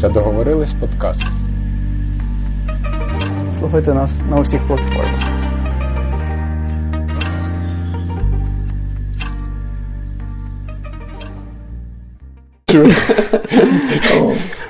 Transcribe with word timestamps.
Це 0.00 0.08
договорились 0.08 0.72
подкаст. 0.72 1.22
Слухайте 3.58 3.94
нас 3.94 4.20
на 4.30 4.40
усіх 4.40 4.66
платформах. 4.66 5.20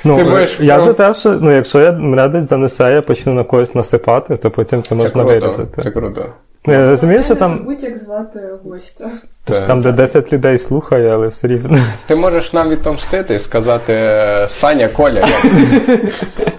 Ну, 0.04 0.16
Ти 0.16 0.24
будеш 0.24 0.60
я 0.60 0.80
за 0.80 0.92
те, 0.92 1.14
що 1.14 1.38
ну, 1.40 1.52
якщо 1.52 1.80
я, 1.80 1.92
мене 1.92 2.28
десь 2.28 2.48
занесе, 2.48 2.92
я 2.92 3.02
почну 3.02 3.32
на 3.34 3.44
когось 3.44 3.74
насипати, 3.74 4.36
то 4.36 4.50
потім 4.50 4.82
це 4.82 4.88
Це 4.88 4.94
можна 4.94 5.10
круто. 5.10 5.26
вирізати. 5.26 5.82
Це 5.82 5.90
круто. 5.90 6.24
Ну, 6.66 6.74
я 6.74 6.90
розумію, 6.90 7.22
що 7.22 7.34
там, 7.34 7.58
забудь, 7.58 7.82
як 7.82 7.98
звати 7.98 8.40
гостя. 8.64 9.10
Та- 9.44 9.66
там, 9.66 9.82
де 9.82 9.92
10 9.92 10.32
людей 10.32 10.58
слухає, 10.58 11.08
але 11.08 11.28
все 11.28 11.48
рівно. 11.48 11.78
Ти 12.06 12.16
можеш 12.16 12.52
нам 12.52 12.68
відомстити 12.68 13.34
і 13.34 13.38
сказати 13.38 13.92
е, 13.92 14.46
Саня, 14.48 14.88
Коля. 14.88 15.24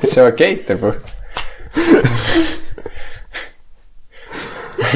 Все 0.03 0.29
окей, 0.29 0.55
типу. 0.55 0.93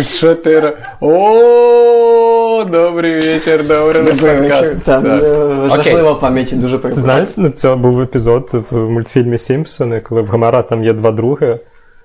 Що 0.02 0.36
ти. 0.36 0.73
О, 1.02 2.64
добрий 2.72 3.16
вечір, 3.16 3.67
добрий 3.67 4.03
вечір. 4.03 4.75
Там 4.84 5.05
е, 5.05 5.70
жахлива 5.70 6.16
пам'ять 6.16 6.59
дуже 6.59 6.78
Ти 6.78 6.94
знаєш, 6.94 7.30
ну, 7.38 7.50
в 7.50 7.53
цьому 7.53 7.89
був 7.89 8.02
епізод 8.02 8.50
в 8.72 8.75
мультфільмі 8.78 9.38
Сімпсони, 9.38 10.00
коли 10.00 10.22
в 10.22 10.28
Гомера 10.28 10.62
там 10.62 10.84
є 10.84 10.94
два 10.94 11.12
други, 11.12 11.59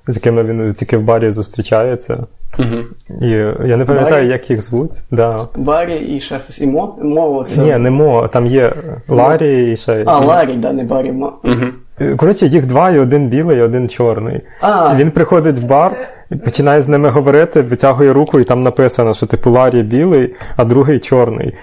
з 0.06 0.16
якими 0.16 0.42
він 0.44 0.74
тільки 0.74 0.96
в 0.96 1.02
барі 1.02 1.30
зустрічається. 1.30 2.18
Мгм. 2.58 2.84
І 3.22 3.28
я 3.68 3.76
не 3.76 3.84
пам'ятаю, 3.84 4.14
Барі? 4.14 4.28
як 4.28 4.50
їх 4.50 4.62
звуть. 4.62 5.02
Да. 5.10 5.48
Барі 5.56 5.96
і 5.96 6.20
ще 6.20 6.38
хтось. 6.38 6.60
І 6.60 6.66
Мо? 6.66 6.98
Мо 7.02 7.46
це... 7.48 7.60
Ні, 7.60 7.76
не 7.76 7.90
Мо, 7.90 8.28
там 8.28 8.46
є 8.46 8.72
Ларі 9.08 9.72
і 9.72 9.76
ще. 9.76 10.02
А, 10.06 10.18
Ларі, 10.18 10.52
да, 10.56 10.72
не 10.72 10.84
Барі. 10.84 11.12
Мо. 11.12 11.32
Мгм. 11.42 11.72
Коротше, 12.16 12.46
їх 12.46 12.66
два, 12.66 12.90
і 12.90 12.98
один 12.98 13.28
білий, 13.28 13.58
і 13.58 13.60
один 13.60 13.88
чорний. 13.88 14.40
А, 14.60 14.94
Він 14.96 15.10
приходить 15.10 15.58
в 15.58 15.64
бар, 15.64 15.92
і 16.30 16.36
починає 16.36 16.82
з 16.82 16.88
ними 16.88 17.08
говорити, 17.08 17.62
витягує 17.62 18.12
руку, 18.12 18.40
і 18.40 18.44
там 18.44 18.62
написано, 18.62 19.14
що 19.14 19.26
типу 19.26 19.50
Ларі 19.50 19.82
білий, 19.82 20.34
а 20.56 20.64
другий 20.64 20.98
чорний. 20.98 21.54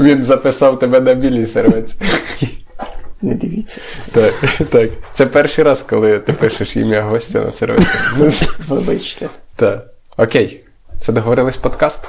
Він 0.00 0.24
записав 0.24 0.78
тебе 0.78 1.00
на 1.00 1.14
білій 1.14 1.46
сервець. 1.46 1.96
не 3.22 3.34
дивіться. 3.34 3.80
Так, 4.12 4.34
так. 4.70 4.90
Це 5.12 5.26
перший 5.26 5.64
раз, 5.64 5.82
коли 5.82 6.18
ти 6.18 6.32
пишеш 6.32 6.76
ім'я 6.76 7.02
гостя 7.02 7.40
на 7.40 7.52
сервеці. 7.52 8.46
Вибачте. 8.68 9.28
Так. 9.56 9.86
Окей. 10.16 10.64
Це 11.00 11.12
договорились 11.12 11.56
подкаст. 11.56 12.08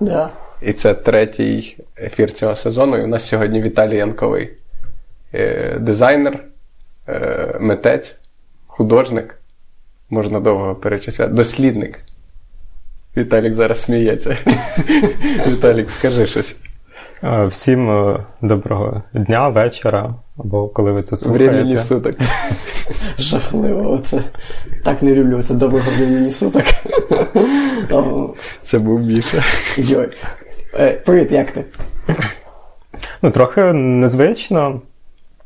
Да. 0.00 0.30
І 0.62 0.72
це 0.72 0.94
третій 0.94 1.76
ефір 1.98 2.32
цього 2.32 2.56
сезону. 2.56 2.96
І 2.96 3.02
у 3.02 3.06
нас 3.06 3.28
сьогодні 3.28 3.62
Віталій 3.62 3.96
Янковий. 3.96 4.50
Е, 5.34 5.78
Дизайнер, 5.80 6.44
е, 7.08 7.56
митець, 7.60 8.18
художник. 8.66 9.38
Можна 10.10 10.40
довго 10.40 10.74
перечисляти. 10.74 11.32
Дослідник. 11.32 11.98
Віталік 13.16 13.52
зараз 13.52 13.82
сміється. 13.82 14.36
Віталік, 15.46 15.90
скажи 15.90 16.26
щось. 16.26 16.56
Е, 17.24 17.46
Всім 17.46 17.90
е, 17.90 18.24
доброго 18.42 19.02
дня, 19.14 19.48
вечора, 19.48 20.14
або 20.38 20.68
коли 20.68 20.92
ви 20.92 21.02
це 21.02 21.16
слухаєте. 21.16 21.54
Времені 21.54 21.78
суток. 21.78 22.16
Жахливо. 23.18 23.90
Оце. 23.90 24.22
Так 24.84 25.02
не 25.02 25.14
люблю. 25.14 25.42
Це 25.42 25.54
доброго 25.54 25.90
времени 25.90 26.32
суток. 26.32 26.62
Це 28.62 28.78
був 28.78 29.00
Міша. 29.00 29.42
Йой. 29.76 30.08
Е, 30.74 30.92
Привіт, 30.92 31.32
як 31.32 31.50
ти? 31.50 31.64
Ну, 33.22 33.30
трохи 33.30 33.72
незвично. 33.72 34.80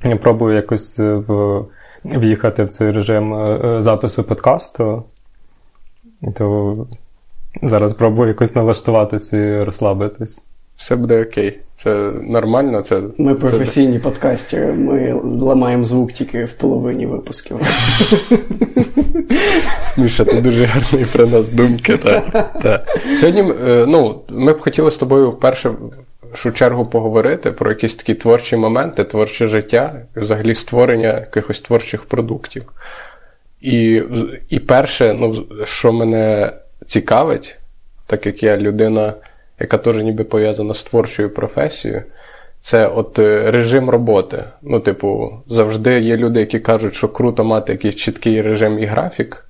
Я 0.04 0.16
пробую 0.16 0.56
якось 0.56 0.98
в... 0.98 1.60
в'їхати 2.04 2.64
в 2.64 2.70
цей 2.70 2.90
режим 2.90 3.56
запису 3.82 4.24
подкасту. 4.24 5.04
То 6.34 6.86
зараз 7.62 7.92
пробую 7.92 8.28
якось 8.28 8.54
налаштуватися 8.54 9.36
і 9.36 9.64
розслабитись. 9.64 10.49
Все 10.80 10.96
буде 10.96 11.22
окей. 11.22 11.58
Це 11.76 12.12
нормально. 12.22 12.82
Це, 12.82 13.00
Ми 13.18 13.34
це- 13.34 13.40
професійні 13.40 13.98
подкастери, 13.98 14.72
ми 14.72 15.12
ламаємо 15.24 15.84
звук 15.84 16.12
тільки 16.12 16.44
в 16.44 16.52
половині 16.52 17.06
випусків. 17.06 17.56
Міша, 19.96 20.24
ти 20.24 20.40
дуже 20.40 20.64
гарний 20.64 21.04
про 21.04 21.26
нас 21.26 21.52
думки. 21.52 21.96
Та, 21.96 22.20
та. 22.62 22.84
Сьогодні 23.20 23.40
е, 23.40 23.84
ну, 23.88 24.20
ми 24.28 24.52
б 24.52 24.60
хотіли 24.60 24.90
з 24.90 24.96
тобою 24.96 25.30
вперше 25.30 25.70
в 26.32 26.52
чергу 26.52 26.86
поговорити 26.86 27.52
про 27.52 27.70
якісь 27.70 27.94
такі 27.94 28.14
творчі 28.14 28.56
моменти, 28.56 29.04
творче 29.04 29.46
життя, 29.46 30.02
взагалі 30.16 30.54
створення 30.54 31.08
якихось 31.08 31.60
творчих 31.60 32.04
продуктів. 32.04 32.72
І, 33.60 34.02
і 34.48 34.58
перше, 34.58 35.14
ну, 35.14 35.46
що 35.64 35.92
мене 35.92 36.52
цікавить, 36.86 37.58
так 38.06 38.26
як 38.26 38.42
я 38.42 38.56
людина, 38.56 39.14
яка 39.60 39.78
теж 39.78 39.96
ніби 39.96 40.24
пов'язана 40.24 40.74
з 40.74 40.84
творчою 40.84 41.34
професією, 41.34 42.02
це 42.60 42.86
от 42.86 43.18
е, 43.18 43.50
режим 43.50 43.90
роботи. 43.90 44.44
Ну, 44.62 44.80
типу, 44.80 45.32
завжди 45.48 46.00
є 46.00 46.16
люди, 46.16 46.40
які 46.40 46.60
кажуть, 46.60 46.94
що 46.94 47.08
круто 47.08 47.44
мати 47.44 47.72
якийсь 47.72 47.94
чіткий 47.94 48.42
режим 48.42 48.78
і 48.78 48.84
графік. 48.84 49.44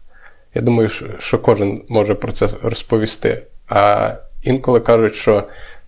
Я 0.54 0.62
думаю, 0.62 0.88
що, 1.18 1.38
кожен 1.38 1.82
може 1.88 2.14
про 2.14 2.32
це 2.32 2.48
розповісти. 2.62 3.42
А 3.68 4.12
інколи 4.42 4.80
кажуть, 4.80 5.14
що 5.14 5.44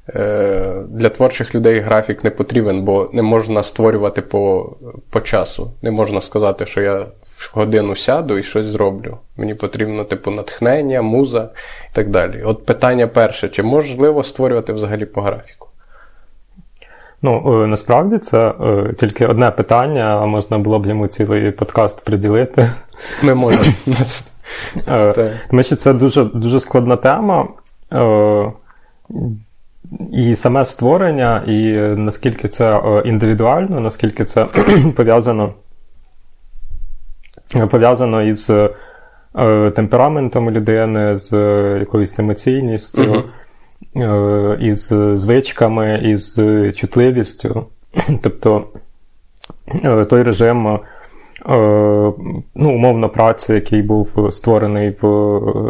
е, 0.09 0.83
для 0.89 1.09
творчих 1.09 1.55
людей 1.55 1.81
графік 1.81 2.25
не 2.25 2.31
потрібен, 2.31 2.83
бо 2.83 3.11
не 3.13 3.23
можна 3.23 3.63
створювати 3.63 4.23
по, 4.23 4.73
по 5.11 5.21
часу. 5.21 5.73
Не 5.83 5.91
можна 5.91 6.21
сказати, 6.21 6.67
що 6.67 6.83
я 6.83 7.07
годину 7.55 7.97
сяду 7.97 8.39
і 8.39 8.43
щось 8.43 8.67
зроблю. 8.67 9.19
Мені 9.37 9.55
потрібно, 9.55 10.05
типу, 10.05 10.31
натхнення, 10.31 11.03
муза 11.03 11.51
і 11.93 11.95
так 11.95 12.11
далі. 12.11 12.43
От 12.43 12.67
питання 12.67 13.07
перше: 13.07 13.49
чи 13.49 13.63
можливо 13.63 14.23
створювати 14.23 14.73
взагалі 14.73 15.05
по 15.05 15.23
графіку? 15.23 15.69
Ну, 17.23 17.63
е, 17.63 17.67
насправді 17.67 18.19
це 18.19 18.49
е, 18.49 18.93
тільки 18.99 19.27
одне 19.27 19.51
питання, 19.51 20.19
а 20.23 20.27
можна 20.27 20.59
було 20.59 20.79
б 20.79 20.87
йому 20.87 21.07
цілий 21.07 21.51
подкаст 21.51 22.05
приділити. 22.05 22.71
Ми 23.23 23.35
можемо. 23.35 23.65
Е. 24.89 25.41
Тому 25.51 25.63
що 25.63 25.77
це 25.77 25.93
дуже, 25.93 26.25
дуже 26.25 26.61
складна 26.61 26.97
тема. 26.97 27.49
І 30.13 30.35
саме 30.35 30.65
створення, 30.65 31.43
і 31.47 31.73
наскільки 31.97 32.49
це 32.49 32.81
індивідуально, 33.05 33.81
наскільки 33.81 34.25
це 34.25 34.45
пов'язано, 34.97 35.53
пов'язано 37.71 38.23
із 38.23 38.51
е, 38.51 38.71
темпераментом 39.71 40.51
людини, 40.51 41.17
з 41.19 41.33
е, 41.33 41.77
якоюсь 41.81 42.19
емоційністю, 42.19 43.25
е, 43.97 44.57
із 44.61 44.93
звичками, 45.15 46.01
із 46.05 46.41
чутливістю. 46.75 47.67
Тобто 48.23 48.65
е, 49.85 50.05
той 50.05 50.23
режим, 50.23 50.67
е, 50.67 50.79
ну, 52.55 52.75
умовно, 52.75 53.09
праці, 53.09 53.53
який 53.55 53.83
був 53.83 54.29
створений 54.31 54.97
в 55.03 55.07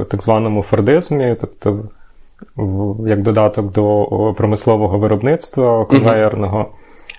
е, 0.00 0.04
так 0.04 0.22
званому 0.22 0.62
фордизмі, 0.62 1.36
тобто 1.40 1.78
в- 2.56 3.08
як 3.08 3.22
додаток 3.22 3.72
до 3.72 4.34
промислового 4.36 4.98
виробництва 4.98 5.84
конвеєрного. 5.84 6.66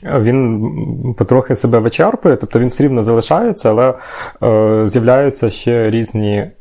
Він 0.05 1.15
потрохи 1.17 1.55
себе 1.55 1.79
вичерпує, 1.79 2.35
тобто 2.35 2.59
він 2.59 2.67
все 2.67 2.83
рівно 2.83 3.03
залишається, 3.03 3.69
але 3.69 3.93
е, 4.43 4.87
з'являються 4.87 5.49
ще 5.49 5.89
різні 5.89 6.37
е, 6.37 6.51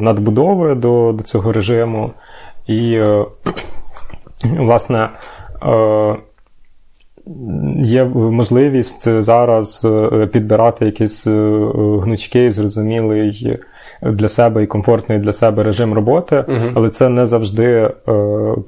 надбудови 0.00 0.74
до, 0.74 1.12
до 1.12 1.22
цього 1.22 1.52
режиму. 1.52 2.10
І, 2.66 2.92
е, 2.94 3.24
власне, 4.58 5.08
е, 5.62 6.16
є 7.76 8.04
можливість 8.04 9.22
зараз 9.22 9.84
е, 9.84 10.26
підбирати 10.26 10.86
якийсь 10.86 11.26
е, 11.26 11.30
гнучкий, 12.02 12.50
зрозумілий 12.50 13.60
для 14.02 14.28
себе 14.28 14.62
і 14.62 14.66
комфортний 14.66 15.18
для 15.18 15.32
себе 15.32 15.62
режим 15.62 15.94
роботи, 15.94 16.44
Мгм. 16.48 16.72
але 16.74 16.90
це 16.90 17.08
не 17.08 17.26
завжди 17.26 17.64
е, 17.64 17.90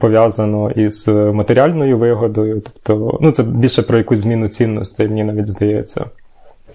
пов'язано 0.01 0.71
із 0.71 1.09
матеріальною 1.09 1.99
вигодою. 1.99 2.63
Тобто, 2.83 3.19
ну 3.21 3.31
це 3.31 3.43
більше 3.43 3.83
про 3.83 3.99
якусь 3.99 4.19
зміну 4.19 4.49
цінностей, 4.49 5.09
мені 5.09 5.25
навіть 5.25 5.47
здається. 5.47 6.05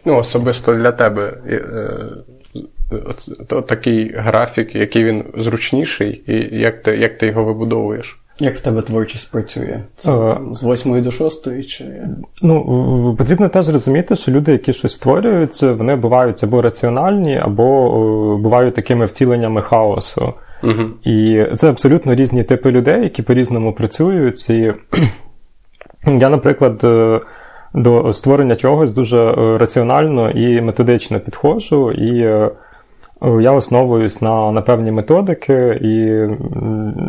Ну, 0.05 0.15
особисто 0.17 0.75
для 0.75 0.91
тебе. 0.91 1.37
е, 1.49 1.53
е, 1.55 2.95
от- 3.05 3.51
от 3.51 3.67
такий 3.67 4.13
графік, 4.17 4.75
який 4.75 5.03
він 5.03 5.23
зручніший, 5.37 6.21
і 6.27 6.57
як 6.59 6.81
ти, 6.81 6.97
як 6.97 7.17
ти 7.17 7.27
його 7.27 7.43
вибудовуєш. 7.43 8.19
Як 8.39 8.55
в 8.55 8.59
тебе 8.59 8.81
творчість 8.81 9.31
працює? 9.31 9.79
Це 9.95 10.11
Е. 10.11 10.33
там, 10.33 10.53
з 10.53 10.63
8 10.63 11.01
до 11.01 11.11
6 11.11 11.67
чи. 11.67 11.85
Ну, 12.41 13.15
потрібно 13.17 13.49
теж 13.49 13.69
розуміти, 13.69 14.15
що 14.15 14.31
люди, 14.31 14.51
які 14.51 14.73
щось 14.73 14.93
створюють, 14.93 15.61
вони 15.61 15.95
бувають 15.95 16.43
або 16.43 16.61
раціональні, 16.61 17.37
або 17.37 17.87
е, 17.87 18.41
бувають 18.41 18.75
такими 18.75 19.05
втіленнями 19.05 19.61
хаосу. 19.61 20.33
Угу. 20.63 20.83
І 21.03 21.45
це 21.55 21.69
абсолютно 21.69 22.15
різні 22.15 22.43
типи 22.43 22.71
людей, 22.71 23.03
які 23.03 23.21
по-різному 23.21 23.73
працюють. 23.73 24.49
І 24.49 24.73
я, 26.05 26.29
наприклад, 26.29 26.81
е, 26.83 27.19
до 27.73 28.13
створення 28.13 28.55
чогось 28.55 28.91
дуже 28.91 29.33
раціонально 29.57 30.31
і 30.31 30.61
методично 30.61 31.19
підходжу. 31.19 31.91
І 31.91 32.47
я 33.21 33.51
основуюсь 33.51 34.21
на 34.21 34.51
на 34.51 34.61
певні 34.61 34.91
методики, 34.91 35.79
і 35.81 35.87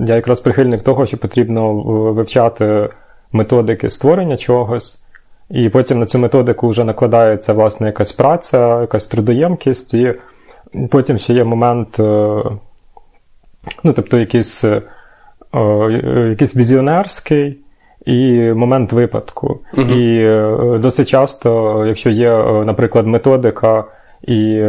я 0.07 0.15
якраз 0.15 0.41
прихильник 0.41 0.83
того, 0.83 1.07
що 1.07 1.17
потрібно 1.17 1.75
вивчати 2.13 2.89
методики 3.33 3.91
створення 3.91 4.37
чогось. 4.37 5.05
І 5.51 5.69
потім 5.69 5.99
на 5.99 6.07
цю 6.07 6.19
методику 6.19 6.69
вже 6.69 6.85
накладається 6.85 7.53
власне 7.53 7.87
якась 7.87 8.13
праця, 8.13 8.81
якась 8.81 9.07
трудоємкість, 9.07 9.95
і 9.95 10.15
потім 10.91 11.19
ще 11.19 11.33
є 11.33 11.45
момент, 11.45 12.01
е, 12.01 12.43
ну, 13.85 13.93
тобто 13.93 14.19
якийсь, 14.19 14.65
е, 14.65 14.83
якийсь 16.31 16.57
візіонерський 16.57 17.59
і 18.07 18.41
момент 18.53 18.93
випадку. 18.93 19.61
uh 19.75 19.97
І 19.97 20.25
е, 20.25 20.79
досить 20.79 21.09
часто, 21.09 21.83
якщо 21.87 22.11
є, 22.11 22.31
наприклад, 22.65 23.07
методика 23.07 23.85
і 24.23 24.63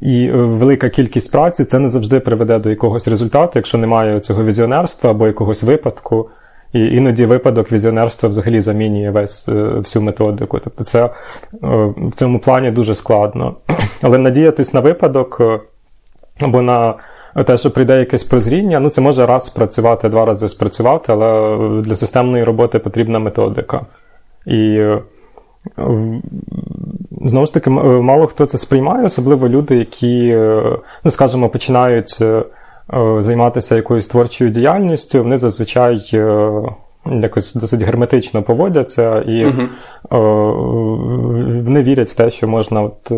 і 0.00 0.30
велика 0.30 0.88
кількість 0.88 1.32
праці, 1.32 1.64
це 1.64 1.78
не 1.78 1.88
завжди 1.88 2.20
приведе 2.20 2.58
до 2.58 2.70
якогось 2.70 3.08
результату, 3.08 3.52
якщо 3.54 3.78
немає 3.78 4.20
цього 4.20 4.44
візіонерства 4.44 5.10
або 5.10 5.26
якогось 5.26 5.62
випадку. 5.62 6.30
І 6.72 6.86
іноді 6.86 7.26
випадок 7.26 7.72
візіонерства 7.72 8.28
взагалі 8.28 8.60
замінює 8.60 9.10
весь 9.10 9.48
всю 9.48 10.02
методику. 10.02 10.58
Тобто 10.64 10.84
це 10.84 11.10
в 11.62 12.12
цьому 12.14 12.38
плані 12.38 12.70
дуже 12.70 12.94
складно. 12.94 13.56
Але 14.02 14.18
надіятись 14.18 14.74
на 14.74 14.80
випадок 14.80 15.42
або 16.40 16.62
на 16.62 16.94
те, 17.46 17.58
що 17.58 17.70
прийде 17.70 17.98
якесь 17.98 18.24
прозріння, 18.24 18.80
ну 18.80 18.88
це 18.88 19.00
може 19.00 19.26
раз 19.26 19.46
спрацювати, 19.46 20.08
два 20.08 20.24
рази 20.24 20.48
спрацювати, 20.48 21.12
але 21.12 21.56
для 21.82 21.94
системної 21.94 22.44
роботи 22.44 22.78
потрібна 22.78 23.18
методика. 23.18 23.86
І 24.46 24.84
знову 27.22 27.46
ж 27.46 27.54
таки, 27.54 27.70
мало 27.70 28.26
хто 28.26 28.46
це 28.46 28.58
сприймає, 28.58 29.06
особливо 29.06 29.48
люди, 29.48 29.76
які, 29.76 30.36
ну, 31.04 31.10
скажімо, 31.10 31.48
починають 31.48 32.18
займатися 33.18 33.76
якоюсь 33.76 34.06
творчою 34.06 34.50
діяльністю, 34.50 35.22
вони 35.22 35.38
зазвичай 35.38 36.00
якось 37.06 37.54
досить 37.54 37.82
герметично 37.82 38.42
поводяться, 38.42 39.20
і 39.20 39.46
uh 39.46 39.68
вони 41.64 41.82
вірять 41.82 42.08
в 42.08 42.14
те, 42.14 42.30
що 42.30 42.48
можна 42.48 42.82
от 42.82 43.12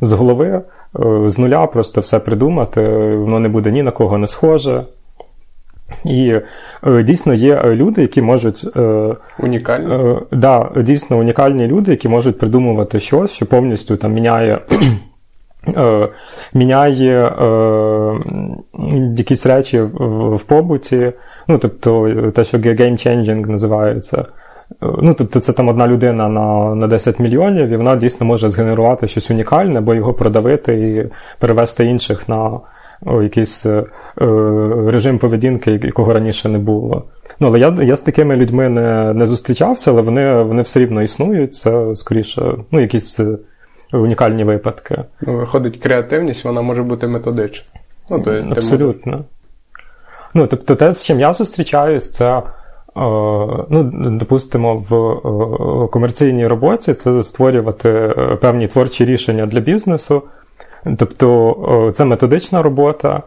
з 0.00 0.12
голови, 0.12 0.62
з 1.26 1.38
нуля 1.38 1.66
просто 1.66 2.00
все 2.00 2.20
придумати, 2.20 2.80
воно 3.16 3.40
не 3.40 3.48
буде 3.48 3.70
ні 3.70 3.82
на 3.82 3.90
кого 3.90 4.18
не 4.18 4.26
схоже. 4.26 4.84
І 6.04 6.34
дійсно 7.02 7.34
є 7.34 7.62
люди, 7.64 8.02
які 8.02 8.22
можуть. 8.22 8.66
Унікальні? 9.38 10.18
да, 10.32 10.70
Дійсно 10.76 11.18
унікальні 11.18 11.66
люди, 11.66 11.90
які 11.90 12.08
можуть 12.08 12.38
придумувати 12.38 13.00
щось, 13.00 13.32
що 13.32 13.46
повністю 13.46 13.96
там 13.96 14.12
міняє 14.12 14.60
Е, 15.68 16.08
міняє 16.54 17.26
е, 17.26 18.18
якісь 19.16 19.46
речі 19.46 19.80
в 19.80 20.42
побуті. 20.42 21.12
Ну, 21.48 21.58
тобто, 21.58 22.12
те, 22.34 22.44
що 22.44 22.58
game-changing 22.58 23.48
називається. 23.48 24.24
Е, 24.82 24.86
ну, 25.02 25.14
тобто, 25.14 25.40
це 25.40 25.52
там 25.52 25.68
одна 25.68 25.88
людина 25.88 26.28
на 26.28 26.74
на 26.74 26.86
10 26.86 27.18
мільйонів, 27.18 27.68
і 27.68 27.76
вона 27.76 27.96
дійсно 27.96 28.26
може 28.26 28.50
згенерувати 28.50 29.08
щось 29.08 29.30
унікальне, 29.30 29.78
або 29.78 29.94
його 29.94 30.14
продавити 30.14 30.74
і 30.74 31.10
перевести 31.38 31.84
інших 31.84 32.28
на 32.28 32.60
якийсь 33.06 33.66
е, 33.66 33.84
режим 34.86 35.18
поведінки, 35.18 35.80
якого 35.82 36.12
раніше 36.12 36.48
не 36.48 36.58
було. 36.58 37.04
Ну, 37.40 37.46
Але 37.46 37.58
я 37.58 37.76
я 37.82 37.96
з 37.96 38.00
такими 38.00 38.36
людьми 38.36 38.68
не 38.68 39.14
не 39.14 39.26
зустрічався, 39.26 39.90
але 39.90 40.02
вони 40.02 40.42
вони 40.42 40.62
все 40.62 40.80
рівно 40.80 41.02
існують. 41.02 41.54
Це 41.54 41.94
скоріше, 41.94 42.54
ну, 42.70 42.80
якісь 42.80 43.20
унікальні 43.92 44.44
випадки. 44.44 45.04
Ну, 45.20 45.36
Виходить, 45.36 45.76
креативність, 45.76 46.44
вона 46.44 46.62
може 46.62 46.82
бути 46.82 47.06
методична. 47.06 47.80
Ну, 48.10 48.20
то, 48.20 48.30
Абсолютно. 48.30 49.24
Ну, 50.34 50.46
Тобто, 50.46 50.76
те, 50.76 50.94
з 50.94 51.04
чим 51.04 51.20
я 51.20 51.32
зустрічаюсь, 51.32 52.12
це. 52.12 52.42
Ну, 53.70 53.90
Допустимо, 54.20 54.76
в 54.76 55.88
комерційній 55.90 56.46
роботі 56.46 56.94
це 56.94 57.22
створювати 57.22 57.88
е, 57.88 58.36
певні 58.36 58.68
творчі 58.68 59.04
рішення 59.04 59.46
для 59.46 59.60
бізнесу. 59.60 60.22
Тобто 60.98 61.92
це 61.94 62.04
методична 62.04 62.62
робота, 62.62 63.22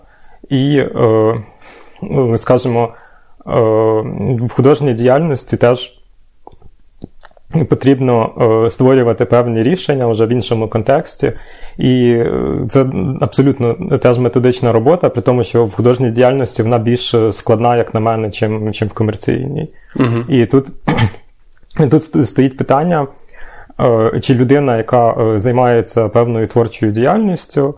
і, 0.49 0.83
ну, 2.01 2.37
скажімо, 2.37 2.93
в 3.45 4.49
художній 4.49 4.93
діяльності 4.93 5.57
теж 5.57 5.97
потрібно 7.69 8.31
е, 8.65 8.69
створювати 8.69 9.25
певні 9.25 9.63
рішення 9.63 10.07
вже 10.07 10.25
в 10.25 10.29
іншому 10.29 10.67
контексті. 10.67 11.31
І 11.77 12.11
е, 12.11 12.31
це 12.69 12.85
абсолютно 13.21 13.73
теж 13.97 14.17
методична 14.17 14.71
робота, 14.71 15.09
при 15.09 15.21
тому, 15.21 15.43
що 15.43 15.65
в 15.65 15.73
художній 15.73 16.11
діяльності 16.11 16.63
вона 16.63 16.77
більш 16.77 17.15
складна, 17.31 17.77
як 17.77 17.93
на 17.93 17.99
мене, 17.99 18.31
чим, 18.31 18.73
чим 18.73 18.87
в 18.87 18.93
комерційній. 18.93 19.69
Угу. 19.95 20.25
І 20.29 20.45
тут, 20.45 20.67
тут 21.91 22.27
стоїть 22.27 22.57
питання, 22.57 23.01
е, 23.01 23.07
чи 24.21 24.35
людина, 24.35 24.77
яка 24.77 25.33
займається 25.39 26.09
певною 26.09 26.47
творчою 26.47 26.91
діяльністю, 26.91 27.75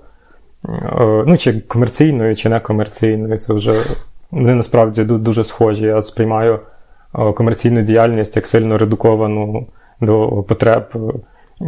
ну, 1.25 1.37
чи 1.37 1.59
комерційною, 1.59 2.35
чи 2.35 2.49
некомерційною, 2.49 3.37
це 3.37 3.53
вже 3.53 3.73
вони 4.31 4.55
насправді 4.55 5.03
дуже 5.03 5.43
схожі. 5.43 5.85
Я 5.85 6.01
сприймаю 6.01 6.59
комерційну 7.35 7.81
діяльність 7.81 8.35
як 8.35 8.47
сильно 8.47 8.77
редуковану 8.77 9.67
до 10.01 10.43
потреб 10.47 10.83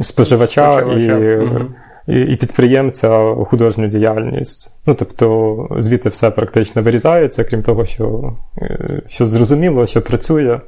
споживача, 0.01 0.72
споживача. 0.72 1.18
І, 1.18 1.38
угу. 1.38 1.60
і 2.07 2.22
і, 2.22 2.36
підприємця 2.36 3.36
художню 3.45 3.88
діяльність. 3.88 4.81
Ну, 4.86 4.94
тобто, 4.94 5.68
звідти 5.78 6.10
все 6.10 6.31
практично 6.31 6.81
вирізається, 6.81 7.44
крім 7.44 7.63
того, 7.63 7.86
що, 7.86 8.33
е, 8.62 9.01
що 9.07 9.25
зрозуміло, 9.25 9.86
що 9.86 10.01
працює. 10.01 10.60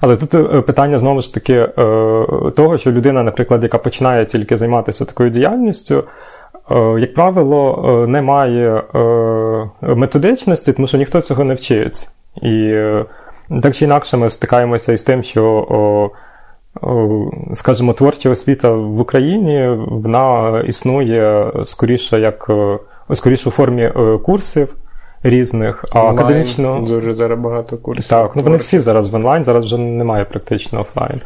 Але 0.00 0.16
тут 0.16 0.34
е, 0.34 0.60
питання 0.60 0.98
знову 0.98 1.20
ж 1.20 1.34
таки 1.34 1.54
е, 1.54 1.68
того, 2.56 2.78
що 2.78 2.92
людина, 2.92 3.22
наприклад, 3.22 3.62
яка 3.62 3.78
починає 3.78 4.24
тільки 4.24 4.56
займатися 4.56 5.04
такою 5.04 5.30
діяльністю, 5.30 6.04
як 6.98 7.14
правило, 7.14 8.04
не 8.08 8.22
має 8.22 8.82
методичності, 9.82 10.72
тому 10.72 10.86
що 10.86 10.98
ніхто 10.98 11.20
цього 11.20 11.44
не 11.44 11.54
вчить. 11.54 12.08
І 12.42 12.70
е, 12.72 13.04
так 13.62 13.74
чи 13.74 13.84
інакше 13.84 14.16
ми 14.16 14.30
стикаємося 14.30 14.92
із 14.92 15.02
тим, 15.02 15.22
що, 15.22 16.10
скажімо, 17.54 17.92
творча 17.92 18.30
освіта 18.30 18.70
в 18.72 19.00
Україні 19.00 19.68
вона 19.88 20.60
існує 20.66 21.52
скоріше 21.64 22.20
як 22.20 22.46
е, 22.50 22.78
скоріше 23.14 23.48
у 23.48 23.52
формі 23.52 23.82
е, 23.82 24.18
курсів. 24.18 24.76
Різних, 25.22 25.84
а 25.90 25.98
онлайн, 25.98 26.18
академічно. 26.18 26.84
Дуже 26.88 27.12
зараз 27.12 27.38
багато 27.38 27.76
курсів. 27.76 28.10
Так, 28.10 28.36
ну 28.36 28.42
вони 28.42 28.56
всі 28.56 28.80
зараз 28.80 29.08
в 29.08 29.14
онлайн, 29.14 29.44
зараз 29.44 29.64
вже 29.64 29.78
немає 29.78 30.24
практично 30.24 30.80
офлайн. 30.80 31.20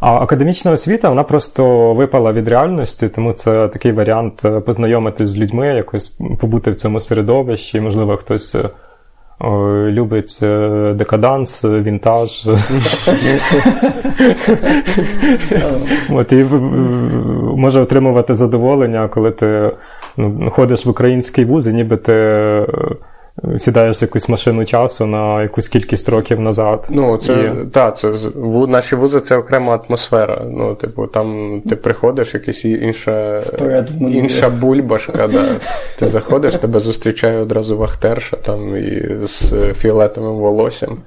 А 0.00 0.12
академічна 0.12 0.72
освіта 0.72 1.08
вона 1.08 1.22
просто 1.22 1.92
випала 1.92 2.32
від 2.32 2.48
реальності, 2.48 3.08
тому 3.08 3.32
це 3.32 3.68
такий 3.68 3.92
варіант 3.92 4.44
познайомитись 4.66 5.30
з 5.30 5.38
людьми, 5.38 5.66
якось 5.66 6.08
побути 6.40 6.70
в 6.70 6.76
цьому 6.76 7.00
середовищі, 7.00 7.80
можливо, 7.80 8.16
хтось 8.16 8.56
любить 9.88 10.38
е, 10.42 10.92
декаданс, 10.96 11.64
вінтаж. 11.64 12.48
От, 16.10 16.32
І 16.32 16.44
може 17.56 17.80
отримувати 17.80 18.34
задоволення, 18.34 19.08
коли 19.08 19.30
ти 19.30 19.72
ну, 20.16 20.50
ходиш 20.50 20.86
в 20.86 20.90
український 20.90 21.44
вуз, 21.44 21.66
і 21.66 21.72
ніби 21.72 21.96
ти 21.96 22.12
сідаєш 23.56 24.00
в 24.00 24.02
якусь 24.02 24.28
машину 24.28 24.64
часу 24.64 25.06
на 25.06 25.42
якусь 25.42 25.68
кількість 25.68 26.08
років 26.08 26.40
назад. 26.40 26.86
Ну, 26.90 27.16
це 27.16 27.54
і... 27.64 27.66
та, 27.66 27.90
це 27.90 28.12
наші 28.68 28.96
вузи 28.96 29.20
це 29.20 29.36
окрема 29.36 29.76
атмосфера. 29.76 30.42
Ну, 30.50 30.74
типу, 30.74 31.06
там 31.06 31.60
ти 31.68 31.76
приходиш, 31.76 32.34
якась 32.34 32.64
інша 32.64 33.42
інша 34.00 34.48
бульбашка. 34.48 35.28
Да. 35.28 35.44
Ти 35.98 36.06
заходиш, 36.06 36.54
тебе 36.54 36.78
зустрічає 36.78 37.38
одразу 37.38 37.78
вахтерша 37.78 38.36
там 38.36 38.76
і 38.76 39.16
з 39.22 39.52
фіолетовим 39.74 40.36
волоссям, 40.36 40.98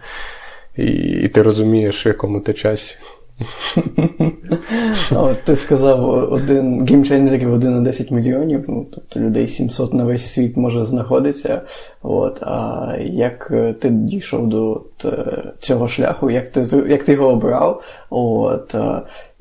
і, 0.77 0.85
і 1.23 1.27
ти 1.27 1.41
розумієш, 1.41 2.05
в 2.05 2.07
якому 2.07 2.39
ти 2.39 2.53
часі. 2.53 2.97
От 5.11 5.43
Ти 5.43 5.55
сказав 5.55 6.09
один 6.33 6.85
геймченджерів 6.85 7.53
1 7.53 7.71
на 7.71 7.79
10 7.79 8.11
мільйонів, 8.11 8.65
ну, 8.67 8.87
тобто 8.93 9.19
людей 9.19 9.47
700 9.47 9.93
на 9.93 10.03
весь 10.03 10.31
світ 10.31 10.57
може 10.57 10.83
знаходитися. 10.83 11.61
От, 12.01 12.43
А 12.43 12.95
як 12.99 13.51
ти 13.79 13.89
дійшов 13.89 14.47
до 14.47 14.81
цього 15.57 15.87
шляху, 15.87 16.31
як 16.31 16.51
ти 16.51 16.83
як 16.89 17.03
ти 17.03 17.13
його 17.13 17.27
обрав? 17.27 17.83
От, 18.09 18.75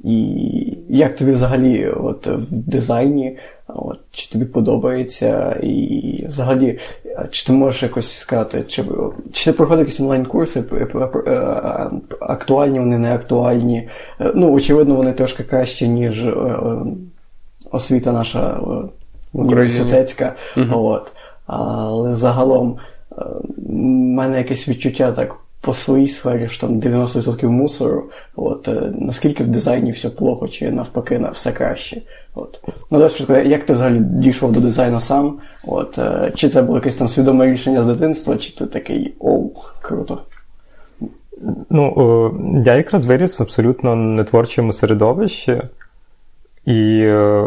І 0.04 0.78
як 0.88 1.16
тобі 1.16 1.32
взагалі 1.32 1.88
от, 1.88 2.26
в 2.26 2.52
дизайні 2.52 3.38
От, 3.74 3.98
Чи 4.10 4.30
тобі 4.30 4.44
подобається, 4.44 5.60
і 5.62 6.24
взагалі, 6.28 6.78
чи 7.30 7.46
ти 7.46 7.52
можеш 7.52 7.82
якось 7.82 8.12
сказати, 8.12 8.64
чи 8.68 8.84
чи 9.32 9.44
ти 9.44 9.52
проходив 9.52 9.84
якісь 9.84 10.00
онлайн-курси, 10.00 10.64
актуальні 12.20 12.78
вони, 12.80 12.98
не 12.98 13.14
актуальні? 13.14 13.88
Ну, 14.34 14.52
очевидно, 14.52 14.94
вони 14.94 15.12
трошки 15.12 15.42
краще, 15.42 15.88
ніж 15.88 16.26
освіта 17.70 18.12
наша 18.12 18.60
університетська. 19.32 20.34
Угу. 20.56 20.86
От. 20.86 21.12
Але 21.46 22.14
загалом 22.14 22.78
в 23.56 23.72
мене 24.16 24.38
якесь 24.38 24.68
відчуття 24.68 25.12
так 25.12 25.36
по 25.60 25.74
своїй 25.74 26.08
сфері, 26.08 26.48
що 26.48 26.66
там 26.66 26.80
90% 26.80 27.48
мусору. 27.48 28.04
От, 28.36 28.68
е, 28.68 28.92
Наскільки 28.98 29.44
в 29.44 29.48
дизайні 29.48 29.90
все 29.90 30.10
плохо, 30.10 30.48
чи 30.48 30.70
навпаки 30.70 31.18
на 31.18 31.30
все 31.30 31.52
краще. 31.52 32.02
От. 32.34 32.60
Ну, 32.90 33.10
давай, 33.20 33.48
Як 33.48 33.64
ти 33.64 33.72
взагалі 33.72 33.98
дійшов 34.00 34.52
до 34.52 34.60
дизайну 34.60 35.00
сам? 35.00 35.38
От, 35.66 35.98
е, 35.98 36.32
Чи 36.34 36.48
це 36.48 36.62
було 36.62 36.78
якесь 36.78 36.94
там 36.94 37.08
свідоме 37.08 37.46
рішення 37.46 37.82
з 37.82 37.86
дитинства, 37.86 38.36
чи 38.36 38.56
ти 38.56 38.66
такий 38.66 39.14
оу, 39.20 39.50
круто? 39.82 40.18
Ну, 41.70 42.62
я 42.66 42.76
якраз 42.76 43.04
виріс 43.04 43.38
в 43.38 43.42
абсолютно 43.42 43.96
нетворчому 43.96 44.72
середовищі. 44.72 45.62
І, 46.64 47.00
е, 47.02 47.46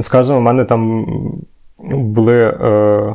скажімо, 0.00 0.38
в 0.38 0.42
мене 0.42 0.64
там 0.64 1.06
були 1.88 2.42
Е, 2.42 3.14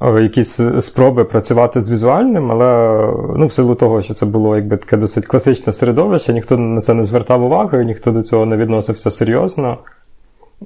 якісь 0.00 0.60
спроби 0.80 1.24
працювати 1.24 1.80
з 1.80 1.90
візуальним, 1.90 2.52
але 2.52 2.98
ну, 3.36 3.46
в 3.46 3.52
силу 3.52 3.74
того, 3.74 4.02
що 4.02 4.14
це 4.14 4.26
було 4.26 4.56
якби 4.56 4.76
таке 4.76 4.96
досить 4.96 5.26
класичне 5.26 5.72
середовище, 5.72 6.32
ніхто 6.32 6.56
на 6.56 6.80
це 6.80 6.94
не 6.94 7.04
звертав 7.04 7.44
уваги, 7.44 7.84
ніхто 7.84 8.10
до 8.10 8.22
цього 8.22 8.46
не 8.46 8.56
відносився 8.56 9.10
серйозно. 9.10 9.78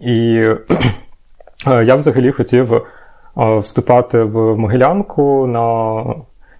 І 0.00 0.44
е, 1.66 1.84
я 1.84 1.94
взагалі 1.94 2.32
хотів 2.32 2.74
е, 2.74 2.82
вступати 3.36 4.22
в 4.22 4.56
Могилянку 4.56 5.46
на. 5.46 6.04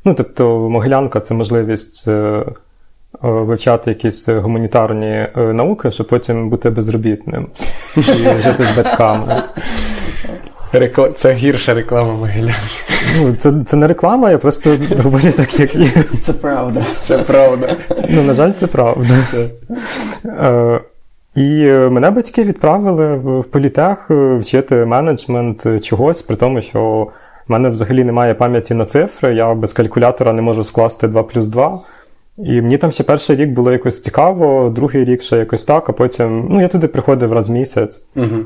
Ну, 0.04 0.14
тобто, 0.14 0.68
Могилянка 0.68 1.20
це 1.20 1.34
можливість 1.34 2.08
вивчати 3.22 3.90
якісь 3.90 4.28
гуманітарні 4.28 5.28
науки, 5.36 5.90
щоб 5.90 6.08
потім 6.08 6.50
бути 6.50 6.70
безробітним 6.70 7.46
і 7.96 8.02
жити 8.02 8.62
з 8.62 8.76
батьками. 8.76 9.42
Рекла... 10.72 11.08
Це 11.12 11.32
гірша 11.32 11.74
реклама 11.74 12.12
Могилянки. 12.12 12.52
Ну, 13.18 13.34
Це 13.38 13.52
це 13.66 13.76
не 13.76 13.86
реклама, 13.86 14.30
я 14.30 14.38
просто 14.38 14.70
говорю 15.02 15.32
так, 15.36 15.60
як 15.60 15.74
є. 15.74 15.90
Це 16.20 16.32
правда. 16.32 16.82
Це 17.02 17.18
правда. 17.18 17.76
Ну, 18.10 18.22
на 18.22 18.32
жаль, 18.32 18.52
це 18.52 18.66
правда. 18.66 19.14
Е, 20.24 20.80
І 21.34 21.64
мене 21.66 22.10
батьки 22.10 22.44
відправили 22.44 23.16
в 23.16 23.44
політех 23.44 24.10
е, 24.10 24.36
вчити 24.36 24.74
менеджмент 24.74 25.84
чогось, 25.84 26.22
при 26.22 26.36
тому, 26.36 26.60
що 26.60 27.08
в 27.48 27.52
мене 27.52 27.68
взагалі 27.68 28.04
немає 28.04 28.34
пам'яті 28.34 28.74
на 28.74 28.84
цифри, 28.84 29.34
я 29.34 29.54
без 29.54 29.72
калькулятора 29.72 30.32
не 30.32 30.42
можу 30.42 30.64
скласти 30.64 31.08
2 31.08 31.22
плюс 31.22 31.46
2. 31.46 31.80
І 32.38 32.60
мені 32.60 32.78
там 32.78 32.92
ще 32.92 33.02
перший 33.02 33.36
рік 33.36 33.50
було 33.50 33.72
якось 33.72 34.02
цікаво, 34.02 34.72
другий 34.74 35.04
рік 35.04 35.22
ще 35.22 35.36
якось 35.36 35.64
так, 35.64 35.88
а 35.88 35.92
потім 35.92 36.46
ну, 36.50 36.60
я 36.60 36.68
туди 36.68 36.88
приходив 36.88 37.32
раз 37.32 37.48
в 37.48 37.52
місяць. 37.52 38.06
Угу 38.16 38.36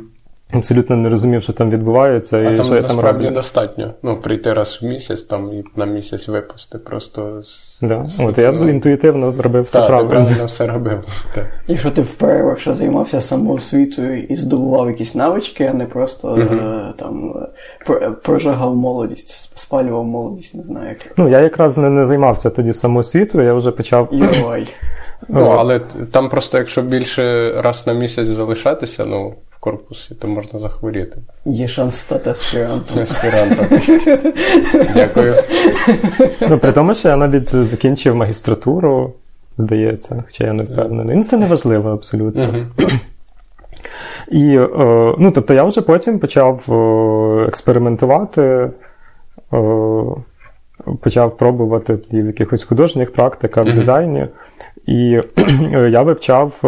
абсолютно 0.53 0.97
не 0.97 1.09
розумів, 1.09 1.43
що 1.43 1.53
там 1.53 1.71
відбувається. 1.71 2.39
А 2.39 2.41
і 2.41 2.57
там 2.57 2.67
що 2.67 2.75
насправді 2.75 3.25
я 3.25 3.31
там 3.31 3.35
достатньо. 3.35 3.95
Ну, 4.03 4.21
прийти 4.21 4.53
раз 4.53 4.79
в 4.83 4.85
місяць 4.85 5.23
там 5.23 5.53
і 5.53 5.65
на 5.77 5.87
місяць 5.87 6.29
випусти. 6.29 6.79
Просто 6.79 7.43
Да. 7.83 8.07
От 8.19 8.39
Я 8.39 8.53
ну, 8.53 8.69
інтуїтивно 8.69 9.35
робив 9.39 9.65
все 9.65 9.81
та, 9.81 9.87
правильно. 9.87 10.09
Ти 10.09 10.15
правильно 10.17 10.45
все 10.45 10.67
робив. 10.67 11.05
Якщо 11.69 11.91
ти 11.91 12.03
в 12.03 12.13
перервах 12.15 12.59
ще 12.59 12.73
займався 12.73 13.21
самоосвітою 13.21 14.23
і 14.23 14.37
здобував 14.37 14.89
якісь 14.89 15.15
навички, 15.15 15.65
а 15.65 15.75
не 15.75 15.85
просто 15.85 16.35
uh 16.35 16.93
там 16.97 17.47
прожигав 18.23 18.77
молодість, 18.77 19.59
спалював 19.59 20.05
молодість, 20.05 20.55
не 20.55 20.63
знаю 20.63 20.89
як. 20.89 20.99
Ну, 21.17 21.29
я 21.29 21.41
якраз 21.41 21.77
не, 21.77 21.91
не 21.91 22.07
займався 22.07 22.51
тоді 22.51 22.73
самоосвітою, 22.73 23.47
я 23.47 23.55
вже 23.55 23.71
почав. 23.71 24.09
Йой. 24.13 24.69
Ну, 25.29 25.47
але 25.47 25.81
там 26.13 26.29
просто, 26.29 26.59
якщо 26.59 26.83
більше 26.83 27.53
раз 27.63 27.87
на 27.87 27.93
місяць 27.93 28.27
залишатися, 28.27 29.05
ну 29.05 29.35
корпусі, 29.67 30.15
то 30.15 30.29
можна 30.29 30.59
захворіти. 30.59 31.19
Є 31.45 31.69
шанс 31.69 31.97
стати 31.97 32.31
аспірантом. 32.31 32.99
Аспірантом. 32.99 33.67
Дякую. 34.95 35.35
Ну, 36.51 36.59
При 36.59 36.73
тому, 36.73 36.95
що 36.95 37.09
я 37.09 37.17
навіть 37.17 37.49
закінчив 37.49 38.17
магістратуру, 38.17 39.13
здається, 39.57 40.25
хоча 40.27 40.45
я 40.45 40.53
не 40.53 40.63
впевнений. 40.63 41.17
Ну, 41.17 41.25
це 41.25 41.37
не 41.37 41.47
важливо 41.47 41.91
абсолютно. 41.91 42.67
І, 44.29 44.57
е, 44.57 44.69
ну, 45.19 45.31
тобто, 45.35 45.55
я 45.55 45.65
вже 45.65 45.81
потім 45.81 46.19
почав 46.19 46.67
е, 46.69 47.49
експериментувати, 47.49 48.43
е, 48.43 48.71
почав 51.01 51.37
пробувати 51.37 51.95
в 52.13 52.27
якихось 52.27 52.65
художніх 52.65 53.13
практиках, 53.13 53.67
в 53.67 53.75
дизайні. 53.75 54.27
І 54.87 55.21
я 55.91 56.03
вивчав 56.03 56.61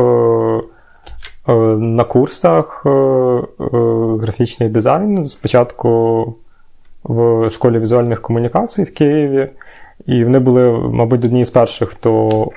на 1.55 2.05
курсах 2.05 2.83
е, 2.87 2.91
е, 2.91 3.45
графічний 4.21 4.69
дизайн. 4.69 5.25
Спочатку 5.25 6.35
в 7.05 7.51
школі 7.51 7.79
візуальних 7.79 8.23
комунікацій 8.23 8.83
в 8.83 8.95
Києві. 8.95 9.49
І 10.07 10.25
вони 10.25 10.39
були, 10.39 10.71
мабуть, 10.71 11.25
одні 11.25 11.45
з 11.45 11.51
перших, 11.51 11.89
хто 11.89 12.49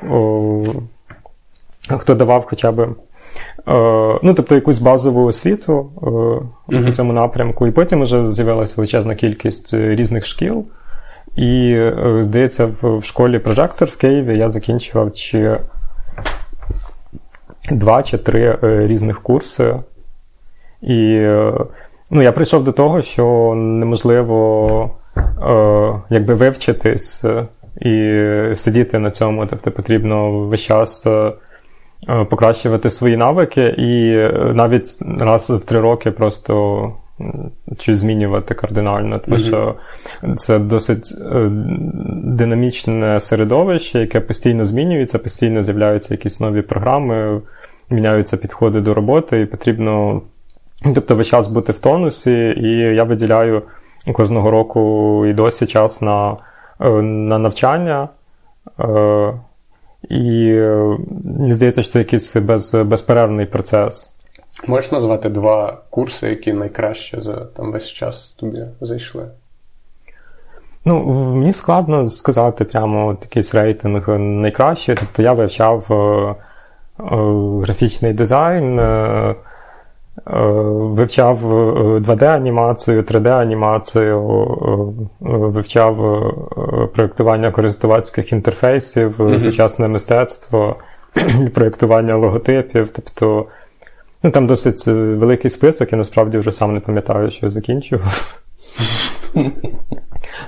хто 1.97 2.15
давав 2.15 2.45
хоча 2.49 2.71
б 2.71 2.87
ну, 4.23 4.33
тобто 4.33 4.55
якусь 4.55 4.79
базову 4.79 5.25
освіту 5.25 5.89
uh-huh. 6.01 6.89
у 6.89 6.91
цьому 6.91 7.13
напрямку. 7.13 7.67
І 7.67 7.71
потім 7.71 8.01
вже 8.01 8.31
з'явилася 8.31 8.73
величезна 8.77 9.15
кількість 9.15 9.73
різних 9.73 10.25
шкіл. 10.25 10.65
І, 11.35 11.81
здається, 12.19 12.69
в 12.81 13.03
школі 13.03 13.39
прожектор 13.39 13.87
в 13.87 13.97
Києві 13.97 14.37
я 14.37 14.51
закінчував 14.51 15.13
чи 15.13 15.57
два 17.71 18.03
чи 18.03 18.17
три 18.17 18.57
е, 18.63 18.87
різних 18.87 19.21
курси. 19.21 19.75
І 20.81 21.13
е, 21.13 21.53
ну, 22.11 22.21
я 22.21 22.31
прийшов 22.31 22.63
до 22.63 22.71
того, 22.71 23.01
що 23.01 23.53
неможливо 23.55 24.89
е, 25.17 26.01
якби 26.09 26.33
вивчитись 26.33 27.25
і 27.81 28.21
сидіти 28.55 28.99
на 28.99 29.11
цьому. 29.11 29.45
Тобто 29.45 29.71
потрібно 29.71 30.31
весь 30.31 30.61
час 30.61 31.07
покращувати 32.29 32.89
свої 32.89 33.17
навики, 33.17 33.75
і 33.77 34.15
навіть 34.53 34.97
раз 35.19 35.49
в 35.49 35.65
три 35.65 35.79
роки 35.79 36.11
просто 36.11 36.93
щось 37.79 37.97
змінювати 37.97 38.53
кардинально. 38.53 39.19
Тому 39.19 39.37
mm-hmm. 39.37 39.47
що 39.47 39.75
це 40.37 40.59
досить 40.59 41.13
динамічне 42.23 43.19
середовище, 43.19 43.99
яке 43.99 44.19
постійно 44.19 44.65
змінюється, 44.65 45.19
постійно 45.19 45.63
з'являються 45.63 46.13
якісь 46.13 46.39
нові 46.39 46.61
програми 46.61 47.41
міняються 47.91 48.37
підходи 48.37 48.81
до 48.81 48.93
роботи, 48.93 49.41
і 49.41 49.45
потрібно, 49.45 50.21
тобто, 50.83 51.15
весь 51.15 51.27
час 51.27 51.47
бути 51.47 51.71
в 51.71 51.79
тонусі, 51.79 52.53
і 52.57 52.67
я 52.95 53.03
виділяю 53.03 53.61
кожного 54.13 54.51
року 54.51 55.25
і 55.25 55.33
досі 55.33 55.65
час 55.65 56.01
на 56.01 56.37
е, 56.79 56.89
на 57.01 57.37
навчання. 57.37 58.09
Е, 58.79 59.33
і 60.09 60.53
мені 61.25 61.53
здається, 61.53 61.81
що 61.81 61.91
це 61.91 61.99
якийсь 61.99 62.35
без, 62.35 62.73
безперервний 62.73 63.45
процес. 63.45 64.15
Можеш 64.67 64.91
назвати 64.91 65.29
два 65.29 65.77
курси, 65.89 66.29
які 66.29 66.53
найкраще 66.53 67.21
за 67.21 67.33
там 67.33 67.71
весь 67.71 67.87
час 67.87 68.35
тобі 68.39 68.65
зайшли? 68.81 69.27
Ну, 70.85 71.03
мені 71.35 71.53
складно 71.53 72.05
сказати 72.05 72.65
прямо 72.65 73.17
якийсь 73.21 73.55
рейтинг 73.55 74.09
найкраще. 74.19 74.95
Тобто 74.95 75.21
я 75.21 75.33
вивчав 75.33 75.87
е, 75.91 76.35
Е, 76.35 76.35
графічний 77.63 78.13
дизайн, 78.13 78.79
е, 78.79 78.83
е, 78.83 79.35
вивчав 80.69 81.37
2D-анімацію, 81.99 83.01
3D-анімацію, 83.03 84.21
вивчав 85.19 85.95
проєктування 86.93 87.51
користувацьких 87.51 88.31
інтерфейсів, 88.31 89.19
mm-hmm. 89.19 89.39
сучасне 89.39 89.87
мистецтво, 89.87 90.75
проєктування 91.53 92.15
логотипів. 92.15 92.89
Тобто 92.89 93.45
ну, 94.23 94.31
там 94.31 94.47
досить 94.47 94.87
великий 94.87 95.49
список, 95.49 95.91
я 95.91 95.97
насправді 95.97 96.37
вже 96.37 96.51
сам 96.51 96.73
не 96.73 96.79
пам'ятаю, 96.79 97.31
що 97.31 97.45
я 97.45 97.51
закінчував. 97.51 98.41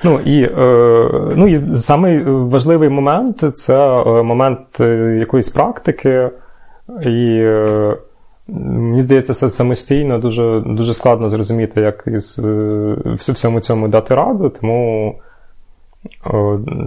Ну 0.03 0.19
і 0.25 0.43
е, 0.43 1.09
ну, 1.35 1.47
і 1.47 1.59
самий 1.75 2.23
важливий 2.23 2.89
момент 2.89 3.57
це 3.57 4.03
момент 4.05 4.79
якоїсь 5.19 5.49
практики, 5.49 6.29
і 7.05 7.37
е, 7.39 7.97
мені 8.47 9.01
здається, 9.01 9.33
це 9.33 9.49
самостійно 9.49 10.19
дуже 10.19 10.63
дуже 10.65 10.93
складно 10.93 11.29
зрозуміти, 11.29 11.81
як 11.81 12.03
із 12.07 12.39
е, 12.39 12.95
всьому 13.17 13.59
цьому 13.59 13.87
дати 13.87 14.15
раду, 14.15 14.49
тому 14.49 15.15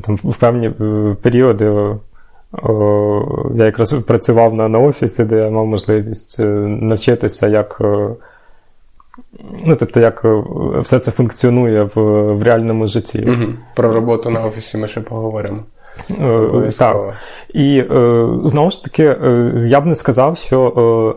там 0.02 0.16
в 0.16 0.36
певні 0.36 0.66
е, 0.66 1.16
періоди. 1.22 1.94
Я 3.54 3.64
якраз 3.64 3.92
працював 3.92 4.54
на 4.54 4.68
на 4.68 4.78
офісі, 4.78 5.24
де 5.24 5.36
я 5.36 5.50
мав 5.50 5.66
можливість 5.66 6.38
навчитися, 6.40 7.48
як 7.48 7.82
Ну, 9.64 9.76
тобто, 9.76 10.00
як 10.00 10.24
все 10.80 10.98
це 10.98 11.10
функціонує 11.10 11.82
в 11.82 12.02
в 12.34 12.42
реальному 12.42 12.86
житті. 12.86 13.24
Угу. 13.28 13.52
Про 13.74 13.92
роботу 13.92 14.30
на 14.30 14.44
офісі 14.44 14.78
ми 14.78 14.88
ще 14.88 15.00
поговоримо. 15.00 15.62
Так. 16.78 17.14
І 17.54 17.84
знову 18.44 18.70
ж 18.70 18.84
таки, 18.84 19.02
я 19.66 19.80
б 19.80 19.86
не 19.86 19.94
сказав, 19.94 20.38
що 20.38 21.16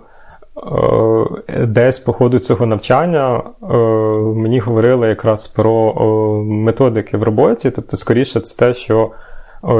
десь 1.67 1.99
по 1.99 2.13
ходу 2.13 2.39
цього 2.39 2.65
навчання 2.65 3.43
мені 4.35 4.59
говорили 4.59 5.07
якраз 5.07 5.47
про 5.47 5.93
методики 6.43 7.17
в 7.17 7.23
роботі, 7.23 7.71
тобто, 7.71 7.97
скоріше, 7.97 8.39
це 8.39 8.57
те, 8.57 8.73
що 8.73 9.11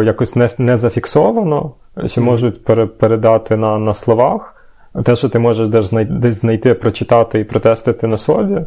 якось 0.03 0.35
не 0.35 0.49
не 0.57 0.77
зафіксовано, 0.77 1.71
що 2.05 2.21
можуть 2.21 2.65
передати 2.97 3.57
на 3.57 3.77
на 3.77 3.93
словах. 3.93 4.55
Те, 5.03 5.15
що 5.15 5.29
ти 5.29 5.39
можеш 5.39 5.67
десь 5.67 6.39
знайти, 6.39 6.73
прочитати 6.73 7.39
і 7.39 7.43
протестити 7.43 8.07
на 8.07 8.17
собі. 8.17 8.61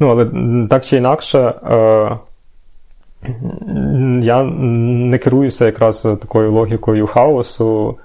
Ну, 0.00 0.08
але 0.08 0.26
так 0.70 0.84
чи 0.84 0.96
інакше, 0.96 1.38
е, 1.38 2.18
я 4.22 4.42
не 4.42 5.18
керуюся 5.18 5.66
якраз 5.66 6.02
такою 6.02 6.52
логікою 6.52 7.06
хаосу, 7.06 7.96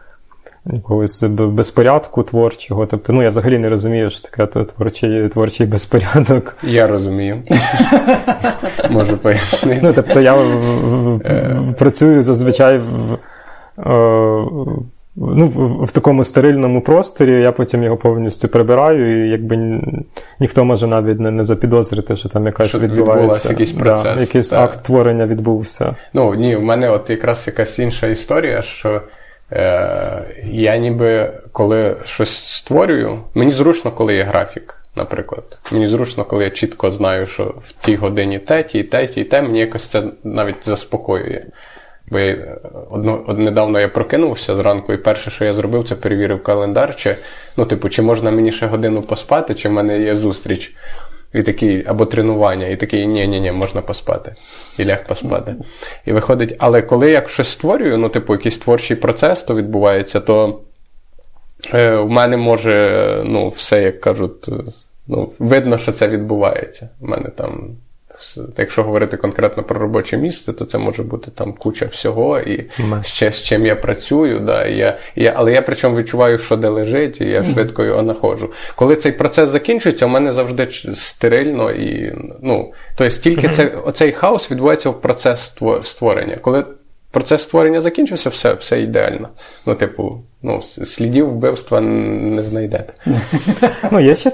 якогось 0.65 1.23
безпорядку 1.23 2.23
творчого. 2.23 2.85
Тобто, 2.85 3.13
ну 3.13 3.23
я 3.23 3.29
взагалі 3.29 3.57
не 3.57 3.69
розумію, 3.69 4.09
що 4.09 4.29
таке 4.29 4.63
творчий 4.63 5.29
творчий 5.29 5.67
безпорядок. 5.67 6.57
Я 6.63 6.87
розумію. 6.87 7.43
Можу 8.89 9.17
пояснити. 9.17 9.79
Ну, 9.83 9.93
тобто, 9.93 10.21
я 10.21 10.35
е. 10.35 11.75
працюю 11.77 12.23
зазвичай 12.23 12.77
в. 12.77 13.17
Ну, 15.15 15.47
в, 15.47 15.85
в 15.85 15.91
такому 15.91 16.23
стерильному 16.23 16.81
просторі, 16.81 17.41
я 17.41 17.51
потім 17.51 17.83
його 17.83 17.97
повністю 17.97 18.47
прибираю, 18.47 19.25
і 19.25 19.29
якби 19.29 19.81
ніхто 20.39 20.65
може 20.65 20.87
навіть 20.87 21.19
не, 21.19 21.31
не 21.31 21.43
запідозрити, 21.43 22.15
що 22.15 22.29
там 22.29 22.45
якась 22.45 22.67
що 22.67 22.79
відбувається. 22.79 23.49
якийсь 23.49 23.71
процес. 23.71 24.15
Да, 24.15 24.21
якийсь 24.21 24.49
так. 24.49 24.59
акт 24.59 24.83
творення 24.83 25.27
відбувся. 25.27 25.95
Ну 26.13 26.35
ні, 26.35 26.55
в 26.55 26.61
мене 26.61 26.89
от 26.89 27.09
якраз 27.09 27.47
якась 27.47 27.79
інша 27.79 28.07
історія, 28.07 28.61
що 28.61 29.01
е, 29.51 30.23
я 30.43 30.77
ніби 30.77 31.33
коли 31.51 31.97
щось 32.03 32.47
створюю, 32.47 33.19
мені 33.33 33.51
зручно, 33.51 33.91
коли 33.91 34.15
є 34.15 34.23
графік. 34.23 34.77
Наприклад, 34.95 35.43
мені 35.71 35.87
зручно, 35.87 36.25
коли 36.25 36.43
я 36.43 36.49
чітко 36.49 36.91
знаю, 36.91 37.27
що 37.27 37.55
в 37.61 37.85
тій 37.85 37.95
годині 37.95 38.39
те, 38.39 38.63
тій, 38.63 38.83
те, 38.83 39.07
тій, 39.07 39.23
те, 39.23 39.41
мені 39.41 39.59
якось 39.59 39.87
це 39.87 40.03
навіть 40.23 40.65
заспокоює. 40.65 41.41
Бо 42.11 42.19
я, 42.19 42.31
е, 42.31 42.57
одно, 42.89 43.23
од, 43.27 43.39
недавно 43.39 43.79
я 43.79 43.87
прокинувся 43.87 44.55
зранку, 44.55 44.93
і 44.93 44.97
перше, 44.97 45.31
що 45.31 45.45
я 45.45 45.53
зробив, 45.53 45.83
це 45.83 45.95
перевірив 45.95 46.43
календар, 46.43 46.95
чи 46.95 47.15
ну, 47.57 47.65
типу, 47.65 47.89
чи 47.89 48.01
можна 48.01 48.31
мені 48.31 48.51
ще 48.51 48.67
годину 48.67 49.01
поспати, 49.01 49.55
чи 49.55 49.69
в 49.69 49.71
мене 49.71 49.99
є 49.99 50.15
зустріч. 50.15 50.75
І 51.33 51.43
такий, 51.43 51.83
або 51.87 52.05
тренування, 52.05 52.67
і 52.67 52.75
такий, 52.75 53.07
ні-ні-ні, 53.07 53.51
можна 53.51 53.81
поспати. 53.81 54.33
І 54.79 54.85
ляг 54.85 55.07
поспати. 55.07 55.55
І 56.05 56.11
виходить, 56.11 56.55
але 56.59 56.81
коли 56.81 57.11
я 57.11 57.27
щось 57.27 57.49
створюю, 57.49 57.97
ну, 57.97 58.09
типу, 58.09 58.33
якийсь 58.33 58.57
творчий 58.57 58.97
процес 58.97 59.43
то 59.43 59.55
відбувається, 59.55 60.19
то 60.19 60.59
е, 61.73 61.95
в 61.95 62.09
мене 62.09 62.37
може 62.37 63.21
ну, 63.25 63.49
все, 63.49 63.83
як 63.83 64.01
кажуть, 64.01 64.49
е, 64.49 64.53
ну, 65.07 65.31
видно, 65.39 65.77
що 65.77 65.91
це 65.91 66.07
відбувається. 66.07 66.89
У 67.01 67.07
мене 67.07 67.29
там 67.29 67.77
Якщо 68.57 68.83
говорити 68.83 69.17
конкретно 69.17 69.63
про 69.63 69.79
робоче 69.79 70.17
місце, 70.17 70.53
то 70.53 70.65
це 70.65 70.77
може 70.77 71.03
бути 71.03 71.31
там 71.31 71.53
куча 71.53 71.85
всього, 71.85 72.39
і 72.39 72.69
з, 73.01 73.31
з 73.31 73.41
чим 73.41 73.65
я 73.65 73.75
працюю. 73.75 74.39
Да, 74.39 74.65
і 74.65 74.77
я, 74.77 74.97
і 75.15 75.23
я, 75.23 75.33
Але 75.35 75.53
я 75.53 75.61
причому 75.61 75.97
відчуваю, 75.97 76.39
що 76.39 76.57
де 76.57 76.69
лежить, 76.69 77.21
і 77.21 77.25
я 77.25 77.43
швидко 77.43 77.83
його 77.83 78.03
знаходжу. 78.03 78.51
Коли 78.75 78.95
цей 78.95 79.11
процес 79.11 79.49
закінчується, 79.49 80.05
у 80.05 80.09
мене 80.09 80.31
завжди 80.31 80.67
стерильно 80.93 81.71
і 81.71 82.15
ну, 82.41 82.73
тобто 82.97 83.17
тільки 83.17 83.49
це, 83.49 83.65
оцей 83.67 84.11
хаос 84.11 84.51
відбувається 84.51 84.89
в 84.89 85.01
процес 85.01 85.53
створення. 85.83 86.37
Коли 86.41 86.65
процес 87.11 87.43
створення 87.43 87.81
закінчився, 87.81 88.29
все 88.29 88.53
все 88.53 88.81
ідеально. 88.81 89.29
Ну, 89.65 89.75
типу, 89.75 90.23
ну, 90.43 90.61
слідів 90.61 91.29
вбивства 91.29 91.81
не 91.81 92.43
знайдете. 92.43 92.93
Ну, 93.91 93.99
Є 93.99 94.15
ще 94.15 94.31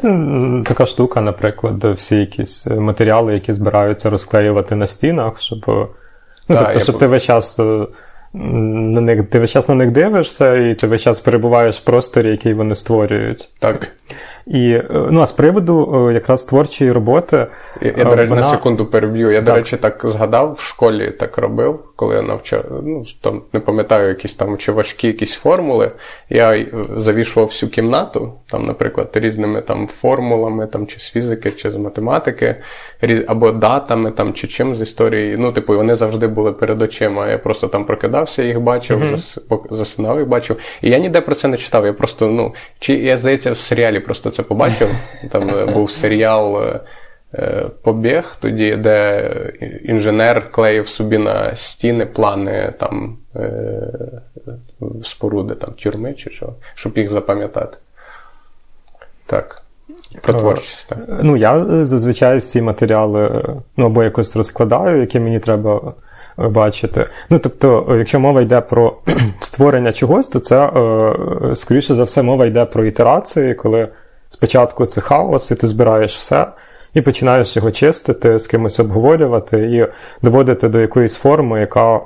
така 0.65 0.86
штука, 0.86 1.22
наприклад, 1.22 1.84
всі 1.84 2.15
якісь 2.15 2.67
матеріали, 2.67 3.34
які 3.34 3.54
збираються 3.54 4.10
розклеювати 4.10 4.76
на 4.76 4.88
стінах, 4.88 5.39
щоб 5.39 5.65
ну, 5.67 6.56
так, 6.56 6.65
тобто, 6.65 6.80
щоб 6.80 7.00
ти 7.00 7.08
весь 7.08 7.24
час. 7.24 7.60
Е, 7.60 7.88
на 8.34 9.02
них 9.02 9.30
ти 9.30 9.39
весь 9.39 9.52
час 9.52 9.70
на 9.70 9.76
них 9.76 9.91
дивишся, 9.91 10.56
і 10.56 10.74
ти 10.74 10.88
весь 10.88 11.02
час 11.02 11.20
перебуваєш 11.20 11.78
в 11.78 11.84
просторі, 11.84 12.30
який 12.30 12.54
вони 12.54 12.76
створюють. 12.76 13.50
Так. 13.60 13.91
І 14.49 14.71
е, 14.71 14.86
ну, 14.89 15.21
а 15.21 15.25
з 15.25 15.31
приводу 15.31 16.07
е, 16.10 16.13
якраз 16.13 16.43
творчої 16.43 16.91
роботи. 16.91 17.47
Я, 17.81 17.93
я 17.97 18.03
до 18.05 18.15
речі, 18.15 18.29
вона... 18.29 18.41
на 18.41 18.47
секунду 18.47 18.86
переб'ю. 18.86 19.31
Я, 19.31 19.38
так. 19.38 19.45
до 19.45 19.55
речі, 19.55 19.77
так 19.77 20.01
згадав, 20.03 20.53
в 20.53 20.62
школі 20.62 21.12
так 21.12 21.38
робив, 21.38 21.79
коли 21.95 22.15
я 22.15 22.21
навчав. 22.21 22.63
Ну, 22.83 23.03
там 23.21 23.41
не 23.53 23.60
пам'ятаю, 23.60 24.10
якісь 24.10 24.36
там 24.36 24.57
чи 24.57 24.71
важкі 24.71 25.07
якісь 25.07 25.33
формули. 25.33 25.91
Я 26.29 26.57
е, 26.57 26.67
завішував 26.95 27.47
всю 27.47 27.69
кімнату, 27.69 28.33
там, 28.51 28.65
наприклад, 28.65 29.10
різними 29.13 29.62
там 29.62 29.88
формулами, 29.88 30.67
там, 30.67 30.88
чи 30.88 30.99
з 30.99 31.12
фізики, 31.12 31.51
чи 31.51 31.71
з 31.71 31.75
математики, 31.75 32.55
або 33.27 33.51
датами, 33.51 34.12
там, 34.12 34.33
чи 34.33 34.47
чим 34.47 34.75
з 34.75 34.81
історії. 34.81 35.38
Ну, 35.38 35.51
типу, 35.51 35.75
вони 35.75 35.95
завжди 35.95 36.27
були 36.27 36.51
перед 36.53 36.81
очима. 36.81 37.29
Я 37.29 37.38
просто 37.38 37.67
там 37.67 37.86
прокидався, 37.86 38.43
їх 38.43 38.60
бачив, 38.60 39.03
mm-hmm. 39.03 39.60
засинав 39.69 40.19
їх 40.19 40.27
бачив. 40.27 40.57
І 40.81 40.89
я 40.89 40.97
ніде 40.97 41.21
про 41.21 41.36
це 41.36 41.47
не 41.47 41.57
читав. 41.57 41.86
Я 41.86 41.93
просто, 41.93 42.27
ну, 42.27 42.53
чи 42.79 42.93
я 42.93 43.17
здається, 43.17 43.51
в 43.51 43.57
серіалі 43.57 43.99
просто 43.99 44.31
це 44.38 44.43
побачив. 44.43 44.89
Там 45.30 45.50
е, 45.50 45.65
був 45.65 45.91
серіал 45.91 46.63
е, 46.63 46.80
е, 47.34 47.65
Побіг, 47.84 48.36
тоді, 48.39 48.76
де 48.76 49.32
інженер 49.84 50.52
клеїв 50.52 50.88
собі 50.88 51.17
на 51.17 51.56
стіни 51.56 52.06
плани 52.06 52.73
там 52.80 53.17
споруди 55.04 55.56
там, 55.56 55.73
тюрми 55.73 56.13
чи 56.13 56.30
що, 56.30 56.54
щоб 56.76 56.97
їх 56.97 57.10
запам'ятати. 57.10 57.78
Так. 59.26 59.63
Про 60.21 60.34
творчість. 60.34 60.89
так. 60.89 60.97
Ну, 61.23 61.38
я 61.38 61.86
зазвичай 61.86 62.38
всі 62.38 62.62
матеріали 62.62 63.45
ну, 63.78 63.86
або 63.86 64.04
якось 64.04 64.36
розкладаю, 64.36 65.02
які 65.02 65.19
мені 65.19 65.39
треба 65.39 65.93
бачити. 66.38 67.06
Ну, 67.30 67.39
тобто, 67.39 67.95
якщо 67.97 68.19
мова 68.19 68.41
йде 68.41 68.62
про 68.62 68.97
створення 69.39 69.93
чогось, 69.93 70.28
то 70.28 70.39
це, 70.39 70.71
скоріше 71.56 71.95
за 71.95 72.04
все, 72.04 72.23
мова 72.23 72.45
йде 72.45 72.65
про 72.65 72.86
ітерації, 72.86 73.54
коли 73.54 73.88
Спочатку 74.38 74.86
це 74.86 75.02
хаос, 75.02 75.52
і 75.52 75.56
ти 75.56 75.67
збираєш 75.67 76.17
все, 76.17 76.47
і 76.93 77.02
починаєш 77.02 77.56
його 77.56 77.71
чистити, 77.71 78.39
з 78.39 78.47
кимось 78.47 78.80
обговорювати 78.80 79.58
і 79.58 79.88
доводити 80.26 80.69
до 80.69 80.80
якоїсь 80.80 81.15
форми, 81.15 81.60
яка 81.60 82.00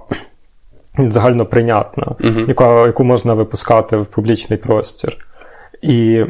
загально 0.98 1.46
прийнятна, 1.46 2.04
uh-huh. 2.04 2.48
яка, 2.48 2.86
яку 2.88 3.04
можна 3.04 3.34
випускати 3.34 3.98
в 3.98 4.06
публічний 4.06 4.60
простір. 4.60 5.18
І 5.82 6.26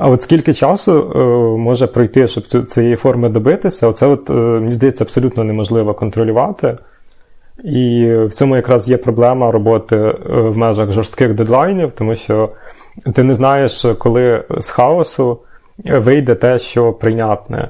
а 0.00 0.08
от 0.08 0.22
скільки 0.22 0.54
часу 0.54 1.12
е, 1.14 1.18
може 1.58 1.86
пройти, 1.86 2.28
щоб 2.28 2.66
цієї 2.66 2.96
форми 2.96 3.28
добитися, 3.28 3.88
оце 3.88 4.06
от, 4.06 4.30
е, 4.30 4.32
мені 4.32 4.72
здається, 4.72 5.04
абсолютно 5.04 5.44
неможливо 5.44 5.94
контролювати. 5.94 6.78
І 7.64 8.14
в 8.14 8.30
цьому 8.30 8.56
якраз 8.56 8.88
є 8.88 8.96
проблема 8.96 9.50
роботи 9.50 9.96
е, 9.96 10.14
в 10.26 10.56
межах 10.56 10.90
жорстких 10.90 11.34
дедлайнів, 11.34 11.92
тому 11.92 12.14
що 12.14 12.48
ти 13.14 13.22
не 13.22 13.34
знаєш, 13.34 13.86
коли 13.98 14.44
з 14.58 14.70
хаосу 14.70 15.38
вийде 15.84 16.34
те, 16.34 16.58
що 16.58 16.92
прийнятне. 16.92 17.68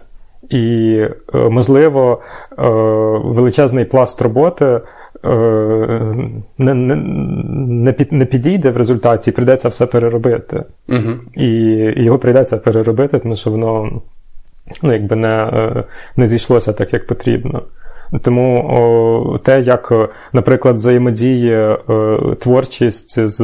І, 0.50 0.96
е, 1.34 1.38
можливо, 1.38 2.20
е, 2.58 2.62
величезний 3.24 3.84
пласт 3.84 4.22
роботи 4.22 4.80
е, 5.24 5.30
не 6.58 6.74
не, 6.74 7.94
не, 8.10 8.24
підійде 8.24 8.70
в 8.70 8.76
результаті, 8.76 9.30
і 9.30 9.32
прийдеться 9.32 9.68
все 9.68 9.86
переробити. 9.86 10.62
Угу. 10.88 11.10
І 11.34 11.46
його 11.96 12.18
прийдеться 12.18 12.56
переробити, 12.56 13.18
тому 13.18 13.36
що 13.36 13.50
воно 13.50 14.00
ну, 14.82 14.92
якби 14.92 15.16
не, 15.16 15.50
не 16.16 16.26
зійшлося 16.26 16.72
так, 16.72 16.92
як 16.92 17.06
потрібно. 17.06 17.62
Тому 18.22 18.70
о, 18.70 19.38
те, 19.38 19.60
як, 19.60 19.92
наприклад, 20.32 20.74
взаємодіє 20.74 21.78
творчість 22.40 23.28
з 23.28 23.42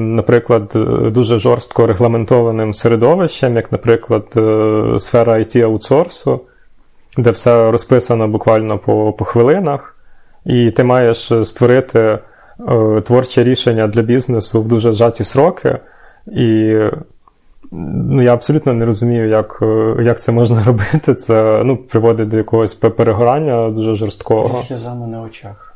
наприклад, 0.00 0.72
дуже 1.12 1.38
жорстко 1.38 1.86
регламентованим 1.86 2.74
середовищем, 2.74 3.56
як, 3.56 3.72
наприклад, 3.72 4.24
е, 4.36 4.98
сфера 4.98 5.38
it 5.38 5.60
аутсорсу, 5.60 6.40
де 7.18 7.30
все 7.30 7.70
розписано 7.70 8.28
буквально 8.28 8.78
по, 8.78 9.12
по 9.12 9.24
хвилинах, 9.24 9.96
і 10.46 10.70
ти 10.70 10.84
маєш 10.84 11.32
створити 11.42 11.98
е, 12.00 12.20
творче 13.00 13.44
рішення 13.44 13.86
для 13.86 14.02
бізнесу 14.02 14.62
в 14.62 14.68
дуже 14.68 14.92
зжаті 14.92 15.24
сроки. 15.24 15.78
І 16.26 16.78
ну, 17.72 18.22
я 18.22 18.34
абсолютно 18.34 18.72
не 18.72 18.86
розумію, 18.86 19.28
як 19.28 19.58
як 20.02 20.20
це 20.20 20.32
можна 20.32 20.64
робити. 20.66 21.14
Це 21.14 21.62
ну, 21.64 21.76
приводить 21.76 22.28
до 22.28 22.36
якогось 22.36 22.74
перегорання 22.74 23.70
дуже 23.70 23.94
жорсткого. 23.94 24.60
Зі 24.60 24.66
сльозами 24.66 25.06
на 25.06 25.22
очах. 25.22 25.73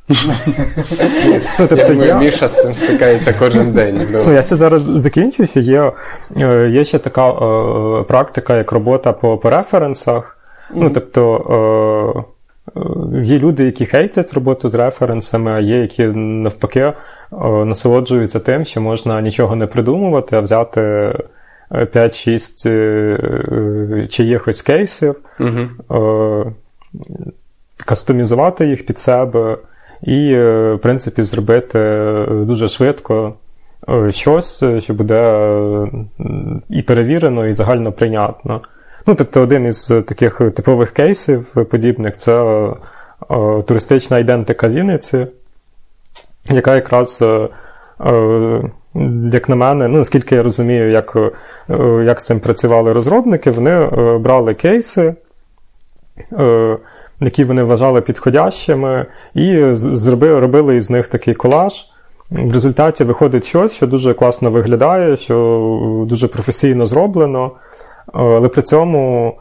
Ну, 1.59 1.67
тобто. 1.69 2.19
Міша 2.19 2.49
з 2.49 2.63
цим 2.63 2.75
стикається 2.75 3.35
кожен 3.39 3.73
день. 3.73 4.09
Ну, 4.11 4.33
Я 4.33 4.43
ще 4.43 4.57
зараз 4.57 4.83
закінчу, 4.83 5.47
що 5.47 5.61
є 5.61 5.93
е, 6.37 6.71
є 6.71 6.85
ще 6.85 6.99
така 6.99 7.31
е, 7.31 8.03
практика, 8.03 8.57
як 8.57 8.73
робота 8.73 9.13
по 9.13 9.39
по 9.39 9.51
референсах. 9.51 10.39
Mm-hmm. 10.71 10.83
Ну, 10.83 10.91
тобто 10.91 12.25
е, 12.77 12.81
є 13.23 13.39
люди, 13.39 13.65
які 13.65 13.87
хейтять 13.87 14.35
роботу 14.35 14.69
з 14.69 14.75
референсами, 14.75 15.51
а 15.51 15.61
є, 15.61 15.81
які 15.81 16.07
навпаки 16.07 16.93
насолоджуються 17.65 18.41
тим, 18.41 18.65
що 18.65 18.81
можна 18.81 19.21
нічого 19.21 19.57
не 19.57 19.67
придумувати, 19.67 20.37
а 20.37 20.41
взяти. 20.41 21.13
5-6 21.71 24.09
чиїхось 24.09 24.63
кейсів, 24.63 25.15
uh-huh. 25.41 26.53
кастомізувати 27.87 28.67
їх 28.67 28.87
під 28.87 28.99
себе 28.99 29.57
і, 30.03 30.37
в 30.37 30.79
принципі, 30.83 31.23
зробити 31.23 31.79
дуже 32.31 32.69
швидко 32.69 33.35
щось, 34.11 34.65
що 34.79 34.95
буде 34.95 35.49
і 36.71 36.83
перевірено, 36.83 37.47
і 37.47 37.53
загально 37.53 37.93
прийнятно. 37.93 38.61
Ну, 39.07 39.15
тобто, 39.15 39.41
один 39.41 39.67
із 39.67 39.87
таких 39.87 40.39
типових 40.39 40.91
кейсів 40.91 41.65
подібних 41.71 42.17
це 42.17 42.67
туристична 43.67 44.19
ідентика 44.19 44.69
Вінниці, 44.69 45.27
яка 46.51 46.75
якраз 46.75 47.23
як 49.33 49.49
на 49.49 49.57
мене, 49.57 49.89
ну 49.89 49.99
наскільки 49.99 50.35
я 50.35 50.43
розумію, 50.43 50.91
як 50.91 51.17
е, 51.71 52.05
як 52.05 52.21
з 52.21 52.27
цим 52.27 52.41
працювали 52.41 52.93
розробники, 52.93 53.51
вони 53.51 53.71
е, 53.71 54.19
брали 54.19 54.55
кейси, 54.55 55.15
е, 56.33 56.77
які 57.21 57.45
вони 57.45 57.63
вважали 57.63 58.01
підходящими, 58.01 59.07
і 59.35 59.65
зробили, 59.73 60.41
робили 60.41 60.77
із 60.77 60.91
них 60.91 61.09
такий 61.09 61.35
колаж. 61.35 61.73
В 62.31 62.53
результаті 62.53 63.05
виходить 63.05 63.45
щось, 63.45 63.73
що 63.73 63.87
дуже 63.87 64.15
класно 64.15 64.51
виглядає, 64.51 65.17
що 65.17 66.05
дуже 66.09 66.29
професійно 66.29 66.87
зроблено, 66.87 67.53
але 68.13 68.49
при 68.49 68.63
цьому 68.63 69.35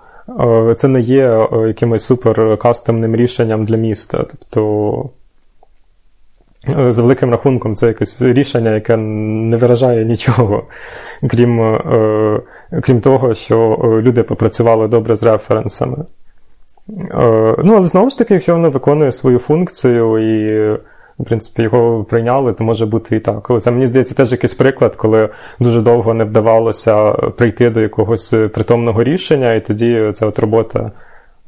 це 0.76 0.88
не 0.88 1.00
є 1.00 1.48
якимось 1.68 2.06
супер 2.06 2.58
кастомним 2.58 3.16
рішенням 3.16 3.66
для 3.66 3.78
міста. 3.78 4.26
Тобто 4.30 5.10
Е, 6.70 6.94
за 6.94 7.02
великим 7.02 7.32
рахунком, 7.32 7.76
це 7.76 7.88
якесь 7.88 8.22
рішення, 8.22 8.74
яке 8.74 8.98
не 8.98 9.58
виражає 9.58 10.06
нічого, 10.06 10.64
крім 11.30 11.62
е, 11.62 12.42
крім 12.84 13.02
того, 13.02 13.34
що 13.34 13.80
е, 13.84 14.02
люди 14.02 14.24
попрацювали 14.24 14.88
добре 14.88 15.16
з 15.16 15.24
референсами. 15.24 15.98
Ну, 17.64 17.74
але 17.78 17.88
знову 17.88 18.10
ж 18.10 18.18
таки, 18.18 18.34
якщо 18.34 18.54
воно 18.54 18.70
виконує 18.70 19.12
свою 19.12 19.40
функцію 19.40 20.18
і, 20.18 20.72
в 21.20 21.26
принципі, 21.26 21.62
його 21.62 22.04
прийняли, 22.04 22.54
то 22.54 22.64
може 22.64 22.86
бути 22.86 23.16
і 23.16 23.20
так. 23.20 23.52
Це 23.62 23.72
мені 23.72 23.86
здається 23.86 24.16
теж 24.16 24.32
якийсь 24.32 24.54
приклад, 24.54 24.96
коли 24.96 25.30
дуже 25.60 25.82
довго 25.82 26.14
не 26.14 26.24
вдавалося 26.24 27.12
прийти 27.12 27.70
до 27.70 27.82
якогось 27.82 28.30
притомного 28.30 29.04
рішення, 29.04 29.54
і 29.54 29.66
тоді 29.66 30.12
ця 30.14 30.26
от 30.26 30.40
робота. 30.40 30.92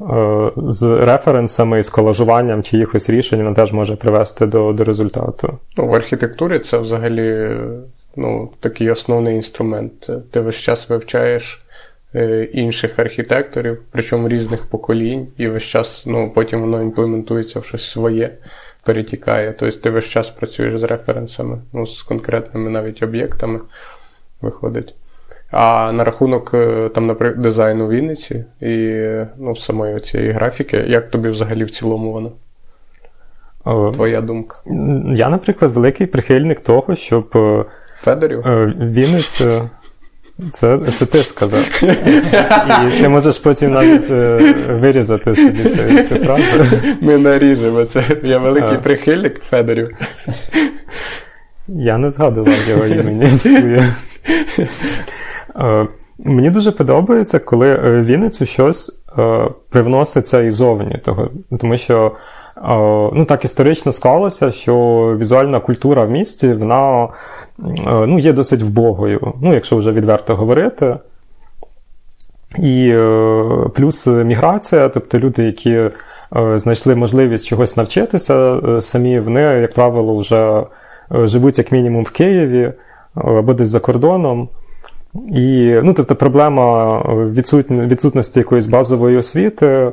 Е, 0.01 0.51
з 0.57 0.83
референсами 0.83 1.83
з 1.83 1.89
колажуванням 1.89 2.63
чиїхось 2.63 3.09
рішень 3.09 3.39
вона 3.43 3.55
теж 3.55 3.73
може 3.73 3.95
привести 3.95 4.45
до 4.45 4.73
до 4.73 4.83
результату. 4.83 5.57
Ну, 5.77 5.87
В 5.87 5.93
архітектурі 5.93 6.59
це 6.59 6.77
взагалі 6.77 7.57
ну, 8.15 8.49
такий 8.59 8.91
основний 8.91 9.35
інструмент. 9.35 10.09
Ти 10.31 10.41
весь 10.41 10.55
час 10.55 10.89
вивчаєш 10.89 11.53
е, 11.53 11.68
інших 12.53 12.99
архітекторів, 12.99 13.81
причому 13.91 14.29
різних 14.29 14.65
поколінь, 14.69 15.27
і 15.37 15.47
весь 15.47 15.63
час 15.63 16.05
ну, 16.07 16.31
потім 16.35 16.61
воно 16.61 16.81
імплементується 16.81 17.59
в 17.59 17.65
щось 17.65 17.89
своє, 17.89 18.31
перетікає. 18.83 19.53
Тобто 19.59 19.79
ти 19.79 19.89
весь 19.89 20.05
час 20.05 20.29
працюєш 20.29 20.79
з 20.79 20.83
референсами, 20.83 21.57
ну, 21.73 21.85
з 21.85 22.01
конкретними 22.01 22.69
навіть 22.69 23.03
об'єктами 23.03 23.59
виходить. 24.41 24.95
А 25.51 25.91
на 25.91 26.03
рахунок 26.03 26.51
е, 26.53 26.89
там, 26.95 27.07
наприклад, 27.07 27.41
дизайну 27.41 27.87
Вінниці 27.87 28.45
і 28.61 29.03
ну, 29.37 29.55
самої 29.55 29.99
цієї 29.99 30.31
графіки, 30.31 30.77
як 30.77 31.09
тобі 31.09 31.29
взагалі 31.29 31.63
в 31.63 31.69
цілому 31.69 32.11
воно? 32.11 32.31
Твоя 33.93 34.21
думка? 34.21 34.57
Я, 35.13 35.29
наприклад, 35.29 35.71
великий 35.71 36.07
прихильник 36.07 36.59
того, 36.59 36.95
щоб 36.95 37.31
е, 37.35 37.65
Федорів? 37.97 38.47
Е, 38.47 38.73
Вінниця. 38.79 39.69
Це 40.51 40.79
це 40.99 41.05
ти 41.05 41.17
сказав. 41.17 41.83
І 42.87 43.01
ти 43.01 43.09
можеш 43.09 43.37
потім 43.37 43.71
навіть 43.71 44.09
вирізати 44.69 45.35
собі 45.35 45.63
цю, 45.63 46.03
цю 46.09 46.15
фразу. 46.15 46.43
Ми 47.01 47.17
наріжемо 47.17 47.85
це. 47.85 48.03
Я 48.23 48.37
великий 48.37 48.77
а. 48.77 48.79
прихильник 48.79 49.41
Федорів. 49.49 49.89
Я 51.67 51.97
не 51.97 52.11
згадував 52.11 52.69
його 52.69 52.85
імені 52.85 53.25
в 53.25 53.41
своє. 53.41 53.93
Е, 55.55 55.87
мені 56.17 56.49
дуже 56.49 56.71
подобається, 56.71 57.39
коли 57.39 57.69
е, 57.69 58.01
Вінницю 58.01 58.45
щось 58.45 59.01
е, 59.17 59.47
привноситься 59.69 60.41
ізовні, 60.41 60.97
того, 61.05 61.29
тому 61.59 61.77
що 61.77 62.11
ну, 63.13 63.25
так 63.25 63.45
історично 63.45 63.91
склалося, 63.91 64.51
що 64.51 64.75
візуальна 65.19 65.59
культура 65.59 66.05
в 66.05 66.09
місті 66.09 66.53
вона 66.53 67.07
ну, 67.85 68.19
є 68.19 68.33
досить 68.33 68.61
вбогою, 68.61 69.33
ну, 69.41 69.53
якщо 69.53 69.77
вже 69.77 69.91
відверто 69.91 70.35
говорити. 70.35 70.97
І 72.57 72.95
плюс 73.75 74.07
міграція, 74.07 74.89
тобто 74.89 75.19
люди, 75.19 75.43
які 75.43 75.89
знайшли 76.55 76.95
можливість 76.95 77.45
чогось 77.45 77.77
навчитися 77.77 78.59
самі, 78.81 79.19
вони, 79.19 79.41
як 79.41 79.73
правило, 79.73 80.17
вже 80.17 80.63
живуть 81.11 81.57
як 81.57 81.71
мінімум 81.71 82.03
в 82.03 82.11
Києві 82.11 82.73
або 83.15 83.53
десь 83.53 83.69
за 83.69 83.79
кордоном. 83.79 84.49
І, 85.29 85.75
ну, 85.83 85.93
тобто, 85.93 86.15
проблема 86.15 86.99
відсутності 87.65 88.39
якоїсь 88.39 88.67
базової 88.67 89.17
освіти. 89.17 89.91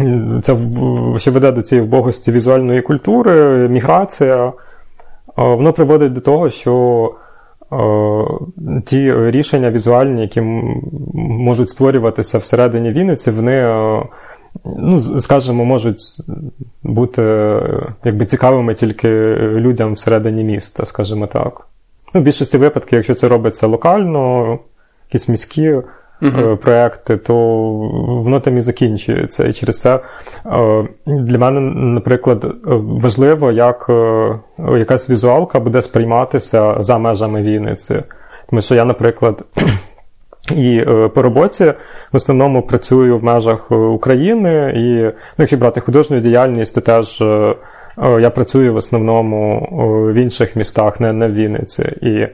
Е, 0.00 0.40
це 0.42 0.56
що 1.16 1.32
веде 1.32 1.52
до 1.52 1.62
цієї 1.62 1.86
вбогості 1.86 2.32
візуальної 2.32 2.82
культури, 2.82 3.68
міграція, 3.68 4.46
е, 4.46 4.52
воно 5.36 5.72
приводить 5.72 6.12
до 6.12 6.20
того, 6.20 6.50
що 6.50 7.14
е, 7.72 8.80
ті 8.84 9.30
рішення 9.30 9.70
візуальні, 9.70 10.22
які 10.22 10.40
можуть 11.14 11.70
створюватися 11.70 12.38
всередині 12.38 12.90
Вінниці, 12.90 13.30
вони, 13.30 13.62
ну, 14.64 15.00
скажімо, 15.00 15.64
можуть 15.64 16.00
бути 16.82 17.22
якби 18.04 18.26
цікавими 18.26 18.74
тільки 18.74 19.08
людям 19.36 19.92
всередині 19.92 20.44
міста, 20.44 20.84
скажімо 20.84 21.26
так. 21.26 21.66
Ну, 22.14 22.20
В 22.20 22.24
більшості 22.24 22.58
випадків, 22.58 22.96
якщо 22.96 23.14
це 23.14 23.28
робиться 23.28 23.66
локально, 23.66 24.58
якісь 25.08 25.28
міські 25.28 25.76
uh-huh. 26.22 26.56
проекти, 26.56 27.16
то 27.16 27.34
воно 28.24 28.40
там 28.40 28.58
і 28.58 28.60
закінчується. 28.60 29.46
І 29.46 29.52
через 29.52 29.80
це 29.80 30.00
е, 30.46 30.84
для 31.06 31.38
мене, 31.38 31.60
наприклад, 31.70 32.54
важливо, 32.74 33.52
як 33.52 33.86
е, 33.88 34.38
якась 34.58 35.10
візуалка 35.10 35.60
буде 35.60 35.82
сприйматися 35.82 36.76
за 36.80 36.98
межами 36.98 37.42
Вінниці. 37.42 38.02
Тому 38.50 38.60
що 38.60 38.74
я, 38.74 38.84
наприклад, 38.84 39.44
і 40.56 40.84
по 41.14 41.22
роботі 41.22 41.64
в 42.12 42.16
основному 42.16 42.62
працюю 42.62 43.16
в 43.16 43.24
межах 43.24 43.70
України, 43.70 44.72
і 44.76 45.02
ну, 45.02 45.12
якщо 45.38 45.56
брати 45.56 45.80
художню 45.80 46.20
діяльність, 46.20 46.74
то 46.74 46.80
теж. 46.80 47.22
Я 48.20 48.30
працюю 48.30 48.74
в 48.74 48.76
основному 48.76 49.68
в 50.12 50.14
інших 50.14 50.56
містах, 50.56 51.00
не, 51.00 51.12
не 51.12 51.28
в 51.28 51.34
Вінниці. 51.34 51.82
І 51.82 52.28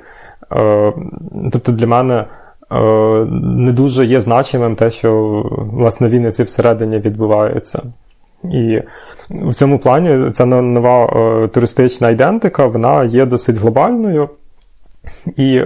тобто 1.53 1.73
для 1.73 1.87
мене 1.87 2.25
не 3.31 3.73
дуже 3.73 4.05
є 4.05 4.21
значимим 4.21 4.77
те, 4.77 4.91
що 4.91 5.43
власне 5.73 6.09
Вінниці 6.09 6.43
всередині 6.43 6.99
відбувається. 6.99 7.83
І 8.45 8.83
в 9.31 9.55
цьому 9.55 9.79
плані 9.79 10.31
ця 10.31 10.47
нова 10.47 11.09
туристична 11.49 12.11
ідентика 12.11 12.67
вона 12.67 13.05
є 13.05 13.27
досить 13.27 13.57
глобальною. 13.57 14.29
І 15.37 15.61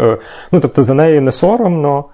ну, 0.53 0.61
тобто 0.61 0.83
за 0.83 0.95
неї 0.95 1.21
не 1.21 1.33
соромно. 1.33 2.05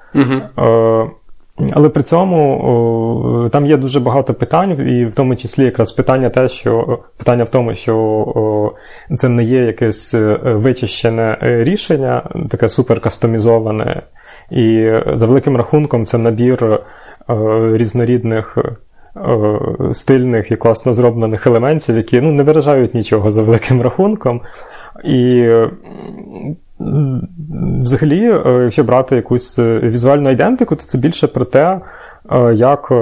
але 1.72 1.88
при 1.88 2.02
цьому 2.02 3.48
там 3.52 3.66
є 3.66 3.76
дуже 3.76 4.00
багато 4.00 4.34
питань, 4.34 4.88
і 4.88 5.06
в 5.06 5.14
тому 5.14 5.36
числі 5.36 5.64
якраз 5.64 5.92
питання 5.92 6.30
те, 6.30 6.48
що 6.48 6.98
питання 7.16 7.44
в 7.44 7.48
тому, 7.48 7.74
що 7.74 8.74
це 9.16 9.28
не 9.28 9.44
є 9.44 9.60
якесь 9.64 10.14
е, 10.14 10.38
вичищене 10.44 11.38
е, 11.42 11.64
рішення, 11.64 12.22
таке 12.50 12.68
суперкастомізоване. 12.68 14.02
І 14.50 14.92
за 15.14 15.26
великим 15.26 15.56
рахунком 15.56 16.06
це 16.06 16.18
набір 16.18 16.64
е, 16.64 16.80
різнорідних. 17.72 18.58
Стильних 19.92 20.50
і 20.50 20.56
класно 20.56 20.92
зроблених 20.92 21.46
елементів, 21.46 21.96
які 21.96 22.20
ну, 22.20 22.32
не 22.32 22.42
виражають 22.42 22.94
нічого 22.94 23.30
за 23.30 23.42
великим 23.42 23.82
рахунком. 23.82 24.40
І 25.04 25.48
Взагалі, 27.80 28.30
е, 28.30 28.62
якщо 28.62 28.84
брати 28.84 29.16
якусь 29.16 29.58
е, 29.58 29.78
візуальну 29.78 30.30
ідентику, 30.30 30.76
то 30.76 30.82
це 30.82 30.98
більше 30.98 31.26
про 31.28 31.44
те, 31.44 31.80
е, 32.32 32.54
як 32.54 32.92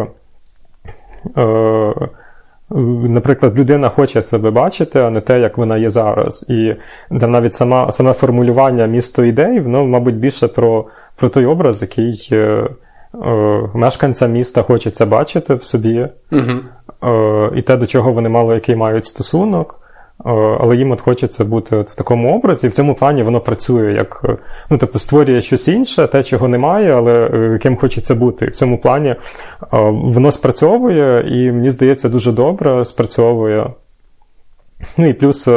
наприклад, 3.08 3.58
людина 3.58 3.88
хоче 3.88 4.22
себе 4.22 4.50
бачити, 4.50 5.00
а 5.00 5.10
не 5.10 5.20
те, 5.20 5.40
як 5.40 5.58
вона 5.58 5.76
є 5.76 5.90
зараз. 5.90 6.46
І 6.48 6.74
навіть 7.10 7.54
сама, 7.54 7.92
саме 7.92 8.12
формулювання 8.12 8.86
місто 8.86 9.24
ідей, 9.24 9.60
воно, 9.60 9.86
мабуть, 9.86 10.16
більше 10.16 10.48
про, 10.48 10.84
про 11.22 11.28
той 11.28 11.46
образ, 11.46 11.82
який. 11.82 12.28
Е, 12.32 12.68
мешканця 13.74 14.26
міста 14.26 14.62
хочеться 14.62 15.06
бачити 15.06 15.54
в 15.54 15.64
собі, 15.64 16.08
угу. 16.32 16.60
і 17.54 17.62
те, 17.62 17.76
до 17.76 17.86
чого 17.86 18.12
вони 18.12 18.28
мало 18.28 18.54
який 18.54 18.76
мають 18.76 19.04
стосунок. 19.04 19.80
Але 20.60 20.76
їм 20.76 20.90
от 20.90 21.00
хочеться 21.00 21.44
бути 21.44 21.76
от 21.76 21.90
в 21.90 21.94
такому 21.94 22.36
образі, 22.36 22.66
і 22.66 22.70
в 22.70 22.74
цьому 22.74 22.94
плані 22.94 23.22
воно 23.22 23.40
працює 23.40 23.92
як 23.92 24.24
ну, 24.70 24.78
тобто 24.78 24.98
створює 24.98 25.42
щось 25.42 25.68
інше, 25.68 26.06
те, 26.06 26.22
чого 26.22 26.48
немає, 26.48 26.92
але 26.92 27.58
ким 27.62 27.76
хочеться 27.76 28.14
бути. 28.14 28.44
І 28.44 28.48
в 28.48 28.56
цьому 28.56 28.78
плані 28.78 29.14
воно 29.92 30.30
спрацьовує, 30.30 31.24
і 31.28 31.52
мені 31.52 31.70
здається, 31.70 32.08
дуже 32.08 32.32
добре 32.32 32.84
спрацьовує. 32.84 33.66
Ну 34.96 35.08
і 35.08 35.12
плюс 35.12 35.48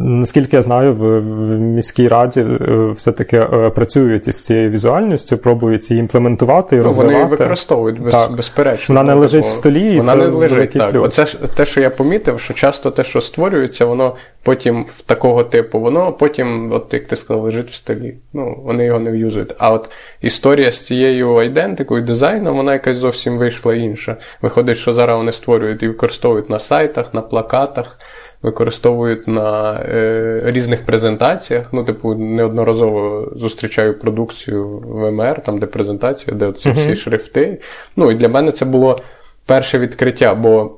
Наскільки 0.00 0.56
я 0.56 0.62
знаю, 0.62 0.94
в, 0.94 1.20
в 1.20 1.58
міській 1.58 2.08
раді 2.08 2.40
е, 2.40 2.90
все-таки 2.96 3.36
е, 3.36 3.70
працюють 3.70 4.28
із 4.28 4.44
цією 4.44 4.70
візуальністю, 4.70 5.38
пробують 5.38 5.90
її 5.90 6.00
імплементувати 6.00 6.76
і 6.76 6.78
ну, 6.78 6.84
розвивати. 6.84 7.14
Вони 7.14 7.30
використовують 7.30 8.00
без, 8.00 8.12
так. 8.12 8.32
безперечно. 8.32 8.94
Вона 8.94 9.08
не 9.08 9.14
ну, 9.14 9.20
лежить 9.20 9.44
в 9.44 9.50
столі. 9.50 9.98
Вона 9.98 10.12
це 10.12 10.18
не 10.18 10.26
лежить. 10.26 10.70
так. 10.70 10.90
Плюс. 10.90 11.18
Оце 11.18 11.24
те, 11.48 11.66
що 11.66 11.80
я 11.80 11.90
помітив, 11.90 12.40
що 12.40 12.54
часто 12.54 12.90
те, 12.90 13.04
що 13.04 13.20
створюється, 13.20 13.84
воно 13.84 14.16
потім 14.42 14.86
в 14.96 15.02
такого 15.02 15.44
типу, 15.44 15.80
воно 15.80 16.12
потім, 16.12 16.72
от 16.72 16.94
як 16.94 17.06
ти 17.06 17.16
сказав, 17.16 17.44
лежить 17.44 17.70
в 17.70 17.74
столі. 17.74 18.14
Ну, 18.32 18.58
Вони 18.64 18.84
його 18.84 19.00
не 19.00 19.10
в'юзують. 19.10 19.54
А 19.58 19.70
от 19.72 19.90
історія 20.20 20.72
з 20.72 20.86
цією 20.86 21.34
айдентикою, 21.36 22.02
дизайном, 22.02 22.56
вона 22.56 22.72
якась 22.72 22.96
зовсім 22.96 23.38
вийшла 23.38 23.74
інша. 23.74 24.16
Виходить, 24.42 24.76
що 24.76 24.92
зараз 24.92 25.16
вони 25.16 25.32
створюють 25.32 25.82
і 25.82 25.88
використовують 25.88 26.50
на 26.50 26.58
сайтах, 26.58 27.14
на 27.14 27.22
плакатах 27.22 27.98
використовують 28.42 29.28
на 29.28 29.74
е, 29.74 30.42
різних 30.44 30.86
презентаціях. 30.86 31.72
Ну, 31.72 31.84
типу, 31.84 32.14
неодноразово 32.14 33.32
зустрічаю 33.36 33.98
продукцію 33.98 34.68
в 34.68 35.10
МР, 35.10 35.42
там 35.42 35.58
де 35.58 35.66
презентація, 35.66 36.36
де 36.36 36.52
ці 36.52 36.70
всі 36.70 36.94
шрифти. 36.94 37.60
Ну, 37.96 38.10
і 38.10 38.14
для 38.14 38.28
мене 38.28 38.52
це 38.52 38.64
було 38.64 38.98
перше 39.46 39.78
відкриття, 39.78 40.34
бо. 40.34 40.70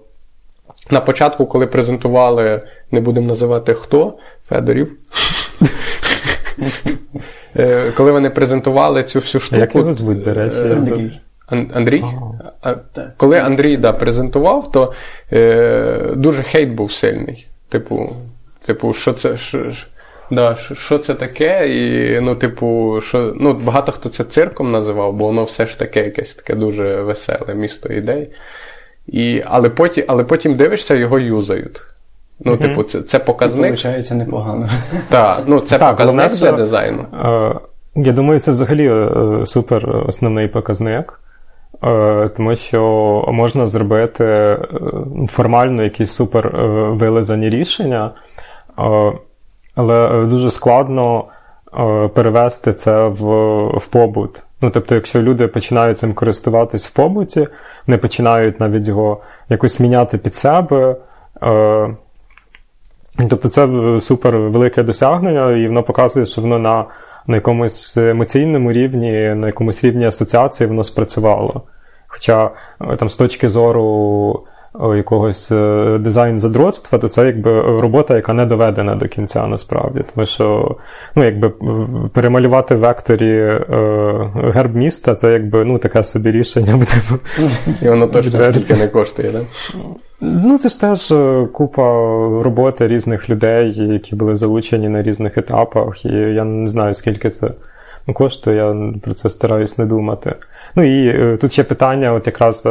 На 0.90 1.00
початку, 1.00 1.46
коли 1.46 1.66
презентували, 1.66 2.62
не 2.90 3.00
будемо 3.00 3.26
називати 3.26 3.74
хто, 3.74 4.18
Федорів. 4.48 4.96
Е, 7.56 7.92
коли 7.96 8.12
вони 8.12 8.30
презентували 8.30 9.04
цю 9.04 9.18
всю 9.18 9.42
штуку. 9.42 9.60
Як 9.60 9.74
його 9.74 9.92
звуть, 9.92 10.22
до 10.22 10.34
речі? 10.34 10.56
Е, 10.56 10.72
Андрій. 10.72 11.20
Андрій? 11.72 12.04
Коли 13.16 13.38
Андрій 13.38 13.76
да, 13.76 13.92
презентував, 13.92 14.72
то 14.72 14.92
е, 15.32 16.12
дуже 16.16 16.42
хейт 16.42 16.68
був 16.68 16.92
сильний. 16.92 17.46
Типу, 17.70 18.12
типу, 18.66 18.92
що 18.92 19.12
це 19.12 19.36
що, 19.36 19.70
да, 20.30 20.54
що 20.54 20.98
це 20.98 21.14
таке? 21.14 21.68
І, 21.68 22.20
ну, 22.20 22.34
типу, 22.34 22.98
що, 23.02 23.32
ну, 23.36 23.54
багато 23.54 23.92
хто 23.92 24.08
це 24.08 24.24
цирком 24.24 24.72
називав, 24.72 25.12
бо 25.14 25.26
воно 25.26 25.44
все 25.44 25.66
ж 25.66 25.78
таке 25.78 26.04
якесь 26.04 26.34
таке 26.34 26.54
дуже 26.54 27.02
веселе 27.02 27.54
місто 27.54 27.92
ідей. 27.92 28.30
І, 29.06 29.42
Але 29.46 29.70
потім 29.70 30.04
але 30.08 30.24
потім 30.24 30.56
дивишся, 30.56 30.94
його 30.94 31.18
юзають. 31.18 31.80
Ну, 32.44 32.52
mm 32.52 32.58
типу, 32.58 32.82
це 32.82 33.02
це 33.02 33.18
показник. 33.18 33.78
Це 33.78 33.88
виходить 33.88 34.10
непогано. 34.10 34.68
Так, 35.08 35.42
ну 35.46 35.60
це 35.60 35.78
так, 35.78 35.96
показник 35.96 36.32
для 36.32 36.52
дизайну. 36.52 37.06
Е, 37.14 37.54
я 37.96 38.12
думаю, 38.12 38.40
це 38.40 38.52
взагалі 38.52 38.88
е, 38.88 39.46
супер 39.46 40.04
основний 40.06 40.48
показник. 40.48 41.20
Е, 41.84 42.30
тому 42.36 42.56
що 42.56 42.82
можна 43.28 43.66
зробити 43.66 44.24
е, 44.24 44.58
формально 45.28 45.82
якісь 45.82 46.12
супер 46.12 46.46
е, 46.46 46.60
вилизані 46.90 47.50
рішення, 47.50 48.10
але 49.74 50.26
дуже 50.26 50.50
складно 50.50 51.24
перевести 52.14 52.72
це 52.72 53.08
в 53.08 53.24
в 53.78 53.86
побут. 53.86 54.42
Ну, 54.60 54.70
тобто, 54.70 54.94
якщо 54.94 55.22
люди 55.22 55.48
починають 55.48 55.98
цим 55.98 56.14
користуватись 56.14 56.86
в 56.86 56.94
побуті, 56.94 57.48
не 57.86 57.98
починають 57.98 58.60
навіть 58.60 58.86
його 58.86 59.20
якось 59.48 59.80
міняти 59.80 60.18
під 60.18 60.34
себе. 60.34 60.96
Тобто 63.28 63.48
це 63.48 63.68
супер 64.00 64.36
велике 64.36 64.82
досягнення, 64.82 65.50
і 65.50 65.68
воно 65.68 65.82
показує, 65.82 66.26
що 66.26 66.40
воно 66.40 66.58
на 66.58 66.84
на 67.30 67.36
якомусь 67.36 67.96
емоційному 67.96 68.72
рівні, 68.72 69.34
на 69.34 69.46
якомусь 69.46 69.84
рівні 69.84 70.06
асоціації 70.06 70.66
воно 70.66 70.84
спрацювало. 70.84 71.62
Хоча 72.06 72.50
е, 72.80 72.96
там 72.96 73.10
з 73.10 73.16
точки 73.16 73.48
зору 73.48 74.46
якогось 74.74 75.52
е, 75.52 75.98
дизайн-задротства, 75.98 76.98
то 76.98 77.08
це 77.08 77.26
якби 77.26 77.80
робота, 77.80 78.16
яка 78.16 78.32
не 78.32 78.46
доведена 78.46 78.94
до 78.94 79.08
кінця 79.08 79.46
насправді. 79.46 80.04
Тому 80.14 80.26
що 80.26 80.76
ну, 81.14 81.24
якби 81.24 81.52
перемалювати 82.12 82.74
в 82.74 82.78
векторі 82.78 83.58
герб 84.54 84.76
міста 84.76 85.14
це 85.14 85.32
якби 85.32 85.64
ну, 85.64 85.78
таке 85.78 86.02
собі 86.02 86.30
рішення. 86.30 86.80
І 87.82 87.88
воно 87.88 88.06
точно 88.06 88.42
стільки 88.42 88.74
не 88.74 88.88
коштує, 88.88 89.32
так? 89.32 89.42
Ну, 90.20 90.58
це 90.58 90.68
ж 90.68 90.80
теж 90.80 91.12
купа 91.52 91.82
роботи 92.42 92.88
різних 92.88 93.30
людей, 93.30 93.92
які 93.92 94.16
були 94.16 94.34
залучені 94.34 94.88
на 94.88 95.02
різних 95.02 95.38
етапах, 95.38 96.04
і 96.04 96.08
я 96.12 96.44
не 96.44 96.66
знаю, 96.66 96.94
скільки 96.94 97.30
це 97.30 97.50
коштує, 98.14 98.56
я 98.56 98.92
про 99.02 99.14
це 99.14 99.30
стараюсь 99.30 99.78
не 99.78 99.86
думати. 99.86 100.34
Ну 100.76 100.82
і 100.82 101.08
е, 101.08 101.36
тут 101.36 101.52
ще 101.52 101.64
питання, 101.64 102.12
от 102.12 102.26
якраз. 102.26 102.68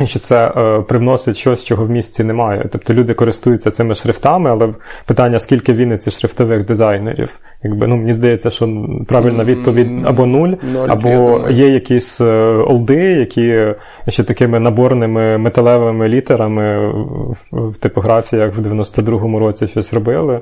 Е, 0.00 0.06
що 0.06 0.18
це 0.18 0.52
е, 0.56 0.80
привносить 0.80 1.36
щось, 1.36 1.64
чого 1.64 1.84
в 1.84 1.90
місті 1.90 2.24
немає. 2.24 2.68
Тобто 2.72 2.94
люди 2.94 3.14
користуються 3.14 3.70
цими 3.70 3.94
шрифтами, 3.94 4.50
але 4.50 4.68
питання, 5.06 5.38
скільки 5.38 5.72
в 5.72 5.76
Вінниці 5.76 6.10
шрифтових 6.10 6.66
дизайнерів. 6.66 7.38
Якби, 7.62 7.86
ну, 7.86 7.96
Мені 7.96 8.12
здається, 8.12 8.50
що 8.50 8.86
правильна 9.08 9.44
відповідь 9.44 9.88
або 10.04 10.26
нуль, 10.26 10.52
або 10.88 11.44
є 11.50 11.68
якісь 11.68 12.20
олди, 12.66 12.96
які 12.96 13.74
ще 14.08 14.24
такими 14.24 14.60
наборними 14.60 15.38
металевими 15.38 16.08
літерами 16.08 16.88
в, 16.90 17.36
в 17.52 17.76
типографіях 17.76 18.56
в 18.56 18.66
92-му 18.66 19.38
році 19.38 19.66
щось 19.66 19.92
робили. 19.92 20.40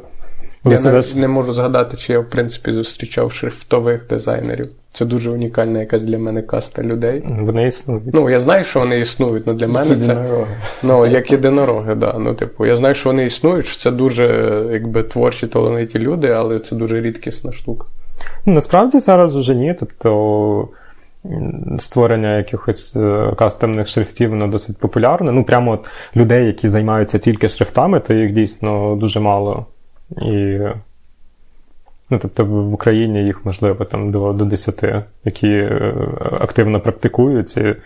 Я 0.64 0.79
це 0.79 0.92
навіть 0.92 1.16
не 1.16 1.29
можу 1.29 1.53
згадати, 1.53 1.96
чи 1.96 2.12
я 2.12 2.20
в 2.20 2.31
принципі 2.31 2.72
зустрічав 2.72 3.33
шрифтових 3.33 4.07
дизайнерів. 4.09 4.68
Це 4.92 5.05
дуже 5.05 5.31
унікальна 5.31 5.81
якась 5.81 6.03
для 6.03 6.18
мене 6.18 6.42
каста 6.42 6.83
людей. 6.83 7.22
Вони 7.40 7.66
існують. 7.66 8.14
Ну, 8.14 8.31
я 8.31 8.40
знаю, 8.40 8.64
що 8.64 8.81
вони 8.81 9.00
існують, 9.00 9.44
але 9.46 9.57
для 9.57 9.68
мене 9.68 9.96
це. 9.96 10.27
Ну, 10.83 11.07
як 11.07 11.33
єдинороги, 11.33 11.94
да. 11.94 12.16
Ну, 12.18 12.35
типу, 12.35 12.66
я 12.66 12.77
знаю, 12.77 12.94
що 12.94 13.09
вони 13.09 13.24
існують, 13.24 13.66
що 13.66 13.79
це 13.79 13.90
дуже 13.90 14.27
якби 14.72 15.03
творчі 15.03 15.46
талановиті 15.46 15.98
люди, 15.98 16.29
але 16.29 16.59
це 16.59 16.77
дуже 16.77 17.00
рідкісна 17.00 17.53
штука. 17.53 17.87
Ну, 18.46 18.53
насправді 18.53 18.98
зараз 18.98 19.37
вже 19.37 19.55
ні. 19.55 19.74
Тобто. 19.81 20.68
Створення 21.79 22.37
якихось 22.37 22.96
е, 22.96 23.33
кастомних 23.37 23.88
шрифтів 23.88 24.31
воно 24.31 24.48
досить 24.48 24.79
популярне. 24.79 25.33
Ну, 25.33 25.44
прямо 25.44 25.70
от 25.70 25.81
людей, 26.16 26.46
які 26.46 26.68
займаються 26.68 27.18
тільки 27.18 27.48
шрифтами, 27.48 28.00
то 28.00 28.14
їх 28.14 28.33
дійсно 28.33 28.96
дуже 28.96 29.20
мало. 29.20 29.66
І 30.22 30.61
Ну, 32.11 32.18
тобто 32.22 32.44
в 32.44 32.74
Україні 32.74 33.24
їх 33.24 33.44
можливо 33.44 33.85
там 33.85 34.11
до 34.11 34.33
до 34.33 34.44
10, 34.44 34.85
які 35.24 35.48
е, 35.48 35.94
активно 36.40 36.81
практикують 36.81 37.57
і 37.57 37.77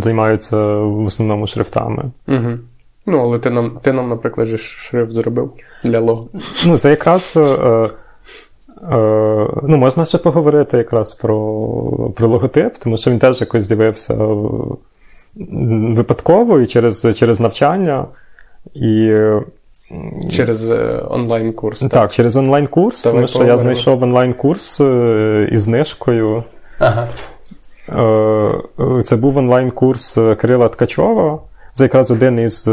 займаються 0.00 0.56
в 0.76 1.04
основному 1.04 1.46
шрифтами. 1.46 2.04
Угу. 2.28 2.50
Ну, 3.06 3.20
але 3.20 3.38
ти 3.38 3.50
нам, 3.50 3.78
ти 3.82 3.92
нам, 3.92 4.08
наприклад, 4.08 4.60
шрифт 4.60 5.12
зробив 5.12 5.52
для 5.84 6.00
лого. 6.00 6.28
Ну, 6.66 6.78
це 6.78 6.90
якраз. 6.90 7.34
Е, 7.36 7.40
е, 7.40 7.88
ну, 9.62 9.76
Можна 9.76 10.04
ще 10.04 10.18
поговорити 10.18 10.76
якраз 10.76 11.14
про 11.14 12.10
про 12.16 12.28
логотип, 12.28 12.74
тому 12.78 12.96
що 12.96 13.10
він 13.10 13.18
теж 13.18 13.40
якось 13.40 13.64
з'явився 13.64 14.14
випадково 15.94 16.60
і 16.60 16.66
через, 16.66 17.16
через 17.16 17.40
навчання. 17.40 18.04
І 18.74 19.20
Через 20.30 20.70
е, 20.70 21.02
онлайн-курс. 21.10 21.80
Так, 21.80 21.90
так 21.90 22.12
через 22.12 22.36
онлайн-курс, 22.36 23.02
Давай 23.02 23.16
тому 23.16 23.28
що 23.28 23.44
я 23.44 23.56
знайшов 23.56 24.02
онлайн-курс 24.02 24.80
е, 24.80 25.48
із 25.52 25.62
знижкою. 25.62 26.44
Ага. 26.78 27.08
Е, 27.88 29.02
це 29.02 29.16
був 29.16 29.38
онлайн-курс 29.38 30.18
Кирила 30.40 30.68
Ткачова. 30.68 31.38
Це 31.74 31.84
якраз 31.84 32.10
один 32.10 32.38
із 32.38 32.64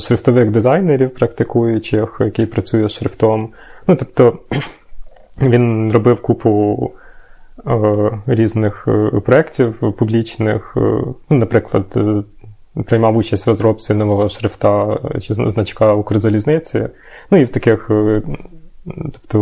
шрифтових 0.00 0.50
дизайнерів, 0.50 1.14
практикуючих, 1.14 2.16
який 2.20 2.46
працює 2.46 2.88
з 2.88 2.92
шрифтом. 2.92 3.48
Ну, 3.86 3.96
тобто, 3.96 4.38
він 5.42 5.92
робив 5.92 6.22
купу 6.22 6.92
різних 8.26 8.88
проєктів 9.24 9.94
публічних. 9.98 10.72
Ну, 10.76 11.14
Наприклад, 11.30 11.84
приймав 12.86 13.16
участь 13.16 13.46
в 13.46 13.48
розробці 13.48 13.94
нового 13.94 14.28
шрифта 14.28 14.98
чи 15.20 15.34
значка 15.34 15.94
Укрзалізниці. 15.94 16.88
Ну 17.30 17.38
і 17.38 17.44
в 17.44 17.48
таких 17.48 17.90
е, 17.90 18.22
тобто 18.86 19.40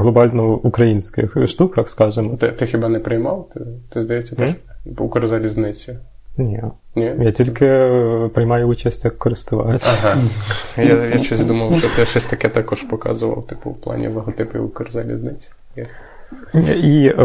глобально 0.00 0.54
українських 0.54 1.36
штуках, 1.46 1.88
скажімо. 1.88 2.36
Ти, 2.36 2.48
ти 2.48 2.66
хіба 2.66 2.88
не 2.88 2.98
приймав? 2.98 3.48
Ти, 3.54 3.60
ти 3.92 4.02
здається, 4.02 4.54
по 4.96 5.04
Укрзалізниці? 5.04 5.98
Ні. 6.36 6.62
Ні? 6.96 7.14
Я 7.20 7.32
тільки 7.32 7.66
приймаю 8.34 8.66
участь 8.66 9.04
як 9.04 9.18
користувач. 9.18 9.82
Ага. 9.86 10.16
Я 10.76 11.04
я 11.04 11.22
щось 11.22 11.44
думав, 11.44 11.78
що 11.78 11.88
ти 11.96 12.04
щось 12.04 12.26
таке 12.26 12.48
також 12.48 12.82
показував, 12.82 13.46
типу, 13.46 13.70
в 13.70 13.80
плані 13.80 14.08
логотипів 14.08 14.64
Укрзалізниці. 14.64 15.50
І, 16.82 17.12
е, 17.18 17.24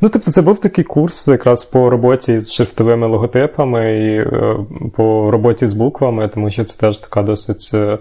ну, 0.00 0.08
тобто, 0.08 0.30
це 0.30 0.42
був 0.42 0.60
такий 0.60 0.84
курс 0.84 1.28
якраз 1.28 1.64
по 1.64 1.90
роботі 1.90 2.40
з 2.40 2.52
шрифтовими 2.52 3.06
логотипами 3.06 3.98
і 3.98 4.18
е, 4.18 4.56
по 4.96 5.30
роботі 5.30 5.66
з 5.66 5.74
буквами, 5.74 6.28
тому 6.28 6.50
що 6.50 6.64
це 6.64 6.80
теж 6.80 6.98
така 6.98 7.22
досить 7.22 7.70
е, 7.74 7.98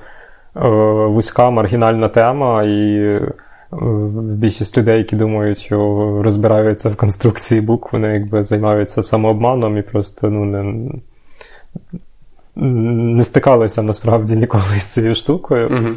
вузька 1.07 1.49
маргінальна 1.49 2.07
тема, 2.07 2.63
і 2.63 3.19
більшість 4.21 4.77
людей, 4.77 4.97
які 4.97 5.15
думають, 5.15 5.57
що 5.57 6.21
розбираються 6.23 6.89
в 6.89 6.95
конструкції 6.95 7.62
букв, 7.62 7.89
вони 7.91 8.07
якби 8.07 8.43
займаються 8.43 9.03
самообманом 9.03 9.77
і 9.77 9.81
просто 9.81 10.29
ну, 10.29 10.45
не 10.45 10.91
не 12.55 13.23
стикалися 13.23 13.83
насправді 13.83 14.36
ніколи 14.36 14.63
з 14.63 14.93
цією 14.93 15.15
штукою. 15.15 15.67
Угу. 15.67 15.95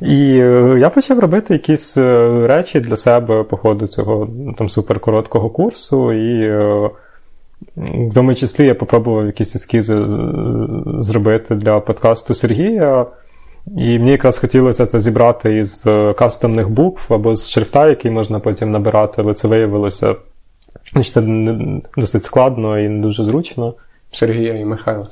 І 0.00 0.38
е, 0.42 0.76
я 0.80 0.90
почав 0.90 1.18
робити 1.18 1.54
якісь 1.54 1.96
е, 1.96 2.28
речі 2.46 2.80
для 2.80 2.96
себе 2.96 3.42
по 3.42 3.56
ходу 3.56 3.86
цього 3.86 4.28
там 4.58 4.68
суперкороткого 4.68 5.50
курсу, 5.50 6.12
і 6.12 6.44
е, 6.44 6.90
в 7.76 8.14
тому 8.14 8.34
числі 8.34 8.66
я 8.66 8.74
попробував 8.74 9.26
якісь 9.26 9.56
ескізи 9.56 10.06
зробити 10.98 11.54
для 11.54 11.80
подкасту 11.80 12.34
Сергія. 12.34 13.06
І 13.66 13.98
мені 13.98 14.10
якраз 14.10 14.38
хотілося 14.38 14.86
це 14.86 15.00
зібрати 15.00 15.58
із 15.58 15.84
кастомних 16.16 16.68
букв 16.68 17.14
або 17.14 17.34
з 17.34 17.50
шрифта, 17.50 17.88
який 17.88 18.10
можна 18.10 18.40
потім 18.40 18.70
набирати, 18.70 19.22
але 19.22 19.34
це 19.34 19.48
виявилося 19.48 20.14
що 21.00 21.12
це 21.12 21.22
досить 21.96 22.24
складно 22.24 22.78
і 22.78 22.88
не 22.88 23.02
дуже 23.02 23.24
зручно. 23.24 23.74
Сергія 24.12 24.54
і 24.54 24.64
Михайла. 24.64 25.04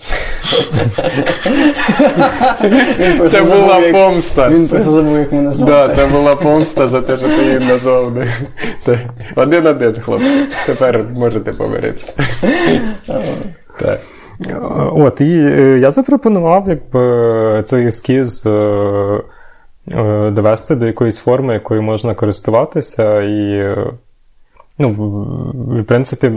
Це 3.29 3.43
була 3.43 3.81
помста. 3.93 4.49
Він 4.49 4.69
просто 4.69 4.91
забув, 4.91 5.19
як 5.19 5.33
мене 5.33 5.53
звати. 5.53 5.73
Так, 5.73 5.95
це 5.97 6.07
була 6.07 6.37
помста 6.37 6.89
за 6.89 7.03
те, 7.03 7.17
що 7.17 7.29
ти 7.29 7.45
її 7.45 7.59
назвав. 7.59 8.13
Один-один, 9.37 9.95
хлопці. 9.95 10.39
Тепер 10.67 11.05
можете 11.15 11.53
помиритися. 11.53 12.23
Так. 13.79 14.01
От, 14.93 15.21
і 15.21 15.33
я 15.81 15.93
запропонував 15.93 16.69
якби, 16.69 17.63
цей 17.63 17.87
ескіз 17.87 18.43
довести 20.33 20.77
до 20.77 20.87
якоїсь 20.87 21.19
форми, 21.19 21.55
якою 21.55 21.83
можна 21.83 22.15
користуватися, 22.15 23.23
і, 23.23 23.75
ну, 24.79 24.91
в 25.55 25.85
принципі, 25.85 26.33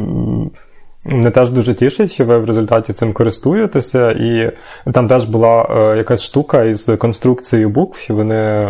Мене 1.05 1.31
теж 1.31 1.49
дуже 1.49 1.73
тішить, 1.73 2.11
що 2.11 2.25
ви 2.25 2.37
в 2.37 2.45
результаті 2.45 2.93
цим 2.93 3.13
користуєтеся, 3.13 4.11
і 4.11 4.51
там 4.93 5.07
теж 5.07 5.25
була 5.25 5.67
е, 5.69 5.97
якась 5.97 6.23
штука 6.23 6.63
із 6.63 6.89
конструкцією 6.99 7.69
букв, 7.69 7.97
що 7.97 8.15
вони 8.15 8.67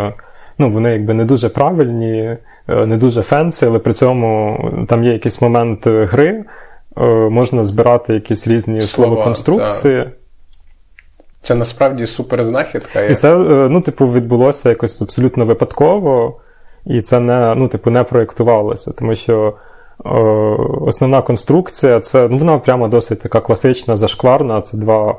ну, 0.58 0.72
вони 0.72 0.92
якби 0.92 1.14
не 1.14 1.26
дуже 1.26 1.50
правильні, 1.50 2.38
е, 2.68 2.86
не 2.86 2.98
дуже 2.98 3.22
фенсі, 3.22 3.66
але 3.66 3.80
при 3.80 3.94
цьому 3.94 4.60
там 4.90 5.04
є 5.04 5.14
якийсь 5.14 5.42
момент 5.42 5.88
гри, 5.88 6.46
е, 6.98 7.06
можна 7.30 7.64
збирати 7.64 8.14
якісь 8.14 8.48
різні 8.48 8.82
словоконструкції. 8.82 10.04
Та. 10.04 10.12
Це 11.42 11.56
насправді 11.56 12.06
супер 12.06 12.44
знахідка. 12.44 13.02
І 13.02 13.16
це, 13.16 13.36
ну, 13.70 13.82
типу, 13.82 14.06
відбулося 14.06 14.70
якось 14.70 15.02
абсолютно 15.02 15.46
випадково, 15.46 16.40
і 16.86 17.02
це 17.02 17.20
не 17.20 17.56
ну, 17.56 17.68
типу, 17.68 17.90
не 17.90 18.04
проєктувалося, 18.04 18.92
тому 18.92 19.16
що. 19.16 19.54
Е, 20.06 20.10
основна 20.82 21.22
конструкція 21.22 22.00
це 22.00 22.28
ну, 22.28 22.38
вона 22.38 22.58
прямо 22.58 22.88
досить 22.88 23.22
така 23.22 23.40
класична, 23.40 23.98
зашкварна. 23.98 24.62
Це 24.62 24.78
два 24.78 25.16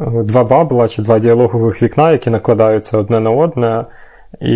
е, 0.00 0.04
два 0.22 0.44
бабла 0.44 0.88
чи 0.88 1.02
два 1.02 1.18
діалогових 1.18 1.82
вікна, 1.82 2.12
які 2.12 2.30
накладаються 2.30 2.98
одне 2.98 3.20
на 3.20 3.30
одне. 3.30 3.84
І 4.40 4.54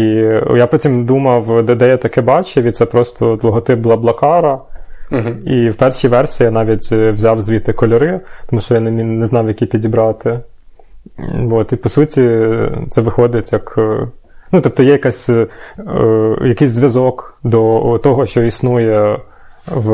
я 0.57 0.67
потім 0.71 1.05
думав, 1.05 1.65
де, 1.65 1.75
де 1.75 1.89
я 1.89 1.97
таке 1.97 2.21
бачив, 2.21 2.65
і 2.65 2.73
це 2.73 2.87
просто 2.87 3.39
логотип 3.43 3.79
Блаблакара. 3.79 4.59
Uh-huh. 5.11 5.43
І 5.43 5.71
в 5.71 5.75
першій 5.77 6.09
версії 6.09 6.45
я 6.45 6.51
навіть 6.51 6.93
взяв 6.93 7.43
звідти 7.43 7.73
кольори, 7.73 8.21
тому 8.51 8.61
що 8.61 8.75
я 8.75 8.81
не 8.81 8.91
не 8.91 9.27
знав, 9.27 9.49
які 9.49 9.67
підібрати. 9.67 10.41
От, 11.51 11.73
І 11.73 11.77
по 11.77 11.89
суті, 11.89 12.41
це 12.91 13.01
виходить 13.01 13.53
як. 13.53 13.75
Е, 13.79 14.09
ну, 14.53 14.61
Тобто 14.61 14.83
є 14.83 14.93
якась, 14.93 15.31
якийсь 16.45 16.71
зв'язок 16.71 17.39
до 17.43 18.01
того, 18.03 18.27
що 18.27 18.43
існує 18.43 19.19
в 19.67 19.91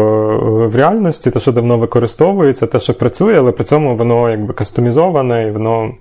в 0.66 0.76
реальності, 0.76 1.30
те, 1.30 1.40
що 1.40 1.52
давно 1.52 1.78
використовується, 1.78 2.66
те, 2.66 2.80
що 2.80 2.94
працює, 2.94 3.38
але 3.38 3.52
при 3.52 3.64
цьому 3.64 3.96
воно 3.96 4.30
якби 4.30 4.54
кастомізоване 4.54 5.48
і 5.48 5.50
воно 5.50 5.94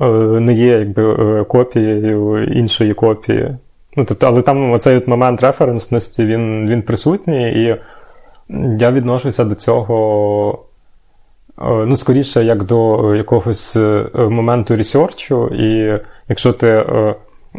е, 0.00 0.06
не 0.40 0.52
є 0.52 0.78
якби 0.78 1.14
е, 1.14 1.44
копією 1.44 2.44
іншої 2.44 2.94
копії. 2.94 3.56
Ну, 3.96 4.04
тобто, 4.04 4.26
Але 4.26 4.42
там 4.42 4.72
оцей 4.72 5.02
момент 5.06 5.42
референсності 5.42 6.24
він, 6.24 6.68
він 6.68 6.82
присутній, 6.82 7.50
і 7.50 7.76
я 8.78 8.90
відношуся 8.90 9.44
до 9.44 9.54
цього. 9.54 10.64
Е, 11.58 11.64
ну, 11.86 11.96
скоріше, 11.96 12.44
як 12.44 12.62
до 12.62 13.14
якогось 13.14 13.76
моменту 14.14 14.76
ресерчу, 14.76 15.48
і 15.48 16.00
якщо 16.28 16.52
ти 16.52 16.84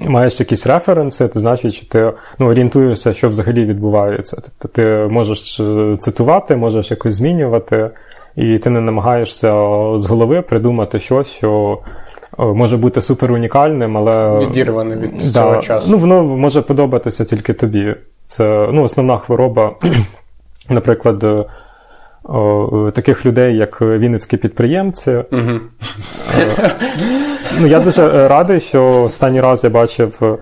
маєш 0.08 0.40
якісь 0.40 0.68
референси, 0.68 1.28
то 1.28 1.40
значить, 1.40 1.74
що 1.74 1.88
ти 1.88 2.12
ну, 2.40 2.50
орієнтуєшся, 2.50 3.14
що 3.14 3.30
взагалі 3.30 3.66
відбувається. 3.66 4.38
Тобто 4.44 4.68
ти 4.68 5.08
можеш 5.10 5.60
е, 5.60 5.98
цитувати, 6.00 6.56
можеш 6.56 6.92
якось 6.92 7.16
змінювати, 7.16 7.90
і 8.36 8.58
ти 8.58 8.70
не 8.70 8.82
намагаєшся 8.82 9.50
з 9.96 10.06
голови 10.06 10.42
придумати 10.42 11.00
щось, 11.00 11.28
що. 11.28 11.80
Е, 12.40 12.44
може 12.44 12.78
бути 12.78 13.02
супер 13.02 13.32
унікальним, 13.32 13.98
але. 13.98 14.40
Відірване 14.40 14.96
від 14.96 15.18
да, 15.18 15.28
цього 15.28 15.58
часу. 15.58 15.88
Ну, 15.92 15.98
воно 15.98 16.24
може 16.24 16.62
подобатися 16.62 17.26
тільки 17.26 17.54
тобі. 17.54 17.96
Це 18.28 18.70
ну, 18.72 18.84
основна 18.84 19.18
хвороба, 19.18 19.76
наприклад, 20.70 21.48
о, 22.24 22.92
таких 22.96 23.26
людей, 23.26 23.58
як 23.58 23.82
вінницькі 23.82 24.38
підприємці. 24.38 25.12
Угу. 25.32 25.60
Ну, 27.62 27.68
Я 27.68 27.80
дуже 27.80 28.28
радий, 28.28 28.60
що 28.60 29.04
останній 29.04 29.42
раз 29.42 29.64
я 29.64 29.70
бачив 29.70 30.20
е, 30.22 30.38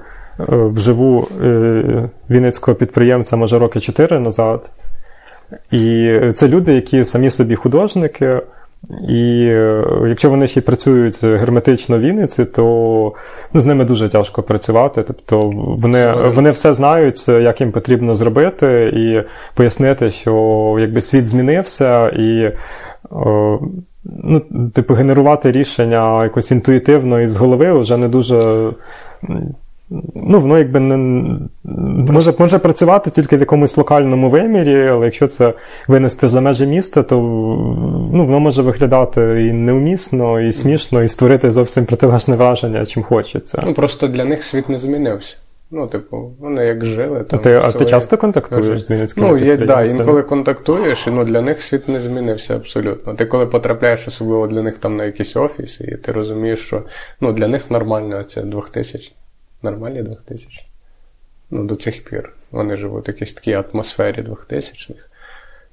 вживу 0.48 1.28
е, 1.44 2.10
вінницького 2.30 2.76
підприємця, 2.76 3.36
може, 3.36 3.60
роки 3.60 3.80
4 3.80 4.20
назад. 4.20 4.70
І 5.72 6.20
це 6.36 6.48
люди, 6.48 6.74
які 6.74 7.04
самі 7.04 7.30
собі 7.30 7.56
художники. 7.56 8.42
І 9.10 9.48
е, 9.50 9.84
якщо 10.08 10.30
вони 10.30 10.48
ще 10.48 10.60
й 10.60 10.64
працюють 10.64 11.24
герметично 11.24 11.98
в 11.98 12.00
Вінниці, 12.00 12.46
то 12.46 12.64
ну, 13.54 13.62
з 13.62 13.66
ними 13.66 13.86
дуже 13.86 14.10
тяжко 14.10 14.44
працювати. 14.44 15.04
Тобто 15.08 15.50
вони 15.56 16.14
вони 16.36 16.50
все 16.50 16.74
знають, 16.74 17.28
як 17.28 17.62
їм 17.62 17.72
потрібно 17.72 18.14
зробити, 18.14 18.92
і 18.96 19.24
пояснити, 19.58 20.12
що 20.12 20.78
якби 20.80 21.02
світ 21.02 21.28
змінився, 21.28 22.10
і 22.10 22.54
ну, 24.04 24.42
типу, 24.74 24.94
генерувати 24.94 25.52
рішення 25.52 26.24
якось 26.24 26.52
інтуїтивно 26.52 27.22
із 27.22 27.38
голови 27.38 27.80
вже 27.80 27.98
не 27.98 28.08
дуже. 28.08 28.70
Ну, 30.16 30.40
воно 30.40 30.58
якби 30.58 30.80
не 30.80 30.98
може 32.14 32.34
може 32.40 32.60
працювати 32.60 33.10
тільки 33.10 33.38
в 33.38 33.40
якомусь 33.40 33.78
локальному 33.78 34.30
вимірі, 34.30 34.88
але 34.88 35.06
якщо 35.06 35.28
це 35.28 35.54
винести 35.88 36.30
за 36.30 36.42
межі 36.42 36.68
міста, 36.68 37.04
то 37.04 37.16
ну, 38.14 38.26
воно 38.26 38.40
може 38.40 38.62
виглядати 38.62 39.48
і 39.50 39.54
неумісно, 39.54 40.42
і 40.42 40.52
смішно, 40.52 41.04
і 41.04 41.08
створити 41.08 41.52
зовсім 41.52 41.86
протилежне 41.86 42.36
враження, 42.36 42.86
чим 42.86 43.04
хочеться. 43.04 43.64
Ну 43.66 43.74
просто 43.74 44.08
для 44.08 44.26
них 44.26 44.44
світ 44.44 44.70
не 44.70 44.78
змінився. 44.78 45.38
Ну, 45.72 45.88
типу, 45.88 46.32
вони 46.40 46.66
як 46.66 46.86
жили. 46.86 47.24
Там, 47.24 47.40
ти, 47.40 47.54
А 47.54 47.72
ти 47.72 47.86
часто 47.86 48.18
контактуєш 48.18 48.82
з 48.82 48.92
Вінницькими 48.92 49.28
Ну, 49.28 49.38
є, 49.38 49.58
да, 49.58 49.84
інколи 49.84 50.24
контактуєш, 50.24 51.08
і 51.08 51.12
ну, 51.12 51.24
для 51.24 51.42
них 51.42 51.62
світ 51.62 51.88
не 51.88 52.00
змінився 52.00 52.56
абсолютно. 52.56 53.14
Ти 53.14 53.26
коли 53.26 53.46
потрапляєш 53.46 54.08
особливо 54.08 54.48
для 54.48 54.62
них 54.62 54.78
там 54.78 54.96
на 54.96 55.06
якийсь 55.06 55.36
офіс, 55.36 55.82
і 55.82 55.96
ти 55.96 56.12
розумієш, 56.12 56.60
що 56.60 56.84
ну, 57.22 57.34
для 57.34 57.48
них 57.48 57.72
нормально 57.72 58.24
це 58.24 58.42
2000. 58.42 59.14
Нормальні 59.62 60.04
2000. 60.04 60.66
Ну, 61.50 61.64
до 61.64 61.76
цих 61.76 62.04
пір. 62.04 62.34
Вони 62.52 62.78
живуть 62.78 63.08
в 63.08 63.10
якійсь 63.10 63.34
такій 63.34 63.54
атмосфері 63.54 64.22
2000-х. 64.22 65.08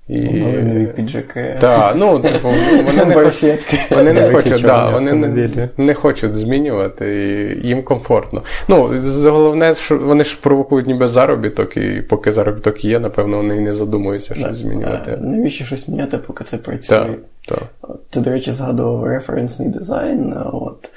І... 0.09 0.20
Нові 0.20 0.87
піджаки. 0.87 1.57
Так, 1.61 1.95
ну, 1.97 2.18
типу, 2.18 2.49
вони 2.85 3.05
не 3.05 3.14
хочуть, 3.14 3.91
вони 3.91 4.12
не 4.12 4.32
хочуть, 4.32 4.62
да, 4.62 4.91
вони 4.91 5.12
не, 5.12 5.68
не 5.76 5.95
хочуть 5.95 6.37
змінювати, 6.37 7.07
і 7.64 7.68
їм 7.68 7.82
комфортно. 7.82 8.43
Ну, 8.68 9.03
головне, 9.24 9.74
що 9.74 9.99
вони 9.99 10.24
ж 10.24 10.39
провокують 10.41 10.87
ніби 10.87 11.09
заробіток, 11.09 11.76
і 11.76 12.03
поки 12.09 12.32
заробіток 12.32 12.85
є, 12.85 12.99
напевно, 12.99 13.37
вони 13.37 13.57
і 13.57 13.61
не 13.61 13.72
задумуються, 13.72 14.35
що 14.35 14.55
змінювати. 14.55 15.16
Навіщо 15.20 15.64
щось 15.64 15.89
міняти, 15.89 16.18
поки 16.18 16.45
це 16.45 16.57
працює? 16.59 16.99
Так, 16.99 17.59
так. 17.80 17.97
Ти, 18.11 18.20
до 18.20 18.30
речі, 18.30 18.53
згадував 18.53 19.05
референсний 19.05 19.68
дизайн. 19.68 20.35
От. 20.53 20.91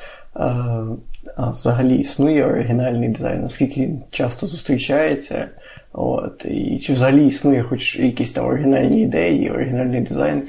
А 1.37 1.49
взагалі 1.49 1.95
існує 1.95 2.45
оригінальний 2.45 3.09
дизайн, 3.09 3.41
наскільки 3.41 3.81
він 3.81 4.01
часто 4.11 4.47
зустрічається. 4.47 5.45
От, 5.93 6.45
І 6.45 6.79
чи 6.79 6.93
взагалі 6.93 7.27
існує 7.27 7.63
хоч 7.63 7.99
якісь 7.99 8.31
там 8.31 8.45
оригінальні 8.45 9.01
ідеї, 9.01 9.51
оригінальний 9.51 10.01
дизайн. 10.01 10.43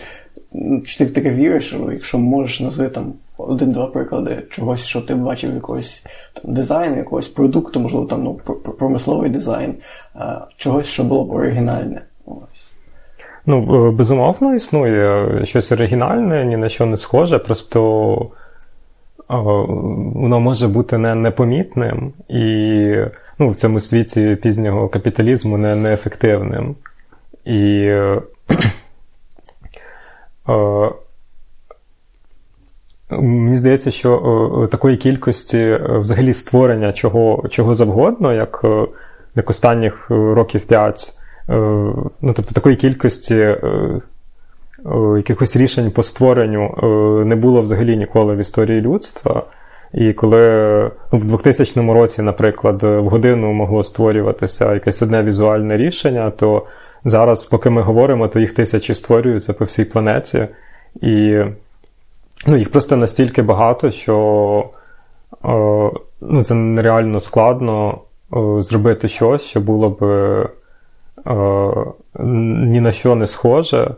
Чи 0.87 0.99
ти 0.99 1.05
в 1.05 1.13
таке 1.13 1.31
віриш, 1.31 1.77
якщо 1.93 2.19
можеш 2.19 2.61
назвати 2.61 2.91
там 2.91 3.13
один-два 3.39 3.87
приклади 3.87 4.43
чогось, 4.51 4.85
що 4.85 5.01
ти 5.01 5.15
бачив, 5.15 5.55
якогось 5.55 6.07
там 6.33 6.55
дизайну, 6.55 6.97
якогось 6.97 7.29
продукту, 7.29 7.81
можливо, 7.81 8.07
там 8.07 8.23
ну, 8.23 8.35
промисловий 8.79 9.31
дизайн, 9.31 9.75
чогось, 10.57 10.87
що 10.87 11.05
було 11.05 11.25
б 11.25 11.31
оригінальне. 11.31 12.03
Ну, 13.47 13.93
безумовно, 13.93 14.55
існує 14.55 15.27
щось 15.45 15.73
оригінальне, 15.73 16.45
ні 16.45 16.57
на 16.57 16.69
що 16.69 16.87
не 16.87 16.97
схоже, 16.97 17.39
просто 17.39 18.31
воно 19.29 20.41
може 20.41 20.69
бути 20.69 20.99
не, 20.99 21.15
непомітним 21.15 22.13
і 22.29 22.45
ну, 23.39 23.51
в 23.51 23.57
цьому 23.57 23.81
світі 23.81 24.39
пізнього 24.43 24.89
капіталізму 24.89 25.59
не, 25.59 25.77
неефективним. 25.77 26.77
І 27.45 27.85
е, 30.49 30.91
Мені 33.11 33.57
здається, 33.57 33.91
що 33.91 34.69
такої 34.71 34.97
кількості 34.97 35.59
е, 35.59 35.99
взагалі 35.99 36.33
створення 36.33 36.93
чого 36.93 37.45
чого 37.49 37.75
завгодно, 37.75 38.33
як 38.33 38.61
е, 38.65 38.87
як 39.35 39.51
останніх 39.51 40.11
років 40.11 40.67
5, 40.67 41.15
ну 41.49 42.11
тобто 42.23 42.55
такої 42.55 42.77
кількості 42.77 43.57
якихось 45.17 45.57
рішень 45.57 45.91
по 45.91 46.03
створенню 46.03 46.75
не 47.27 47.37
було 47.37 47.61
взагалі 47.61 47.97
ніколи 47.97 48.35
в 48.35 48.39
історії 48.39 48.81
людства. 48.81 49.43
І 49.95 50.13
коли 50.13 50.85
в 51.13 51.25
2000 51.25 51.93
році, 51.93 52.23
наприклад, 52.23 52.83
в 52.83 53.09
годину 53.09 53.53
могло 53.53 53.85
створюватися 53.85 54.75
якесь 54.75 55.03
одне 55.03 55.23
візуальне 55.23 55.77
рішення, 55.77 56.31
то 56.31 56.67
зараз, 57.05 57.45
поки 57.45 57.71
ми 57.71 57.83
говоримо, 57.83 58.29
то 58.29 58.41
їх 58.41 58.55
тисячі 58.55 58.95
створюються 58.95 59.53
по 59.53 59.65
всій 59.65 59.85
планеті. 59.85 60.49
І 61.01 61.43
ну, 62.47 62.57
їх 62.57 62.73
просто 62.73 62.97
настільки 62.97 63.43
багато, 63.43 63.91
що 63.91 64.17
о, 65.43 65.93
ну, 66.21 66.43
це 66.43 66.55
нереально 66.55 67.21
складно 67.21 68.01
о, 68.31 68.63
зробити 68.63 69.09
щось, 69.09 69.43
що 69.43 69.61
було 69.61 69.91
б 69.91 70.03
о, 71.25 71.95
ні 72.65 72.81
на 72.81 72.93
що 72.93 73.15
не 73.15 73.27
схоже. 73.27 73.95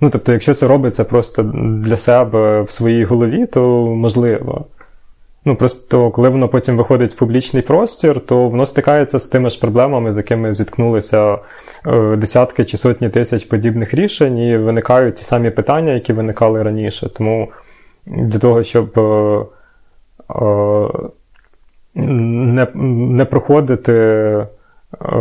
Ну, 0.00 0.10
тобто, 0.10 0.32
якщо 0.32 0.54
це 0.54 0.66
робиться 0.66 1.04
просто 1.04 1.42
для 1.84 1.96
себе 1.96 2.62
в 2.62 2.70
своїй 2.70 3.04
голові, 3.04 3.46
то 3.46 3.86
можливо. 3.86 4.66
Ну, 5.44 5.56
просто 5.56 6.10
коли 6.10 6.28
воно 6.28 6.48
потім 6.48 6.76
виходить 6.76 7.12
в 7.12 7.16
публічний 7.16 7.62
простір, 7.62 8.20
то 8.20 8.48
воно 8.48 8.66
стикається 8.66 9.18
з 9.18 9.26
тими 9.26 9.50
ж 9.50 9.60
проблемами, 9.60 10.12
з 10.12 10.16
якими 10.16 10.54
зіткнулися 10.54 11.38
е, 11.86 12.16
десятки 12.16 12.64
чи 12.64 12.76
сотні 12.76 13.08
тисяч 13.08 13.44
подібних 13.44 13.94
рішень, 13.94 14.38
і 14.38 14.56
виникають 14.56 15.14
ті 15.14 15.24
самі 15.24 15.50
питання, 15.50 15.92
які 15.92 16.12
виникали 16.12 16.62
раніше. 16.62 17.08
Тому 17.08 17.48
для 18.06 18.38
того, 18.38 18.62
щоб 18.62 18.98
е, 18.98 19.44
е, 20.40 20.88
не, 21.94 22.66
не 22.74 23.24
проходити. 23.24 24.46
Е, 25.04 25.16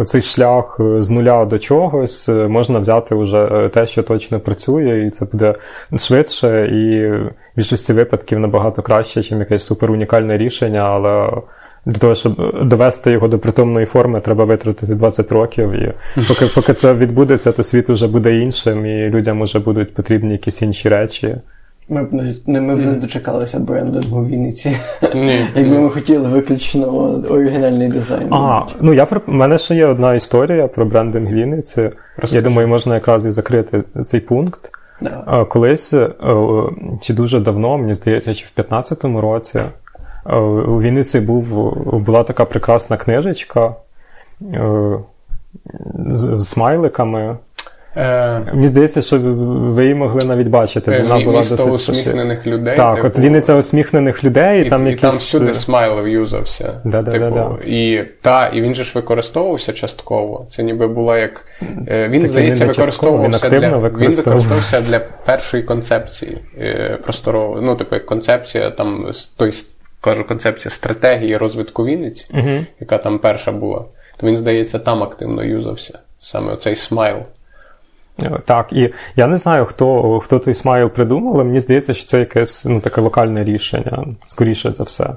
оцей 0.00 0.20
шлях 0.20 0.80
з 0.98 1.10
нуля 1.10 1.44
до 1.44 1.58
чогось 1.58 2.28
можна 2.28 2.78
взяти 2.78 3.14
вже 3.14 3.70
те, 3.74 3.86
що 3.86 4.02
точно 4.02 4.40
працює, 4.40 5.06
і 5.06 5.10
це 5.10 5.24
буде 5.24 5.54
швидше, 5.98 6.66
і 6.66 7.10
в 7.10 7.30
більшості 7.56 7.92
випадків 7.92 8.38
набагато 8.38 8.82
краще, 8.82 9.20
ніж 9.20 9.30
якесь 9.30 9.66
суперунікальне 9.66 10.38
рішення, 10.38 10.80
але. 10.80 11.30
Для 11.86 11.98
того, 11.98 12.14
щоб 12.14 12.32
довести 12.66 13.10
його 13.10 13.28
до 13.28 13.38
притомної 13.38 13.86
форми, 13.86 14.20
треба 14.20 14.44
витратити 14.44 14.94
20 14.94 15.32
років. 15.32 15.72
І 15.72 15.92
поки 16.28 16.46
поки 16.54 16.74
це 16.74 16.94
відбудеться, 16.94 17.52
то 17.52 17.62
світ 17.62 17.88
вже 17.88 18.08
буде 18.08 18.36
іншим, 18.36 18.86
і 18.86 19.08
людям 19.08 19.42
вже 19.42 19.58
будуть 19.58 19.94
потрібні 19.94 20.32
якісь 20.32 20.62
інші 20.62 20.88
речі. 20.88 21.36
Ми 21.88 22.04
б 22.04 22.12
не 22.46 22.60
ми 22.60 22.76
б 22.76 22.78
не 22.78 22.92
дочекалися 22.92 23.60
брендингу 23.60 24.20
в 24.20 24.28
Вінниці. 24.28 24.76
Якби 25.54 25.78
ми 25.78 25.90
хотіли 25.90 26.28
виключно 26.28 26.86
оригінальний 27.30 27.88
дизайн. 27.88 28.28
А, 28.34 28.62
ну 28.80 28.92
я 28.92 29.06
У 29.26 29.32
мене 29.32 29.58
ще 29.58 29.74
є 29.74 29.86
одна 29.86 30.14
історія 30.14 30.68
про 30.68 30.84
брендинг 30.84 31.32
Вінниці. 31.32 31.90
Розкажи. 32.16 32.36
Я 32.36 32.42
думаю, 32.42 32.68
можна 32.68 32.94
якраз 32.94 33.26
і 33.26 33.30
закрити 33.30 33.82
цей 34.04 34.20
пункт. 34.20 34.70
Да. 35.00 35.44
Колись, 35.44 35.92
е, 35.92 36.10
чи 37.00 37.14
дуже 37.14 37.40
давно, 37.40 37.78
мені 37.78 37.94
здається, 37.94 38.34
чи 38.34 38.44
в 38.46 38.60
15-му 38.60 39.20
році 39.20 39.60
е, 40.26 40.36
у 40.38 40.80
Вінниці 40.80 41.20
був, 41.20 41.74
була 42.00 42.22
така 42.22 42.44
прекрасна 42.44 42.96
книжечка 42.96 43.74
е, 44.42 44.98
з, 46.10 46.38
з 46.38 46.48
смайликами. 46.48 47.36
Е, 47.96 48.40
Мені 48.54 48.68
здається, 48.68 49.02
що 49.02 49.18
ви 49.18 49.82
її 49.82 49.94
могли 49.94 50.24
навіть 50.24 50.48
бачити. 50.48 50.90
Е, 50.90 51.02
Вона 51.02 51.24
була 51.24 51.38
досить 51.38 51.60
усміхнених 51.60 52.46
людей. 52.46 52.76
Так, 52.76 52.94
типу, 52.94 53.06
от 53.06 53.18
Вінниця 53.18 53.56
усміхнених 53.56 54.24
людей. 54.24 54.66
І, 54.66 54.70
там 54.70 54.86
і 54.86 54.90
якісь... 54.90 55.02
там 55.02 55.16
всюди 55.16 55.54
смайл 55.54 56.06
юзався. 56.06 56.80
Да, 56.84 57.02
да, 57.02 57.10
типу, 57.10 57.34
да, 57.34 57.56
І 57.66 58.04
та, 58.20 58.46
і 58.46 58.60
він 58.60 58.74
же 58.74 58.84
ж 58.84 58.92
використовувався 58.94 59.72
частково. 59.72 60.46
Це 60.48 60.62
ніби 60.62 60.88
була 60.88 61.18
як. 61.18 61.46
Е, 61.88 62.08
він, 62.08 62.20
так, 62.20 62.30
здається, 62.30 62.66
використовувався 62.66 63.48
він 63.48 63.60
для 63.60 63.78
він 63.78 64.10
використовувався 64.10 64.80
для 64.80 64.98
першої 64.98 65.62
концепції 65.62 66.38
просторової. 67.02 67.64
Ну, 67.64 67.76
типу, 67.76 67.96
концепція 68.06 68.70
там 68.70 69.10
той 69.36 69.52
кажу, 70.04 70.24
концепція 70.24 70.70
стратегії 70.70 71.36
розвитку 71.36 71.84
Вінниці, 71.84 72.26
uh 72.34 72.64
яка 72.80 72.98
там 72.98 73.18
перша 73.18 73.52
була. 73.52 73.84
То 74.16 74.26
він, 74.26 74.36
здається, 74.36 74.78
там 74.78 75.02
активно 75.02 75.44
юзався. 75.44 75.98
Саме 76.20 76.52
оцей 76.52 76.76
смайл. 76.76 77.16
Так, 78.44 78.72
і 78.72 78.94
я 79.16 79.26
не 79.26 79.36
знаю, 79.36 79.64
хто 79.64 80.20
хто 80.20 80.38
той 80.38 80.54
смайл 80.54 80.88
придумав, 80.88 81.34
але 81.34 81.44
мені 81.44 81.60
здається, 81.60 81.94
що 81.94 82.06
це 82.06 82.18
якесь 82.18 82.64
ну, 82.64 82.80
таке 82.80 83.00
локальне 83.00 83.44
рішення, 83.44 84.04
скоріше 84.26 84.72
за 84.72 84.84
все. 84.84 85.10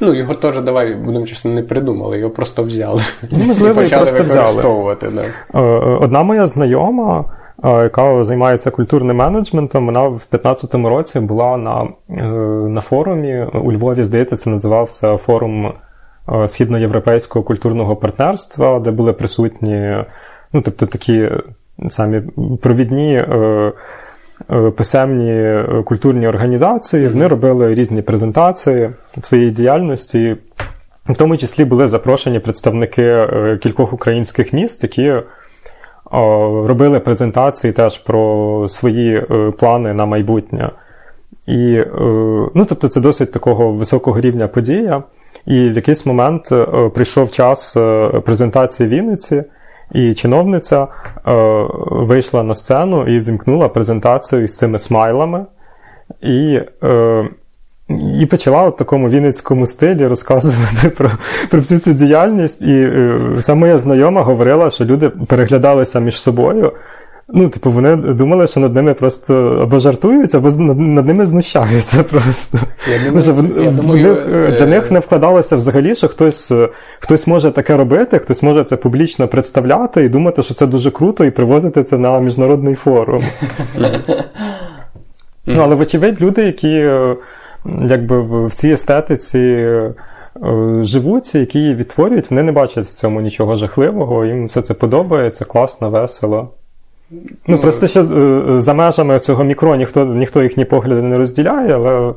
Ну, 0.00 0.14
його 0.14 0.34
теж 0.34 0.60
давай, 0.60 0.94
будемо 0.94 1.26
чесно, 1.26 1.50
не 1.50 1.62
придумали, 1.62 2.18
його 2.18 2.30
просто 2.30 2.62
взяли. 2.62 3.00
Ну, 3.30 3.44
можливо, 3.44 3.82
і, 3.82 3.86
і 3.86 3.90
просто 3.90 4.22
взяли. 4.22 4.96
Да. 5.12 5.24
Е, 5.54 5.62
одна 6.00 6.22
моя 6.22 6.46
знайома, 6.46 7.24
е, 7.64 7.82
яка 7.82 8.24
займається 8.24 8.70
культурним 8.70 9.16
менеджментом, 9.16 9.86
вона 9.86 10.02
в 10.02 10.26
2015 10.30 10.74
році 10.74 11.20
була 11.20 11.56
на 11.56 11.88
е, 12.10 12.22
на 12.68 12.80
форумі 12.80 13.46
у 13.64 13.72
Львові, 13.72 14.04
здається, 14.04 14.36
це 14.36 14.50
називався 14.50 15.16
форум 15.16 15.72
Східноєвропейського 16.46 17.42
культурного 17.42 17.96
партнерства, 17.96 18.80
де 18.80 18.90
були 18.90 19.12
присутні, 19.12 20.04
ну, 20.52 20.62
тобто 20.62 20.86
такі 20.86 21.28
самі 21.88 22.22
провідні 22.62 23.14
е, 23.14 23.72
е, 24.50 24.70
писемні 24.70 25.30
е, 25.30 25.82
культурні 25.84 26.28
організації, 26.28 27.08
вони 27.08 27.26
робили 27.26 27.74
різні 27.74 28.02
презентації 28.02 28.90
своєї 29.22 29.50
діяльності. 29.50 30.36
В 31.06 31.16
тому 31.16 31.36
числі 31.36 31.64
були 31.64 31.88
запрошені 31.88 32.38
представники 32.38 33.26
кількох 33.62 33.92
українських 33.92 34.52
міст, 34.52 34.82
які 34.82 35.12
робили 36.64 37.00
презентації 37.00 37.72
теж 37.72 37.98
про 37.98 38.66
свої 38.68 39.22
плани 39.58 39.94
на 39.94 40.06
майбутнє. 40.06 40.70
І, 41.46 41.84
ну, 42.54 42.66
тобто, 42.68 42.88
це 42.88 43.00
досить 43.00 43.32
такого 43.32 43.72
високого 43.72 44.20
рівня 44.20 44.48
подія. 44.48 45.02
І 45.46 45.68
в 45.68 45.72
якийсь 45.72 46.06
момент 46.06 46.52
прийшов 46.94 47.30
час 47.30 47.76
презентації 48.24 48.88
Вінниці. 48.88 49.44
І 49.92 50.14
чиновниця 50.14 50.82
е, 50.82 50.88
вийшла 51.90 52.42
на 52.42 52.54
сцену 52.54 53.06
і 53.06 53.20
вімкнула 53.20 53.68
презентацію 53.68 54.48
з 54.48 54.56
цими 54.56 54.78
смайлами. 54.78 55.46
І 56.22 56.60
е, 56.82 57.28
і 58.20 58.26
почала 58.26 58.68
в 58.68 58.76
такому 58.76 59.08
вінницькому 59.08 59.66
стилі 59.66 60.06
розказувати 60.06 60.90
про 60.90 61.10
про 61.50 61.58
всю 61.60 61.80
цю 61.80 61.92
діяльність. 61.92 62.62
І 62.62 62.82
е, 62.82 63.18
ця 63.42 63.54
моя 63.54 63.78
знайома 63.78 64.22
говорила, 64.22 64.70
що 64.70 64.84
люди 64.84 65.08
переглядалися 65.08 66.00
між 66.00 66.20
собою. 66.20 66.72
Ну, 67.32 67.48
типу, 67.48 67.70
вони 67.70 67.96
думали, 67.96 68.46
що 68.46 68.60
над 68.60 68.74
ними 68.74 68.94
просто 68.94 69.58
або 69.62 69.78
жартують, 69.78 70.34
або 70.34 70.50
над 70.74 71.06
ними 71.06 71.26
знущаються 71.26 72.02
просто. 72.10 72.58
Я 72.92 73.10
думаю, 73.10 73.34
в, 73.34 73.64
я 73.64 73.70
думаю, 73.70 74.08
них, 74.08 74.28
е... 74.34 74.56
Для 74.58 74.66
них 74.66 74.90
не 74.90 74.98
вкладалося 74.98 75.56
взагалі, 75.56 75.94
що 75.94 76.08
хтось 76.08 76.52
хтось 77.00 77.26
може 77.26 77.50
таке 77.50 77.76
робити, 77.76 78.18
хтось 78.18 78.42
може 78.42 78.64
це 78.64 78.76
публічно 78.76 79.28
представляти 79.28 80.04
і 80.04 80.08
думати, 80.08 80.42
що 80.42 80.54
це 80.54 80.66
дуже 80.66 80.90
круто, 80.90 81.24
і 81.24 81.30
привозити 81.30 81.84
це 81.84 81.98
на 81.98 82.20
міжнародний 82.20 82.74
форум. 82.74 83.22
ну, 85.46 85.60
Але, 85.60 85.74
вочевидь, 85.74 86.22
люди, 86.22 86.42
які 86.42 86.74
е, 86.74 87.16
якби 87.88 88.46
в 88.46 88.54
цій 88.54 88.72
естетиці. 88.72 89.38
Е, 89.38 89.92
живуть, 90.80 91.34
які 91.34 91.58
її 91.58 91.74
відтворюють, 91.74 92.30
вони 92.30 92.42
не 92.42 92.52
бачать 92.52 92.86
в 92.86 92.92
цьому 92.92 93.20
нічого 93.20 93.56
жахливого, 93.56 94.24
їм 94.24 94.46
все 94.46 94.62
це 94.62 94.74
подобається, 94.74 95.44
класно, 95.44 95.90
весело. 95.90 96.48
Ну, 97.10 97.20
ну, 97.46 97.60
просто 97.60 97.86
що 97.86 98.00
е, 98.00 98.60
за 98.60 98.74
межами 98.74 99.18
цього 99.18 99.44
мікро 99.44 99.76
ніхто 99.76 100.04
ніхто 100.04 100.42
їхні 100.42 100.64
погляди 100.64 101.02
не 101.02 101.18
розділяє, 101.18 101.74
але 101.74 102.14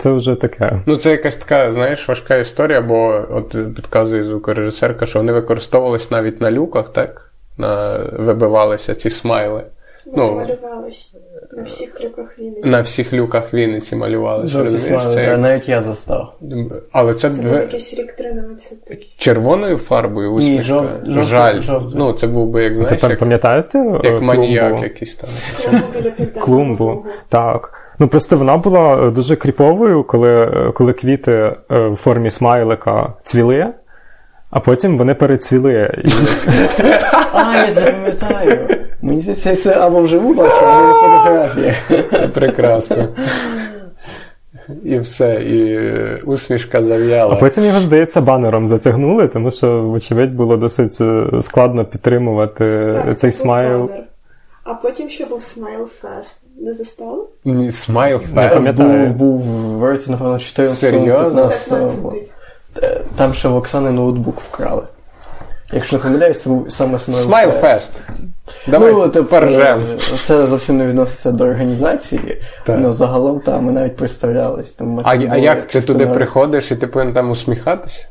Це 0.00 0.12
вже 0.12 0.34
таке. 0.34 0.82
Ну, 0.86 0.96
це 0.96 1.10
якась 1.10 1.36
така, 1.36 1.70
знаєш, 1.70 2.08
важка 2.08 2.36
історія, 2.36 2.80
бо 2.80 3.24
от 3.30 3.74
підказує 3.76 4.24
звукорежисерка, 4.24 5.06
що 5.06 5.18
вони 5.18 5.32
використовувались 5.32 6.10
навіть 6.10 6.40
на 6.40 6.50
люках, 6.50 6.88
так? 6.88 7.32
На, 7.58 7.98
Вибивалися 8.12 8.94
ці 8.94 9.10
смайли. 9.10 9.62
Ну. 10.16 10.34
малювались 10.34 11.14
на 11.56 11.62
всіх 11.62 12.00
люках 12.04 12.38
Вінниці. 12.38 12.68
На 12.68 12.80
всіх 12.80 13.12
люках 13.12 13.54
Вінниці 13.54 13.96
малювалися. 13.96 14.52
Жовті 14.52 14.70
Розумієш? 14.72 15.08
Це 15.08 15.26
та 15.26 15.36
навіть 15.36 15.68
я 15.68 15.82
застав. 15.82 16.34
Але 16.92 17.14
це, 17.14 17.30
Це 17.30 17.42
був 17.42 17.52
якийсь 17.52 17.94
рік 17.98 18.12
13. 18.12 18.78
червоною 19.18 19.76
фарбою 19.76 20.32
усмішка. 20.32 20.74
жов- 20.74 20.86
жовтою- 21.04 21.20
Жаль. 21.24 21.60
жовтою. 21.60 21.94
Ну, 21.96 22.12
це 22.12 22.26
був 22.26 22.48
би, 22.48 22.64
як 22.64 22.76
знаєш, 22.76 22.94
Тепер 22.94 23.10
як, 23.10 23.18
пам'ятаєте? 23.20 23.78
е, 23.78 24.00
як 24.04 24.22
маніяк 24.22 24.68
клумбу? 24.68 24.84
якийсь 24.84 25.16
там. 25.16 25.30
Клумбу. 26.40 27.04
Так. 27.28 27.74
Ну 27.98 28.08
просто 28.08 28.36
вона 28.36 28.56
була 28.56 29.06
е, 29.06 29.10
дуже 29.10 29.36
кріповою, 29.36 30.04
коли, 30.04 30.30
е, 30.44 30.72
коли 30.74 30.92
квіти 30.92 31.32
е, 31.32 31.54
в 31.88 31.96
формі 31.96 32.30
смайлика 32.30 33.12
цвіли, 33.22 33.66
а 34.50 34.60
потім 34.60 34.98
вони 34.98 35.14
перецвіли. 35.14 35.94
А, 37.34 37.56
я 37.56 37.72
це 37.72 37.92
пам'ятаю. 37.92 38.58
Мені 39.02 39.20
здається, 39.20 39.56
це 39.56 39.74
або 39.74 40.00
вживу 40.00 40.34
бачу, 40.34 40.66
або 40.66 40.86
на 40.88 40.94
фотографіях. 40.94 41.76
Це 42.12 42.28
прекрасно. 42.28 43.08
І 44.84 44.98
все, 44.98 45.34
і 45.34 45.78
усмішка 46.22 46.82
зав'яла. 46.82 47.34
а 47.34 47.36
потім 47.36 47.64
його, 47.64 47.80
здається, 47.80 48.20
банером 48.20 48.68
затягнули, 48.68 49.28
тому 49.28 49.50
що, 49.50 49.82
вочевидь, 49.82 50.34
було 50.34 50.56
досить 50.56 50.98
е, 51.00 51.26
складно 51.42 51.84
підтримувати 51.84 52.94
Так, 53.06 53.18
цей 53.18 53.32
смайл. 53.32 53.78
банер. 53.80 54.04
А 54.64 54.74
потім 54.74 55.08
ще 55.08 55.26
був 55.26 55.42
Smile 55.42 55.86
Fest. 55.86 56.46
Не 56.60 56.74
застали? 56.74 57.22
Ні, 57.44 57.72
Smile 57.72 58.20
Не 58.34 58.48
Fest. 58.48 58.72
Був, 58.72 59.08
був 59.08 59.40
в 59.78 59.84
році, 59.84 60.10
напевно, 60.10 60.38
14 60.38 60.78
Серйозно? 60.78 61.50
15 61.50 62.30
Там 63.16 63.34
ще 63.34 63.48
в 63.48 63.56
Оксани 63.56 63.90
ноутбук 63.90 64.40
вкрали. 64.40 64.82
Якщо 65.72 65.96
не 65.96 66.02
помиляюсь, 66.02 66.42
це 66.42 66.50
був 66.50 66.72
саме 66.72 66.98
Smile 66.98 67.18
Smile 67.20 67.50
Fest. 67.50 67.60
Fest. 67.60 68.02
Давай 68.66 68.92
ну, 68.92 69.08
тепер 69.08 69.44
ржем. 69.46 69.84
Це 69.98 70.46
зовсім 70.46 70.78
не 70.78 70.86
відноситься 70.86 71.32
до 71.32 71.44
організації, 71.44 72.42
але 72.66 72.92
загалом 72.92 73.40
там 73.40 73.64
ми 73.64 73.72
навіть 73.72 73.96
представлялись. 73.96 74.74
Там 74.74 74.88
ми 74.88 75.02
А, 75.06 75.18
там 75.18 75.28
а 75.30 75.36
як 75.36 75.56
ти 75.64 75.66
туди 75.66 75.72
частиною- 75.78 76.14
приходиш 76.14 76.70
і 76.70 76.76
ти 76.76 76.86
повинен 76.86 77.14
там 77.14 77.30
усміхатись? 77.30 78.08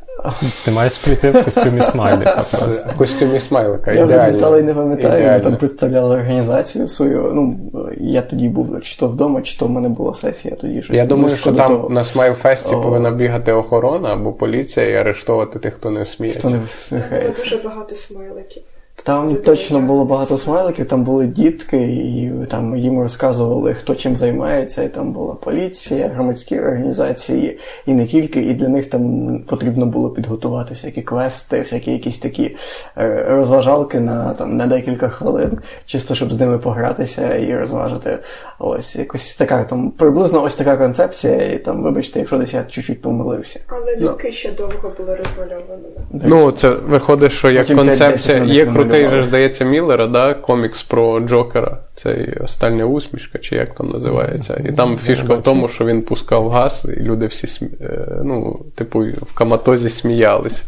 Ти 0.65 0.71
маєш 0.71 0.97
прийти 0.97 1.32
в 1.32 1.45
костюмі 1.45 1.82
смайлика. 1.82 2.41
В 2.93 2.97
костюмі 2.97 3.39
смайлика. 3.39 3.91
Я 3.91 4.05
вже 4.05 4.13
Ідеально. 4.13 4.34
деталей 4.34 4.63
не 4.63 4.73
пам'ятаю, 4.73 5.32
ми 5.32 5.39
там 5.39 5.57
представляли 5.57 6.15
організацію 6.15 6.88
свою. 6.88 7.32
Ну, 7.36 7.59
я 7.97 8.21
тоді 8.21 8.49
був 8.49 8.82
чи 8.82 8.97
то 8.99 9.07
вдома, 9.07 9.41
чи 9.41 9.59
то 9.59 9.65
в 9.65 9.69
мене 9.69 9.89
була 9.89 10.13
сесія 10.13 10.55
тоді 10.55 10.82
щось. 10.82 10.95
Я 10.97 11.05
думаю, 11.05 11.36
що 11.36 11.51
там 11.53 11.75
того. 11.75 11.89
на 11.89 12.03
Смайлфесті 12.03 12.75
О. 12.75 12.82
повинна 12.82 13.11
бігати 13.11 13.51
охорона 13.53 14.13
або 14.13 14.34
поліція 14.34 14.89
і 14.89 14.93
арештовувати 14.95 15.59
тих, 15.59 15.73
хто 15.73 15.89
не 15.89 15.99
Хто 15.99 16.09
сміється. 16.11 16.49
не 16.49 16.59
Там 16.99 17.34
дуже 17.38 17.57
багато 17.57 17.95
смайликів. 17.95 18.63
Там 19.03 19.35
точно 19.35 19.79
було 19.79 20.05
багато 20.05 20.37
смайликів, 20.37 20.85
там 20.85 21.03
були 21.03 21.27
дітки, 21.27 21.77
і 21.77 22.31
там 22.49 22.77
їм 22.77 23.01
розказували, 23.01 23.73
хто 23.73 23.95
чим 23.95 24.15
займається, 24.15 24.83
і 24.83 24.89
там 24.89 25.11
була 25.11 25.33
поліція, 25.33 26.07
громадські 26.07 26.59
організації, 26.59 27.59
і 27.85 27.93
не 27.93 28.05
тільки, 28.05 28.41
і 28.41 28.53
для 28.53 28.67
них 28.67 28.85
там 28.89 29.39
потрібно 29.47 29.85
було 29.85 30.09
підготувати 30.09 30.73
всякі 30.73 31.01
квести, 31.01 31.59
всякі 31.59 31.91
якісь 31.91 32.19
такі 32.19 32.55
е, 32.97 33.25
розважалки 33.29 33.99
на, 33.99 34.33
там, 34.33 34.57
на 34.57 34.67
декілька 34.67 35.09
хвилин, 35.09 35.59
чисто 35.85 36.15
щоб 36.15 36.33
з 36.33 36.39
ними 36.39 36.57
погратися 36.57 37.35
і 37.35 37.55
розважити. 37.57 38.19
Ось 38.59 38.95
якось 38.95 39.35
така 39.35 39.63
там 39.63 39.91
приблизно 39.91 40.43
ось 40.43 40.55
така 40.55 40.77
концепція, 40.77 41.51
і 41.51 41.59
там, 41.59 41.83
вибачте, 41.83 42.19
якщо 42.19 42.37
десь 42.37 42.53
я 42.53 42.63
чуть-чуть 42.63 43.01
помилився. 43.01 43.59
Але 43.67 43.97
люки 43.97 44.31
ще 44.31 44.51
довго 44.51 44.93
були 44.97 45.15
розмальованими. 45.15 45.89
Ну, 46.11 46.51
це 46.51 46.69
виходить, 46.69 47.31
що 47.31 47.51
як 47.51 47.67
концепція. 47.67 48.37
Є 48.37 48.65
крутий 48.91 49.07
же, 49.07 49.23
здається, 49.23 49.65
Міллера, 49.65 50.07
да? 50.07 50.33
комікс 50.33 50.83
про 50.83 51.19
Джокера. 51.19 51.77
Цей 51.95 52.33
остання 52.43 52.85
усмішка, 52.85 53.39
чи 53.39 53.55
як 53.55 53.75
там 53.75 53.89
називається. 53.89 54.61
І 54.69 54.71
там 54.71 54.97
фішка 54.97 55.35
в 55.35 55.43
тому, 55.43 55.67
що 55.67 55.85
він 55.85 56.01
пускав 56.01 56.49
газ, 56.49 56.87
і 56.97 56.99
люди 56.99 57.25
всі 57.25 57.65
е, 57.81 58.07
ну, 58.23 58.65
типу, 58.75 58.99
в 59.01 59.35
каматозі 59.35 59.89
сміялись. 59.89 60.63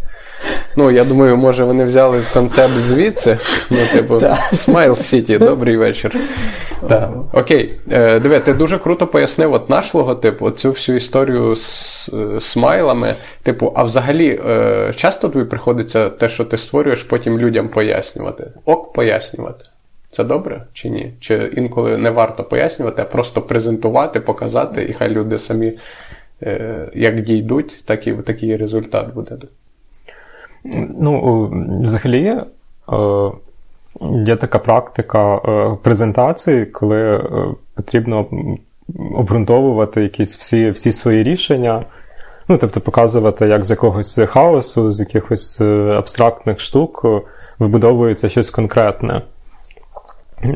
Ну, 0.75 0.91
я 0.91 1.03
думаю, 1.03 1.37
може 1.37 1.63
вони 1.63 1.85
взяли 1.85 2.21
концепт 2.33 2.73
звідси. 2.73 3.37
Ну, 3.69 3.77
типу, 3.93 4.21
Смайл 4.53 4.95
Сіті, 4.95 5.37
добрий 5.37 5.77
вечір. 5.77 6.15
Так. 6.87 7.11
Окей, 7.33 7.73
Е, 7.91 8.19
диви, 8.19 8.39
ти 8.39 8.53
дуже 8.53 8.79
круто 8.79 9.07
пояснив 9.07 9.53
от 9.53 9.69
наш 9.69 9.93
логотип, 9.93 10.41
от 10.41 10.59
цю 10.59 10.71
всю 10.71 10.95
історію 10.97 11.55
з 11.55 12.09
е, 12.13 12.39
смайлами. 12.39 13.13
Типу, 13.43 13.73
а 13.75 13.83
взагалі, 13.83 14.41
е, 14.49 14.93
часто 14.95 15.29
тобі 15.29 15.45
приходиться 15.45 16.09
те, 16.09 16.29
що 16.29 16.45
ти 16.45 16.57
створюєш, 16.57 17.03
потім 17.03 17.39
людям 17.39 17.69
пояснювати? 17.69 18.51
Ок, 18.65 18.93
пояснювати. 18.93 19.65
Це 20.11 20.23
добре 20.23 20.63
чи 20.73 20.89
ні? 20.89 21.13
Чи 21.19 21.51
інколи 21.57 21.97
не 21.97 22.09
варто 22.09 22.43
пояснювати, 22.43 23.01
а 23.01 23.05
просто 23.05 23.41
презентувати, 23.41 24.19
показати, 24.19 24.85
і 24.89 24.93
хай 24.93 25.09
люди 25.09 25.37
самі 25.37 25.73
як 26.93 27.21
дійдуть, 27.21 27.83
так 27.85 28.07
і 28.07 28.13
такий 28.13 28.55
результат 28.57 29.13
буде. 29.13 29.35
Ну, 30.99 31.49
взагалі, 31.83 32.25
е, 32.25 32.45
є 34.25 34.35
така 34.35 34.59
практика 34.59 35.35
е, 35.35 35.77
презентації, 35.81 36.65
коли 36.65 37.15
е, 37.15 37.21
потрібно 37.75 38.25
обґрунтовувати 39.15 40.03
якісь 40.03 40.37
всі, 40.37 40.69
всі 40.69 40.91
свої 40.91 41.23
рішення. 41.23 41.83
Ну, 42.47 42.57
тобто 42.57 42.81
показувати, 42.81 43.45
як 43.47 43.65
з 43.65 43.69
якогось 43.69 44.19
хаосу, 44.27 44.91
з 44.91 44.99
якихось 44.99 45.61
е, 45.61 45.95
абстрактних 45.97 46.59
штук 46.59 47.01
е, 47.05 47.21
вибудовується 47.59 48.29
щось 48.29 48.49
конкретне. 48.49 49.21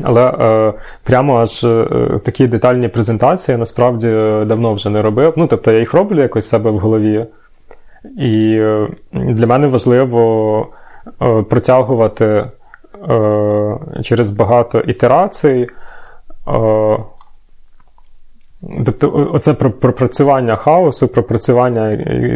Але 0.02 0.26
е, 0.26 0.72
прямо 1.04 1.38
аж 1.38 1.64
е, 1.64 1.86
такі 2.24 2.46
детальні 2.46 2.88
презентації 2.88 3.52
я 3.52 3.58
насправді 3.58 4.08
е, 4.08 4.44
давно 4.44 4.74
вже 4.74 4.90
не 4.90 5.02
робив. 5.02 5.32
Ну, 5.36 5.46
тобто 5.46 5.72
я 5.72 5.78
їх 5.78 5.94
роблю 5.94 6.22
якось 6.22 6.46
в 6.46 6.48
себе 6.48 6.70
в 6.70 6.78
голові. 6.78 7.26
І 8.18 8.58
е, 8.60 8.88
для 9.12 9.46
мене 9.46 9.66
важливо 9.66 10.66
е, 11.22 11.42
протягувати 11.42 12.24
е, 12.24 13.78
через 14.02 14.30
багато 14.30 14.80
ітерацій. 14.80 15.66
Тобто, 18.84 19.30
оце 19.32 19.54
про- 19.54 19.70
пропрацювання 19.70 20.56
хаосу, 20.56 21.08
пропрацювання 21.08 21.90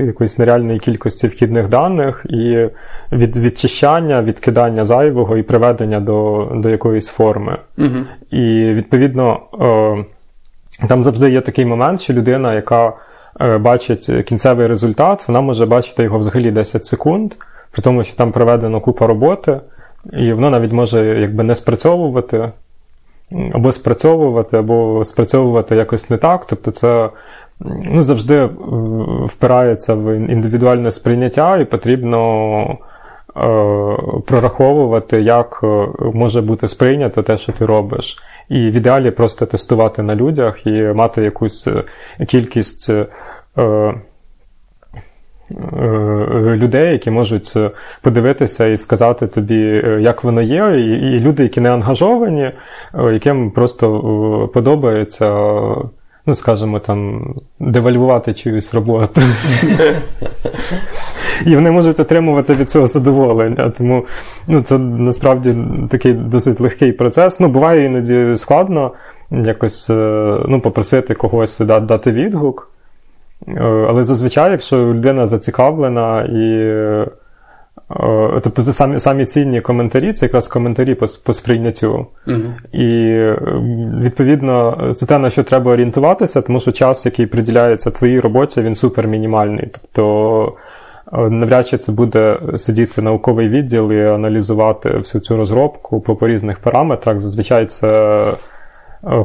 якоїсь 0.06 0.38
нереальної 0.38 0.78
кількості 0.78 1.26
вхідних 1.26 1.68
даних 1.68 2.26
і 2.28 2.68
від, 3.12 3.36
відчищання, 3.36 4.22
відкидання 4.22 4.84
зайвого 4.84 5.36
і 5.36 5.42
приведення 5.42 6.00
до, 6.00 6.48
до 6.54 6.68
якоїсь 6.70 7.08
форми. 7.08 7.58
Угу. 7.78 7.96
І 8.30 8.72
відповідно 8.72 9.40
там 10.88 11.04
завжди 11.04 11.30
є 11.30 11.40
такий 11.40 11.64
момент, 11.64 12.00
що 12.00 12.12
людина, 12.12 12.54
яка 12.54 12.92
бачить 13.40 14.10
кінцевий 14.26 14.66
результат, 14.66 15.28
вона 15.28 15.40
може 15.40 15.66
бачити 15.66 16.02
його 16.02 16.18
взагалі 16.18 16.50
10 16.50 16.86
секунд, 16.86 17.32
при 17.70 17.82
тому, 17.82 18.04
що 18.04 18.16
там 18.16 18.32
проведено 18.32 18.80
купа 18.80 19.06
роботи, 19.06 19.60
і 20.12 20.32
воно 20.32 20.50
навіть 20.50 20.72
може 20.72 21.20
якби 21.20 21.42
не 21.42 21.54
спрацьовувати, 21.54 22.52
або 23.52 23.72
спрацьовувати, 23.72 24.56
або 24.56 25.04
спрацьовувати 25.04 25.76
якось 25.76 26.10
не 26.10 26.16
так. 26.16 26.46
Тобто 26.46 26.70
це 26.70 27.10
ну, 27.84 28.02
завжди 28.02 28.36
е, 28.36 28.48
впирається 29.26 29.94
в 29.94 30.16
індивідуальне 30.16 30.90
сприйняття, 30.90 31.56
і 31.56 31.64
потрібно 31.64 32.62
е, 32.62 32.76
прораховувати, 34.26 35.22
як 35.22 35.60
е, 35.64 35.86
може 36.14 36.40
бути 36.40 36.68
сприйнято 36.68 37.22
те, 37.22 37.38
що 37.38 37.52
ти 37.52 37.66
робиш. 37.66 38.16
І 38.48 38.54
в 38.70 38.72
ідеалі 38.72 39.10
просто 39.10 39.46
тестувати 39.46 40.02
на 40.02 40.14
людях 40.14 40.66
і 40.66 40.82
мати 40.82 41.22
якусь 41.22 41.66
е, 41.66 41.84
кількість. 42.26 42.90
е, 42.90 43.06
е, 43.58 43.94
Людей, 46.56 46.92
які 46.92 47.10
можуть 47.10 47.52
е, 47.56 47.70
подивитися 48.02 48.66
і 48.66 48.76
сказати 48.76 49.26
тобі, 49.26 49.82
е, 49.84 49.98
як 50.00 50.24
воно 50.24 50.42
є, 50.42 50.80
і, 50.80 51.20
люди, 51.20 51.42
які 51.42 51.60
не 51.60 51.70
ангажовані, 51.72 52.42
е, 52.42 52.52
яким 53.12 53.50
просто 53.50 53.96
е, 53.96 54.54
подобається, 54.54 55.32
е, 55.32 55.74
ну 56.26 56.34
скажімо, 56.34 56.78
там, 56.78 57.34
девальвувати 57.60 58.34
чиюсь 58.34 58.74
роботу. 58.74 59.20
І 61.46 61.54
вони 61.54 61.70
можуть 61.70 62.00
отримувати 62.00 62.54
від 62.54 62.70
цього 62.70 62.86
задоволення. 62.86 63.72
Тому 63.78 64.04
ну, 64.48 64.62
це 64.62 64.78
насправді 64.78 65.56
такий 65.90 66.12
досить 66.12 66.60
легкий 66.60 66.92
процес. 66.92 67.40
Ну, 67.40 67.48
буває 67.48 67.84
іноді 67.84 68.36
складно 68.36 68.92
якось 69.30 69.90
е, 69.90 70.38
ну, 70.48 70.60
попросити 70.60 71.14
когось 71.14 71.58
дати 71.58 72.12
відгук. 72.12 72.70
Е, 73.48 73.86
Але 73.88 74.04
зазвичай, 74.04 74.50
якщо 74.50 74.76
людина 74.76 75.26
зацікавлена 75.26 76.22
і. 76.22 77.21
Е, 78.00 78.40
Тобто 78.42 78.62
це 78.62 78.72
самі, 78.72 78.98
самі 78.98 79.24
цінні 79.24 79.60
коментарі, 79.60 80.12
це 80.12 80.26
якраз 80.26 80.48
коментарі 80.48 80.94
по, 80.94 81.06
по 81.24 81.32
сприйняттю. 81.32 82.06
Угу. 82.26 82.42
І 82.72 82.88
е, 83.08 83.38
відповідно, 84.02 84.78
це 84.96 85.06
те, 85.06 85.18
на 85.18 85.30
що 85.30 85.42
треба 85.42 85.72
орієнтуватися, 85.72 86.42
тому 86.42 86.60
що 86.60 86.72
час, 86.72 87.06
який 87.06 87.26
приділяється 87.26 87.90
твоїй 87.90 88.20
роботі, 88.20 88.62
він 88.62 88.74
супер 88.74 89.08
мінімальний. 89.08 89.68
Тобто 89.72 90.52
навряд 91.12 91.68
чи 91.68 91.78
це 91.78 91.92
буде 91.92 92.38
сидіти 92.56 93.02
науковий 93.02 93.48
відділ 93.48 93.92
і 93.92 94.06
аналізувати 94.06 94.90
всю 94.90 95.22
цю 95.22 95.36
розробку 95.36 96.00
по, 96.00 96.16
по 96.16 96.28
різних 96.28 96.58
параметрах. 96.58 97.20
Зазвичай 97.20 97.66
це. 97.66 98.24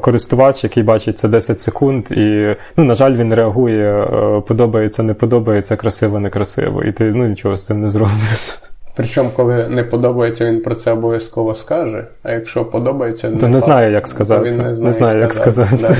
Користувач, 0.02 0.64
який 0.64 0.84
бачить 0.84 1.20
це 1.20 1.28
10 1.28 1.62
секунд, 1.62 2.12
і, 2.12 2.56
ну, 2.78 2.84
на 2.84 2.94
жаль, 2.94 3.16
він 3.16 3.34
реагує, 3.34 4.08
подобається, 4.48 5.04
не 5.04 5.14
подобається, 5.14 5.76
красиво, 5.76 6.20
некрасиво, 6.20 6.84
і 6.84 6.92
ти 6.92 7.04
ну, 7.04 7.28
нічого 7.28 7.58
з 7.58 7.66
цим 7.66 7.82
не 7.82 7.90
зробиш. 7.90 8.60
Причому, 8.98 9.30
коли 9.36 9.68
не 9.68 9.84
подобається, 9.84 10.46
він 10.46 10.62
про 10.62 10.76
це 10.76 10.92
обов'язково 10.92 11.56
скаже. 11.56 12.08
А 12.24 12.32
якщо 12.32 12.66
подобається, 12.66 13.30
то 13.30 13.48
не, 13.48 13.54
не 13.54 13.60
знає, 13.60 13.92
як 13.92 14.08
сказати. 14.08 14.50
Він 14.50 14.58
не 14.58 14.74
знає, 14.74 14.86
не 14.86 14.92
знає 14.92 15.20
як 15.20 15.34
сказати. 15.34 15.78
сказати. 15.78 15.96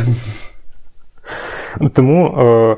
Да. 1.80 1.90
Тому, 1.90 2.26
е, 2.28 2.78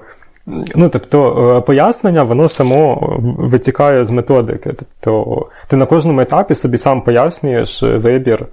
ну, 0.76 0.90
тобто, 0.90 1.58
е, 1.58 1.62
пояснення, 1.62 2.24
воно 2.24 2.50
само 2.50 3.14
витікає 3.40 4.06
з 4.06 4.12
методики. 4.12 4.74
Тобто, 4.74 5.48
ти 5.68 5.76
на 5.76 5.86
кожному 5.86 6.22
етапі 6.22 6.56
собі 6.56 6.78
сам 6.78 7.02
пояснюєш 7.02 7.84
вибір 7.84 8.46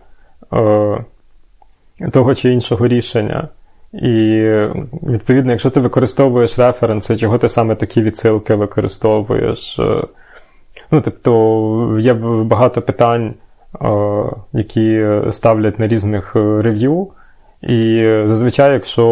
е, 0.52 0.98
того 2.12 2.34
чи 2.34 2.52
іншого 2.52 2.88
рішення. 2.88 3.48
І, 3.92 4.42
відповідно, 5.02 5.50
якщо 5.50 5.70
ти 5.70 5.80
використовуєш 5.80 6.58
референси, 6.58 7.16
чого 7.16 7.38
ти 7.38 7.48
саме 7.48 7.74
такі 7.74 8.02
відсилки 8.02 8.54
використовуєш. 8.54 9.80
Ну, 10.90 11.00
тобто, 11.00 11.96
є 12.00 12.14
багато 12.44 12.82
питань, 12.82 13.34
які 14.52 15.06
ставлять 15.30 15.78
на 15.78 15.88
різних 15.88 16.36
е, 16.36 16.62
рев'ю. 16.62 17.08
І 17.62 18.02
зазвичай, 18.24 18.72
якщо 18.72 19.04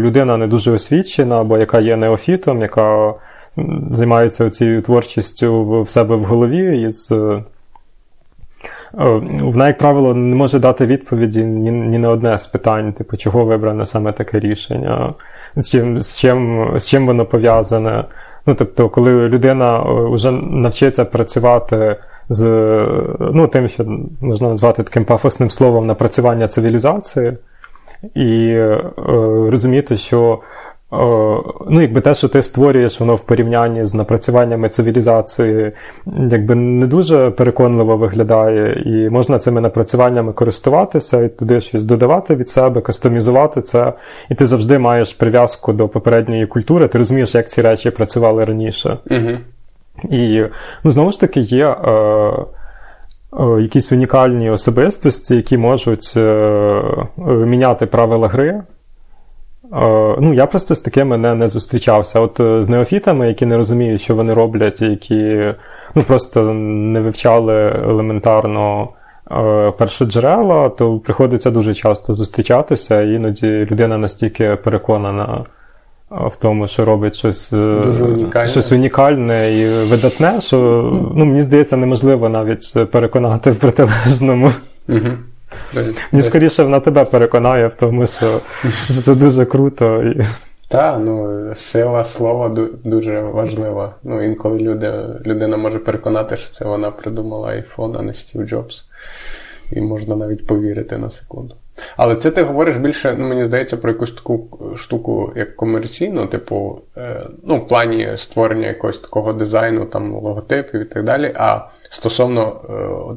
людина 0.00 0.36
не 0.36 0.46
дуже 0.46 0.72
освічена, 0.72 1.40
або 1.40 1.58
яка 1.58 1.80
є 1.80 1.96
неофітом, 1.96 2.60
яка 2.60 3.14
займається 3.90 4.50
цією 4.50 4.82
творчістю 4.82 5.82
в 5.82 5.88
себе 5.88 6.16
в 6.16 6.24
голові, 6.24 6.80
із, 6.80 7.12
е, 7.12 7.44
вона, 9.40 9.66
як 9.66 9.78
правило, 9.78 10.14
не 10.14 10.36
може 10.36 10.58
дати 10.58 10.86
відповіді 10.86 11.44
ні, 11.44 11.70
ні 11.70 11.98
на 11.98 12.10
одне 12.10 12.38
з 12.38 12.46
питань, 12.46 12.92
типу, 12.92 13.16
чого 13.16 13.44
вибране 13.44 13.86
саме 13.86 14.12
таке 14.12 14.40
рішення, 14.40 15.14
з 15.56 15.70
чим, 15.70 16.02
з 16.02 16.18
чим, 16.18 16.70
з 16.78 16.88
чим 16.88 17.06
воно 17.06 17.26
пов'язане. 17.26 18.04
Ну, 18.46 18.54
тобто, 18.54 18.88
коли 18.88 19.28
людина 19.28 19.82
вже 19.86 20.30
навчиться 20.30 21.04
працювати 21.04 21.96
з 22.28 22.42
ну, 23.20 23.46
тим, 23.46 23.68
що 23.68 23.84
можна 24.20 24.48
назвати 24.48 24.82
таким 24.82 25.04
пафосним 25.04 25.50
словом 25.50 25.86
напрацювання 25.86 26.48
цивілізації, 26.48 27.32
і 28.14 28.46
е, 28.48 28.84
розуміти, 29.50 29.96
що 29.96 30.40
ну, 31.68 31.80
якби 31.80 32.00
те, 32.00 32.14
що 32.14 32.28
ти 32.28 32.42
створюєш, 32.42 33.00
воно 33.00 33.14
в 33.14 33.24
порівнянні 33.24 33.84
з 33.84 33.94
напрацюваннями 33.94 34.68
цивілізації, 34.68 35.72
якби 36.30 36.54
не 36.54 36.86
дуже 36.86 37.30
переконливо 37.30 37.96
виглядає, 37.96 38.82
і 38.86 39.10
можна 39.10 39.38
цими 39.38 39.60
напрацюваннями 39.60 40.32
користуватися 40.32 41.22
і 41.22 41.28
туди 41.28 41.60
щось 41.60 41.82
додавати 41.82 42.34
від 42.34 42.48
себе, 42.48 42.80
кастомізувати 42.80 43.62
це. 43.62 43.92
І 44.30 44.34
ти 44.34 44.46
завжди 44.46 44.78
маєш 44.78 45.12
прив'язку 45.12 45.72
до 45.72 45.88
попередньої 45.88 46.46
культури, 46.46 46.88
ти 46.88 46.98
розумієш, 46.98 47.34
як 47.34 47.48
ці 47.48 47.62
речі 47.62 47.90
працювали 47.90 48.44
раніше. 48.44 48.98
Угу. 49.10 49.38
І 50.10 50.44
ну, 50.84 50.90
знову 50.90 51.10
ж 51.10 51.20
таки 51.20 51.40
є. 51.40 51.66
Е, 51.68 51.90
е 51.90 53.62
Якісь 53.62 53.92
унікальні 53.92 54.50
особистості, 54.50 55.36
які 55.36 55.58
можуть 55.58 56.12
е, 56.16 56.20
е, 56.20 57.02
міняти 57.32 57.86
правила 57.86 58.28
гри, 58.28 58.48
Е, 58.50 58.62
ну, 60.20 60.34
я 60.34 60.46
просто 60.46 60.74
з 60.74 60.80
такими 60.80 61.18
не 61.18 61.34
не 61.34 61.48
зустрічався. 61.48 62.20
От 62.20 62.40
е, 62.40 62.62
з 62.62 62.68
неофітами, 62.68 63.28
які 63.28 63.46
не 63.46 63.56
розуміють, 63.56 64.00
що 64.00 64.14
вони 64.14 64.34
роблять, 64.34 64.82
які 64.82 65.54
ну, 65.94 66.02
просто 66.02 66.42
не 66.52 67.00
вивчали 67.00 67.54
елементарно 67.88 68.88
е, 69.30 69.70
першоджерела, 69.70 70.68
то 70.68 70.98
приходиться 70.98 71.50
дуже 71.50 71.74
часто 71.74 72.14
зустрічатися, 72.14 73.02
іноді 73.02 73.46
людина 73.46 73.98
настільки 73.98 74.56
переконана 74.56 75.44
в 76.10 76.36
тому, 76.36 76.68
що 76.68 76.84
робить 76.84 77.14
щось 77.14 77.50
дуже 77.50 78.04
унікальне. 78.04 78.48
щось 78.48 78.72
унікальне 78.72 79.52
і 79.52 79.66
видатне, 79.66 80.40
що 80.40 80.56
ну, 81.14 81.24
мені 81.24 81.42
здається, 81.42 81.76
неможливо 81.76 82.28
навіть 82.28 82.90
переконати 82.90 83.50
в 83.50 83.58
протилежному. 83.58 84.50
Угу. 84.88 85.08
Мені 86.12 86.22
скоріше 86.22 86.62
вона 86.62 86.80
тебе 86.80 87.04
переконає 87.04 87.66
в 87.66 87.74
тому, 87.74 88.06
що 88.06 88.40
це 89.02 89.14
дуже 89.14 89.44
круто. 89.44 90.04
Так, 90.68 91.00
ну 91.00 91.44
сила 91.54 92.04
слова 92.04 92.68
дуже 92.84 93.20
важлива. 93.20 93.94
Ну, 94.02 94.24
інколи 94.24 94.58
люди, 94.58 94.92
людина 95.26 95.56
може 95.56 95.78
переконати, 95.78 96.36
що 96.36 96.50
це 96.50 96.64
вона 96.64 96.90
придумала 96.90 97.48
iPhone, 97.48 97.96
а 97.98 98.02
не 98.02 98.14
Стів 98.14 98.46
Джобс. 98.46 98.84
І 99.72 99.80
можна 99.80 100.16
навіть 100.16 100.46
повірити 100.46 100.98
на 100.98 101.10
секунду. 101.10 101.54
Але 101.96 102.16
це 102.16 102.30
ти 102.30 102.42
говориш 102.42 102.76
більше, 102.76 103.14
ну 103.18 103.28
мені 103.28 103.44
здається, 103.44 103.76
про 103.76 103.90
якусь 103.90 104.12
таку 104.12 104.58
штуку, 104.76 105.32
як 105.36 105.56
комерційну, 105.56 106.26
типу, 106.26 106.80
е, 106.96 107.26
ну, 107.42 107.58
в 107.58 107.68
плані 107.68 108.08
створення 108.16 108.68
якогось 108.68 108.98
такого 108.98 109.32
дизайну, 109.32 109.84
там, 109.84 110.14
логотипів 110.14 110.80
і 110.80 110.84
так 110.84 111.04
далі. 111.04 111.32
А 111.36 111.60
стосовно 111.90 112.60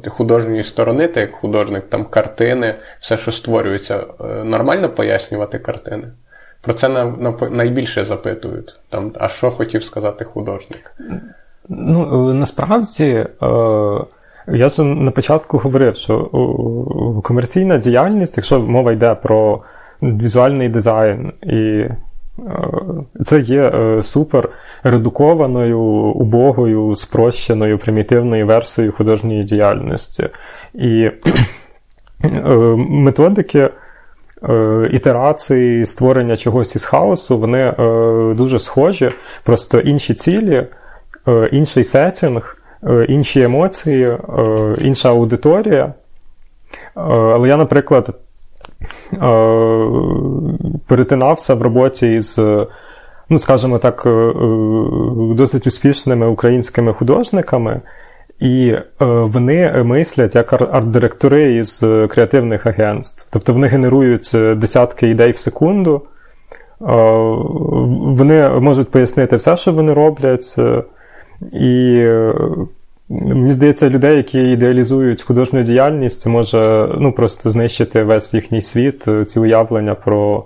е, 0.06 0.10
художньої 0.10 0.62
сторони, 0.62 1.08
ти 1.08 1.20
як 1.20 1.32
художник, 1.32 1.84
там 1.88 2.04
картини, 2.04 2.74
все, 3.00 3.16
що 3.16 3.32
створюється, 3.32 4.04
е, 4.20 4.24
нормально 4.44 4.88
пояснювати 4.88 5.58
картини? 5.58 6.08
Про 6.60 6.72
це 6.72 6.88
на, 6.88 7.04
на, 7.04 7.34
найбільше 7.50 8.04
запитують. 8.04 8.80
Там, 8.88 9.12
А 9.18 9.28
що 9.28 9.50
хотів 9.50 9.84
сказати 9.84 10.24
художник? 10.24 10.92
Ну, 11.68 12.34
насправді. 12.34 13.26
Е... 13.42 14.04
Я 14.52 14.68
ж 14.68 14.82
на 14.82 15.10
початку 15.10 15.58
говорив, 15.58 15.96
що 15.96 16.24
комерційна 17.24 17.78
діяльність, 17.78 18.36
якщо 18.36 18.60
мова 18.60 18.92
йде 18.92 19.14
про 19.14 19.62
візуальний 20.02 20.68
дизайн, 20.68 21.32
і 21.42 21.56
е, 21.56 21.92
це 23.26 23.40
є 23.40 23.62
е, 23.62 24.02
супер 24.02 24.48
редукованою, 24.82 25.80
убогою, 25.80 26.94
спрощеною, 26.94 27.78
примітивною 27.78 28.46
версією 28.46 28.92
художньої 28.92 29.44
діяльності. 29.44 30.28
І 30.74 31.10
е, 32.24 32.40
методики 32.76 33.68
ітерації, 34.90 35.86
створення 35.86 36.36
чогось 36.36 36.76
із 36.76 36.84
хаосу, 36.84 37.38
вони 37.38 37.72
дуже 38.34 38.58
схожі, 38.58 39.10
просто 39.44 39.80
інші 39.80 40.14
цілі, 40.14 40.66
інший 41.52 41.84
сетінг. 41.84 42.57
Е, 42.86 43.04
інші 43.08 43.42
емоції, 43.42 44.04
е, 44.06 44.18
інша 44.80 45.08
аудиторія. 45.08 45.84
Е, 45.84 45.92
але 46.96 47.48
я, 47.48 47.56
наприклад, 47.56 48.08
перетинався 50.86 51.54
в 51.54 51.62
роботі 51.62 52.14
із, 52.14 52.38
ну, 53.28 53.38
скажімо 53.38 53.78
так, 53.78 54.02
досить 55.36 55.66
успішними 55.66 56.26
українськими 56.26 56.92
художниками, 56.92 57.80
і 58.40 58.74
вони 59.00 59.82
мислять 59.84 60.34
як 60.34 60.52
арт-директори 60.52 61.56
із 61.56 61.84
креативних 62.08 62.66
агентств. 62.66 63.28
Тобто 63.32 63.52
вони 63.52 63.66
генерують 63.66 64.30
десятки 64.56 65.08
ідей 65.08 65.32
в 65.32 65.38
секунду. 65.38 66.02
Вони 68.00 68.48
можуть 68.48 68.90
пояснити 68.90 69.36
все, 69.36 69.56
що 69.56 69.72
вони 69.72 69.92
роблять. 69.92 70.56
І 71.52 72.04
мені 73.08 73.50
здається, 73.50 73.90
людей, 73.90 74.16
які 74.16 74.50
ідеалізують 74.50 75.22
художню 75.22 75.62
діяльність, 75.62 76.20
це 76.20 76.30
може 76.30 76.88
ну, 76.98 77.12
просто 77.12 77.50
знищити 77.50 78.02
весь 78.02 78.34
їхній 78.34 78.60
світ, 78.60 79.04
ці 79.26 79.40
уявлення 79.40 79.94
про 79.94 80.44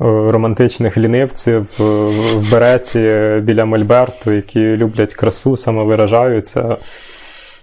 е, 0.00 0.04
романтичних 0.04 0.98
лінивців 0.98 1.66
в 1.78 2.52
береті 2.52 3.32
біля 3.42 3.64
Мольберту, 3.64 4.32
які 4.32 4.60
люблять 4.60 5.14
красу, 5.14 5.56
самовиражаються. 5.56 6.76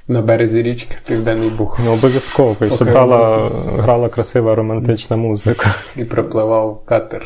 На 0.07 0.21
березі 0.21 0.61
річки 0.61 0.97
Південний 1.07 1.49
Буг. 1.49 1.79
Ну, 1.85 1.93
обов'язково. 1.93 2.55
І 2.61 2.69
щоб 2.69 2.87
грала 2.87 3.49
грала 3.77 4.09
красива 4.09 4.55
романтична 4.55 5.17
музика. 5.17 5.69
І 5.95 6.03
припливав 6.03 6.81
катер. 6.85 7.21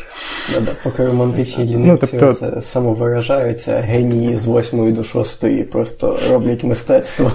Поки 0.84 1.06
романтичні 1.06 1.64
лінивці 1.64 2.18
ну, 2.20 2.34
тобто... 2.40 2.60
самовиражаються, 2.60 3.72
генії 3.72 4.36
з 4.36 4.46
8 4.46 4.94
до 4.94 5.04
6 5.04 5.70
просто 5.70 6.18
роблять 6.30 6.64
мистецтво. 6.64 7.30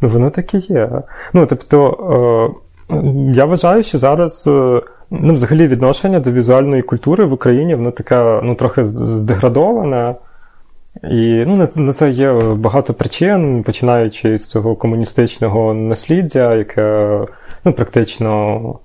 Ну, 0.00 0.08
воно 0.08 0.30
так 0.30 0.54
і 0.54 0.58
є. 0.58 0.90
Ну, 1.32 1.46
тобто, 1.46 2.54
я 3.34 3.44
вважаю, 3.44 3.82
що 3.82 3.98
зараз. 3.98 4.44
Е, 4.46 4.82
ну, 5.10 5.34
взагалі, 5.34 5.66
відношення 5.66 6.20
до 6.20 6.32
візуальної 6.32 6.82
культури 6.82 7.24
в 7.24 7.32
Україні 7.32 7.74
воно 7.74 7.90
таке 7.90 8.40
ну, 8.42 8.54
трохи 8.54 8.84
здеградоване. 8.84 10.14
І 11.02 11.44
ну, 11.46 11.68
на 11.76 11.92
це 11.92 12.10
є 12.10 12.32
багато 12.32 12.94
причин, 12.94 13.62
починаючи 13.62 14.38
з 14.38 14.46
цього 14.46 14.76
комуністичного 14.76 15.74
насліддя, 15.74 16.54
яке 16.54 17.18
ну, 17.64 17.72
практично 17.72 18.78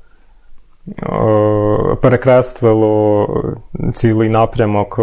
перекреслило 2.01 3.27
цілий 3.93 4.29
напрямок 4.29 4.97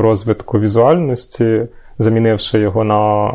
розвитку 0.00 0.60
візуальності, 0.60 1.62
замінивши 1.98 2.58
його 2.58 2.84
на 2.84 3.30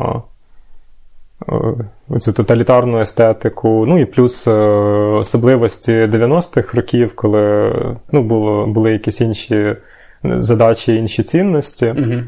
цю 2.20 2.34
тоталітарну 2.34 3.00
естетику, 3.00 3.86
ну 3.88 4.00
і 4.00 4.06
плюс 4.06 4.48
особливості 4.48 5.92
90-х 5.92 6.74
років, 6.74 7.16
коли 7.16 7.74
ну, 8.12 8.24
було, 8.24 8.68
були 8.68 8.92
якісь 8.92 9.22
інші 9.22 9.76
задачі, 10.24 10.96
інші 10.96 11.24
цінності. 11.24 11.94
Угу. 11.98 12.22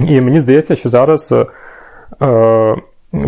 І 0.00 0.20
мені 0.20 0.40
здається, 0.40 0.76
що 0.76 0.88
зараз 0.88 1.34
е, 2.22 2.76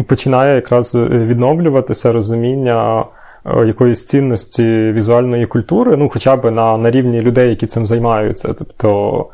починає 0.07 0.55
якраз 0.55 0.95
відновлюватися 0.95 2.13
розуміння 2.13 3.05
е, 3.47 3.67
якоїсь 3.67 4.07
цінності 4.07 4.93
візуальної 4.93 5.47
культури, 5.47 5.97
ну, 5.97 6.09
хоча 6.09 6.37
б 6.37 6.51
на 6.51 6.77
на 6.77 6.91
рівні 6.91 7.21
людей, 7.21 7.51
які 7.51 7.67
цим 7.67 7.87
займаються. 7.87 8.55
Тобто 8.59 9.27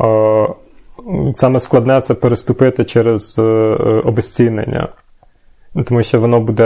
е, 0.00 0.48
саме 1.36 1.60
складне 1.60 2.00
це 2.00 2.14
переступити 2.14 2.84
через 2.84 3.38
е, 3.38 3.42
обезцінення, 4.04 4.88
тому 5.86 6.02
що 6.02 6.20
воно 6.20 6.40
буде. 6.40 6.64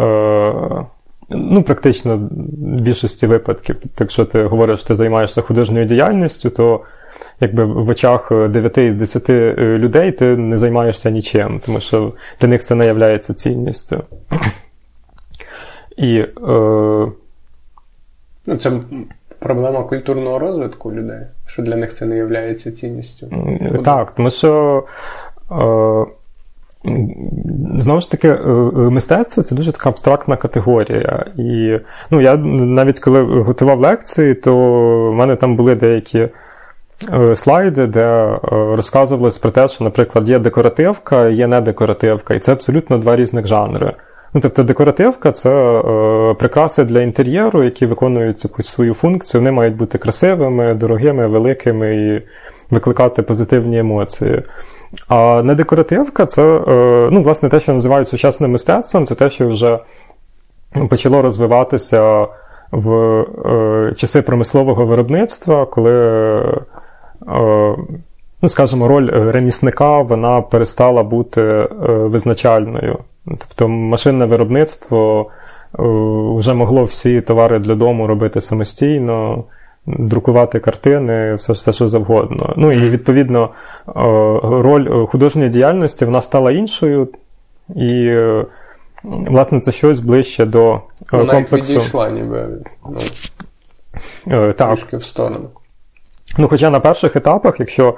Е, 0.00 0.84
Ну, 1.30 1.62
практично 1.62 2.16
в 2.16 2.80
більшості 2.80 3.26
випадків. 3.26 3.76
Тобто, 3.82 3.96
якщо 4.00 4.24
ти 4.24 4.44
говориш, 4.44 4.78
що 4.80 4.88
ти 4.88 4.94
займаєшся 4.94 5.40
художньою 5.40 5.86
діяльністю, 5.86 6.50
то 6.50 6.80
якби 7.40 7.64
в 7.64 7.88
очах 7.88 8.32
9 8.48 8.78
із 8.78 8.94
10 8.94 9.30
е, 9.30 9.54
людей 9.58 10.12
ти 10.12 10.36
не 10.36 10.58
займаєшся 10.58 11.10
нічим, 11.10 11.60
тому 11.66 11.80
що 11.80 12.12
для 12.40 12.48
них 12.48 12.62
це 12.62 12.74
не 12.74 12.86
є 12.86 13.18
цінністю. 13.18 14.04
І, 15.96 16.18
е... 16.18 16.28
Ну, 18.46 18.56
Це 18.60 18.72
проблема 19.38 19.82
культурного 19.82 20.38
розвитку 20.38 20.92
людей, 20.92 21.20
що 21.46 21.62
для 21.62 21.76
них 21.76 21.94
це 21.94 22.06
не 22.06 22.16
є 22.16 22.54
цінністю. 22.54 23.26
Так, 23.84 24.10
тому 24.10 24.30
що. 24.30 24.84
Е... 25.52 26.24
Знову 27.78 28.00
ж 28.00 28.10
таки, 28.10 28.28
е, 28.28 28.32
е, 28.32 28.90
мистецтво 28.90 29.42
це 29.42 29.54
дуже 29.54 29.72
така 29.72 29.88
абстрактна 29.88 30.36
категорія. 30.36 31.26
І 31.36 31.78
ну, 32.10 32.20
я 32.20 32.36
навіть 32.36 33.00
коли 33.00 33.22
готував 33.22 33.80
лекції, 33.80 34.34
то 34.34 34.54
в 35.10 35.14
мене 35.14 35.36
там 35.36 35.56
були 35.56 35.74
деякі 35.74 36.28
слайди, 37.34 37.86
де 37.86 38.38
розказувалось 38.52 39.38
про 39.38 39.50
те, 39.50 39.68
що, 39.68 39.84
наприклад, 39.84 40.28
є 40.28 40.38
декоративка, 40.38 41.28
є 41.28 41.46
недекоративка, 41.46 42.34
і 42.34 42.38
це 42.38 42.52
абсолютно 42.52 42.98
два 42.98 43.16
різних 43.16 43.46
жанри. 43.46 43.92
Ну, 44.34 44.40
Тобто 44.40 44.62
декоративка 44.62 45.32
це 45.32 45.82
прикраси 46.38 46.84
для 46.84 47.00
інтер'єру, 47.00 47.64
які 47.64 47.86
виконують 47.86 48.44
якусь 48.44 48.68
свою 48.68 48.94
функцію. 48.94 49.40
Вони 49.40 49.50
мають 49.50 49.76
бути 49.76 49.98
красивими, 49.98 50.74
дорогими, 50.74 51.26
великими 51.26 51.96
і 51.96 52.22
викликати 52.70 53.22
позитивні 53.22 53.78
емоції. 53.78 54.42
А 55.08 55.42
недекоративка 55.42 56.26
це, 56.26 56.42
е, 56.42 57.08
ну, 57.10 57.22
власне, 57.22 57.48
те, 57.48 57.60
що 57.60 57.72
називають 57.72 58.08
сучасним 58.08 58.50
мистецтвом, 58.50 59.06
це 59.06 59.14
те, 59.14 59.30
що 59.30 59.48
вже 59.48 59.78
почало 60.88 61.22
розвиватися 61.22 62.26
в 62.72 62.92
е, 62.92 63.94
часи 63.96 64.22
промислового 64.22 64.86
виробництва, 64.86 65.66
коли, 65.66 65.92
е, 65.92 66.54
ну, 68.42 68.48
скажімо, 68.48 68.88
роль 68.88 69.10
ремісника 69.10 70.00
вона 70.00 70.40
перестала 70.40 71.02
бути 71.02 71.68
визначальною. 71.88 72.98
Тобто 73.26 73.68
машинне 73.68 74.24
виробництво 74.24 75.30
вже 76.38 76.54
могло 76.54 76.84
всі 76.84 77.20
товари 77.20 77.58
для 77.58 77.74
дому 77.74 78.06
робити 78.06 78.40
самостійно 78.40 79.44
друкувати 79.86 80.58
картини, 80.58 81.34
все, 81.34 81.52
все 81.52 81.72
що 81.72 81.88
завгодно. 81.88 82.54
Ну 82.56 82.72
і 82.72 82.90
відповідно 82.90 83.48
е, 83.88 83.92
роль 84.42 85.06
художньої 85.06 85.50
діяльності 85.50 86.04
вона 86.04 86.20
стала 86.20 86.52
іншою, 86.52 87.08
і, 87.76 88.06
е, 88.06 88.46
власне, 89.04 89.60
це 89.60 89.72
щось 89.72 90.00
ближче 90.00 90.44
до 90.44 90.80
вона 91.12 91.32
комплексу. 91.32 91.72
Вона 91.72 91.80
відійшла 91.80 92.10
ніби 92.10 92.48
ну, 94.26 94.52
так. 94.52 94.74
трішки 94.74 94.96
в 94.96 95.04
сторону. 95.04 95.48
Ну, 96.38 96.48
Хоча 96.48 96.70
на 96.70 96.80
перших 96.80 97.16
етапах, 97.16 97.60
якщо 97.60 97.94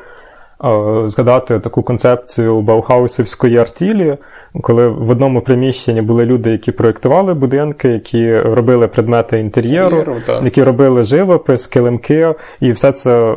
згадати 1.05 1.61
таку 1.61 1.83
концепцію 1.83 2.61
Баухаусівської 2.61 3.59
артілі, 3.59 4.17
коли 4.61 4.89
в 4.89 5.11
одному 5.11 5.41
приміщенні 5.41 6.03
були 6.03 6.25
люди, 6.25 6.51
які 6.51 6.73
проєктували 6.73 7.35
будинки, 7.35 7.89
які 7.89 8.39
робили 8.39 8.89
предмети 8.89 9.41
інтер'єру, 9.41 9.99
Інтер'єру, 9.99 10.45
які 10.45 10.63
робили 10.63 11.03
живопис, 11.03 11.67
килимки, 11.67 12.35
і 12.61 12.73
все 12.73 12.93
це 12.93 13.35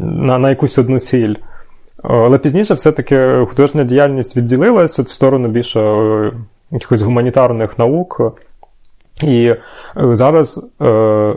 на, 0.00 0.38
на 0.38 0.50
якусь 0.50 0.78
одну 0.78 0.98
ціль. 0.98 1.34
Але 2.02 2.38
пізніше 2.38 2.74
все-таки 2.74 3.46
художня 3.48 3.84
діяльність 3.84 4.36
відділилася 4.36 5.02
в 5.02 5.08
сторону 5.08 5.48
більше 5.48 5.80
якихось 6.70 7.02
гуманітарних 7.02 7.78
наук. 7.78 8.40
І 9.22 9.54
зараз 9.96 10.70
е, 10.80 10.86
е, 10.86 11.34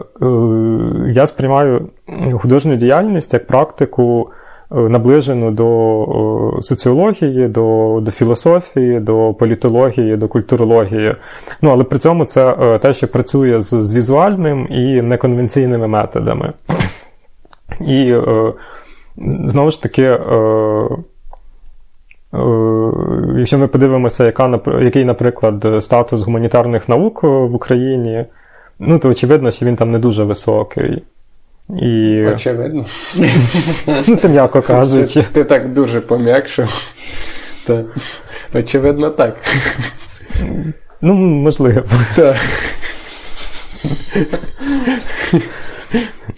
я 1.13 1.27
сприймаю 1.27 1.89
художню 2.41 2.75
діяльність 2.75 3.33
як 3.33 3.47
практику 3.47 4.31
Е, 4.71 4.79
наближену 4.79 5.51
до 5.51 6.03
е, 6.57 6.61
соціології, 6.61 7.47
до 7.47 7.99
до 8.01 8.11
філософії, 8.11 8.99
до 8.99 9.33
політології, 9.33 10.17
до 10.17 10.27
культурології. 10.27 11.15
Ну, 11.61 11.69
Але 11.69 11.83
при 11.83 11.99
цьому 11.99 12.25
це 12.25 12.55
е, 12.61 12.77
те, 12.79 12.93
що 12.93 13.07
працює 13.07 13.61
з, 13.61 13.83
з 13.83 13.95
візуальним 13.95 14.67
і 14.71 15.01
неконвенційними 15.01 15.87
методами. 15.87 16.53
І 17.81 18.15
знову 19.45 19.71
ж 19.71 19.81
таки. 19.81 20.19
Якщо 23.37 23.57
ми 23.57 23.67
подивимося, 23.67 24.25
яка, 24.25 24.59
який, 24.81 25.05
наприклад, 25.05 25.65
статус 25.79 26.21
гуманітарних 26.21 26.89
наук 26.89 27.23
в 27.23 27.55
Україні, 27.55 28.25
ну 28.79 28.99
то 28.99 29.09
очевидно, 29.09 29.51
що 29.51 29.65
він 29.65 29.75
там 29.75 29.91
не 29.91 29.99
дуже 29.99 30.23
високий. 30.23 31.03
І... 31.81 32.23
Очевидно. 32.33 32.85
Ну, 34.07 34.15
Це 34.15 34.29
м'яко 34.29 34.61
кажучи. 34.61 35.21
Ти, 35.21 35.27
ти 35.33 35.43
так 35.43 35.73
дуже 35.73 36.01
пом'якшив. 36.01 36.93
Так. 37.67 37.85
Очевидно, 38.53 39.09
так. 39.09 39.35
Ну, 41.01 41.13
можливо. 41.13 41.81
Так. 42.15 42.35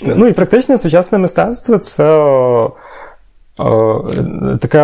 Ну 0.02 0.28
і 0.28 0.34
практичне 0.34 0.78
сучасне 0.78 1.18
мистецтво 1.18 1.78
це 1.78 2.04
таке 4.59 4.80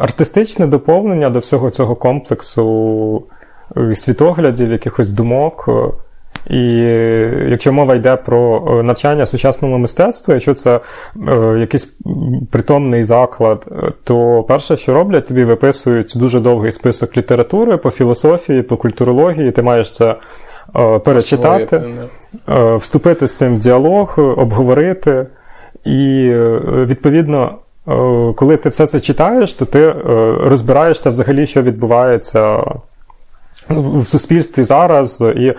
артистичне 0.00 0.66
доповнення 0.66 1.30
до 1.30 1.38
всього 1.38 1.70
цього 1.70 1.96
комплексу 1.96 3.22
світоглядів, 3.94 4.72
якихось 4.72 5.08
думок. 5.08 5.68
І 6.46 6.76
якщо 7.48 7.72
мова 7.72 7.94
йде 7.94 8.16
про 8.16 8.68
е, 8.68 8.82
навчання 8.82 9.26
сучасному 9.26 9.78
мистецтву, 9.78 10.34
якщо 10.34 10.54
це 10.54 10.80
е, 11.28 11.56
якийсь 11.58 11.98
притомний 12.50 13.04
заклад, 13.04 13.66
то 14.04 14.44
перше, 14.48 14.76
що 14.76 14.94
роблять, 14.94 15.26
тобі 15.26 15.44
виписують 15.44 16.12
дуже 16.16 16.40
довгий 16.40 16.72
список 16.72 17.16
літератури 17.16 17.76
по 17.76 17.90
філософії, 17.90 18.62
по 18.62 18.76
культурології, 18.76 19.50
ти 19.50 19.62
маєш 19.62 19.90
це 19.90 20.14
е, 20.76 20.98
перечитати, 20.98 21.82
е, 22.48 22.76
вступити 22.76 23.26
з 23.26 23.36
цим 23.36 23.54
в 23.54 23.58
діалог, 23.58 24.14
обговорити. 24.36 25.26
І 25.84 26.30
е, 26.32 26.60
відповідно, 26.86 27.44
е, 27.44 27.69
коли 28.36 28.56
ти 28.56 28.68
все 28.68 28.86
це 28.86 29.00
читаєш, 29.00 29.52
то 29.52 29.64
ти 29.64 29.92
розбираєшся 30.44 31.10
взагалі, 31.10 31.46
що 31.46 31.62
відбувається 31.62 32.64
в 33.68 34.06
суспільстві 34.06 34.62
зараз. 34.62 35.20
і 35.36 35.54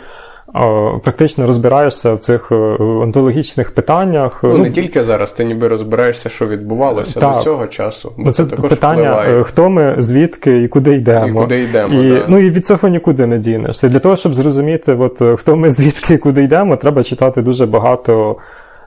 практично 1.03 1.47
розбираєшся 1.47 2.13
в 2.13 2.19
цих 2.19 2.51
е, 2.51 2.55
онтологічних 2.79 3.71
питаннях. 3.71 4.39
Ну, 4.43 4.57
не 4.57 4.69
ну, 4.69 4.73
тільки 4.73 5.03
зараз, 5.03 5.31
ти 5.31 5.45
ніби 5.45 5.67
розбираєшся, 5.67 6.29
що 6.29 6.47
відбувалося 6.47 7.19
так. 7.19 7.37
до 7.37 7.43
цього 7.43 7.67
часу. 7.67 8.11
Бо 8.17 8.31
це, 8.31 8.43
це 8.43 8.49
також 8.49 8.69
питання, 8.69 9.13
впливає. 9.13 9.43
хто 9.43 9.69
ми, 9.69 9.95
звідки 9.97 10.63
і 10.63 10.67
куди 10.67 10.95
йдемо. 10.95 11.27
І 11.27 11.31
куди 11.31 11.59
йдемо, 11.61 12.01
і, 12.01 12.09
да. 12.09 12.25
Ну 12.27 12.39
і 12.39 12.49
від 12.49 12.65
цього 12.65 12.87
нікуди 12.87 13.25
не 13.25 13.37
дінешся. 13.37 13.89
Для 13.89 13.99
того, 13.99 14.15
щоб 14.15 14.33
зрозуміти, 14.33 14.93
от, 14.93 15.39
хто 15.39 15.55
ми 15.55 15.69
звідки 15.69 16.13
і 16.13 16.17
куди 16.17 16.43
йдемо, 16.43 16.75
треба 16.75 17.03
читати 17.03 17.41
дуже 17.41 17.65
багато. 17.65 18.35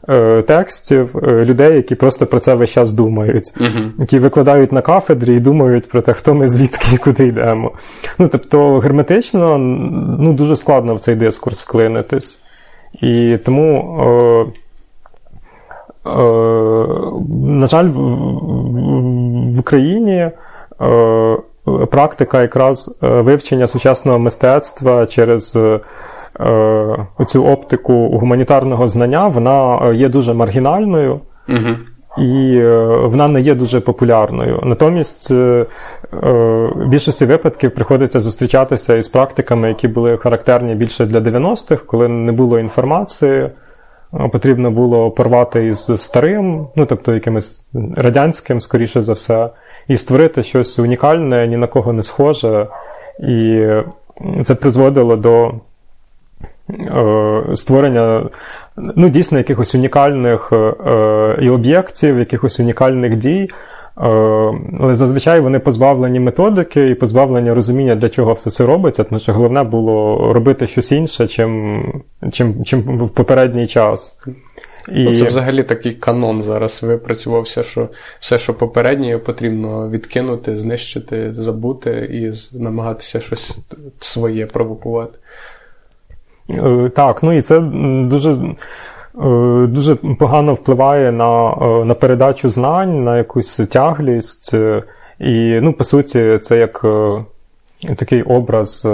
Е, 0.08 0.42
текстів 0.42 1.16
е, 1.16 1.44
людей, 1.44 1.76
які 1.76 1.94
просто 1.94 2.26
про 2.26 2.40
це 2.40 2.54
весь 2.54 2.70
час 2.70 2.90
думають, 2.90 3.54
uh-huh. 3.56 3.90
які 3.98 4.18
викладають 4.18 4.72
на 4.72 4.80
кафедрі 4.80 5.36
і 5.36 5.40
думають 5.40 5.88
про 5.88 6.02
те, 6.02 6.12
хто 6.12 6.34
ми 6.34 6.48
звідки 6.48 6.94
і 6.94 6.98
куди 6.98 7.26
йдемо. 7.26 7.72
Ну, 8.18 8.28
Тобто, 8.28 8.78
герметично 8.78 9.58
ну, 10.18 10.32
дуже 10.32 10.56
складно 10.56 10.94
в 10.94 11.00
цей 11.00 11.14
дискурс 11.14 11.62
вклинитись. 11.62 12.40
І 13.02 13.38
тому, 13.44 13.98
е, 14.00 14.46
е, 16.10 16.12
на 17.58 17.66
жаль, 17.66 17.88
в, 17.88 19.58
Україні. 19.58 20.30
Практика 21.90 22.42
якраз 22.42 22.98
вивчення 23.00 23.66
сучасного 23.66 24.18
мистецтва 24.18 25.06
через 25.06 25.58
оцю 27.18 27.44
оптику 27.44 28.08
гуманітарного 28.08 28.88
знання 28.88 29.28
вона 29.28 29.92
є 29.92 30.08
дуже 30.08 30.34
маргінальною. 30.34 31.20
Угу. 31.48 31.76
І 32.18 32.62
вона 33.04 33.28
не 33.28 33.40
є 33.40 33.54
дуже 33.54 33.80
популярною. 33.80 34.60
Натомість 34.62 35.30
в 35.30 36.86
більшості 36.88 37.26
випадків 37.26 37.70
приходиться 37.70 38.20
зустрічатися 38.20 38.96
із 38.96 39.08
практиками, 39.08 39.68
які 39.68 39.88
були 39.88 40.16
характерні 40.16 40.74
більше 40.74 41.06
для 41.06 41.20
90-х, 41.20 41.84
коли 41.86 42.08
не 42.08 42.32
було 42.32 42.58
інформації, 42.58 43.50
потрібно 44.32 44.70
було 44.70 45.10
порвати 45.10 45.66
із 45.66 45.92
старим, 45.96 46.66
ну 46.76 46.86
тобто 46.86 47.14
якимось 47.14 47.68
радянським, 47.96 48.60
скоріше 48.60 49.02
за 49.02 49.12
все, 49.12 49.50
і 49.88 49.96
створити 49.96 50.42
щось 50.42 50.78
унікальне, 50.78 51.46
ні 51.46 51.56
на 51.56 51.66
кого 51.66 51.92
не 51.92 52.02
схоже. 52.02 52.66
І 53.18 53.66
це 54.44 54.54
призводило 54.54 55.16
до 55.16 55.46
е, 55.46 55.52
створення 57.54 58.30
ну, 58.76 59.08
дійсно 59.08 59.38
якихось 59.38 59.74
унікальних 59.74 60.52
е, 60.52 61.38
і 61.42 61.48
об'єктів, 61.48 62.18
якихось 62.18 62.60
унікальних 62.60 63.16
дій. 63.16 63.50
Е, 63.98 64.06
але 64.80 64.94
зазвичай 64.94 65.40
вони 65.40 65.58
позбавлені 65.58 66.20
методики 66.20 66.88
і 66.90 66.94
позбавлені 66.94 67.52
розуміння, 67.52 67.94
для 67.94 68.08
чого 68.08 68.32
все 68.32 68.50
це 68.50 68.66
робиться, 68.66 69.04
тому 69.04 69.18
що 69.18 69.32
головне 69.32 69.62
було 69.62 70.32
робити 70.32 70.66
щось 70.66 70.92
інше, 70.92 71.28
чим 71.28 71.82
чим, 72.32 72.64
чим 72.64 72.80
в 72.80 73.14
попередній 73.14 73.66
час. 73.66 74.20
І... 74.88 75.04
Ну, 75.04 75.16
це 75.16 75.24
взагалі 75.24 75.62
такий 75.62 75.92
канон 75.92 76.42
зараз 76.42 76.82
випрацювався, 76.82 77.62
що 77.62 77.88
все, 78.20 78.38
що 78.38 78.54
попереднє, 78.54 79.18
потрібно 79.18 79.90
відкинути, 79.90 80.56
знищити, 80.56 81.32
забути 81.32 81.90
і 81.90 82.56
намагатися 82.58 83.20
щось 83.20 83.58
своє 83.98 84.46
провокувати. 84.46 85.18
Е, 86.50 86.88
так, 86.88 87.22
ну 87.22 87.32
і 87.32 87.42
це 87.42 87.60
дуже 88.04 88.36
Е, 89.22 89.66
дуже 89.66 89.94
погано 89.94 90.54
впливає 90.54 91.12
на 91.12 91.50
е, 91.50 91.84
на 91.84 91.94
передачу 91.94 92.48
знань, 92.48 93.04
на 93.04 93.18
якусь 93.18 93.56
тяглість. 93.56 94.54
І, 95.18 95.60
ну, 95.62 95.72
по 95.72 95.84
суті, 95.84 96.38
це 96.42 96.58
як 96.58 96.86
такий 97.96 98.22
образ 98.22 98.88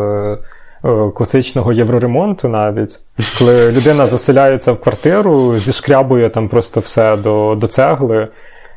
класичного 1.15 1.73
євроремонту 1.73 2.49
навіть, 2.49 2.99
коли 3.39 3.73
людина 3.73 4.07
заселяється 4.07 4.73
в 4.73 4.81
квартиру, 4.81 5.57
зішкрябує 5.57 6.29
там 6.29 6.49
просто 6.49 6.81
все 6.81 7.17
до, 7.17 7.55
до 7.61 7.67
цегли. 7.67 8.29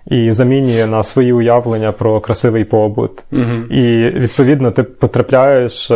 І 0.07 0.31
замінює 0.31 0.87
на 0.87 1.03
свої 1.03 1.33
уявлення 1.33 1.91
про 1.91 2.21
красивий 2.21 2.63
побут. 2.63 3.11
uh 3.31 3.67
І 3.67 4.09
відповідно 4.19 4.71
ти 4.71 4.83
потрапляєш 4.83 5.91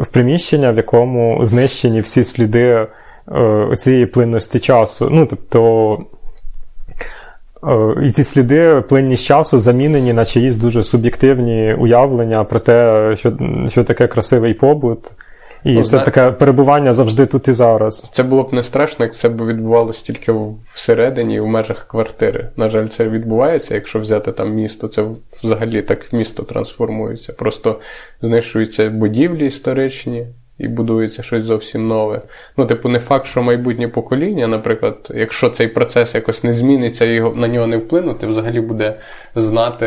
в 0.00 0.08
приміщення, 0.08 0.72
в 0.72 0.76
якому 0.76 1.46
знищені 1.46 2.00
всі 2.00 2.24
сліди 2.24 2.86
Е, 3.34 3.76
цієї 3.76 4.06
плинності 4.06 4.60
часу. 4.60 5.08
Ну, 5.10 5.26
тобто, 5.26 5.98
е, 7.68 8.06
і 8.06 8.10
ці 8.10 8.24
сліди 8.24 8.82
плинність 8.88 9.24
часу 9.24 9.58
замінені 9.58 10.12
на 10.12 10.24
чиїсь 10.24 10.56
дуже 10.56 10.82
суб'єктивні 10.82 11.74
уявлення 11.74 12.44
про 12.44 12.60
те, 12.60 13.14
що 13.16 13.32
що 13.68 13.84
таке 13.84 14.06
красивий 14.06 14.54
побут. 14.54 14.98
І 15.64 15.72
ну, 15.72 15.82
це 15.82 15.88
знає... 15.88 16.04
таке 16.04 16.30
перебування 16.30 16.92
завжди 16.92 17.26
тут 17.26 17.48
і 17.48 17.52
зараз. 17.52 18.10
Це 18.12 18.22
було 18.22 18.42
б 18.42 18.54
не 18.54 18.62
страшно, 18.62 19.04
як 19.04 19.14
це 19.14 19.28
б 19.28 19.46
відбувалося 19.46 20.04
тільки 20.04 20.34
всередині, 20.72 21.40
в 21.40 21.46
межах 21.46 21.84
квартири. 21.88 22.48
На 22.56 22.68
жаль, 22.68 22.86
це 22.86 23.08
відбувається. 23.08 23.74
Якщо 23.74 24.00
взяти 24.00 24.32
там 24.32 24.52
місто, 24.52 24.88
це 24.88 25.04
взагалі 25.42 25.82
так 25.82 26.12
місто 26.12 26.42
трансформується. 26.42 27.32
Просто 27.32 27.80
знищуються 28.20 28.90
будівлі 28.90 29.46
історичні, 29.46 30.26
і 30.60 30.68
будується 30.68 31.22
щось 31.22 31.44
зовсім 31.44 31.88
нове. 31.88 32.20
Ну, 32.56 32.66
типу, 32.66 32.88
не 32.88 32.98
факт, 32.98 33.26
що 33.26 33.42
майбутнє 33.42 33.88
покоління, 33.88 34.46
наприклад, 34.46 35.12
якщо 35.14 35.50
цей 35.50 35.68
процес 35.68 36.14
якось 36.14 36.44
не 36.44 36.52
зміниться 36.52 37.04
і 37.04 37.20
на 37.20 37.48
нього 37.48 37.66
не 37.66 37.76
вплинути, 37.76 38.26
взагалі 38.26 38.60
буде 38.60 38.94
знати 39.34 39.86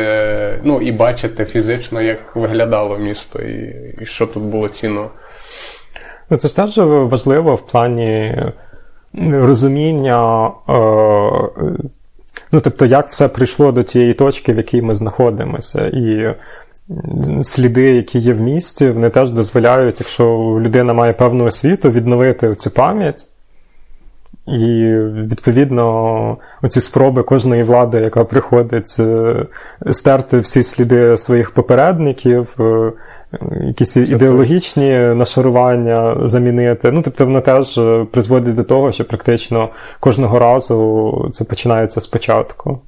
ну, 0.63 0.81
і 0.81 0.91
бачити 0.91 1.45
фізично, 1.45 2.01
як 2.01 2.35
виглядало 2.35 2.97
місто, 2.97 3.39
і, 3.41 3.75
і 4.01 4.05
що 4.05 4.27
тут 4.27 4.43
було 4.43 4.69
цінно. 4.69 5.09
Ну, 6.29 6.37
це 6.37 6.47
ж 6.47 6.55
теж 6.55 6.77
важливо 6.77 7.55
в 7.55 7.61
плані 7.61 8.35
розуміння. 9.31 10.51
Е- 10.69 11.89
Ну, 12.51 12.61
тобто, 12.61 12.85
як 12.85 13.07
все 13.07 13.27
прийшло 13.27 13.71
до 13.71 13.83
тієї 13.83 14.13
точки, 14.13 14.53
в 14.53 14.57
якій 14.57 14.81
ми 14.81 14.93
знаходимося. 14.95 15.87
І 15.87 16.35
сліди, 17.43 17.95
які 17.95 18.19
є 18.19 18.33
в 18.33 18.41
місті, 18.41 18.89
вони 18.89 19.09
теж 19.09 19.29
дозволяють, 19.29 19.99
якщо 19.99 20.25
людина 20.61 20.93
має 20.93 21.13
певну 21.13 21.45
освіту, 21.45 21.89
відновити 21.89 22.55
цю 22.55 22.71
пам'ять. 22.71 23.27
І, 24.47 24.95
відповідно, 25.29 26.37
оці 26.61 26.81
спроби 26.81 27.23
кожної 27.23 27.63
влади, 27.63 27.99
яка 27.99 28.23
приходить, 28.23 28.95
е, 28.99 29.35
стерти 29.91 30.39
всі 30.39 30.63
сліди 30.63 31.17
своїх 31.17 31.51
попередників, 31.51 32.55
е, 32.59 32.91
якісь 33.67 33.97
ідеологічні 33.97 34.91
нашарування 34.97 36.27
замінити. 36.27 36.91
Ну, 36.91 37.01
тобто, 37.01 37.25
воно 37.25 37.41
теж 37.41 37.79
призводить 38.11 38.55
до 38.55 38.63
того, 38.63 38.91
що 38.91 39.05
практично 39.05 39.69
кожного 39.99 40.39
разу 40.39 41.29
це 41.33 41.43
починається 41.43 42.01
спочатку. 42.01 42.79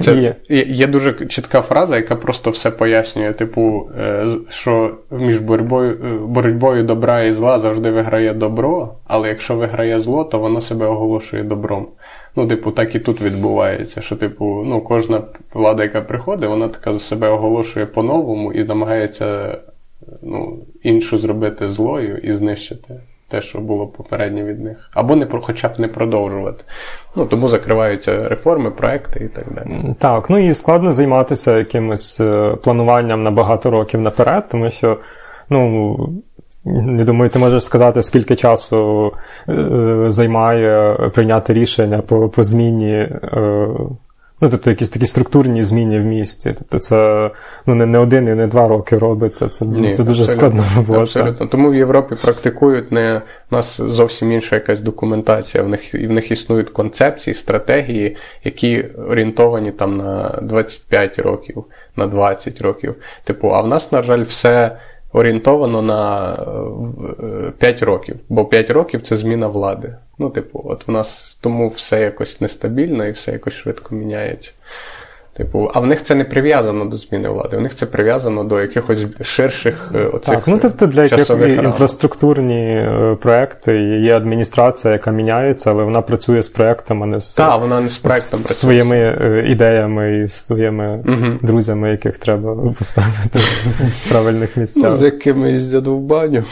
Це 0.00 0.14
є. 0.14 0.34
є 0.66 0.86
дуже 0.86 1.26
чітка 1.26 1.60
фраза, 1.60 1.96
яка 1.96 2.16
просто 2.16 2.50
все 2.50 2.70
пояснює. 2.70 3.32
Типу, 3.32 3.90
е, 4.00 4.26
що 4.50 4.94
між 5.10 5.40
боротьбою 5.40 5.98
е, 6.04 6.18
боротьбою 6.18 6.82
добра 6.82 7.22
і 7.22 7.32
зла 7.32 7.58
завжди 7.58 7.90
виграє 7.90 8.34
добро, 8.34 8.94
але 9.04 9.28
якщо 9.28 9.54
виграє 9.54 9.98
зло, 9.98 10.24
то 10.24 10.38
воно 10.38 10.60
себе 10.60 10.86
оголошує 10.86 11.42
добром. 11.42 11.86
Ну, 12.36 12.46
типу, 12.46 12.70
так 12.70 12.94
і 12.94 12.98
тут 12.98 13.20
відбувається. 13.22 14.00
Що, 14.00 14.16
типу, 14.16 14.62
ну, 14.66 14.80
кожна 14.80 15.22
влада, 15.54 15.82
яка 15.82 16.00
приходить, 16.00 16.50
вона 16.50 16.68
така 16.68 16.92
за 16.92 16.98
себе 16.98 17.28
оголошує 17.28 17.86
по-новому 17.86 18.52
і 18.52 18.64
намагається 18.64 19.58
ну, 20.22 20.58
іншу 20.82 21.18
зробити 21.18 21.68
злою 21.68 22.18
і 22.18 22.32
знищити 22.32 23.00
те, 23.28 23.40
що 23.40 23.58
було 23.58 23.86
попереднє 23.86 24.44
від 24.44 24.64
них, 24.64 24.90
або 24.94 25.16
не 25.16 25.26
хоча 25.42 25.68
б 25.68 25.80
не 25.80 25.88
продовжувати. 25.88 26.64
Ну 27.16 27.26
тому 27.26 27.48
закриваються 27.48 28.28
реформи, 28.28 28.70
проекти 28.70 29.24
і 29.24 29.28
так 29.28 29.44
далі. 29.54 29.94
Так, 29.98 30.30
ну 30.30 30.38
і 30.38 30.54
складно 30.54 30.92
займатися 30.92 31.58
якимось 31.58 32.20
е, 32.20 32.56
плануванням 32.62 33.22
на 33.22 33.30
багато 33.30 33.70
років 33.70 34.00
наперед, 34.00 34.44
тому 34.50 34.70
що, 34.70 34.98
ну. 35.50 36.22
Я 36.98 37.04
думаю, 37.04 37.30
ти 37.30 37.38
можеш 37.38 37.64
сказати, 37.64 38.02
скільки 38.02 38.36
часу 38.36 39.12
е, 39.48 40.04
займає 40.08 40.96
прийняти 41.14 41.52
рішення 41.52 41.98
по 41.98 42.28
по 42.28 42.42
зміні 42.42 42.92
е, 42.92 43.68
Ну, 44.40 44.48
тобто 44.48 44.70
якісь 44.70 44.88
такі 44.88 45.06
структурні 45.06 45.62
зміни 45.62 46.00
в 46.00 46.04
місті. 46.04 46.54
Тобто 46.58 46.78
це 46.78 47.30
ну, 47.66 47.74
не 47.74 47.86
не 47.86 47.98
один 47.98 48.28
і 48.28 48.34
не 48.34 48.46
два 48.46 48.68
роки 48.68 48.98
робиться. 48.98 49.48
Це 49.48 49.64
Ні, 49.64 49.94
це 49.94 50.04
дуже 50.04 50.24
складна 50.24 50.64
робота. 50.76 51.00
Абсолютно. 51.00 51.46
Тому 51.46 51.70
в 51.70 51.74
Європі 51.74 52.14
практикують 52.22 52.92
не 52.92 53.22
у 53.50 53.54
нас 53.54 53.80
зовсім 53.80 54.32
інша 54.32 54.56
якась 54.56 54.80
документація. 54.80 55.62
В 55.64 55.68
них 55.68 55.94
в 55.94 56.10
них 56.10 56.30
існують 56.30 56.70
концепції, 56.70 57.34
стратегії, 57.34 58.16
які 58.44 58.82
орієнтовані 58.82 59.70
там 59.70 59.96
на 59.96 60.38
25 60.42 61.18
років, 61.18 61.64
на 61.96 62.06
20 62.06 62.60
років. 62.60 62.94
Типу, 63.24 63.48
а 63.48 63.60
в 63.60 63.66
нас, 63.66 63.92
на 63.92 64.02
жаль, 64.02 64.22
все. 64.22 64.76
Орієнтовано 65.12 65.82
на 65.82 67.52
5 67.58 67.82
е, 67.82 67.84
років, 67.84 68.16
бо 68.28 68.44
5 68.44 68.70
років 68.70 69.02
це 69.02 69.16
зміна 69.16 69.46
влади. 69.46 69.96
Ну, 70.18 70.30
типу, 70.30 70.62
от 70.64 70.88
в 70.88 70.90
нас 70.90 71.38
тому 71.40 71.68
все 71.68 72.00
якось 72.00 72.40
нестабільно 72.40 73.06
і 73.06 73.10
все 73.10 73.32
якось 73.32 73.54
швидко 73.54 73.94
міняється. 73.94 74.52
Типу, 75.36 75.70
а 75.74 75.80
в 75.80 75.86
них 75.86 76.02
це 76.02 76.14
не 76.14 76.24
прив'язано 76.24 76.84
до 76.84 76.96
зміни 76.96 77.28
влади, 77.28 77.56
в 77.56 77.60
них 77.60 77.74
це 77.74 77.86
прив'язано 77.86 78.44
до 78.44 78.60
якихось 78.60 79.06
ширших 79.20 79.92
е, 79.94 80.06
оцих 80.06 80.34
Так, 80.34 80.48
ну 80.48 80.58
тобто 80.62 80.86
для 80.86 81.02
яких 81.02 81.30
інфраструктурні 81.64 82.64
е, 82.64 83.16
проекти 83.22 83.78
є 83.82 84.16
адміністрація, 84.16 84.92
яка 84.92 85.10
міняється, 85.10 85.70
але 85.70 85.84
вона 85.84 86.02
працює 86.02 86.42
з 86.42 86.48
проектом, 86.48 87.02
а 87.02 87.06
не 87.06 87.20
з 87.20 87.34
Так, 87.34 87.60
вона 87.60 87.80
не 87.80 87.88
з 87.88 87.98
проектом 87.98 88.40
працює. 88.40 88.56
своїми 88.56 88.96
е, 88.96 89.44
ідеями 89.48 90.18
і 90.18 90.28
своїми 90.28 91.04
угу. 91.08 91.38
друзями, 91.42 91.90
яких 91.90 92.18
треба 92.18 92.72
поставити 92.78 93.38
в 93.78 94.08
правильних 94.10 94.56
місцях. 94.56 94.90
Ну, 94.90 94.96
З 94.96 95.02
якими 95.02 95.52
їздять 95.52 95.86
в 95.86 95.96
баню. 95.96 96.44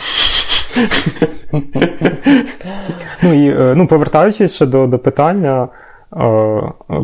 Ну 3.22 3.34
і 3.44 3.48
е, 3.48 3.74
ну, 3.76 3.86
повертаючись 3.86 4.54
ще 4.54 4.66
до, 4.66 4.86
до 4.86 4.98
питання 4.98 5.62
е, 5.62 5.83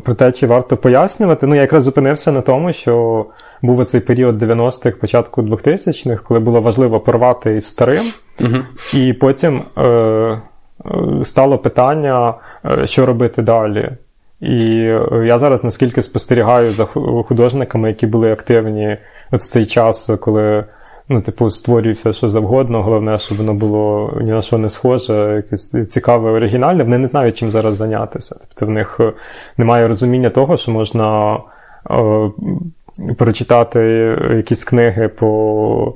про 0.04 0.14
те, 0.18 0.32
чи 0.32 0.46
варто 0.46 0.76
пояснювати, 0.76 1.46
ну 1.46 1.54
я 1.54 1.60
якраз 1.60 1.84
зупинився 1.84 2.32
на 2.32 2.40
тому, 2.40 2.72
що 2.72 3.26
був 3.62 3.78
оцей 3.78 4.00
період 4.00 4.42
90-х, 4.42 4.96
початку 4.96 5.42
2000-х, 5.42 6.22
коли 6.22 6.40
було 6.40 6.60
важливо 6.60 7.00
порвати 7.00 7.56
із 7.56 7.64
старим, 7.66 8.04
і 8.94 9.12
потім 9.12 9.62
е, 9.78 10.40
стало 11.22 11.58
питання, 11.58 12.34
е, 12.64 12.86
що 12.86 13.06
робити 13.06 13.42
далі. 13.42 13.90
І 14.40 14.74
я 15.24 15.38
зараз 15.38 15.64
наскільки 15.64 16.02
спостерігаю 16.02 16.72
за 16.72 16.84
художниками, 16.84 17.88
які 17.88 18.06
були 18.06 18.32
активні 18.32 18.96
в 19.32 19.38
цей 19.38 19.66
час, 19.66 20.10
коли 20.20 20.64
Ну, 21.12 21.20
типу, 21.20 21.50
створюй 21.50 21.92
все, 21.92 22.12
що 22.12 22.28
завгодно. 22.28 22.82
Головне, 22.82 23.18
щоб 23.18 23.38
воно 23.38 23.54
було 23.54 24.12
ні 24.20 24.30
на 24.30 24.42
що 24.42 24.58
не 24.58 24.68
схоже, 24.68 25.32
якесь 25.36 25.74
цікаве, 25.88 26.30
оригінальне. 26.30 26.84
Вони 26.84 26.98
не 26.98 27.06
знають, 27.06 27.36
чим 27.36 27.50
зараз 27.50 27.76
зайнятися. 27.76 28.36
Тобто 28.40 28.66
в 28.66 28.70
них 28.70 28.96
е, 29.00 29.12
немає 29.56 29.88
розуміння 29.88 30.30
того, 30.30 30.56
що 30.56 30.70
можна 30.72 31.38
е, 31.90 32.30
прочитати 33.16 33.80
якісь 34.36 34.64
книги 34.64 35.08
по 35.08 35.94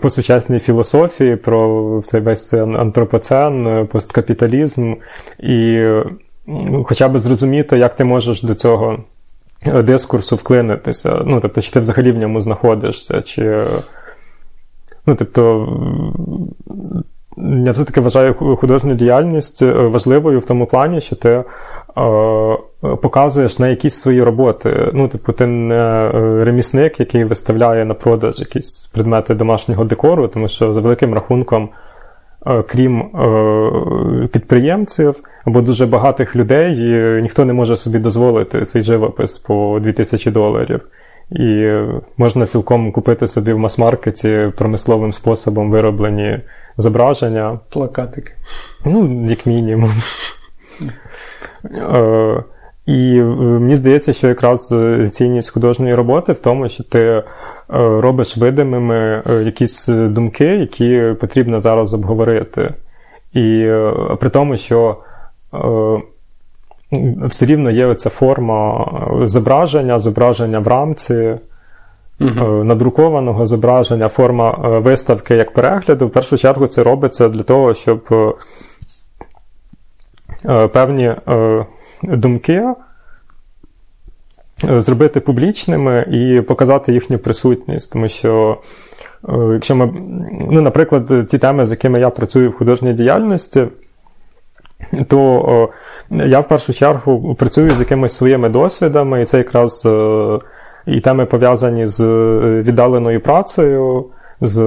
по 0.00 0.10
сучасній 0.10 0.58
філософії, 0.58 1.36
про 1.36 2.02
цей 2.04 2.20
весь 2.20 2.52
антропоцен, 2.54 3.86
посткапіталізм, 3.92 4.94
і 5.38 5.88
хоча 6.84 7.08
б 7.08 7.18
зрозуміти, 7.18 7.78
як 7.78 7.94
ти 7.94 8.04
можеш 8.04 8.42
до 8.42 8.54
цього 8.54 8.98
дискурсу 9.84 10.36
вклинитися. 10.36 11.22
Ну, 11.24 11.40
тобто, 11.40 11.60
чи 11.60 11.72
ти 11.72 11.80
взагалі 11.80 12.12
в 12.12 12.16
ньому 12.16 12.40
знаходишся, 12.40 13.22
чи. 13.22 13.66
Ну, 15.06 15.14
тобто, 15.14 15.68
я 17.64 17.72
все-таки 17.72 18.00
вважаю 18.00 18.34
художню 18.34 18.94
діяльність 18.94 19.62
важливою 19.62 20.38
в 20.38 20.44
тому 20.44 20.66
плані, 20.66 21.00
що 21.00 21.16
ти 21.16 21.44
показуєш 23.02 23.58
на 23.58 23.68
якісь 23.68 23.94
свої 23.94 24.22
роботи. 24.22 24.90
Ну, 24.92 25.08
типу, 25.08 25.32
ти 25.32 25.46
не 25.46 25.74
е, 25.74 26.44
ремісник, 26.44 27.00
який 27.00 27.24
виставляє 27.24 27.84
на 27.84 27.94
продаж 27.94 28.40
якісь 28.40 28.90
предмети 28.94 29.34
домашнього 29.34 29.84
декору, 29.84 30.28
тому 30.28 30.48
що 30.48 30.72
за 30.72 30.80
великим 30.80 31.14
рахунком, 31.14 31.68
е, 32.46 32.62
крім 32.62 33.00
е, 33.00 34.28
підприємців 34.32 35.20
або 35.44 35.60
дуже 35.60 35.86
багатих 35.86 36.36
людей, 36.36 36.76
ніхто 37.22 37.44
не 37.44 37.52
може 37.52 37.76
собі 37.76 37.98
дозволити 37.98 38.64
цей 38.64 38.82
живопис 38.82 39.38
по 39.38 39.78
2000 39.82 40.30
доларів. 40.30 40.88
І 41.30 41.72
можна 42.16 42.46
цілком 42.46 42.92
купити 42.92 43.28
собі 43.28 43.52
в 43.52 43.58
мас-маркеті 43.58 44.52
промисловим 44.56 45.12
способом 45.12 45.70
вироблені 45.70 46.40
зображення. 46.76 47.60
Плакатики. 47.70 48.32
Ну, 48.84 49.26
як 49.26 49.46
мінімум. 49.46 49.90
Е, 51.64 52.44
і 52.86 53.18
е, 53.18 53.24
мені 53.24 53.76
здається, 53.76 54.12
що 54.12 54.28
якраз 54.28 54.72
е, 54.72 55.08
цінність 55.08 55.50
художньої 55.50 55.94
роботи 55.94 56.32
в 56.32 56.38
тому, 56.38 56.68
що 56.68 56.84
ти 56.84 57.22
робиш 57.68 58.36
видимими 58.36 59.22
якісь 59.44 59.86
думки, 59.88 60.44
які 60.44 61.14
потрібно 61.20 61.60
зараз 61.60 61.94
обговорити. 61.94 62.74
І 63.32 63.70
при 64.20 64.30
тому, 64.30 64.56
що 64.56 64.96
все 67.22 67.46
рівно 67.46 67.70
є 67.70 67.86
оця 67.86 68.10
форма 68.10 68.90
зображення, 69.24 69.98
зображення 69.98 70.58
в 70.58 70.66
рамці. 70.66 71.34
Uh-huh. 72.20 72.62
Надрукованого 72.64 73.46
зображення, 73.46 74.08
форма 74.08 74.50
виставки 74.78 75.34
як 75.34 75.54
перегляду, 75.54 76.06
в 76.06 76.10
першу 76.10 76.36
чергу 76.36 76.66
це 76.66 76.82
робиться 76.82 77.28
для 77.28 77.42
того, 77.42 77.74
щоб 77.74 78.08
Е, 80.48 80.68
певні 80.68 81.04
е, 81.28 81.66
думки. 82.02 82.62
Е, 84.64 84.80
зробити 84.80 85.20
публічними 85.20 86.06
і 86.10 86.40
показати 86.40 86.92
їхню 86.92 87.18
присутність, 87.18 87.92
тому 87.92 88.08
що, 88.08 88.58
якщо 89.52 89.76
ми, 89.76 89.92
ну, 90.50 90.60
наприклад, 90.60 91.28
ті 91.28 91.38
теми, 91.38 91.66
з 91.66 91.70
якими 91.70 92.00
я 92.00 92.10
працюю 92.10 92.50
в 92.50 92.56
художній 92.56 92.92
діяльності, 92.92 93.66
то 95.08 95.68
я 96.10 96.40
в 96.40 96.48
першу 96.48 96.72
чергу 96.72 97.34
працюю 97.34 97.70
з 97.70 97.80
якимись 97.80 98.16
своїми 98.16 98.48
досвідами, 98.48 99.22
і 99.22 99.24
це 99.24 99.38
якраз 99.38 99.88
і 100.86 101.00
теми 101.00 101.26
пов'язані 101.26 101.86
з 101.86 102.04
віддаленою 102.62 103.20
працею, 103.20 104.06
з 104.40 104.62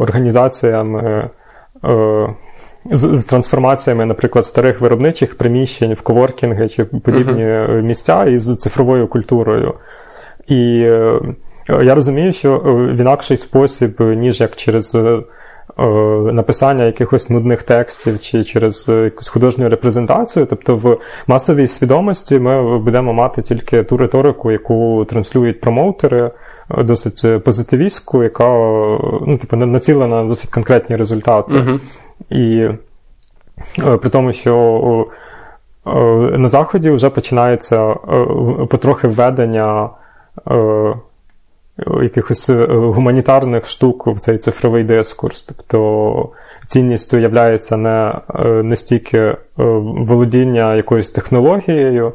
організаціями 0.00 1.30
з, 2.84 3.16
з 3.16 3.24
трансформаціями, 3.24 4.04
наприклад, 4.04 4.46
старих 4.46 4.80
виробничих 4.80 5.38
приміщень 5.38 5.94
в 5.94 6.00
коворкінги 6.00 6.68
чи 6.68 6.84
подібні 6.84 7.44
uh-huh. 7.44 7.82
місця 7.82 8.24
із 8.24 8.56
цифровою 8.56 9.08
культурою. 9.08 9.74
І 10.46 10.80
е, 10.86 11.20
я 11.68 11.94
розумію, 11.94 12.32
що 12.32 12.54
е, 12.54 12.70
в 12.94 13.00
інакший 13.00 13.36
спосіб, 13.36 14.00
ніж 14.00 14.40
як 14.40 14.56
через 14.56 14.94
е, 14.94 15.18
написання 16.32 16.84
якихось 16.84 17.30
нудних 17.30 17.62
текстів 17.62 18.20
чи 18.20 18.44
через 18.44 18.88
якусь 18.88 19.28
художню 19.28 19.68
репрезентацію, 19.68 20.46
тобто 20.46 20.76
в 20.76 20.98
масовій 21.26 21.66
свідомості 21.66 22.38
ми 22.38 22.78
будемо 22.78 23.12
мати 23.12 23.42
тільки 23.42 23.82
ту 23.82 23.96
риторику, 23.96 24.50
яку 24.50 25.06
транслюють 25.08 25.60
промоутери. 25.60 26.30
Досить 26.78 27.44
позитивістську, 27.44 28.22
яка 28.22 28.48
ну, 29.26 29.38
типу, 29.40 29.56
націлена 29.56 30.22
на 30.22 30.28
досить 30.28 30.50
конкретні 30.50 30.96
результати. 30.96 31.56
Uh-huh. 31.56 31.80
І 32.30 32.68
е, 33.82 33.96
при 33.96 34.10
тому, 34.10 34.32
що 34.32 35.06
е, 35.86 35.90
на 36.38 36.48
Заході 36.48 36.90
вже 36.90 37.10
починається 37.10 37.90
е, 37.90 37.96
потрохи 38.70 39.08
введення 39.08 39.90
якихось 42.02 42.50
гуманітарних 42.68 43.66
штук 43.66 44.06
в 44.06 44.18
цей 44.18 44.38
цифровий 44.38 44.84
дискурс. 44.84 45.42
Тобто 45.42 46.28
цінністю 46.66 47.16
являється 47.16 47.76
не, 47.76 48.14
не 48.62 48.76
стільки 48.76 49.36
володіння 49.56 50.74
якоюсь 50.74 51.10
технологією. 51.10 52.12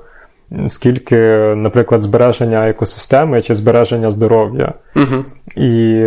Скільки, 0.68 1.18
наприклад, 1.56 2.04
збереження 2.04 2.70
екосистеми 2.70 3.42
чи 3.42 3.56
збереження 3.56 4.10
здоров'я. 4.10 4.74
uh 4.96 5.24
І 5.56 6.06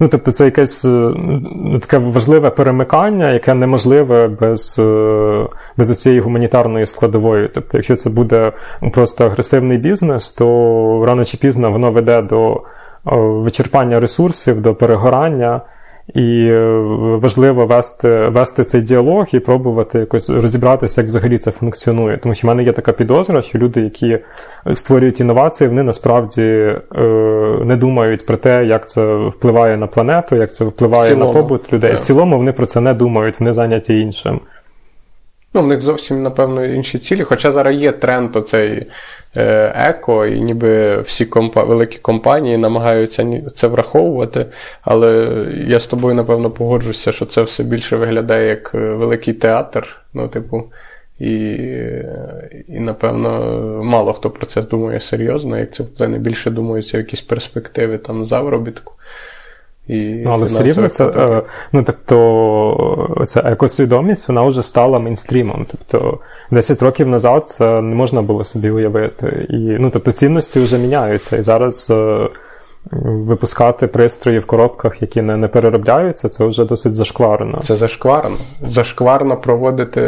Ну, 0.00 0.08
тобто, 0.08 0.32
це 0.32 0.44
якесь 0.44 0.84
е, 0.84 1.12
таке 1.80 1.98
важливе 1.98 2.50
перемикання, 2.50 3.30
яке 3.30 3.54
неможливе 3.54 4.28
без 4.28 4.78
е, 4.78 5.46
без 5.76 6.02
цієї 6.02 6.20
гуманітарної 6.20 6.86
складової. 6.86 7.48
Тобто, 7.54 7.78
якщо 7.78 7.96
це 7.96 8.10
буде 8.10 8.52
просто 8.92 9.26
агресивний 9.26 9.78
бізнес, 9.78 10.28
то 10.28 11.04
рано 11.06 11.24
чи 11.24 11.36
пізно 11.36 11.70
воно 11.70 11.90
веде 11.90 12.22
до 12.22 12.62
вичерпання 13.04 14.00
ресурсів, 14.00 14.60
до 14.60 14.74
перегорання. 14.74 15.60
І 16.14 16.48
е, 16.50 16.78
важливо 17.22 17.66
вести 17.66 18.28
вести 18.28 18.64
цей 18.64 18.80
діалог 18.80 19.26
і 19.32 19.38
пробувати 19.38 19.98
якось 19.98 20.30
розібратися, 20.30 21.00
як 21.00 21.08
взагалі 21.08 21.38
це 21.38 21.50
функціонує. 21.50 22.16
Тому 22.16 22.34
що 22.34 22.46
в 22.46 22.48
мене 22.48 22.62
є 22.62 22.72
така 22.72 22.92
підозра, 22.92 23.42
що 23.42 23.58
люди, 23.58 23.80
які 23.80 24.18
створюють 24.72 25.20
інновації, 25.20 25.68
вони 25.68 25.82
насправді 25.82 26.42
е, 26.42 26.78
не 27.64 27.76
думають 27.76 28.26
про 28.26 28.36
те, 28.36 28.64
як 28.64 28.90
це 28.90 29.16
впливає 29.16 29.76
на 29.76 29.86
планету, 29.86 30.36
як 30.36 30.54
це 30.54 30.64
впливає 30.64 31.16
на 31.16 31.26
побут 31.26 31.72
людей. 31.72 31.92
Yeah. 31.92 31.96
В 31.96 32.00
цілому 32.00 32.36
вони 32.36 32.52
про 32.52 32.66
це 32.66 32.80
не 32.80 32.94
думають, 32.94 33.40
вони 33.40 33.52
зайняті 33.52 34.00
іншим. 34.00 34.40
Ну, 35.54 35.62
в 35.62 35.66
них 35.66 35.80
зовсім, 35.80 36.22
напевно, 36.22 36.64
інші 36.64 36.98
цілі. 36.98 37.24
Хоча 37.24 37.52
зараз 37.52 37.80
є 37.82 37.92
тренд 37.92 38.36
оцей 38.36 38.86
е, 39.36 39.72
еко, 39.76 40.26
і 40.26 40.40
ніби 40.40 41.00
всі 41.00 41.24
компа- 41.24 41.66
великі 41.66 41.98
компанії 41.98 42.56
намагаються 42.56 43.42
це 43.54 43.66
враховувати. 43.66 44.46
Але 44.82 45.28
я 45.66 45.78
з 45.78 45.86
тобою, 45.86 46.14
напевно, 46.14 46.50
погоджуся, 46.50 47.12
що 47.12 47.24
це 47.24 47.42
все 47.42 47.62
більше 47.62 47.96
виглядає 47.96 48.48
як 48.48 48.74
е, 48.74 48.78
великий 48.78 49.34
театр. 49.34 49.96
Ну, 50.14 50.28
типу, 50.28 50.64
і, 51.18 51.30
і, 52.68 52.80
напевно, 52.80 53.30
мало 53.84 54.12
хто 54.12 54.30
про 54.30 54.46
це 54.46 54.62
думає 54.62 55.00
серйозно, 55.00 55.58
як 55.58 55.74
це 55.74 55.82
вплине 55.82 56.18
більше 56.18 56.50
думаються 56.50 56.98
якісь 56.98 57.22
перспективи 57.22 57.98
там 57.98 58.24
заробітку. 58.24 58.94
І 59.88 60.08
ну, 60.24 60.30
Але 60.30 60.46
все 60.46 60.62
рівно 60.62 60.88
це 60.88 61.06
е, 61.06 61.42
ну, 61.72 61.82
тобто, 61.82 63.24
ця 63.26 63.40
екосвідомість 63.40 64.28
вона 64.28 64.42
вже 64.42 64.62
стала 64.62 64.98
мейнстрімом. 64.98 65.66
Тобто 65.70 66.18
10 66.50 66.82
років 66.82 67.08
назад 67.08 67.48
це 67.48 67.82
не 67.82 67.94
можна 67.94 68.22
було 68.22 68.44
собі 68.44 68.70
уявити. 68.70 69.46
І, 69.50 69.56
ну, 69.56 69.90
тобто 69.90 70.12
цінності 70.12 70.60
вже 70.60 70.78
міняються. 70.78 71.36
І 71.36 71.42
зараз 71.42 71.90
е, 71.90 72.28
випускати 73.02 73.86
пристрої 73.86 74.38
в 74.38 74.46
коробках, 74.46 75.02
які 75.02 75.22
не, 75.22 75.36
не 75.36 75.48
переробляються, 75.48 76.28
це 76.28 76.44
вже 76.44 76.64
досить 76.64 76.96
зашкварно. 76.96 77.60
Це 77.62 77.76
зашкварно. 77.76 78.36
Зашкварно 78.62 79.36
проводити 79.40 80.00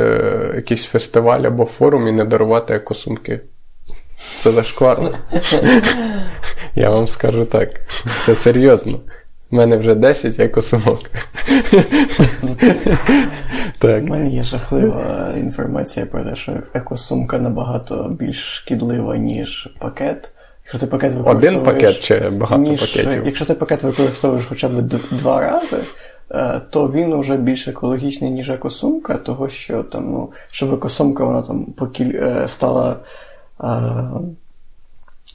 якийсь 0.55 0.85
фестиваль 0.85 1.41
або 1.41 1.65
форум 1.65 2.09
і 2.09 2.13
не 2.13 2.25
дарувати 2.25 2.75
екосумки. 2.75 3.41
Це 4.41 4.53
зашкварно. 4.53 5.19
Я 6.75 6.91
вам 6.91 7.07
скажу 7.07 7.45
так. 7.45 7.69
Це 8.25 8.35
серйозно. 8.35 9.01
У 9.53 9.57
мене 9.57 9.77
вже 9.77 9.95
10 9.95 10.41
екосумок. 10.41 11.01
так. 13.79 14.03
У 14.03 14.07
мене 14.07 14.31
є 14.31 14.43
жахлива 14.43 15.35
інформація 15.37 16.07
про 16.07 16.25
те, 16.25 16.37
що 16.37 16.53
екосумка 16.75 17.39
набагато 17.39 18.09
більш 18.19 18.57
шкідлива, 18.57 19.17
ніж 19.17 19.69
пакет. 19.79 20.31
Якщо 20.65 20.79
ти 20.79 20.87
пакет 20.87 21.13
використовуєш... 21.13 21.55
Один 21.55 21.65
пакет 21.65 22.01
чи 22.01 22.31
багато 22.31 22.63
ніж, 22.63 22.81
пакетів? 22.81 23.27
Якщо 23.27 23.45
ти 23.45 23.55
пакет 23.55 23.83
використовуєш 23.83 24.47
хоча 24.47 24.69
б 24.69 24.83
два 25.13 25.41
рази, 25.41 25.79
е, 26.31 26.61
то 26.71 26.89
він 26.89 27.19
вже 27.19 27.37
більш 27.37 27.69
екологічний, 27.69 28.31
ніж 28.31 28.51
екосумка, 28.51 29.17
того 29.17 29.49
що 29.49 29.83
там, 29.83 30.11
ну, 30.11 30.33
щоб 30.51 30.75
екосумка 30.75 31.25
вона 31.25 31.43
там 31.43 31.65
покіль... 31.65 32.13
Е, 32.15 32.49
стала. 32.49 32.97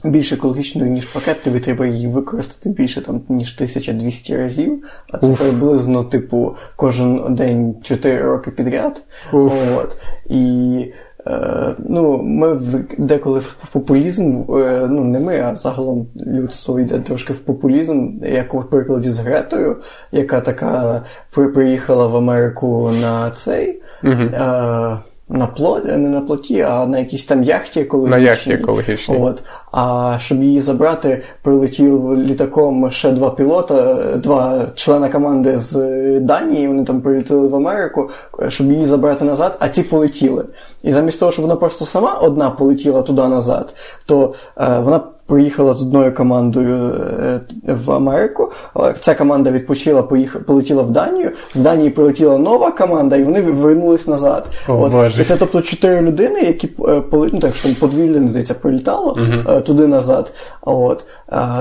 Більш 0.04 0.32
екологічною, 0.32 0.90
ніж 0.90 1.06
пакет, 1.06 1.42
тобі 1.42 1.60
треба 1.60 1.86
її 1.86 2.08
використати 2.08 2.70
більше 2.70 3.00
там, 3.00 3.20
ніж 3.28 3.54
1200 3.54 4.36
разів. 4.36 4.84
А 5.12 5.18
це 5.18 5.44
приблизно, 5.44 6.04
типу, 6.04 6.56
кожен 6.76 7.34
день 7.34 7.74
4 7.82 8.22
роки 8.22 8.50
підряд. 8.50 9.02
От. 9.32 9.96
І 10.30 10.84
е, 11.26 11.74
ну, 11.78 12.22
ми 12.22 12.52
в, 12.52 12.84
деколи 12.98 13.40
в 13.40 13.56
популізм, 13.72 14.42
е, 14.52 14.86
ну 14.90 15.04
не 15.04 15.20
ми, 15.20 15.40
а 15.40 15.54
загалом 15.54 16.06
людство 16.26 16.80
йде 16.80 16.98
трошки 16.98 17.32
в 17.32 17.38
популізм, 17.38 18.10
як 18.22 18.54
у 18.54 18.62
прикладі 18.62 19.10
з 19.10 19.18
Гретою, 19.18 19.76
яка 20.12 20.40
така 20.40 21.02
приїхала 21.30 22.06
в 22.06 22.16
Америку 22.16 22.90
на 23.00 23.30
цей. 23.30 23.82
Е, 24.04 24.98
на 25.28 25.46
плоті, 25.46 25.86
не 25.86 26.08
на 26.08 26.20
плоті, 26.20 26.60
а 26.60 26.86
на 26.86 26.98
якійсь 26.98 27.26
там 27.26 27.42
яхті 27.42 27.80
екологічній. 27.80 28.20
На 28.20 28.30
яхті 28.30 28.52
екологічній. 28.52 29.18
От. 29.18 29.42
А 29.78 30.16
щоб 30.18 30.42
її 30.42 30.60
забрати, 30.60 31.22
прилетів 31.42 32.18
літаком 32.18 32.90
ще 32.90 33.10
два 33.10 33.30
пілота, 33.30 33.94
два 34.16 34.66
члена 34.74 35.08
команди 35.08 35.58
з 35.58 35.74
Данії. 36.20 36.68
Вони 36.68 36.84
там 36.84 37.00
прилетіли 37.00 37.48
в 37.48 37.56
Америку, 37.56 38.10
щоб 38.48 38.72
її 38.72 38.84
забрати 38.84 39.24
назад, 39.24 39.56
а 39.58 39.68
ті 39.68 39.82
полетіли. 39.82 40.44
І 40.82 40.92
замість 40.92 41.20
того, 41.20 41.32
щоб 41.32 41.42
вона 41.42 41.56
просто 41.56 41.86
сама 41.86 42.14
одна 42.14 42.50
полетіла 42.50 43.02
туди 43.02 43.22
назад, 43.22 43.74
то 44.06 44.34
е, 44.58 44.78
вона 44.78 45.00
поїхала 45.26 45.74
з 45.74 45.82
одною 45.82 46.14
командою 46.14 46.92
е, 47.20 47.40
в 47.66 47.92
Америку. 47.92 48.52
Ця 49.00 49.14
команда 49.14 49.50
відпочила, 49.50 50.02
поїхала, 50.02 50.44
полетіла 50.44 50.82
в 50.82 50.90
Данію. 50.90 51.30
З 51.52 51.60
Данії 51.60 51.90
прилетіла 51.90 52.38
нова 52.38 52.70
команда, 52.70 53.16
і 53.16 53.24
вони 53.24 53.40
вернулись 53.40 54.06
назад. 54.06 54.50
О, 54.68 54.82
От. 54.82 54.92
Боже. 54.92 55.22
І 55.22 55.24
це 55.24 55.36
тобто 55.36 55.62
чотири 55.62 56.00
людини, 56.00 56.40
які 56.40 56.66
е, 56.66 57.02
ну, 57.12 57.38
так 57.40 57.54
що 57.54 57.68
там 57.68 57.74
подвір'я, 57.80 58.28
здається, 58.28 58.54
прилітало 58.54 59.12
uh-huh. 59.12 59.60
Туди 59.66 59.86
назад. 59.86 60.32
От. 60.62 61.04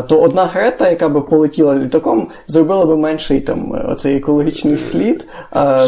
То 0.08 0.22
одна 0.22 0.46
Грета, 0.46 0.90
яка 0.90 1.10
би 1.10 1.22
полетіла 1.22 1.76
літаком, 1.76 2.28
зробила 2.48 2.86
би 2.86 2.98
менший 2.98 3.40
там 3.40 3.86
оцей 3.90 4.18
екологічний 4.18 4.78
слід. 4.78 5.28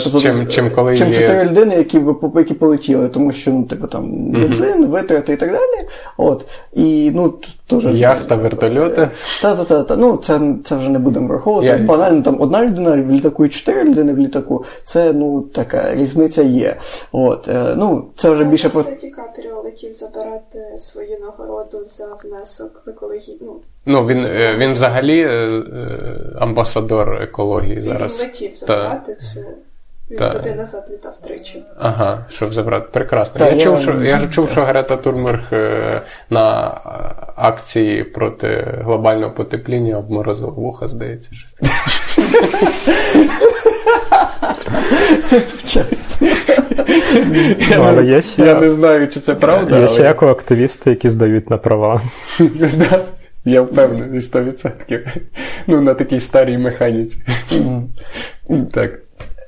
Тобто, 0.04 0.20
чим, 0.20 0.48
чим, 0.48 0.72
коли 0.76 0.98
чим 0.98 1.08
є... 1.08 1.14
чотири 1.14 1.44
людини, 1.44 1.76
які 1.76 2.00
би 2.00 2.16
які 2.36 2.54
полетіли, 2.54 3.08
тому 3.08 3.32
що 3.32 3.52
ну, 3.52 3.64
типу, 3.64 3.88
там 3.88 4.32
бензин, 4.32 4.86
uh-huh. 4.86 4.90
витрати 4.90 5.34
і 5.34 5.38
так 5.38 5.52
далі. 5.52 5.88
От. 6.18 6.46
І 6.74 7.12
ну, 7.16 7.34
Дуже 7.70 7.94
Яхта, 7.94 8.36
вертольоти. 8.36 9.10
Та-та-та. 9.42 9.84
та 9.84 9.96
Ну, 9.96 10.18
це 10.18 10.56
це 10.64 10.76
вже 10.76 10.90
не 10.90 11.00
будемо 11.00 11.28
враховувати. 11.28 11.68
Я... 11.68 11.78
Банально 11.78 12.22
там 12.22 12.42
одна 12.42 12.66
людина 12.66 12.92
в 12.92 13.12
літаку 13.12 13.46
і 13.46 13.50
чотири 13.50 13.84
людини 13.84 14.14
в 14.14 14.18
літаку. 14.18 14.66
Це 14.84 15.14
ну 15.14 15.42
така 15.42 15.96
різниця 15.96 16.44
є. 16.44 16.76
От, 17.12 17.48
е, 17.48 17.74
ну, 17.78 18.06
Це 18.16 18.30
вже 18.30 18.44
більше 18.44 18.70
по. 18.70 18.84
Ді 19.02 19.10
Капріо 19.10 19.62
летів 19.64 19.94
забирати 19.94 20.78
свою 20.78 21.20
нагороду 21.20 21.86
за 21.86 22.07
внесок 22.24 22.82
в 22.86 22.90
екологію. 22.90 23.38
Ну, 23.42 23.62
ну 23.86 24.06
він 24.06 24.28
він 24.58 24.74
взагалі 24.74 25.30
амбасадор 26.40 27.22
екології 27.22 27.82
зараз. 27.82 28.20
Він 28.20 28.28
летів 28.28 28.56
забирати 28.56 29.16
цю. 29.16 29.40
Він 30.12 30.18
Та. 30.18 30.30
туди 30.30 30.56
назад 30.56 30.84
літав 30.92 31.18
тричі. 31.18 31.64
Ага, 31.80 32.26
щоб 32.30 32.54
забрати. 32.54 32.88
Прекрасно. 32.92 33.40
Та, 33.40 33.50
я, 33.50 33.56
я 33.56 33.64
чув, 33.64 33.80
що 33.80 34.02
я 34.02 34.20
ж 34.20 34.30
чув, 34.30 34.50
що 34.50 34.64
Грета 34.64 34.98
Турмерг 34.98 35.52
на 36.30 36.78
акції 37.36 38.04
проти 38.04 38.78
глобального 38.84 39.34
потепління 39.34 39.98
обморозила 39.98 40.52
вуха, 40.52 40.88
здається. 40.88 41.32
Вчасно. 45.48 46.28
Я, 47.70 47.78
ну, 47.78 48.02
не, 48.02 48.22
ще, 48.22 48.46
я 48.46 48.60
не 48.60 48.70
знаю, 48.70 49.08
чи 49.08 49.20
це 49.20 49.36
правда. 49.36 49.76
Є 49.76 49.86
але... 49.86 49.94
ще 49.94 50.10
екоактивісти, 50.10 50.90
які 50.90 51.10
здають 51.10 51.50
на 51.50 51.58
права. 51.58 52.02
Я 53.46 53.62
впевнений 53.62 54.20
100%. 54.20 55.08
Ну, 55.68 55.82
на 55.82 55.94
такій 55.94 56.20
старій 56.20 56.58
механіці. 56.58 57.18
Так. 58.74 58.92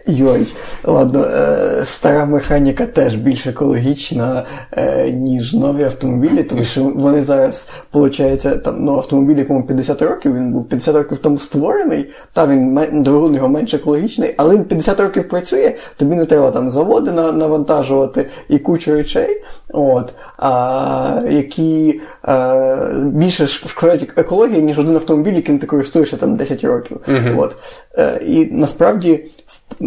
Йой, 0.08 0.48
ладно, 0.84 1.26
е, 1.26 1.86
стара 1.86 2.26
механіка 2.26 2.86
теж 2.86 3.16
більш 3.16 3.48
екологічна, 3.48 4.46
е, 4.72 5.12
ніж 5.12 5.54
нові 5.54 5.84
автомобілі, 5.84 6.44
тому 6.44 6.64
що 6.64 6.84
вони 6.84 7.22
зараз, 7.22 7.70
виходить, 7.94 8.64
там 8.64 8.76
ну, 8.80 8.96
автомобіль, 8.96 9.38
якому 9.38 9.64
50 9.64 10.02
років, 10.02 10.36
він 10.36 10.52
був 10.52 10.70
50 10.70 10.96
років 10.96 11.18
тому 11.18 11.38
створений, 11.38 12.10
та 12.34 12.48
він 12.48 12.80
двигун 13.04 13.36
його 13.36 13.50
менш 13.50 13.74
екологічний, 13.74 14.34
але 14.38 14.56
він 14.56 14.64
50 14.64 15.00
років 15.00 15.30
працює, 15.30 15.76
тобі 15.98 16.16
не 16.16 16.26
треба 16.26 16.52
там 16.52 16.70
заводи 16.70 17.12
навантажувати 17.12 18.26
і 18.50 18.60
кучу 18.60 18.92
речей, 18.92 19.44
от, 19.74 20.14
а, 20.38 21.22
які 21.30 22.02
а, 22.22 22.78
більше 23.04 23.48
шкодять 23.48 24.10
екології, 24.16 24.62
ніж 24.62 24.80
один 24.80 24.96
автомобіль, 24.96 25.34
яким 25.34 25.60
ти 25.60 25.68
користуєшся 25.68 26.18
там 26.18 26.36
10 26.36 26.64
років. 26.64 26.98
Uh-huh. 27.08 27.40
От. 27.40 27.56
Е, 27.98 28.20
і 28.26 28.46
насправді, 28.52 29.26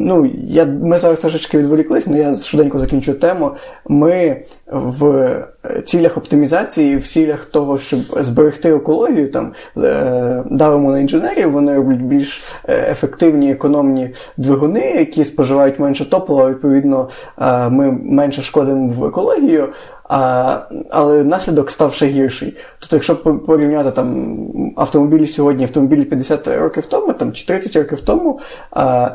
ну, 0.03 0.31
я, 0.45 0.65
ми 0.65 0.99
зараз 0.99 1.21
трошечки 1.21 1.59
відволіклись, 1.59 2.07
але 2.09 2.19
я 2.19 2.35
швиденько 2.35 2.79
закінчу 2.79 3.15
тему. 3.15 3.51
Ми 3.89 4.43
в 4.73 5.37
цілях 5.85 6.17
оптимізації, 6.17 6.97
в 6.97 7.09
цілях 7.09 7.45
того, 7.45 7.79
щоб 7.79 8.01
зберегти 8.17 8.75
екологію, 8.75 9.31
там 9.31 9.53
е, 9.79 10.45
давимо 10.51 10.91
на 10.91 11.01
інженерів, 11.01 11.51
вони 11.51 11.77
роблять 11.77 12.01
більш 12.03 12.45
е, 12.69 12.91
ефективні 12.91 13.51
економні 13.51 14.11
двигуни, 14.37 14.81
які 14.81 15.25
споживають 15.25 15.79
менше 15.79 16.11
топлива, 16.11 16.51
відповідно, 16.51 17.09
е, 17.41 17.69
ми 17.69 17.91
менше 17.91 18.43
шкодимо 18.43 18.89
в 18.89 19.05
екологію. 19.05 19.69
А, 20.09 20.59
Але 20.91 21.25
наслідок 21.25 21.71
став 21.71 21.95
ще 21.95 22.07
гірший. 22.07 22.57
Тобто, 22.79 22.97
якщо 22.97 23.17
порівняти 23.17 23.91
там 23.91 24.37
автомобілі 24.77 25.27
сьогодні, 25.27 25.65
автомобілі 25.65 26.05
50 26.05 26.49
років 26.49 26.87
тому, 26.87 27.13
там 27.13 27.33
чи 27.33 27.47
30 27.47 27.77
років 27.77 28.01
тому. 28.01 28.41
А, 28.71 29.11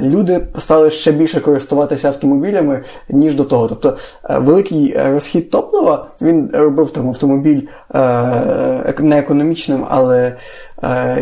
Люди 0.00 0.40
стали 0.58 0.90
ще 0.90 1.12
більше 1.12 1.40
користуватися 1.40 2.08
автомобілями, 2.08 2.82
ніж 3.08 3.34
до 3.34 3.44
того. 3.44 3.68
Тобто 3.68 3.96
великий 4.28 4.96
розхід 5.10 5.50
топлива 5.50 6.06
він 6.20 6.50
робив 6.52 6.90
там 6.90 7.08
автомобіль 7.08 7.60
не 8.98 9.18
економічним, 9.18 9.86
але 9.88 10.36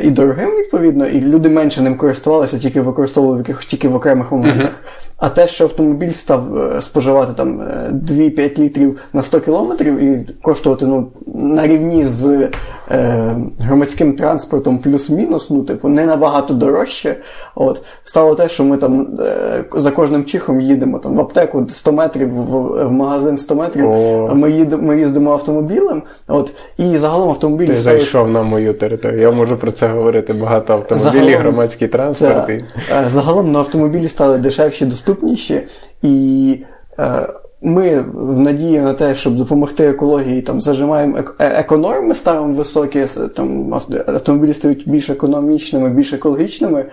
і 0.03 0.11
дорогим, 0.11 0.51
відповідно, 0.51 1.07
і 1.07 1.21
люди 1.21 1.49
менше 1.49 1.83
ним 1.83 1.97
користувалися, 1.97 2.59
тільки 2.59 2.81
використовували 2.81 3.37
в 3.37 3.41
яких 3.41 3.65
тільки 3.65 3.89
в 3.89 3.95
окремих 3.95 4.33
моментах. 4.33 4.71
Uh-huh. 4.71 5.11
А 5.21 5.29
те, 5.29 5.47
що 5.47 5.65
автомобіль 5.65 6.11
став 6.11 6.59
е, 6.59 6.81
споживати 6.81 7.33
там 7.33 7.61
2-5 7.61 8.41
е, 8.41 8.65
літрів 8.65 9.01
на 9.13 9.23
100 9.23 9.41
кілометрів 9.41 10.03
і 10.03 10.27
коштувати 10.43 10.87
ну, 10.87 11.09
на 11.35 11.67
рівні 11.67 12.05
з 12.05 12.49
е, 12.91 13.37
громадським 13.61 14.13
транспортом 14.13 14.79
плюс-мінус, 14.79 15.51
ну, 15.51 15.63
типу, 15.63 15.89
не 15.89 16.07
набагато 16.07 16.55
дорожче. 16.55 17.17
От, 17.55 17.83
Стало 18.05 18.35
те, 18.35 18.49
що 18.49 18.65
ми 18.65 18.77
там 18.77 19.09
е, 19.21 19.65
за 19.73 19.91
кожним 19.91 20.25
чихом 20.25 20.61
їдемо 20.61 20.99
там, 20.99 21.15
в 21.15 21.21
аптеку 21.21 21.67
100 21.69 21.93
метрів, 21.93 22.29
в, 22.29 22.87
в 22.87 22.93
магазин 22.93 23.39
100 23.39 23.55
метрів, 23.55 23.91
О. 23.91 24.35
ми 24.35 24.51
їдемо, 24.51 24.83
ми 24.83 24.99
їздимо 24.99 25.33
автомобілем. 25.33 26.03
От, 26.29 26.53
І 26.79 26.97
загалом 26.97 27.29
автомобілі 27.29 27.69
Ти 27.69 27.77
стали... 27.77 27.99
зайшов 27.99 28.31
на 28.31 28.43
мою 28.43 28.75
територію. 28.75 29.21
Я 29.21 29.31
можу 29.31 29.50
про 29.57 29.73
це 29.73 29.89
говорити 29.89 30.33
багато 30.33 30.73
автомобілів, 30.73 31.13
загалом, 31.13 31.41
громадський 31.41 31.89
транспорт. 31.89 32.51
І... 32.51 32.65
Загалом 33.07 33.53
на 33.53 33.59
автомобілі 33.59 34.09
стали 34.09 34.39
дешевші 34.39 34.85
доступніші, 34.85 35.63
і 36.03 36.59
е, 36.99 37.29
ми 37.63 38.05
в 38.15 38.39
надії 38.39 38.81
на 38.81 38.95
те, 38.95 39.15
щоб 39.15 39.37
допомогти 39.37 39.85
екології, 39.87 40.43
там 40.43 40.61
зажимаємо 40.61 41.19
е, 41.19 41.25
еконорми, 41.39 42.15
ставимо 42.15 42.55
високі, 42.55 43.05
там 43.37 43.75
автомобілі 44.07 44.55
стають 44.55 44.89
більш 44.89 45.11
економічними, 45.11 45.89
більш 45.89 46.13
екологічними. 46.13 46.85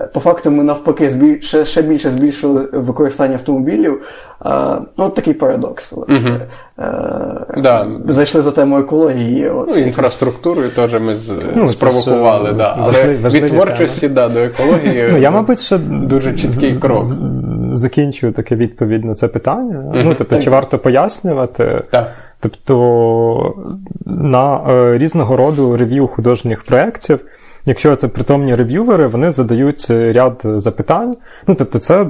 Е, 0.00 0.06
по 0.06 0.20
факту, 0.20 0.50
ми 0.50 0.64
навпаки 0.64 1.08
збіль... 1.08 1.40
ще, 1.40 1.64
ще 1.64 1.82
більше 1.82 2.10
збільшили 2.10 2.68
використання 2.72 3.34
автомобілів. 3.34 4.02
Ну, 4.96 5.04
От 5.04 5.14
такий 5.14 5.34
парадокс. 5.34 5.92
Угу. 5.92 6.06
Е, 6.78 6.82
да. 7.56 7.88
Зайшли 8.08 8.40
за 8.40 8.50
тему 8.50 8.78
екології. 8.78 9.48
От, 9.48 9.68
ну, 9.68 9.74
Інфраструктурою 9.74 10.68
теж 10.68 10.94
ми 10.94 11.14
з... 11.14 11.34
ну, 11.56 11.68
спровокували. 11.68 12.50
Це, 12.50 12.56
да. 12.56 12.76
Але 12.78 13.16
від 13.16 13.46
творчості 13.46 14.08
да, 14.08 14.28
до 14.28 14.40
екології 14.40 15.08
ну, 15.12 15.18
я, 15.18 15.30
мабуть, 15.30 15.60
ще 15.60 15.78
дуже 15.78 16.32
чіткий 16.32 16.74
крок. 16.74 17.04
Закінчую 17.72 18.32
таке 18.32 18.56
відповідь 18.56 19.04
на 19.04 19.14
це 19.14 19.28
питання. 19.28 19.82
Угу. 19.86 19.96
Ну, 20.04 20.14
тобто, 20.18 20.38
Чи 20.38 20.50
варто 20.50 20.78
пояснювати? 20.78 21.82
Так. 21.90 22.10
Тобто 22.40 23.54
на 24.06 24.60
е, 24.68 24.98
різного 24.98 25.36
роду 25.36 25.76
рев'ю 25.76 26.06
художніх 26.06 26.64
проєктів 26.64 27.20
якщо 27.66 27.96
це 27.96 28.08
притомні 28.08 28.54
рев'ювери, 28.54 29.06
вони 29.06 29.30
задають 29.30 29.86
ряд 29.90 30.42
запитань. 30.44 31.16
Ну, 31.46 31.54
тобто, 31.54 31.78
це 31.78 32.06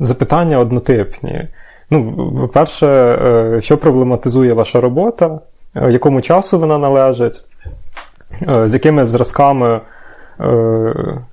запитання 0.00 0.58
однотипні. 0.58 1.48
Ну, 1.90 2.30
По-перше, 2.40 2.86
е, 2.86 3.60
що 3.60 3.78
проблематизує 3.78 4.52
ваша 4.52 4.80
робота, 4.80 5.40
е, 5.74 5.92
якому 5.92 6.20
часу 6.20 6.58
вона 6.58 6.78
належить, 6.78 7.44
е, 8.48 8.68
з 8.68 8.74
якими 8.74 9.04
зразками 9.04 9.80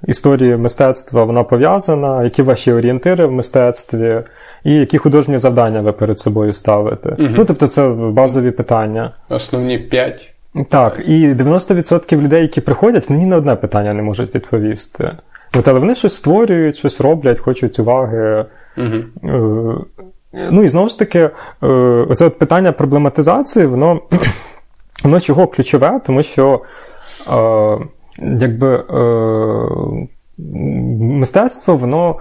історії 0.08 0.58
мистецтва 0.58 1.24
вона 1.24 1.44
пов'язана, 1.44 2.24
які 2.24 2.42
ваші 2.42 2.74
орієнтири 2.74 3.26
в 3.26 3.32
мистецтві, 3.32 4.22
і 4.64 4.74
які 4.74 4.98
художні 4.98 5.38
завдання 5.38 5.82
ви 5.82 5.92
перед 5.92 6.20
собою 6.20 6.54
ставите. 6.54 7.10
Угу. 7.10 7.30
Ну, 7.38 7.46
тобто, 7.46 7.68
це 7.68 7.88
базові 7.90 8.52
питання. 8.52 9.12
Основні 9.30 9.78
п'ять. 9.78 10.36
Так, 10.70 11.02
і 11.06 11.34
90% 11.34 12.22
людей, 12.22 12.42
які 12.42 12.62
приходять, 12.62 13.10
вони 13.10 13.26
на 13.26 13.38
одне 13.38 13.56
питання 13.56 13.94
не 13.94 14.02
можуть 14.02 14.36
відповісти. 14.36 15.12
От, 15.60 15.68
але 15.68 15.80
вони 15.80 15.96
щось 15.96 16.16
створюють, 16.16 16.78
щось 16.78 17.02
роблять, 17.02 17.40
хочуть 17.40 17.80
уваги. 17.80 18.46
Угу. 18.78 19.86
Ну 20.34 20.64
і 20.64 20.68
знову 20.68 20.90
ж 20.90 21.00
таки, 21.00 21.20
е, 21.20 21.68
оце 22.10 22.26
от 22.26 22.40
питання 22.40 22.72
проблематизації, 22.72 23.66
воно 23.66 24.00
воно 25.04 25.20
чого 25.20 25.48
ключове, 25.48 26.00
тому 26.06 26.24
що 26.24 26.62
е, 27.32 27.78
якби 28.20 28.76
е, 28.76 28.86
мистецтво, 31.00 31.76
воно 31.76 32.16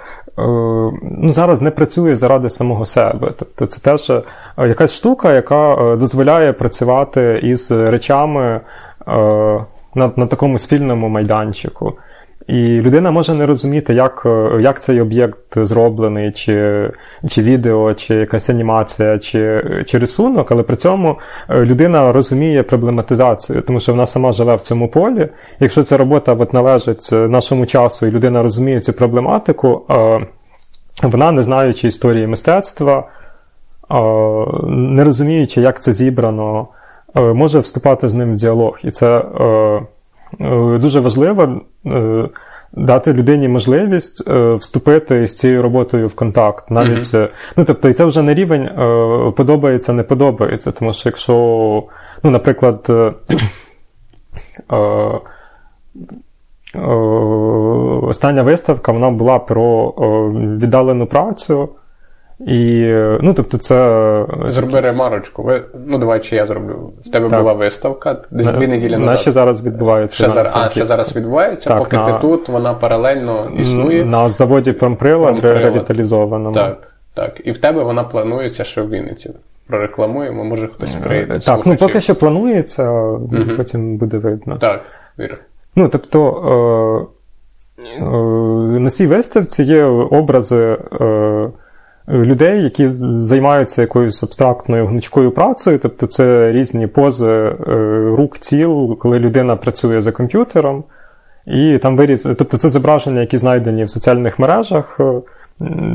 ну, 1.02 1.28
зараз 1.28 1.62
не 1.62 1.70
працює 1.70 2.16
заради 2.16 2.50
самого 2.50 2.84
себе. 2.84 3.32
Тобто 3.38 3.66
це 3.66 3.80
теж 3.80 4.12
якась 4.58 4.94
штука, 4.94 5.32
яка 5.32 5.96
дозволяє 5.96 6.52
працювати 6.52 7.40
із 7.42 7.70
речами 7.70 8.60
на, 9.94 10.10
на 10.16 10.26
такому 10.26 10.58
спільному 10.58 11.08
майданчику. 11.08 11.94
І 12.46 12.80
людина 12.80 13.10
може 13.10 13.34
не 13.34 13.46
розуміти, 13.46 13.94
як 13.94 14.26
як 14.60 14.80
цей 14.82 15.00
об'єкт 15.00 15.38
зроблений, 15.56 16.32
чи 16.32 16.90
чи 17.28 17.42
відео, 17.42 17.94
чи 17.94 18.14
якась 18.14 18.50
анімація, 18.50 19.18
чи 19.18 19.62
чи 19.86 19.98
рисунок, 19.98 20.52
але 20.52 20.62
при 20.62 20.76
цьому 20.76 21.18
е, 21.48 21.64
людина 21.64 22.12
розуміє 22.12 22.62
проблематизацію, 22.62 23.60
тому 23.60 23.80
що 23.80 23.92
вона 23.92 24.06
сама 24.06 24.32
живе 24.32 24.54
в 24.54 24.60
цьому 24.60 24.88
полі. 24.88 25.28
Якщо 25.60 25.82
ця 25.82 25.96
робота 25.96 26.32
от 26.32 26.52
належить 26.52 27.08
нашому 27.12 27.66
часу, 27.66 28.06
і 28.06 28.10
людина 28.10 28.42
розуміє 28.42 28.80
цю 28.80 28.92
проблематику, 28.92 29.82
вона, 31.02 31.32
не 31.32 31.42
знаючи 31.42 31.88
історії 31.88 32.26
мистецтва, 32.26 33.08
не 34.66 35.04
розуміючи, 35.04 35.60
як 35.60 35.82
це 35.82 35.92
зібрано, 35.92 36.68
може 37.14 37.58
вступати 37.58 38.08
з 38.08 38.14
ним 38.14 38.32
в 38.32 38.36
діалог. 38.36 38.78
І 38.84 38.90
це 38.90 39.22
Е, 39.40 39.86
дуже 40.78 41.00
важливо 41.00 41.60
е, 41.86 42.28
дати 42.72 43.12
людині 43.12 43.48
можливість 43.48 44.28
е, 44.28 44.54
вступити 44.54 45.26
з 45.26 45.34
цією 45.34 45.62
роботою 45.62 46.08
в 46.08 46.14
контакт. 46.14 46.70
Навіть 46.70 47.04
mm-hmm. 47.04 47.28
ну 47.56 47.64
тобто, 47.64 47.88
і 47.88 47.92
це 47.92 48.04
вже 48.04 48.22
не 48.22 48.34
рівень 48.34 48.68
подобається, 49.36 49.92
не 49.92 50.02
подобається. 50.02 50.72
Тому 50.72 50.92
що 50.92 51.08
якщо, 51.08 51.34
ну, 52.22 52.30
наприклад, 52.30 52.90
остання 58.02 58.42
виставка 58.42 58.92
вона 58.92 59.10
була 59.10 59.38
про 59.38 59.90
віддалену 60.32 61.06
працю. 61.06 61.68
І, 62.46 62.92
ну, 63.20 63.34
тобто, 63.34 63.58
це... 63.58 64.26
Зроби 64.46 64.80
ремарочку. 64.80 65.42
Ви... 65.42 65.62
Ну, 65.86 65.98
давай, 65.98 66.20
чи 66.20 66.36
я 66.36 66.46
зроблю. 66.46 66.92
В 67.06 67.10
тебе 67.10 67.30
так. 67.30 67.40
була 67.40 67.52
виставка 67.52 68.16
десь 68.30 68.50
дві 68.50 68.66
неділі 68.66 68.96
назад. 68.96 69.20
ще 69.20 69.32
зараз 69.32 69.66
відбувається. 69.66 70.16
Ще 70.16 70.28
зараз, 70.28 70.52
а, 70.56 70.70
ще 70.70 70.84
зараз 70.84 71.16
відбувається, 71.16 71.68
так, 71.68 71.78
поки 71.78 71.96
на... 71.96 72.04
ти 72.04 72.12
тут, 72.20 72.48
вона 72.48 72.74
паралельно 72.74 73.52
існує. 73.58 74.04
На 74.04 74.28
заводі 74.28 74.72
Промприлад 74.72 75.38
ревіталізовано. 75.38 76.52
Так, 76.52 76.92
так. 77.14 77.40
І 77.44 77.52
в 77.52 77.58
тебе 77.58 77.82
вона 77.82 78.04
планується 78.04 78.64
ще 78.64 78.82
в 78.82 78.90
Вінниці. 78.90 79.30
Прорекламуємо, 79.66 80.44
може 80.44 80.68
хтось 80.68 80.94
прийде. 80.94 81.38
Так, 81.38 81.66
ну 81.66 81.76
поки 81.76 82.00
що 82.00 82.14
планується, 82.14 82.90
угу. 82.90 83.56
потім 83.56 83.96
буде 83.96 84.18
видно. 84.18 84.58
Так, 84.58 84.82
вірю. 85.18 85.34
Ну, 85.76 85.88
тобто, 85.88 87.08
е, 87.78 87.82
е, 87.82 88.10
на 88.80 88.90
цій 88.90 89.06
виставці 89.06 89.62
є 89.62 89.84
образи. 89.84 90.78
Е, 91.00 91.48
людей, 92.12 92.62
які 92.62 92.86
займаються 92.86 93.80
якоюсь 93.80 94.22
абстрактною 94.22 94.86
гнучкою 94.86 95.30
працею, 95.30 95.78
тобто 95.78 96.06
це 96.06 96.52
різні 96.52 96.86
пози 96.86 97.30
е, 97.30 97.54
рук, 98.16 98.38
тіл, 98.38 98.98
коли 98.98 99.18
людина 99.18 99.56
працює 99.56 100.00
за 100.00 100.12
комп'ютером, 100.12 100.84
і 101.46 101.78
там 101.78 101.96
виріз, 101.96 102.22
тобто 102.22 102.56
це 102.56 102.68
зображення, 102.68 103.20
які 103.20 103.36
знайдені 103.36 103.84
в 103.84 103.90
соціальних 103.90 104.38
мережах. 104.38 105.00
Е, 105.00 105.22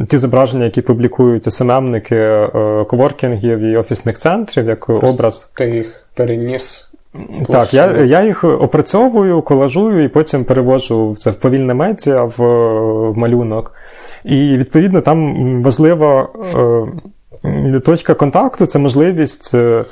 ті 0.09 0.17
зображення, 0.17 0.65
які 0.65 0.81
публікують 0.81 1.53
СММники 1.53 2.15
е, 2.15 2.49
коворкінгів 2.89 3.59
і 3.59 3.77
офісних 3.77 4.17
центрів, 4.17 4.67
як 4.67 4.89
образ. 4.89 5.51
Ти 5.55 5.69
їх 5.69 6.05
переніс. 6.15 6.89
Так, 7.49 7.73
я 7.73 7.91
я 7.91 8.23
їх 8.23 8.43
опрацьовую, 8.43 9.41
колажую 9.41 10.03
і 10.03 10.07
потім 10.07 10.43
перевожу 10.43 11.15
це 11.19 11.31
в 11.31 11.35
повільне 11.35 11.73
медіа, 11.73 12.23
в, 12.23 12.37
в 13.09 13.17
малюнок. 13.17 13.73
І 14.23 14.57
відповідно 14.57 15.01
там 15.01 15.63
важлива 15.63 16.29
е, 17.43 17.79
точка 17.79 18.13
контакту 18.13 18.65
це 18.65 18.79
можливість 18.79 19.55
е, 19.55 19.85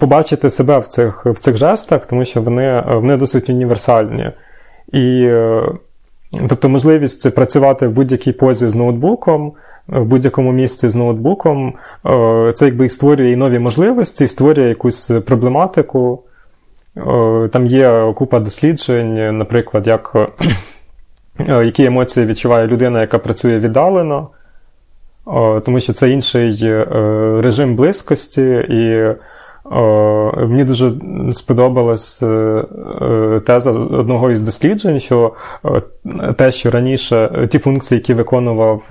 побачити 0.00 0.50
себе 0.50 0.78
в 0.78 0.86
цих 0.86 1.26
в 1.26 1.38
цих 1.38 1.56
жестах, 1.56 2.06
тому 2.06 2.24
що 2.24 2.42
вони 2.42 2.82
вони 2.86 3.16
досить 3.16 3.50
універсальні. 3.50 4.30
І 4.92 5.22
е, 5.24 5.62
тобто 6.48 6.68
можливість 6.68 7.34
працювати 7.34 7.86
в 7.86 7.92
будь-якій 7.92 8.32
позі 8.32 8.68
з 8.68 8.74
ноутбуком. 8.74 9.52
В 9.88 10.04
будь-якому 10.04 10.52
місці 10.52 10.88
з 10.88 10.94
ноутбуком, 10.94 11.74
це 12.54 12.64
якби 12.64 12.86
і 12.86 12.88
створює 12.88 13.30
і 13.30 13.36
нові 13.36 13.58
можливості, 13.58 14.24
і 14.24 14.28
створює 14.28 14.68
якусь 14.68 15.10
проблематику. 15.26 16.22
Там 17.52 17.66
є 17.66 18.12
купа 18.14 18.40
досліджень, 18.40 19.38
наприклад, 19.38 19.86
як 19.86 20.16
Е, 20.16 20.28
які 21.38 21.84
емоції 21.84 22.26
відчуває 22.26 22.66
людина, 22.66 23.00
яка 23.00 23.18
працює 23.18 23.58
віддалено, 23.58 24.28
тому 25.64 25.80
що 25.80 25.92
це 25.92 26.10
інший 26.10 26.58
е, 26.62 26.84
режим 27.42 27.76
близькості, 27.76 28.66
і 28.68 29.14
мені 30.46 30.64
дуже 30.64 30.92
сподобалась 31.32 32.22
е, 32.22 32.64
теза 33.46 33.70
одного 33.70 34.30
із 34.30 34.40
досліджень, 34.40 35.00
що 35.00 35.32
те, 36.38 36.52
що 36.52 36.70
раніше 36.70 37.48
ті 37.50 37.58
функції, 37.58 37.98
які 37.98 38.14
виконував 38.14 38.82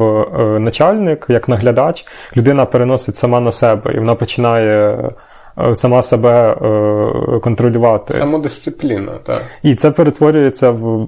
начальник 0.60 1.26
як 1.30 1.50
наглядач, 1.50 2.06
людина 2.38 2.66
переносить 2.66 3.18
сама 3.18 3.40
на 3.40 3.52
себе, 3.52 3.94
і 3.94 4.00
вона 4.00 4.16
починає. 4.16 5.10
Е, 5.58 5.76
сама 5.76 6.02
себе 6.02 6.52
е, 6.52 7.40
контролювати. 7.40 8.14
Самодисципліна, 8.14 9.12
так. 9.24 9.42
І 9.64 9.76
це 9.76 9.92
перетворюється 9.92 10.72
в 10.72 11.08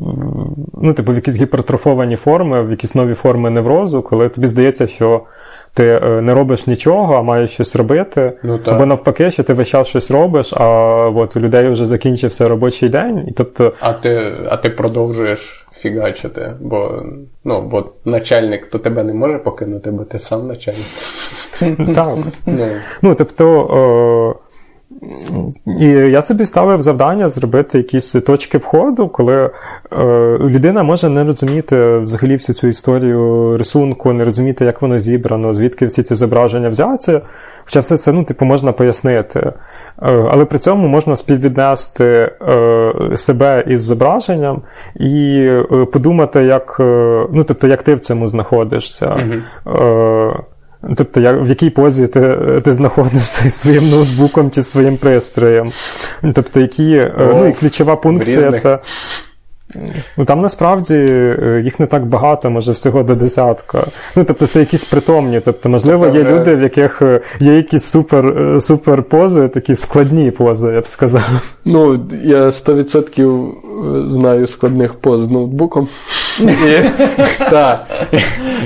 ну, 0.81 0.93
типу, 0.93 1.11
в 1.11 1.15
якісь 1.15 1.35
гіпертрофовані 1.35 2.15
форми, 2.15 2.63
в 2.63 2.71
якісь 2.71 2.95
нові 2.95 3.13
форми 3.13 3.49
неврозу, 3.49 4.01
коли 4.01 4.29
тобі 4.29 4.47
здається, 4.47 4.87
що. 4.87 5.21
Ти 5.73 5.83
е, 6.03 6.21
не 6.21 6.33
робиш 6.33 6.67
нічого, 6.67 7.15
а 7.15 7.21
маєш 7.21 7.49
щось 7.51 7.75
робити. 7.75 8.33
Ну, 8.43 8.59
Або 8.65 8.85
навпаки, 8.85 9.31
що 9.31 9.43
ти 9.43 9.53
весь 9.53 9.67
час 9.67 9.87
щось 9.87 10.11
робиш, 10.11 10.53
а 10.53 10.65
от 11.15 11.35
у 11.35 11.39
людей 11.39 11.69
вже 11.69 11.85
закінчився 11.85 12.47
робочий 12.47 12.89
день. 12.89 13.25
І 13.27 13.31
тобто... 13.31 13.73
А 13.79 13.93
ти 13.93 14.33
а 14.49 14.57
ти 14.57 14.69
продовжуєш 14.69 15.67
фігачити, 15.73 16.53
бо 16.61 17.03
ну, 17.43 17.61
бо 17.61 17.89
начальник 18.05 18.65
то 18.67 18.79
тебе 18.79 19.03
не 19.03 19.13
може 19.13 19.37
покинути, 19.37 19.91
бо 19.91 20.03
ти 20.03 20.19
сам 20.19 20.47
начальник. 20.47 20.85
Так. 21.95 22.17
Ну, 23.01 23.15
тобто. 23.15 24.35
І 25.81 25.88
я 25.88 26.21
собі 26.21 26.45
ставив 26.45 26.81
завдання 26.81 27.29
зробити 27.29 27.77
якісь 27.77 28.11
точки 28.11 28.57
входу, 28.57 29.07
коли 29.07 29.35
е, 29.43 29.49
людина 30.39 30.84
може 30.84 31.09
не 31.09 31.23
розуміти 31.23 31.97
взагалі 31.97 32.34
всю 32.34 32.55
цю 32.55 32.67
історію 32.67 33.55
рисунку, 33.57 34.13
не 34.13 34.23
розуміти, 34.23 34.65
як 34.65 34.81
воно 34.81 34.99
зібрано, 34.99 35.53
звідки 35.53 35.85
всі 35.85 36.03
ці 36.03 36.15
зображення 36.15 36.69
взяться. 36.69 37.21
Хоча 37.65 37.79
все 37.79 37.97
це 37.97 38.11
ну, 38.11 38.23
типу, 38.23 38.45
можна 38.45 38.71
пояснити. 38.71 39.39
Е, 40.01 40.25
але 40.31 40.45
при 40.45 40.59
цьому 40.59 40.88
можна 40.88 41.15
співвіднести 41.15 42.31
е, 42.47 42.93
себе 43.17 43.63
із 43.67 43.81
зображенням 43.81 44.61
і 44.95 45.39
е, 45.49 45.85
подумати, 45.93 46.43
як 46.43 46.75
ну, 47.31 47.43
тобто, 47.47 47.67
як 47.67 47.84
ти 47.84 47.95
в 47.95 47.99
цьому 47.99 48.27
знаходишся. 48.27 49.05
Mm-hmm. 49.05 50.43
Тобто, 50.95 51.19
як, 51.19 51.41
в 51.41 51.49
якій 51.49 51.69
позі 51.69 52.07
ти 52.07 52.38
ти 52.64 52.73
знаходишся 52.73 53.43
зі 53.43 53.49
своїм 53.49 53.89
ноутбуком 53.89 54.51
чи 54.51 54.64
своїм 54.64 54.97
пристроєм. 54.97 55.72
Тобто, 56.34 56.59
які, 56.59 56.99
О, 56.99 57.09
ну 57.18 57.47
і 57.47 57.53
ключова 57.53 57.95
функція 57.95 58.51
це 58.51 58.80
Ну 60.18 60.26
Там 60.26 60.41
насправді 60.41 60.94
е, 60.94 61.61
їх 61.64 61.80
не 61.80 61.85
так 61.85 62.06
багато, 62.06 62.49
може 62.49 62.72
всього 62.72 63.03
до 63.03 63.15
десятка. 63.15 63.84
Ну, 64.15 64.23
тобто 64.23 64.48
це 64.48 64.60
якісь 64.60 64.85
притомні. 64.85 65.39
Тобто, 65.39 65.69
можливо, 65.69 66.06
є 66.06 66.11
тобто, 66.11 66.31
люди, 66.31 66.56
в 66.56 66.61
яких 66.61 67.02
е, 67.02 67.22
є 67.39 67.56
якісь 67.56 67.84
супер 67.84 68.27
е, 68.27 68.61
супер 68.61 69.03
пози, 69.03 69.48
такі 69.48 69.76
складні 69.76 70.31
пози, 70.31 70.73
я 70.73 70.81
б 70.81 70.88
сказав. 70.88 71.30
Ну, 71.65 71.99
я 72.23 72.45
100% 72.45 74.10
знаю 74.10 74.48
складних 74.48 74.94
поз 74.94 75.22
з 75.22 75.30
ноутбуком. 75.30 75.88
Так. 77.49 77.85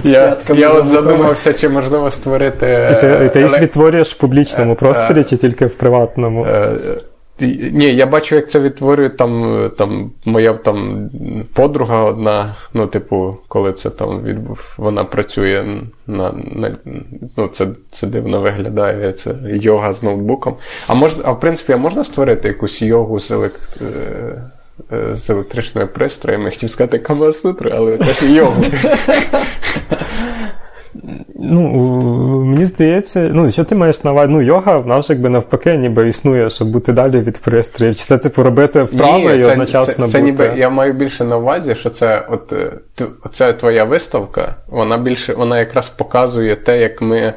Я 0.03 0.69
от 0.69 0.88
задумався, 0.88 1.53
чи 1.53 1.69
можливо 1.69 2.11
створити. 2.11 2.98
І 3.26 3.30
ти 3.30 3.41
їх 3.41 3.61
відтворюєш 3.61 4.14
в 4.14 4.18
публічному 4.18 4.76
просторі, 4.76 5.23
чи 5.23 5.38
тільки 5.38 5.65
в 5.65 5.76
приватному? 5.76 6.48
Ні, 7.47 7.85
я 7.85 8.05
бачу, 8.05 8.35
як 8.35 8.49
це 8.49 8.59
відтворює 8.59 9.09
там 9.09 9.72
там 9.77 10.11
моя 10.26 10.53
там 10.53 11.09
подруга 11.53 12.03
одна. 12.03 12.55
Ну, 12.73 12.88
типу, 12.88 13.38
коли 13.47 13.73
це 13.73 13.89
там 13.89 14.23
відбув, 14.23 14.73
вона 14.77 15.03
працює 15.03 15.81
на. 16.07 16.31
на 16.31 16.77
ну, 17.38 17.47
Це 17.47 17.68
це 17.91 18.07
дивно 18.07 18.41
виглядає. 18.41 19.11
Це 19.11 19.35
йога 19.43 19.93
з 19.93 20.03
ноутбуком. 20.03 20.55
А 20.88 20.93
мож, 20.93 21.18
а 21.23 21.31
в 21.31 21.39
принципі, 21.39 21.73
а 21.73 21.77
можна 21.77 22.03
створити 22.03 22.47
якусь 22.47 22.81
йогу 22.81 23.19
з 23.19 23.31
елект... 23.31 23.81
Е, 23.81 24.43
е, 24.91 25.15
з 25.15 25.30
електричними 25.30 25.88
пристроями, 25.88 26.49
хотів 26.49 26.69
сказати 26.69 26.99
Камасутру, 26.99 27.72
але 27.73 27.97
теж 27.97 28.23
йогу. 28.23 28.63
Ну, 31.35 31.61
мені 32.45 32.65
здається, 32.65 33.30
ну, 33.34 33.51
що 33.51 33.63
ти 33.63 33.76
маєш 33.76 34.03
на 34.03 34.11
увазі? 34.11 34.31
Ну, 34.31 34.41
йога, 34.41 34.77
вона 34.77 35.01
ж 35.01 35.07
якби 35.09 35.30
навпаки, 35.30 35.77
ніби 35.77 36.09
існує, 36.09 36.49
щоб 36.49 36.69
бути 36.69 36.93
далі 36.93 37.19
від 37.19 37.38
пристроїв. 37.38 37.95
Чи 37.95 38.03
це, 38.03 38.18
типу, 38.18 38.43
робити 38.43 38.84
вправи 38.84 39.34
Ні, 39.34 39.39
і 39.39 39.43
це, 39.43 39.51
одночасно 39.51 40.05
це, 40.05 40.11
це, 40.11 40.19
бути? 40.19 40.31
ніби 40.31 40.53
я 40.57 40.69
маю 40.69 40.93
більше 40.93 41.23
на 41.23 41.38
увазі, 41.38 41.76
що 41.76 41.89
це 41.89 42.26
от 42.30 42.53
е, 42.53 42.72
це 43.31 43.53
твоя 43.53 43.84
виставка, 43.84 44.55
вона 44.68 44.97
більше 44.97 45.34
вона 45.34 45.59
якраз 45.59 45.89
показує 45.89 46.55
те, 46.55 46.81
як 46.81 47.01
ми 47.01 47.34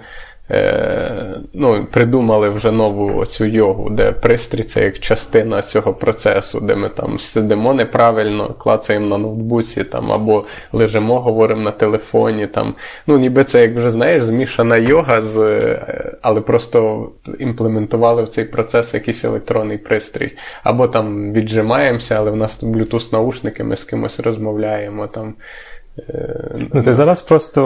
ну, 1.53 1.87
придумали 1.91 2.49
вже 2.49 2.71
нову 2.71 3.19
оцю 3.19 3.45
йогу, 3.45 3.91
де 3.91 4.13
пристрій 4.13 4.63
це 4.63 4.85
як 4.85 4.99
частина 4.99 5.63
цього 5.63 5.95
процесу, 5.95 6.61
де 6.61 6.75
ми 6.75 6.89
там 6.89 7.19
сидимо 7.19 7.75
неправильно, 7.75 8.55
клацаємо 8.55 9.07
на 9.07 9.19
ноутбуці 9.19 9.85
там, 9.85 10.13
або 10.13 10.45
лежимо, 10.73 11.21
говоримо 11.21 11.63
на 11.63 11.71
телефоні. 11.71 12.47
Там. 12.47 12.75
Ну, 13.07 13.19
Ніби 13.19 13.45
це, 13.45 13.63
як 13.63 13.77
вже 13.77 13.91
знаєш, 13.91 14.23
змішана 14.23 14.77
йога, 14.77 15.21
з, 15.21 15.39
е, 15.39 16.13
але 16.23 16.41
просто 16.41 17.11
імплементували 17.39 18.23
в 18.23 18.29
цей 18.29 18.45
процес 18.45 18.95
якийсь 18.95 19.25
електронний 19.25 19.79
пристрій. 19.79 20.33
Або 20.63 20.89
там 20.89 21.33
віджимаємося, 21.33 22.15
але 22.15 22.31
в 22.31 22.37
нас 22.37 22.63
Bluetooth 22.63 23.13
наушники, 23.13 23.65
ми 23.65 23.77
з 23.77 23.85
кимось 23.85 24.21
розмовляємо. 24.21 25.07
там. 25.07 25.35
Ну, 26.73 26.83
Ти 26.83 26.95
зараз 26.95 27.23
просто 27.23 27.63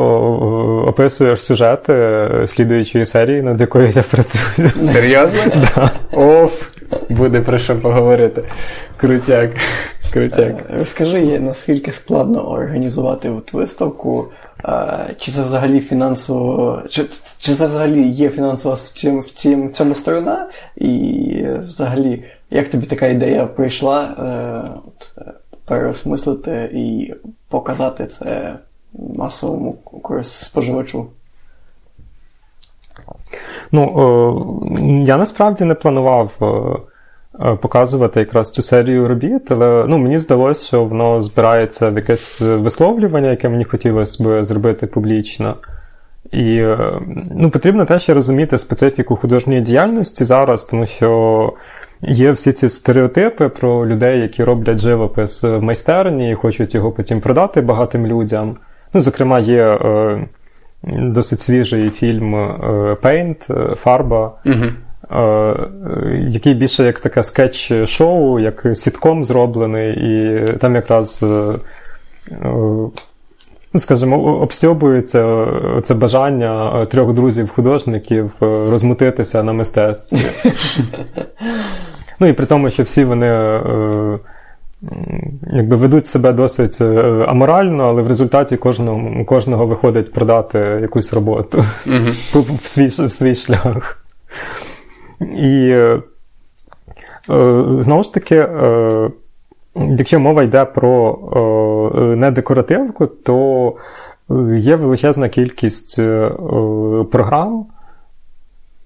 описуєш 0.89 1.45
сюжет 1.45 1.91
е, 1.91 2.45
слідуючої 2.47 3.07
серії, 3.07 3.43
над 3.43 3.61
якою 3.61 3.91
я 3.91 4.03
працюю. 4.03 4.71
Серйозно? 4.93 5.41
Да. 5.77 5.91
Оф, 6.13 6.69
буде 7.09 7.41
про 7.41 7.59
що 7.59 7.77
поговорити. 7.77 8.43
Крутяк. 8.97 9.51
Крутяк. 10.13 10.57
Е, 10.71 10.79
розкажи, 10.79 11.41
наскільки 11.41 11.93
складно 11.93 12.51
організувати 12.51 13.31
от 13.31 13.53
виставку, 13.53 14.29
чи 15.17 15.33
це 15.33 15.43
взагалі 15.43 15.81
фінансово, 15.81 16.83
чи, 16.89 17.05
чи 17.39 17.55
це 17.55 17.67
взагалі 17.67 18.09
є 18.09 18.29
фінансова 18.29 18.75
в 18.75 18.79
цьому, 18.81 19.21
в 19.21 19.31
цьому, 19.31 19.69
цьому 19.69 19.95
сторона? 19.95 20.49
І 20.77 21.45
взагалі, 21.67 22.25
як 22.51 22.69
тобі 22.69 22.87
така 22.87 23.07
ідея 23.07 23.47
прийшла? 23.47 24.03
Е, 24.05 24.71
от, 24.87 25.25
переосмислити 25.69 26.71
і 26.73 27.15
показати 27.49 28.07
це 28.07 28.59
масовому 29.17 29.77
споживачу? 30.23 31.07
Ну, 33.73 35.05
я 35.07 35.17
насправді 35.17 35.65
не 35.65 35.75
планував 35.75 36.33
показувати 37.61 38.21
якраз 38.21 38.51
цю 38.51 38.63
серію 38.63 39.09
робіт, 39.09 39.51
але 39.51 39.85
ну, 39.89 39.99
мені 39.99 40.19
здалося, 40.19 40.67
що 40.67 40.85
воно 40.85 41.23
збирається 41.23 41.91
в 41.91 41.97
якесь 41.97 42.41
висловлювання, 42.41 43.31
яке 43.31 43.49
мені 43.49 43.65
хотілося 43.65 44.25
б 44.25 44.45
зробити 44.45 44.87
публічно. 44.87 45.57
І 46.33 46.65
ну, 47.31 47.51
потрібно 47.51 47.85
теж 47.85 48.09
розуміти 48.09 48.59
специфіку 48.59 49.17
художньої 49.17 49.61
діяльності 49.61 50.25
зараз, 50.25 50.65
тому 50.65 50.87
що 50.87 51.53
Є 52.03 52.33
всі 52.33 52.53
ці 52.53 52.69
стереотипи 52.69 53.49
про 53.49 53.87
людей, 53.87 54.21
які 54.21 54.45
роблять 54.45 54.79
живопис 54.79 55.43
в 55.43 55.61
майстерні 55.61 56.31
і 56.31 56.35
хочуть 56.35 56.75
його 56.75 56.93
потім 56.93 57.21
продати 57.21 57.61
багатим 57.61 58.07
людям. 58.07 58.57
Ну, 58.95 59.01
Зокрема, 59.01 59.39
є 59.39 59.63
е, 59.63 60.27
досить 60.83 61.41
свіжий 61.41 61.91
фільм 61.91 62.35
е, 62.35 62.97
Paint, 63.03 63.73
е, 63.73 63.75
Фарба, 63.75 64.33
угу. 64.47 64.65
е, 65.21 65.57
який 66.29 66.55
більше 66.55 66.85
як 66.85 67.01
таке 67.01 67.23
скетч-шоу, 67.23 68.41
як 68.41 68.67
сітком 68.77 69.25
зроблений, 69.25 69.93
і 69.93 70.39
там 70.53 70.75
якраз. 70.75 71.23
Е, 71.23 71.55
Ну, 73.73 73.81
скажімо, 73.81 74.39
обстьобується 74.41 75.47
це 75.85 75.95
бажання 75.95 76.87
трьох 76.87 77.13
друзів-художників 77.13 78.31
розмутитися 78.41 79.43
на 79.43 79.53
мистецтві. 79.53 80.19
Ну 82.21 82.27
і 82.27 82.33
при 82.33 82.47
тому, 82.47 82.71
що 82.71 82.83
всі 82.83 83.05
вони 83.05 83.27
е, 83.27 84.19
якби 85.53 85.77
ведуть 85.77 86.07
себе 86.07 86.33
досить 86.33 86.81
е, 86.81 87.25
аморально, 87.29 87.85
але 87.85 88.03
в 88.03 88.09
результаті 88.09 88.57
кожного 88.57 89.25
кожного 89.25 89.67
виходить 89.67 90.13
продати 90.13 90.59
якусь 90.59 91.13
роботу 91.13 91.65
в, 92.35 92.69
свій, 92.69 92.87
в 92.87 93.13
свій 93.13 93.35
шлях. 93.35 94.05
І 95.21 95.71
е, 95.71 96.01
знову 97.81 98.03
ж 98.03 98.15
таки, 98.15 98.47
якщо 99.75 100.21
мова 100.21 100.43
йде 100.43 100.65
про 100.65 101.19
недекоративку, 102.17 103.07
то 103.07 103.73
є 104.59 104.77
величезна 104.77 105.29
кількість 105.29 105.97
програм. 107.11 107.67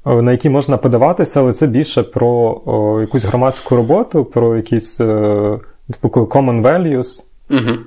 Е, 0.07 0.23
на 0.23 0.33
які 0.33 0.51
можна 0.51 0.77
подаватися, 0.77 1.41
але 1.41 1.53
це 1.53 1.67
більше 1.67 2.03
про 2.03 2.99
якусь 3.01 3.25
громадську 3.25 3.77
роботу, 3.77 4.25
про 4.25 4.57
якісь 4.57 5.01
е, 5.01 5.59
типу 5.91 6.09
common 6.09 6.63
values. 6.63 7.21
Угу. 7.51 7.79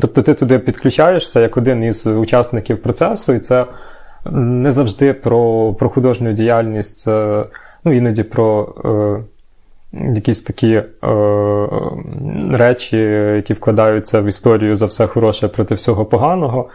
Тобто 0.00 0.22
ти 0.22 0.34
туди 0.34 0.58
підключаєшся 0.58 1.40
як 1.40 1.56
один 1.56 1.84
із 1.84 2.06
учасників 2.06 2.82
процесу, 2.82 3.32
і 3.32 3.38
це 3.38 3.66
не 4.30 4.72
завжди 4.72 5.12
про 5.12 5.72
про 5.74 5.88
художню 5.88 6.32
діяльність, 6.32 6.98
це 6.98 7.44
ну, 7.84 7.92
іноді 7.92 8.22
про 8.22 8.74
е, 8.84 9.24
якісь 9.92 10.42
такі 10.42 10.72
е, 10.72 10.86
речі, 12.52 12.96
які 13.36 13.52
вкладаються 13.52 14.20
в 14.20 14.24
історію 14.24 14.76
за 14.76 14.86
все 14.86 15.06
хороше 15.06 15.48
проти 15.48 15.74
всього 15.74 16.04
поганого. 16.04 16.68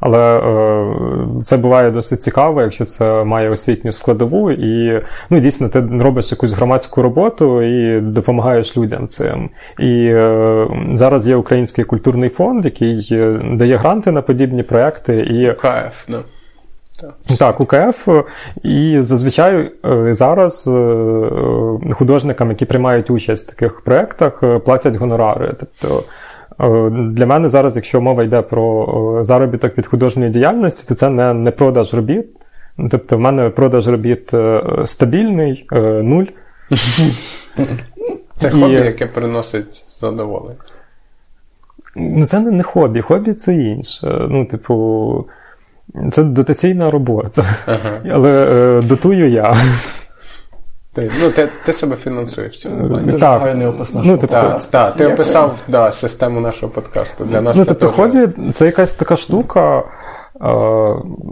Але 0.00 0.38
е, 0.38 1.42
це 1.42 1.56
буває 1.56 1.90
досить 1.90 2.22
цікаво, 2.22 2.62
якщо 2.62 2.84
це 2.84 3.24
має 3.24 3.50
освітню 3.50 3.92
складову, 3.92 4.50
і 4.50 5.02
ну, 5.30 5.40
дійсно 5.40 5.68
ти 5.68 5.80
робиш 6.00 6.30
якусь 6.30 6.52
громадську 6.52 7.02
роботу 7.02 7.62
і 7.62 8.00
допомагаєш 8.00 8.76
людям 8.76 9.08
цим. 9.08 9.50
І 9.78 10.06
е, 10.06 10.68
зараз 10.94 11.28
є 11.28 11.36
Український 11.36 11.84
культурний 11.84 12.28
фонд, 12.28 12.64
який 12.64 13.08
е, 13.12 13.40
дає 13.52 13.76
гранти 13.76 14.12
на 14.12 14.22
подібні 14.22 14.62
проекти. 14.62 15.16
І... 15.16 15.50
УКФ, 15.50 16.08
да. 16.08 16.22
Так. 17.38 17.60
УКФ. 17.60 18.08
І 18.62 18.96
зазвичай 19.00 19.72
е, 19.84 20.14
зараз 20.14 20.66
е, 20.66 21.92
художникам, 21.92 22.50
які 22.50 22.64
приймають 22.64 23.10
участь 23.10 23.46
в 23.46 23.50
таких 23.50 23.80
проєктах, 23.80 24.42
платять 24.64 24.96
гонорари. 24.96 25.54
Тобто 25.60 26.04
Е, 26.60 26.90
для 26.90 27.26
мене 27.26 27.48
зараз, 27.48 27.76
якщо 27.76 28.00
мова 28.00 28.24
йде 28.24 28.42
про 28.42 29.18
е, 29.20 29.24
заробіток 29.24 29.78
від 29.78 29.86
художньої 29.86 30.30
діяльності, 30.30 30.84
то 30.88 30.94
це 30.94 31.10
не 31.10 31.34
не 31.34 31.50
продаж 31.50 31.94
робіт. 31.94 32.26
Тобто, 32.90 33.16
в 33.16 33.20
мене 33.20 33.50
продаж 33.50 33.88
робіт 33.88 34.34
е, 34.34 34.62
стабільний, 34.84 35.66
нуль. 36.02 36.24
Це 38.36 38.50
хобі, 38.50 38.72
яке 38.72 39.06
приносить 39.06 39.84
задоволення. 40.00 40.56
Ну, 41.96 42.26
Це 42.26 42.40
не 42.40 42.62
хобі, 42.62 43.00
хобі 43.00 43.32
це 43.32 43.54
інше. 43.54 44.26
Ну, 44.30 44.44
типу, 44.44 45.26
це 46.12 46.22
дотаційна 46.22 46.90
робота. 46.90 47.44
Ага. 47.66 48.00
Але 48.12 48.46
е, 48.50 48.82
дотую 48.82 49.28
я. 49.30 49.56
Ти, 50.94 51.10
ну, 51.22 51.30
ти, 51.30 51.48
ти 51.64 51.72
себе 51.72 51.96
фінансуєш 51.96 52.54
в 52.54 52.58
цьому 52.58 52.88
плані. 52.88 53.04
Дуже 53.04 53.18
так. 53.18 53.40
гарний 53.40 53.66
опис 53.66 53.94
нашого 53.94 54.14
ну, 54.14 54.20
тобто, 54.20 54.36
подкасту. 54.36 54.72
Так, 54.72 54.96
ти 54.96 55.06
описав 55.06 55.56
да, 55.68 55.92
систему 55.92 56.40
нашого 56.40 56.72
подкасту. 56.72 57.24
Для 57.24 57.40
нас 57.40 57.56
Ну, 57.56 57.64
це 57.64 57.74
тобто, 57.74 57.86
теж... 57.86 57.96
хобі 57.96 58.52
це 58.52 58.66
якась 58.66 58.94
така 58.94 59.16
штука, 59.16 59.78
е, 59.78 59.82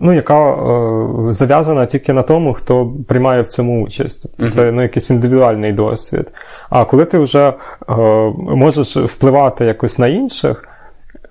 ну, 0.03 0.13
яка 0.13 0.51
е, 0.51 1.33
зав'язана 1.33 1.87
тільки 1.87 2.13
на 2.13 2.23
тому, 2.23 2.55
хто 2.55 2.93
приймає 3.09 3.43
в 3.43 3.49
цьому 3.49 3.85
участь. 3.85 4.23
Тобто, 4.23 4.45
uh-huh. 4.45 4.51
Це 4.51 4.73
ну, 4.73 4.83
якийсь 4.83 5.11
індивідуальний 5.11 5.73
досвід. 5.73 6.31
А 6.71 6.85
коли 6.85 7.05
ти 7.05 7.19
вже 7.19 7.49
е, 7.49 7.95
можеш 8.39 8.97
впливати 8.97 9.65
якось 9.65 9.99
на 9.99 10.07
інших, 10.07 10.65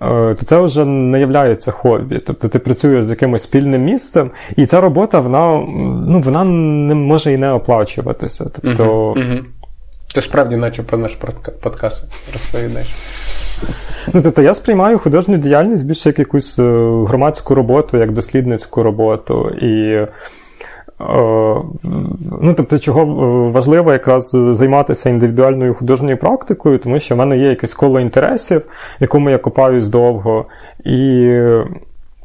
то 0.08 0.44
це 0.46 0.60
вже 0.60 0.84
не 0.84 1.20
являється 1.20 1.70
хобі. 1.70 2.18
Тобто 2.18 2.48
ти 2.48 2.58
працюєш 2.58 3.04
з 3.06 3.10
якимось 3.10 3.42
спільним 3.42 3.82
місцем, 3.82 4.30
і 4.56 4.66
ця 4.66 4.80
робота 4.80 5.20
вона 5.20 5.66
ну, 6.06 6.20
вона 6.20 6.44
не 6.44 6.94
може 6.94 7.32
і 7.32 7.36
не 7.36 7.52
оплачуватися. 7.52 8.50
Тобто... 8.62 8.84
Угу, 8.84 9.20
угу. 9.20 9.38
Ти 10.14 10.20
справді, 10.20 10.56
наче 10.56 10.82
про 10.82 10.98
наш 10.98 11.18
подкаст 11.62 12.04
розповідаєш. 12.32 12.88
Ну, 14.12 14.22
тобто 14.22 14.42
я 14.42 14.54
сприймаю 14.54 14.98
художню 14.98 15.36
діяльність 15.36 15.86
більше 15.86 16.08
як 16.08 16.18
якусь 16.18 16.58
е, 16.58 16.62
громадську 17.08 17.54
роботу, 17.54 17.96
як 17.96 18.12
дослідницьку 18.12 18.82
роботу. 18.82 19.50
І 19.50 20.06
Ну, 22.42 22.54
тобто, 22.56 22.78
чого 22.78 23.04
важливо 23.50 23.92
якраз 23.92 24.36
займатися 24.50 25.10
індивідуальною 25.10 25.74
художньою 25.74 26.16
практикою, 26.16 26.78
тому 26.78 26.98
що 26.98 27.14
в 27.14 27.18
мене 27.18 27.38
є 27.38 27.48
якесь 27.48 27.74
коло 27.74 28.00
інтересів, 28.00 28.62
якому 29.00 29.30
я 29.30 29.38
копаюсь 29.38 29.88
довго, 29.88 30.44
і 30.84 31.28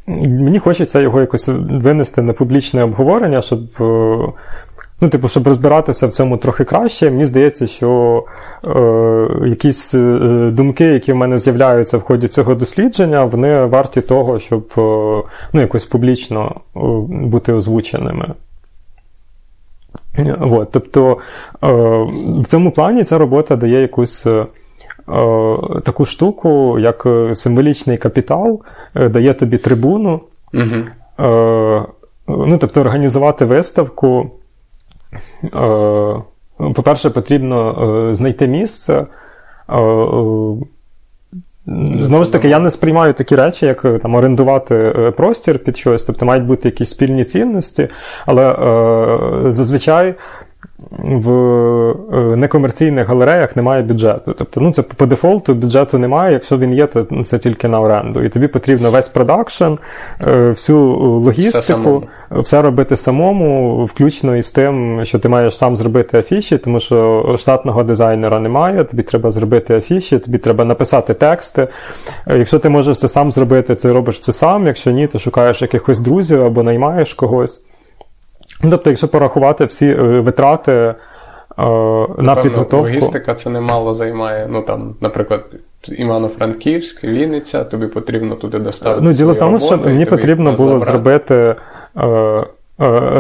мені 0.07 0.59
хочеться 0.59 0.99
його 0.99 1.21
якось 1.21 1.49
винести 1.69 2.21
на 2.21 2.33
публічне 2.33 2.83
обговорення, 2.83 3.41
щоб 3.41 3.59
Ну, 5.01 5.09
типу, 5.09 5.27
щоб 5.27 5.47
розбиратися 5.47 6.07
в 6.07 6.11
цьому 6.11 6.37
трохи 6.37 6.63
краще, 6.63 7.11
мені 7.11 7.25
здається, 7.25 7.67
що 7.67 8.23
е, 8.63 9.49
якісь 9.49 9.93
е, 9.93 10.49
думки, 10.53 10.83
які 10.83 11.13
в 11.13 11.15
мене 11.15 11.39
з'являються 11.39 11.97
в 11.97 12.01
ході 12.01 12.27
цього 12.27 12.55
дослідження, 12.55 13.25
вони 13.25 13.65
варті 13.65 14.01
того, 14.01 14.39
щоб 14.39 14.73
е, 14.77 14.81
ну, 15.53 15.61
якось 15.61 15.85
публічно 15.85 16.55
е, 16.75 16.79
бути 17.09 17.53
озвученими. 17.53 18.33
От, 20.39 20.71
тобто 20.71 21.17
е, 21.63 21.67
в 22.41 22.45
цьому 22.47 22.71
плані 22.71 23.03
ця 23.03 23.17
робота 23.17 23.55
дає 23.55 23.81
якусь 23.81 24.25
е, 24.27 24.45
таку 25.83 26.05
штуку, 26.05 26.79
як 26.79 27.07
символічний 27.33 27.97
капітал, 27.97 28.61
дає 28.95 29.33
тобі 29.33 29.57
трибуну. 29.57 30.21
Угу. 30.53 30.83
Ну, 32.27 32.57
тобто, 32.57 32.81
організувати 32.81 33.45
виставку. 33.45 34.31
Е, 35.43 36.21
по-перше, 36.75 37.09
потрібно 37.09 37.71
е, 38.09 38.15
знайти 38.15 38.47
місце. 38.47 39.05
Е, 41.67 42.03
знову 42.03 42.23
ж 42.23 42.31
таки, 42.31 42.49
я 42.49 42.59
не 42.59 42.71
сприймаю 42.71 43.13
такі 43.13 43.35
речі, 43.35 43.65
як 43.65 43.81
там 44.01 44.15
орендувати 44.15 44.93
простір 45.17 45.59
під 45.59 45.77
щось, 45.77 46.03
тобто 46.03 46.25
мають 46.25 46.45
бути 46.45 46.67
якісь 46.67 46.89
спільні 46.89 47.23
цінності, 47.23 47.87
але 48.25 48.55
зазвичай 49.51 50.15
в 50.91 51.31
е, 51.31 52.35
некомерційних 52.35 53.07
галереях 53.07 53.55
немає 53.55 53.83
бюджету. 53.83 54.33
Тобто, 54.37 54.61
ну 54.61 54.73
це 54.73 54.81
по 54.81 55.05
дефолту 55.05 55.53
бюджету 55.53 55.97
немає. 55.97 56.33
Якщо 56.33 56.57
він 56.57 56.73
є, 56.73 56.87
то 56.87 57.07
це 57.25 57.37
тільки 57.37 57.67
на 57.67 57.81
оренду. 57.81 58.23
І 58.23 58.29
тобі 58.29 58.47
потрібно 58.47 58.91
весь 58.91 59.07
продакшн, 59.07 59.73
е, 60.21 60.49
всю 60.49 60.79
логістику, 60.99 62.03
все, 62.31 62.41
все 62.41 62.61
робити 62.61 62.97
самому, 62.97 63.85
включно 63.85 64.35
із 64.35 64.49
тим, 64.49 65.01
що 65.03 65.19
ти 65.19 65.29
маєш 65.29 65.57
сам 65.57 65.75
зробити 65.75 66.17
афіші, 66.19 66.57
тому 66.57 66.79
що 66.79 67.35
штатного 67.37 67.83
дизайнера 67.83 68.39
немає. 68.39 68.83
Тобі 68.83 69.03
треба 69.03 69.31
зробити 69.31 69.77
афіші, 69.77 70.19
тобі 70.19 70.37
треба 70.37 70.65
написати 70.65 71.13
тексти. 71.13 71.67
Е, 72.27 72.37
якщо 72.37 72.59
ти 72.59 72.69
можеш 72.69 72.97
це 72.97 73.07
сам 73.07 73.31
зробити, 73.31 73.75
ти 73.75 73.91
робиш 73.91 74.19
це 74.19 74.33
сам. 74.33 74.67
Якщо 74.67 74.91
ні, 74.91 75.07
то 75.07 75.19
шукаєш 75.19 75.61
якихось 75.61 75.99
друзів 75.99 76.43
або 76.43 76.63
наймаєш 76.63 77.13
когось. 77.13 77.66
Ну, 78.63 78.69
тобто, 78.71 78.89
якщо 78.89 79.07
порахувати 79.07 79.65
всі 79.65 79.85
е, 79.85 80.01
витрати 80.01 80.71
е, 80.71 80.95
на 82.17 82.35
підготовку. 82.43 82.77
Логістика 82.77 83.33
це 83.33 83.49
немало 83.49 83.93
займає. 83.93 84.47
Ну 84.51 84.61
там, 84.61 84.95
наприклад, 85.01 85.43
Івано-Франківськ, 85.89 87.03
Вінниця, 87.03 87.63
тобі 87.63 87.87
потрібно 87.87 88.35
туди 88.35 88.59
доставити. 88.59 89.01
Ну, 89.01 89.13
діло 89.13 89.33
в 89.33 89.39
тому, 89.39 89.59
що 89.59 89.77
мені 89.77 90.05
потрібно 90.05 90.51
було 90.51 90.79
забрати. 90.79 90.91
зробити. 90.91 91.55
Е, 91.97 92.45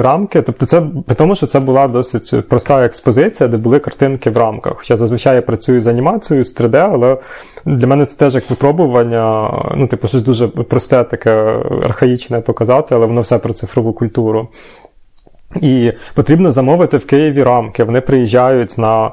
Рамки, 0.01 0.41
тобто 0.41 0.65
це 0.65 0.81
при 1.05 1.15
тому, 1.15 1.35
що 1.35 1.47
це 1.47 1.59
була 1.59 1.87
досить 1.87 2.47
проста 2.49 2.85
експозиція, 2.85 3.49
де 3.49 3.57
були 3.57 3.79
картинки 3.79 4.29
в 4.29 4.37
рамках. 4.37 4.73
Хоча 4.77 4.97
зазвичай 4.97 5.35
я 5.35 5.41
працюю 5.41 5.81
з 5.81 5.87
анімацією, 5.87 6.43
з 6.43 6.59
3D, 6.59 6.75
але 6.75 7.17
для 7.65 7.87
мене 7.87 8.05
це 8.05 8.17
теж 8.17 8.35
як 8.35 8.49
випробування, 8.49 9.53
ну, 9.75 9.87
типу, 9.87 10.07
щось 10.07 10.21
дуже 10.21 10.47
просте, 10.47 11.03
таке 11.03 11.31
архаїчне 11.83 12.41
показати, 12.41 12.95
але 12.95 13.05
воно 13.05 13.21
все 13.21 13.39
про 13.39 13.53
цифрову 13.53 13.93
культуру. 13.93 14.47
І 15.55 15.93
потрібно 16.13 16.51
замовити 16.51 16.97
в 16.97 17.05
Києві 17.05 17.43
рамки. 17.43 17.83
Вони 17.83 18.01
приїжджають 18.01 18.77
на 18.77 19.05
е, 19.07 19.11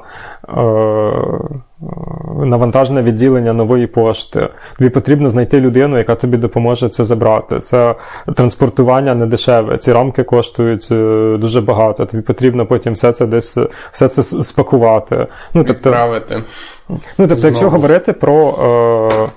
навантажне 2.45 3.03
відділення 3.03 3.53
нової 3.53 3.87
пошти. 3.87 4.49
Тобі 4.77 4.89
потрібно 4.89 5.29
знайти 5.29 5.61
людину, 5.61 5.97
яка 5.97 6.15
тобі 6.15 6.37
допоможе 6.37 6.89
це 6.89 7.05
забрати. 7.05 7.59
Це 7.59 7.95
транспортування 8.35 9.15
не 9.15 9.25
дешеве. 9.25 9.77
Ці 9.77 9.93
рамки 9.93 10.23
коштують 10.23 10.87
е, 10.91 11.37
дуже 11.39 11.61
багато. 11.61 12.05
Тобі 12.05 12.23
потрібно 12.23 12.65
потім 12.65 12.93
все 12.93 13.11
це 13.11 13.25
десь 13.25 13.57
все 13.91 14.07
це 14.07 14.23
спакувати. 14.23 15.27
Ну, 15.53 15.63
тобто, 15.63 15.89
Відправити. 15.89 16.43
Ну, 16.89 16.99
тобто, 17.17 17.35
Знову. 17.35 17.47
якщо 17.47 17.69
говорити 17.69 18.13
про. 18.13 18.49
Е, 18.49 19.29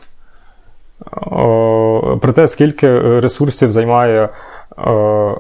про 2.21 2.33
те, 2.33 2.49
скільки 2.49 3.21
ресурсів 3.21 3.71
займає 3.71 4.29
е, 4.79 5.35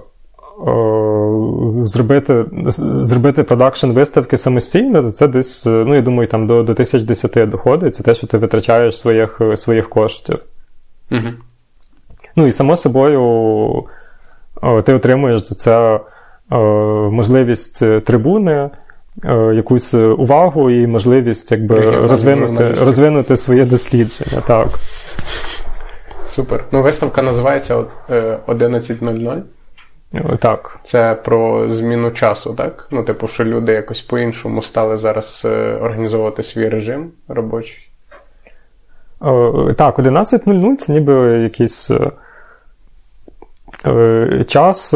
зробити 1.82 2.44
зробити 3.02 3.42
продакшн 3.42 3.90
виставки 3.90 4.38
самостійно, 4.38 5.02
то 5.02 5.12
це 5.12 5.28
десь, 5.28 5.66
ну 5.66 5.94
я 5.94 6.00
думаю, 6.00 6.28
там 6.28 6.46
до 6.46 6.62
до 6.62 6.72
1010 6.72 7.50
доходить. 7.50 7.94
Це 7.94 8.02
те, 8.02 8.14
що 8.14 8.26
ти 8.26 8.38
витрачаєш 8.38 9.00
своїх 9.00 9.40
своїх 9.56 9.88
коштів. 9.88 10.38
Угу. 11.10 11.28
Ну 12.36 12.46
і 12.46 12.52
само 12.52 12.76
собою 12.76 13.84
ти 14.84 14.94
отримуєш 14.94 15.48
за 15.48 15.54
це 15.54 16.00
можливість 17.10 18.04
трибуни. 18.04 18.70
Якусь 19.54 19.94
увагу 19.94 20.70
і 20.70 20.86
можливість 20.86 21.52
якби 21.52 22.06
розвинути 22.06 22.68
розвинути 22.68 23.36
своє 23.36 23.64
дослідження. 23.64 24.42
так. 24.46 24.68
Супер. 26.26 26.64
Ну, 26.72 26.82
виставка 26.82 27.22
називається 27.22 27.84
11.00. 28.46 29.42
Так. 30.38 30.80
Це 30.82 31.14
про 31.14 31.68
зміну 31.68 32.10
часу, 32.10 32.54
так? 32.54 32.88
Ну, 32.90 33.02
типу, 33.02 33.28
що 33.28 33.44
люди 33.44 33.72
якось 33.72 34.00
по-іншому 34.00 34.62
стали 34.62 34.96
зараз 34.96 35.42
е, 35.44 35.78
організовувати 35.82 36.42
свій 36.42 36.68
режим 36.68 37.10
робочий. 37.28 37.88
О, 39.20 39.72
так, 39.72 39.98
11.00 39.98 40.76
це 40.76 40.92
ніби 40.92 41.12
якийсь 41.38 41.90
е, 41.90 42.10
е, 43.86 44.44
час 44.48 44.90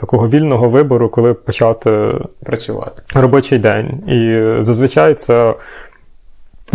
такого 0.00 0.28
вільного 0.28 0.68
вибору, 0.68 1.08
коли 1.08 1.34
почати 1.34 2.14
працювати 2.44 3.02
робочий 3.14 3.58
день. 3.58 3.86
І 4.08 4.64
зазвичай 4.64 5.14
це 5.14 5.54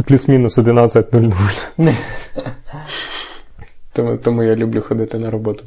плюс-мінус 0.06 0.57
11.00. 0.57 1.94
Тому, 3.94 4.18
Тому 4.18 4.44
я 4.44 4.56
люблю 4.56 4.82
ходити 4.82 5.20
на 5.20 5.32
роботу. 5.32 5.64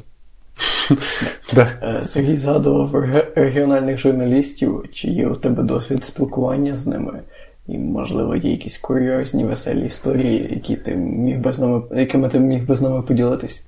Е, 1.57 2.01
Сергій 2.03 2.35
згадував 2.35 3.05
регіональних 3.35 3.99
журналістів, 3.99 4.83
чи 4.93 5.07
є 5.07 5.27
у 5.27 5.35
тебе 5.35 5.63
досвід 5.63 6.03
спілкування 6.03 6.75
з 6.75 6.87
ними? 6.87 7.19
І, 7.67 7.77
можливо, 7.77 8.35
є 8.35 8.51
якісь 8.51 8.77
курйозні, 8.77 9.45
веселі 9.45 9.85
історії, 9.85 10.49
які 10.51 10.75
ти 10.75 10.95
міг 10.95 11.39
би 11.39 11.51
з 11.51 11.59
нами, 11.59 11.81
якими 11.91 12.29
ти 12.29 12.39
міг 12.39 12.65
би 12.65 12.75
з 12.75 12.81
нами 12.81 13.01
поділитись? 13.01 13.65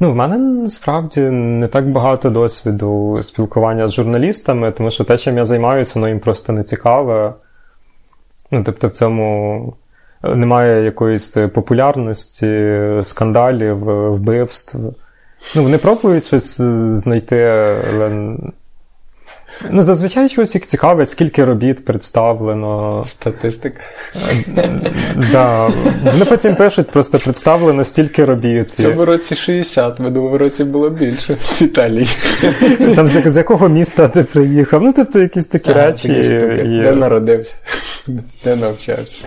Ну, 0.00 0.12
в 0.12 0.14
мене 0.14 0.38
насправді 0.38 1.20
не 1.30 1.68
так 1.68 1.90
багато 1.90 2.30
досвіду 2.30 3.18
спілкування 3.22 3.88
з 3.88 3.92
журналістами, 3.92 4.72
тому 4.72 4.90
що 4.90 5.04
те, 5.04 5.18
чим 5.18 5.36
я 5.36 5.46
займаюся, 5.46 5.92
воно 5.94 6.08
їм 6.08 6.20
просто 6.20 6.52
не 6.52 6.62
цікаве. 6.62 7.34
Ну, 8.50 8.62
тобто, 8.64 8.88
в 8.88 8.92
цьому 8.92 9.74
немає 10.22 10.84
якоїсь 10.84 11.36
популярності, 11.54 12.80
скандалів, 13.02 13.76
вбивств. 14.14 14.78
Ну, 15.54 15.62
вони 15.62 15.78
пробують 15.78 16.26
щось 16.26 16.60
е, 16.60 16.98
знайти, 16.98 17.36
але. 17.90 18.36
Ну, 19.70 19.82
зазвичай 19.82 20.28
щось 20.28 20.54
їх 20.54 20.66
цікавить, 20.66 21.10
скільки 21.10 21.44
робіт 21.44 21.84
представлено. 21.84 23.02
Статистика. 23.06 23.80
Да. 25.32 25.70
Вони 26.04 26.24
потім 26.24 26.56
пишуть, 26.56 26.90
просто 26.90 27.18
представлено 27.18 27.84
стільки 27.84 28.24
робіт. 28.24 28.72
В 28.72 28.82
цьому 28.82 29.04
році 29.04 29.34
60, 29.34 29.98
в 29.98 30.02
минулому 30.02 30.38
році 30.38 30.64
було 30.64 30.90
більше 30.90 31.34
в 31.34 31.62
Італії. 31.62 32.08
Там 32.96 33.08
з, 33.08 33.36
якого 33.36 33.68
міста 33.68 34.08
ти 34.08 34.22
приїхав? 34.24 34.82
Ну, 34.82 34.92
тобто 34.96 35.18
якісь 35.18 35.46
такі 35.46 35.70
а, 35.70 35.74
речі. 35.74 36.08
Такі 36.08 36.62
Де 36.62 36.92
народився, 36.92 37.54
де 38.44 38.56
навчався. 38.56 39.18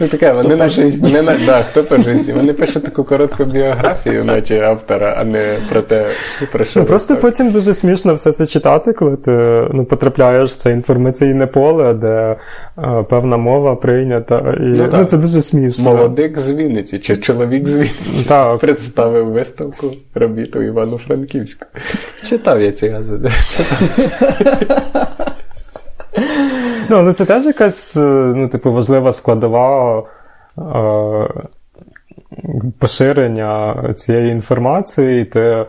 Ну 0.00 0.08
таке, 0.08 0.32
вони 0.32 0.56
на 0.56 0.68
житті. 0.68 1.12
Не 1.12 1.22
на, 1.22 1.36
да, 1.46 1.62
хто 1.62 1.84
по 1.84 1.96
житті. 1.96 2.32
Вони 2.32 2.52
пишуть 2.52 2.84
таку 2.84 3.04
коротку 3.04 3.44
біографію, 3.44 4.24
наче 4.24 4.60
автора, 4.60 5.16
а 5.18 5.24
не 5.24 5.56
про 5.68 5.82
те, 5.82 6.06
про 6.52 6.64
що. 6.64 6.80
Ну, 6.80 6.86
Просто 6.86 7.16
потім 7.16 7.50
дуже 7.50 7.74
смішно 7.74 8.14
все 8.14 8.32
це 8.32 8.46
читати, 8.46 8.92
коли 8.92 9.16
ти 9.16 9.30
ну, 9.72 9.84
потрапляєш 9.84 10.50
в 10.50 10.56
це 10.56 10.72
інформаційне 10.72 11.46
поле, 11.46 11.94
де 11.94 12.36
а, 12.76 13.02
певна 13.02 13.36
мова 13.36 13.76
прийнята. 13.76 14.54
І, 14.56 14.62
ну, 14.62 14.88
ну, 14.92 15.04
Це 15.04 15.16
дуже 15.16 15.42
смішно. 15.42 15.84
Молодик 15.84 16.38
з 16.38 16.50
Вінниці, 16.50 16.98
чи 16.98 17.16
чоловік 17.16 17.66
з 17.66 17.74
Вінниці 17.74 18.24
так. 18.28 18.58
представив 18.58 19.26
виставку 19.26 19.92
робіту 20.14 20.62
Івано-Франківську. 20.62 21.66
Читав 22.28 22.60
я 22.60 22.72
ці 22.72 22.88
газети. 22.88 23.30
Ну, 26.90 26.96
але 26.96 27.12
це 27.12 27.24
теж 27.24 27.46
якась 27.46 27.96
е, 27.96 28.32
ну, 28.36 28.48
типу, 28.48 28.72
важлива 28.72 29.12
складова 29.12 29.98
е, 29.98 30.02
поширення 32.78 33.76
цієї 33.96 34.32
інформації, 34.32 35.24
ти 35.24 35.40
е, 35.40 35.66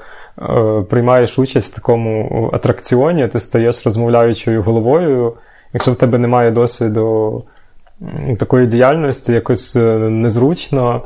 приймаєш 0.90 1.40
участь 1.40 1.72
в 1.72 1.76
такому 1.76 2.50
атракціоні, 2.54 3.28
ти 3.28 3.40
стаєш 3.40 3.86
розмовляючою 3.86 4.64
головою. 4.64 5.34
Якщо 5.74 5.92
в 5.92 5.96
тебе 5.96 6.18
немає 6.18 6.52
досвіду 6.52 7.44
такої 8.40 8.68
діяльності, 8.68 9.34
якось 9.34 9.76
е, 9.76 9.98
незручно. 9.98 11.02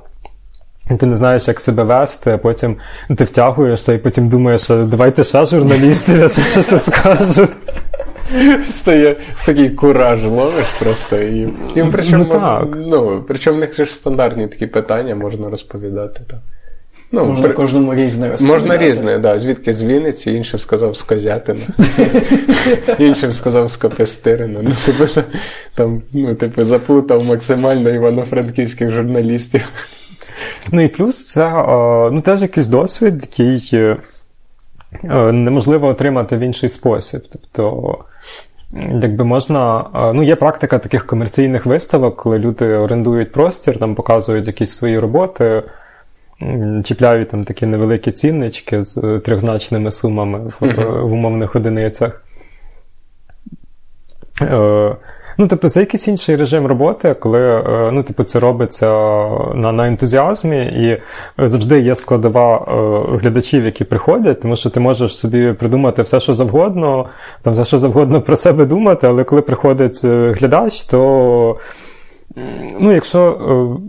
Ти 0.99 1.05
не 1.05 1.15
знаєш, 1.15 1.47
як 1.47 1.59
себе 1.59 1.83
вести, 1.83 2.31
а 2.31 2.37
потім 2.37 2.75
ти 3.17 3.23
втягуєшся 3.23 3.93
і 3.93 3.97
потім 3.97 4.29
думаєш, 4.29 4.67
давайте 4.69 5.23
ще 5.23 5.45
журналістів, 5.45 6.17
я 6.17 6.27
щось 6.29 6.85
скажу. 6.85 7.47
Стає 8.69 9.15
такий 9.45 9.69
кураж 9.69 10.23
ловиш 10.23 10.65
просто. 10.80 11.18
І, 11.18 11.41
і 11.76 11.84
причому, 11.91 12.23
ну, 12.23 12.30
так. 12.30 12.77
ну, 12.77 13.23
причому 13.27 13.57
в 13.57 13.60
них 13.60 13.85
ж 13.85 13.85
стандартні 13.85 14.47
такі 14.47 14.68
питання 14.68 15.15
можна 15.15 15.49
розповідати. 15.49 16.22
Так. 16.27 16.39
Ну, 17.11 17.26
Можна 17.26 17.43
при... 17.43 17.53
кожному 17.53 17.95
різне 17.95 18.30
розповідати. 18.30 18.60
Можна 18.60 18.77
різне, 18.77 19.19
да. 19.19 19.39
Звідки 19.39 19.73
з 19.73 19.84
Вінниці, 19.84 20.31
іншим 20.31 20.60
сказав 20.60 20.95
з 20.95 21.03
Козятина, 21.03 21.60
іншим 22.99 23.34
сказав 23.34 23.68
з 23.68 23.77
Копестирина. 23.77 24.60
Ну, 24.64 24.72
типу, 24.85 25.22
там, 25.76 26.02
ну, 26.14 26.35
типу, 26.35 26.64
заплутав 26.64 27.23
максимально 27.23 27.89
івано-франківських 27.89 28.91
журналістів. 28.91 29.72
Ну 30.72 30.81
і 30.81 30.88
плюс 30.88 31.26
це 31.26 31.52
ну, 32.11 32.22
теж 32.22 32.41
якийсь 32.41 32.68
досвід, 32.68 33.14
який 33.22 33.80
е, 35.03 35.31
неможливо 35.31 35.88
отримати 35.88 36.38
в 36.38 36.39
інший 36.39 36.69
спосіб. 36.69 37.22
Тобто, 37.31 37.97
якби 39.02 39.23
можна, 39.23 39.85
ну, 40.14 40.23
є 40.23 40.35
практика 40.35 40.80
таких 40.80 41.07
комерційних 41.07 41.65
виставок, 41.65 42.15
коли 42.15 42.39
люди 42.39 42.76
орендують 42.76 43.31
простір, 43.31 43.80
там 43.80 43.95
показують 43.95 44.47
якісь 44.47 44.72
свої 44.72 44.99
роботи. 44.99 45.64
Чіпляють 46.84 47.30
там 47.30 47.43
такі 47.43 47.65
невеликі 47.65 48.11
ціннички 48.11 48.84
з 48.84 49.19
трьохзначними 49.26 49.91
сумами 49.91 50.52
в, 50.60 50.73
в 51.02 51.14
умовних 51.14 51.56
одиницях. 51.56 52.23
Е, 55.35 55.45
Ну, 55.45 55.47
тобто, 55.47 55.69
це 55.69 55.79
якийсь 55.79 56.07
інший 56.07 56.35
режим 56.35 56.65
роботи, 56.65 57.15
коли 57.19 57.39
е, 57.39 57.89
ну, 57.91 58.03
типу, 58.03 58.23
це 58.23 58.39
робиться 58.39 58.87
на 59.55 59.71
на 59.71 59.87
ентузіазмі, 59.87 60.57
і 60.57 61.01
завжди 61.37 61.79
є 61.79 61.95
складова 61.95 62.57
е, 62.57 63.17
глядачів, 63.17 63.65
які 63.65 63.83
приходять, 63.83 64.41
тому 64.41 64.55
що 64.55 64.69
ти 64.69 64.79
можеш 64.79 65.17
собі 65.17 65.53
придумати 65.53 66.01
все, 66.01 66.19
що 66.19 66.33
завгодно, 66.33 67.05
там 67.41 67.53
все, 67.53 67.65
що 67.65 67.77
завгодно 67.77 68.21
про 68.21 68.35
себе 68.35 68.65
думати, 68.65 69.07
але 69.07 69.23
коли 69.23 69.41
приходить 69.41 70.01
е, 70.03 70.35
глядач, 70.39 70.81
то 70.81 71.57
ну, 72.79 72.91
якщо. 72.91 73.79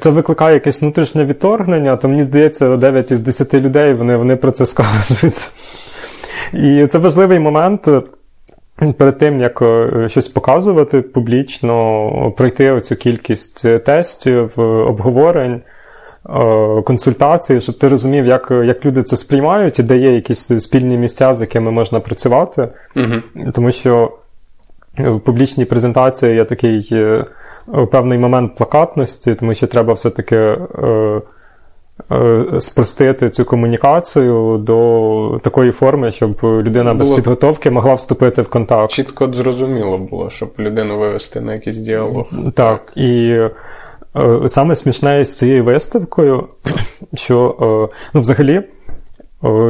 Це 0.00 0.10
викликає 0.10 0.54
якесь 0.54 0.82
внутрішнє 0.82 1.24
відторгнення, 1.24 1.96
то 1.96 2.08
мені 2.08 2.22
здається, 2.22 2.76
9 2.76 3.10
із 3.10 3.20
10 3.20 3.54
людей 3.54 3.94
вони 3.94 4.16
вони 4.16 4.36
про 4.36 4.50
це 4.50 4.66
скажуть. 4.66 5.50
І 6.52 6.86
це 6.86 6.98
важливий 6.98 7.38
момент 7.38 7.88
Перед 8.76 9.18
тим, 9.18 9.40
як 9.40 9.62
е, 9.62 10.08
щось 10.08 10.28
показувати 10.28 11.02
публічно, 11.02 12.32
пройти 12.36 12.70
оцю 12.70 12.96
кількість 12.96 13.64
е, 13.64 13.78
тестів, 13.78 14.52
обговорень, 14.60 15.60
е, 16.28 16.82
консультацій, 16.82 17.60
щоб 17.60 17.78
ти 17.78 17.88
розумів, 17.88 18.26
як 18.26 18.50
як 18.50 18.84
люди 18.86 19.02
це 19.02 19.16
сприймають 19.16 19.78
і 19.78 19.82
де 19.82 19.96
є 19.96 20.12
якісь 20.12 20.64
спільні 20.64 20.98
місця, 20.98 21.34
з 21.34 21.40
якими 21.40 21.70
можна 21.70 22.00
працювати. 22.00 22.68
Угу. 22.96 23.50
Тому 23.52 23.72
що 23.72 24.12
в 24.98 25.18
публічній 25.18 25.64
презентації 25.64 26.34
є 26.34 26.44
такий 26.44 26.90
певний 27.90 28.18
момент 28.18 28.54
плакатності, 28.54 29.34
тому 29.34 29.54
що 29.54 29.66
треба 29.66 29.92
все-таки. 29.92 30.56
Е, 32.12 32.44
спростити 32.60 33.30
цю 33.30 33.44
комунікацію 33.44 34.58
до 34.58 35.40
такої 35.42 35.72
форми, 35.72 36.12
щоб 36.12 36.38
людина 36.42 36.94
без 36.94 37.08
було... 37.08 37.16
підготовки 37.16 37.70
могла 37.70 37.94
вступити 37.94 38.42
в 38.42 38.48
контакт. 38.48 38.90
Чітко 38.90 39.32
зрозуміло 39.32 39.98
було, 39.98 40.30
щоб 40.30 40.52
людину 40.58 40.98
вивести 40.98 41.40
на 41.40 41.54
якийсь 41.54 41.76
діалог. 41.76 42.30
Так. 42.30 42.54
так. 42.54 42.92
І 42.96 43.38
е, 44.16 44.48
саме 44.48 44.76
смішне 44.76 45.24
з 45.24 45.38
цією 45.38 45.64
виставкою, 45.64 46.48
що 47.14 47.56
е, 47.60 47.96
ну, 48.14 48.20
взагалі. 48.20 48.62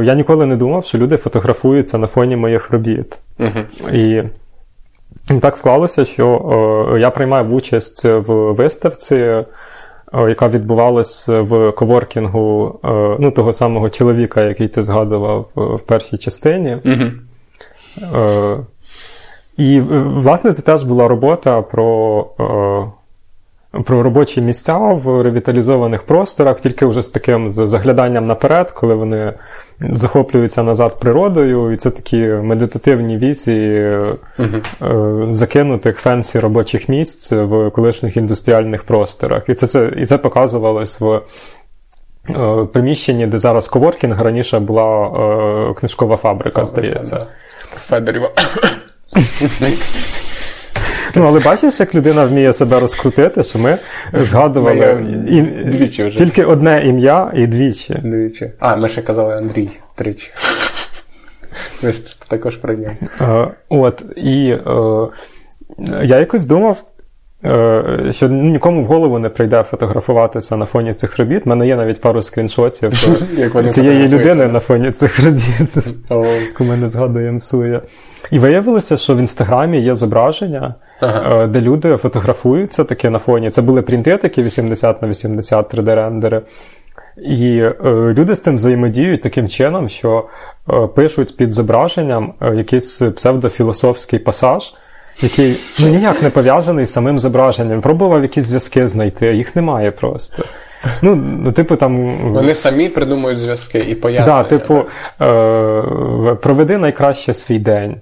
Я 0.03 0.15
ніколи 0.15 0.45
не 0.45 0.55
думав, 0.55 0.85
що 0.85 0.97
люди 0.97 1.17
фотографуються 1.17 1.97
на 1.97 2.07
фоні 2.07 2.35
моїх 2.35 2.71
робіт. 2.71 3.19
Uh-huh. 3.39 3.95
І 3.95 4.23
так 5.39 5.57
склалося, 5.57 6.05
що 6.05 6.97
я 6.99 7.09
приймав 7.09 7.53
участь 7.53 8.05
в 8.05 8.51
виставці 8.51 9.43
яка 10.13 10.47
відбувалась 10.47 11.27
в 11.27 11.71
коворкінгу 11.71 12.79
е, 12.83 12.87
ну, 13.19 13.31
того 13.31 13.53
самого 13.53 13.89
чоловіка, 13.89 14.43
який 14.43 14.67
ти 14.67 14.83
згадував 14.83 15.49
в 15.55 15.79
першій 15.79 16.17
частині. 16.17 16.77
Mm-hmm. 16.85 17.11
І, 19.57 19.79
власне, 19.79 20.53
це 20.53 20.61
теж 20.61 20.83
була 20.83 21.07
робота 21.07 21.61
про 21.61 22.25
про 23.71 24.03
робочі 24.03 24.41
місця 24.41 24.77
в 24.77 25.21
ревіталізованих 25.21 26.03
просторах, 26.03 26.61
тільки 26.61 26.85
вже 26.85 27.01
з 27.01 27.09
таким 27.09 27.51
загляданням 27.51 28.27
наперед, 28.27 28.71
коли 28.71 28.95
вони 28.95 29.33
захоплюються 29.79 30.63
назад 30.63 30.99
природою, 30.99 31.71
і 31.73 31.77
це 31.77 31.89
такі 31.89 32.17
медитативні 32.17 33.17
візії 33.17 33.89
uh-huh. 34.39 35.33
закинутих 35.33 35.97
фенсі 35.97 36.39
робочих 36.39 36.89
місць 36.89 37.31
в 37.31 37.69
колишніх 37.69 38.17
індустріальних 38.17 38.83
просторах. 38.83 39.49
І 39.49 39.53
це 39.53 39.67
це, 39.67 39.91
і 39.97 40.05
це 40.05 40.17
показувалось 40.17 41.01
в 41.01 41.21
е, 42.29 42.67
приміщенні, 42.73 43.27
де 43.27 43.39
зараз 43.39 43.67
коворкінг, 43.67 44.21
раніше 44.21 44.59
була 44.59 45.07
е, 45.07 45.73
книжкова 45.73 46.17
фабрика, 46.17 46.65
здається. 46.65 47.25
Федорєва. 47.87 48.29
Ну, 51.17 51.25
але 51.25 51.39
бачиш, 51.39 51.79
як 51.79 51.95
людина 51.95 52.25
вміє 52.25 52.53
себе 52.53 52.79
розкрутити, 52.79 53.43
що 53.43 53.59
ми 53.59 53.77
згадували 54.13 55.05
і... 55.29 55.41
двічі 55.41 56.03
вже. 56.03 56.17
тільки 56.17 56.43
одне 56.43 56.87
ім'я 56.87 57.31
і 57.35 57.47
двічі. 57.47 57.93
Двічі. 58.03 58.51
А, 58.59 58.75
ми 58.75 58.87
ще 58.87 59.01
казали 59.01 59.37
Андрій 59.37 59.69
тричі. 59.95 60.31
Ось 61.83 61.99
також 62.27 62.55
про 62.55 62.73
нього. 62.73 63.51
От, 63.69 64.03
і 64.15 64.49
е, 64.49 65.07
я 66.03 66.19
якось 66.19 66.45
думав. 66.45 66.83
Е, 67.47 68.13
що 68.13 68.29
нікому 68.29 68.83
в 68.83 68.85
голову 68.85 69.19
не 69.19 69.29
прийде 69.29 69.63
фотографуватися 69.63 70.57
на 70.57 70.65
фоні 70.65 70.93
цих 70.93 71.17
робіт. 71.17 71.41
У 71.45 71.49
мене 71.49 71.67
є 71.67 71.75
навіть 71.75 72.01
пару 72.01 72.21
скріншотів 72.21 72.91
цієї 73.73 74.07
людини 74.07 74.47
на 74.47 74.59
фоні 74.59 74.91
цих 74.91 75.25
робіт, 75.25 75.87
яку 76.47 76.63
ми 76.63 76.77
не 76.77 76.89
згадуємо 76.89 77.39
сує. 77.39 77.81
І 78.31 78.39
виявилося, 78.39 78.97
що 78.97 79.15
в 79.15 79.17
інстаграмі 79.17 79.79
є 79.79 79.95
зображення, 79.95 80.75
ага. 80.99 81.43
Е, 81.43 81.47
де 81.47 81.61
люди 81.61 81.97
фотографуються 81.97 82.83
таке 82.83 83.09
на 83.09 83.19
фоні. 83.19 83.49
Це 83.49 83.61
були 83.61 83.81
принти 83.81 84.17
такі 84.17 84.43
80 84.43 85.01
на 85.01 85.07
80 85.07 85.73
3D-рендери. 85.73 86.41
І 87.17 87.57
е, 87.59 87.73
люди 88.17 88.35
з 88.35 88.41
цим 88.41 88.55
взаємодіють 88.55 89.21
таким 89.21 89.47
чином, 89.47 89.89
що 89.89 90.25
е, 90.69 90.87
пишуть 90.87 91.37
під 91.37 91.51
зображенням 91.51 92.33
е, 92.41 92.55
якийсь 92.55 92.97
псевдофілософський 92.97 94.19
пасаж, 94.19 94.73
який 95.21 95.55
ну, 95.79 95.87
ніяк 95.87 96.23
не 96.23 96.29
пов'язаний 96.29 96.85
з 96.85 96.91
самим 96.93 97.19
зображенням. 97.19 97.81
Пробував 97.81 98.21
якісь 98.21 98.45
зв'язки 98.45 98.87
знайти, 98.87 99.27
а 99.27 99.31
їх 99.31 99.55
немає 99.55 99.91
просто. 99.91 100.43
Ну, 101.01 101.15
ну, 101.15 101.51
типу, 101.51 101.75
там... 101.75 102.17
Вони 102.33 102.53
самі 102.53 102.89
придумують 102.89 103.39
зв'язки 103.39 103.79
і 103.79 103.95
пояснення. 103.95 104.43
Да, 104.43 104.49
типу, 104.49 104.85
е- 105.21 106.35
проведи 106.35 106.77
найкраще 106.77 107.33
свій 107.33 107.59
день. 107.59 107.95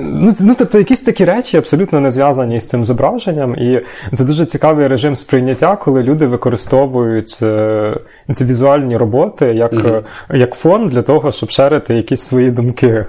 Ну, 0.00 0.34
ну, 0.40 0.54
тобто, 0.58 0.78
якісь 0.78 1.00
такі 1.00 1.24
речі 1.24 1.56
абсолютно 1.56 2.00
не 2.00 2.10
зв'язані 2.10 2.60
з 2.60 2.66
цим 2.66 2.84
зображенням, 2.84 3.54
і 3.54 3.80
це 4.16 4.24
дуже 4.24 4.46
цікавий 4.46 4.86
режим 4.86 5.16
сприйняття, 5.16 5.76
коли 5.76 6.02
люди 6.02 6.26
використовують 6.26 7.38
е, 7.42 7.96
ці 8.32 8.44
візуальні 8.44 8.96
роботи 8.96 9.46
як 9.46 9.72
mm 9.72 10.02
як 10.30 10.54
фон 10.54 10.88
для 10.88 11.02
того, 11.02 11.32
щоб 11.32 11.50
шерити 11.50 11.94
якісь 11.94 12.20
свої 12.20 12.50
думки. 12.50 13.06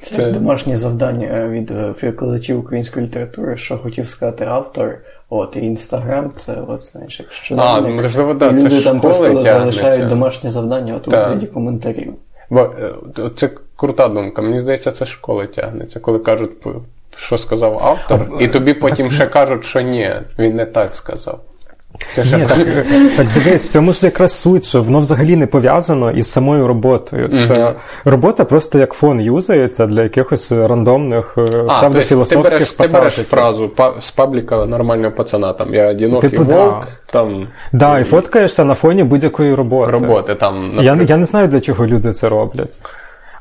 Це, 0.00 0.14
це... 0.14 0.32
домашнє 0.32 0.76
завдання 0.76 1.48
від 1.48 1.70
е, 1.70 2.54
української 2.54 3.06
літератури, 3.06 3.56
що 3.56 3.78
хотів 3.78 4.08
сказати 4.08 4.44
автор. 4.44 4.98
От, 5.30 5.56
і 5.56 5.60
інстаграм, 5.60 6.32
це 6.36 6.56
от, 6.68 6.80
знаєш, 6.80 7.20
якщо 7.20 7.56
а, 7.58 7.80
можливо, 7.80 8.34
да, 8.34 8.52
люди 8.52 8.68
це 8.68 8.82
там 8.82 9.00
просто 9.00 9.42
залишають 9.42 10.08
домашнє 10.08 10.50
завдання 10.50 10.94
от 10.96 11.08
у 11.08 11.10
вигляді 11.10 11.46
коментарів. 11.46 12.14
Бо 12.50 12.74
е, 13.18 13.30
це 13.34 13.50
крута 13.76 14.08
думка. 14.08 14.42
Мені 14.42 14.58
здається, 14.58 14.90
це 14.90 15.06
школи 15.06 15.46
тягнеться, 15.46 16.00
коли 16.00 16.18
кажуть, 16.18 16.50
що 17.16 17.38
сказав 17.38 17.78
автор, 17.82 18.30
і 18.40 18.48
тобі 18.48 18.74
потім 18.74 19.10
ще 19.10 19.26
кажуть, 19.26 19.64
що 19.64 19.80
ні, 19.80 20.10
він 20.38 20.56
не 20.56 20.66
так 20.66 20.94
сказав. 20.94 21.40
Ні, 22.16 22.46
так, 22.48 22.58
так 23.16 23.26
дивись, 23.34 23.64
в 23.64 23.68
цьому 23.68 23.92
ж 23.92 24.06
якраз 24.06 24.40
суть, 24.40 24.64
що 24.64 24.82
воно 24.82 25.00
взагалі 25.00 25.36
не 25.36 25.46
пов'язано 25.46 26.10
із 26.10 26.32
самою 26.32 26.66
роботою. 26.66 27.28
Це 27.28 27.54
mm-hmm. 27.54 27.74
робота 28.04 28.44
просто 28.44 28.78
як 28.78 28.92
фон 28.92 29.20
юзається 29.20 29.86
для 29.86 30.02
якихось 30.02 30.52
рандомних 30.52 31.34
е, 31.38 31.64
псевдофілософських 31.68 32.50
ти 32.50 32.56
береш, 32.56 32.70
ти 32.70 32.88
береш 32.88 33.14
фразу 33.14 33.70
з 34.00 34.10
пабліка 34.10 34.66
нормального 34.66 35.14
пацана, 35.14 35.52
там 35.52 35.74
я 35.74 35.90
одинокий 35.90 36.30
типу, 36.30 36.44
волк, 36.44 36.80
да. 36.80 37.12
там. 37.12 37.46
Да, 37.72 37.98
і 37.98 38.04
фоткаєшся 38.04 38.64
на 38.64 38.74
фоні 38.74 39.04
будь-якої 39.04 39.54
роботи. 39.54 39.92
Роботи 39.92 40.34
там. 40.34 40.78
Я 40.80 40.98
я 41.08 41.16
не 41.16 41.24
знаю, 41.24 41.48
для 41.48 41.60
чого 41.60 41.86
люди 41.86 42.12
це 42.12 42.28
роблять. 42.28 42.78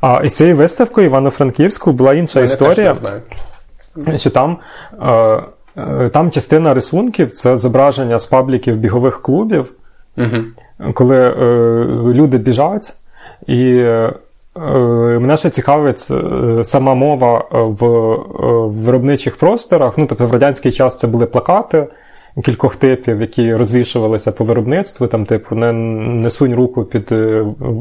А 0.02 0.22
із 0.24 0.36
цією 0.36 0.56
виставкою 0.56 1.08
Івано-Франківську 1.08 1.92
була 1.92 2.14
інша 2.14 2.42
історія, 2.42 2.76
теж 2.76 2.88
не 2.88 2.94
знаю. 2.94 4.18
що 4.18 4.30
там. 4.30 4.58
Е, 5.02 5.44
там 6.14 6.32
частина 6.32 6.74
рисунків 6.74 7.32
це 7.32 7.58
зображення 7.58 8.20
з 8.20 8.26
пабліків 8.26 8.78
бігових 8.78 9.22
клубів, 9.22 9.72
угу. 10.18 10.91
коли 10.94 11.18
е, 11.18 11.34
люди 12.14 12.38
біжать, 12.38 12.94
і 13.48 13.78
е, 13.78 14.14
мене 15.20 15.38
ще 15.38 15.49
цікавить 15.49 16.08
е, 16.12 16.64
сама 16.64 16.94
мова 16.94 17.45
в 17.52 17.86
виробничих 18.68 19.38
просторах. 19.38 19.98
Ну, 19.98 20.06
тобто 20.06 20.28
в 20.28 20.32
радянський 20.32 20.72
час 20.72 20.99
це 20.99 21.08
були 21.08 21.26
плакати 21.26 21.88
кількох 22.44 22.76
типів, 22.76 23.22
які 23.22 23.56
розвішувалися 23.56 24.32
по 24.32 24.44
виробництву, 24.44 25.08
там, 25.08 25.26
типу, 25.26 25.56
не, 25.56 25.74
не 25.74 26.30
сунь 26.30 26.56
руку 26.56 26.84
під 26.84 27.12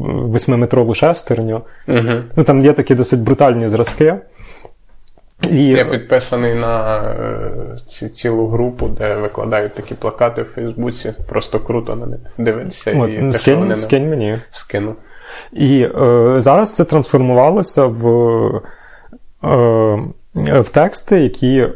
восьмиметрову 0.07 0.93
шестерню. 0.93 1.61
Угу. 1.87 2.11
Ну, 2.35 2.43
Там 2.43 2.61
є 2.61 2.73
такі 2.73 2.95
досить 2.95 3.19
брутальні 3.19 3.69
зразки. 3.69 4.15
І... 5.51 5.67
Я 5.67 5.85
підписаний 5.85 6.55
на 6.55 7.01
ці, 7.85 8.09
цілу 8.09 8.47
групу, 8.47 8.87
де 8.87 9.15
викладають 9.15 9.73
такі 9.73 9.95
плакати 9.95 10.41
в 10.41 10.45
Фейсбуці. 10.45 11.13
Просто 11.27 11.59
круто 11.59 11.95
на 11.95 12.05
них 12.05 12.19
дивитися. 12.37 12.95
От, 12.99 13.09
і 13.09 13.31
скинь, 13.31 13.53
те, 13.53 13.59
вони 13.59 13.75
скинь 13.75 14.09
мені. 14.09 14.39
Скину. 14.49 14.95
І 15.53 15.81
е, 15.81 16.35
зараз 16.37 16.75
це 16.75 16.85
трансформувалося 16.85 17.85
в 17.85 18.07
е, 19.43 20.61
в 20.61 20.69
тексти, 20.69 21.19
які 21.19 21.57
е, 21.57 21.71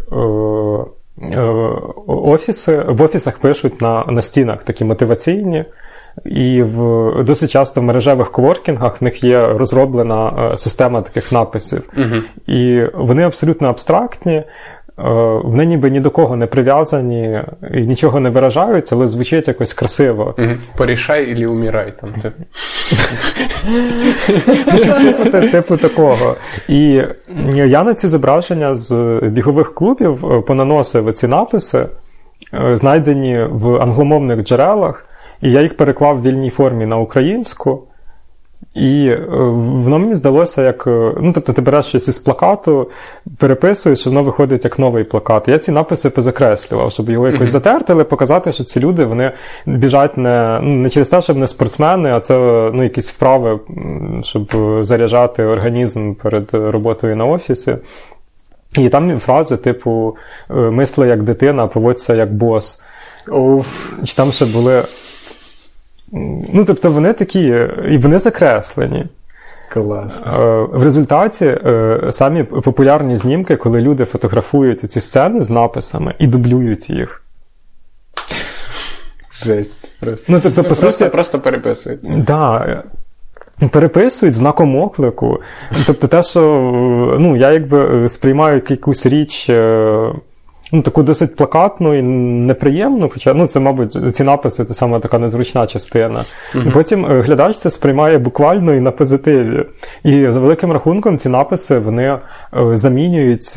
офіси, 2.07 2.83
в 2.87 3.01
офісах 3.01 3.37
пишуть 3.37 3.81
на, 3.81 4.05
на 4.05 4.21
стінах 4.21 4.63
такі 4.63 4.85
мотиваційні. 4.85 5.65
І 6.25 6.63
в 6.63 7.13
досить 7.23 7.51
часто 7.51 7.81
в 7.81 7.83
мережевих 7.83 8.31
коворкінгах 8.31 9.01
в 9.01 9.03
них 9.03 9.23
є 9.23 9.47
розроблена 9.47 10.51
система 10.57 11.01
таких 11.01 11.31
написів. 11.31 11.89
uh 11.97 12.21
І 12.47 12.89
вони 12.93 13.23
абсолютно 13.23 13.67
абстрактні, 13.67 14.43
вони 15.43 15.65
ніби 15.65 15.89
ні 15.89 15.99
до 15.99 16.11
кого 16.11 16.35
не 16.35 16.47
прив'язані 16.47 17.41
і 17.73 17.81
нічого 17.81 18.19
не 18.19 18.29
виражають, 18.29 18.93
але 18.93 19.07
звучить 19.07 19.47
якось 19.47 19.73
красиво. 19.73 20.35
uh 20.37 20.57
Порішай 20.77 21.25
і 21.25 21.45
умірай 21.45 21.93
там. 22.01 22.13
Типу, 25.31 25.47
типу 25.51 25.77
такого. 25.77 26.35
І 26.67 27.03
я 27.55 27.83
на 27.83 27.93
ці 27.93 28.07
зображення 28.07 28.75
з 28.75 29.19
бігових 29.23 29.73
клубів 29.73 30.43
понаносив 30.47 31.13
ці 31.13 31.27
написи, 31.27 31.85
знайдені 32.73 33.47
в 33.51 33.75
англомовних 33.75 34.43
джерелах. 34.43 35.05
І 35.41 35.51
я 35.51 35.61
їх 35.61 35.77
переклав 35.77 36.17
в 36.17 36.23
вільній 36.23 36.49
формі 36.49 36.85
на 36.85 36.97
українську. 36.97 37.83
І 38.73 39.07
е, 39.07 39.25
воно 39.59 39.99
мені 39.99 40.15
здалося, 40.15 40.63
як. 40.63 40.87
Е, 40.87 41.13
ну, 41.21 41.31
тобто, 41.33 41.53
ти 41.53 41.61
береш 41.61 41.85
щось 41.85 42.07
із 42.07 42.17
плакату, 42.17 42.89
переписуєш, 43.37 44.05
і 44.05 44.09
воно 44.09 44.23
виходить 44.23 44.63
як 44.63 44.79
новий 44.79 45.03
плакат. 45.03 45.47
Я 45.47 45.57
ці 45.57 45.71
написи 45.71 46.09
позакреслював, 46.09 46.91
щоб 46.91 47.09
його 47.09 47.27
якось 47.27 47.49
mm-hmm. 47.49 47.51
затерти, 47.51 47.93
але 47.93 48.03
показати, 48.03 48.51
що 48.51 48.63
ці 48.63 48.79
люди 48.79 49.05
вони 49.05 49.31
біжать 49.65 50.17
не 50.17 50.59
ну, 50.61 50.75
не 50.75 50.89
через 50.89 51.09
те, 51.09 51.21
щоб 51.21 51.37
не 51.37 51.47
спортсмени, 51.47 52.11
а 52.11 52.19
це 52.19 52.33
ну, 52.73 52.83
якісь 52.83 53.11
вправи, 53.11 53.59
щоб 54.23 54.55
заряджати 54.81 55.43
організм 55.43 56.13
перед 56.13 56.49
роботою 56.51 57.15
на 57.15 57.25
офісі. 57.25 57.75
І 58.77 58.89
там 58.89 59.19
фрази, 59.19 59.57
типу, 59.57 60.15
«Е, 60.49 60.53
мисли 60.53 61.07
як 61.07 61.23
дитина, 61.23 61.67
поводься 61.67 62.15
як 62.15 62.33
бос. 62.33 62.83
Уф. 63.27 63.93
Чи 64.03 64.15
там 64.15 64.31
ще 64.31 64.45
були. 64.45 64.83
Ну, 66.53 66.65
тобто, 66.65 66.91
вони 66.91 67.13
такі, 67.13 67.67
і 67.89 67.97
вони 67.97 68.19
закреслені. 68.19 69.05
Клас. 69.73 70.21
Е, 70.21 70.67
в 70.71 70.83
результаті 70.83 71.45
е, 71.45 71.99
самі 72.11 72.43
популярні 72.43 73.17
знімки, 73.17 73.55
коли 73.55 73.81
люди 73.81 74.05
фотографують 74.05 74.91
ці 74.91 74.99
сцени 75.01 75.41
з 75.41 75.49
написами 75.49 76.15
і 76.19 76.27
дублюють 76.27 76.89
їх. 76.89 77.23
Жесть. 79.33 79.87
Просто 79.99 80.25
ну, 80.31 80.39
тобто, 80.43 80.63
по 80.63 80.67
просто, 80.67 80.91
суті... 80.91 81.09
просто 81.09 81.39
переписують. 81.39 82.23
Да, 82.23 82.83
Переписують 83.71 84.35
знаком 84.35 84.75
оклику. 84.75 85.41
Тобто, 85.87 86.07
те, 86.07 86.23
що 86.23 86.41
ну, 87.19 87.35
я 87.35 87.51
якби 87.51 88.09
сприймаю 88.09 88.61
якусь 88.69 89.05
річ 89.05 89.49
ну, 90.71 90.81
таку 90.81 91.03
досить 91.03 91.35
плакатну 91.35 91.93
і 91.93 92.01
неприємну, 92.01 93.09
хоча 93.13 93.33
ну, 93.33 93.47
це, 93.47 93.59
мабуть, 93.59 94.15
ці 94.15 94.23
написи 94.23 94.65
це 94.65 94.73
саме 94.73 94.99
така 94.99 95.19
незручна 95.19 95.67
частина. 95.67 96.25
uh 96.55 96.71
Потім 96.73 97.05
е, 97.05 97.21
глядач 97.21 97.57
це 97.57 97.69
сприймає 97.69 98.17
буквально 98.17 98.73
і 98.73 98.79
на 98.79 98.91
позитиві. 98.91 99.65
І 100.03 100.31
за 100.31 100.39
великим 100.39 100.71
рахунком 100.71 101.17
ці 101.17 101.29
написи 101.29 101.79
вони 101.79 102.03
е, 102.03 102.19
замінюють. 102.73 103.55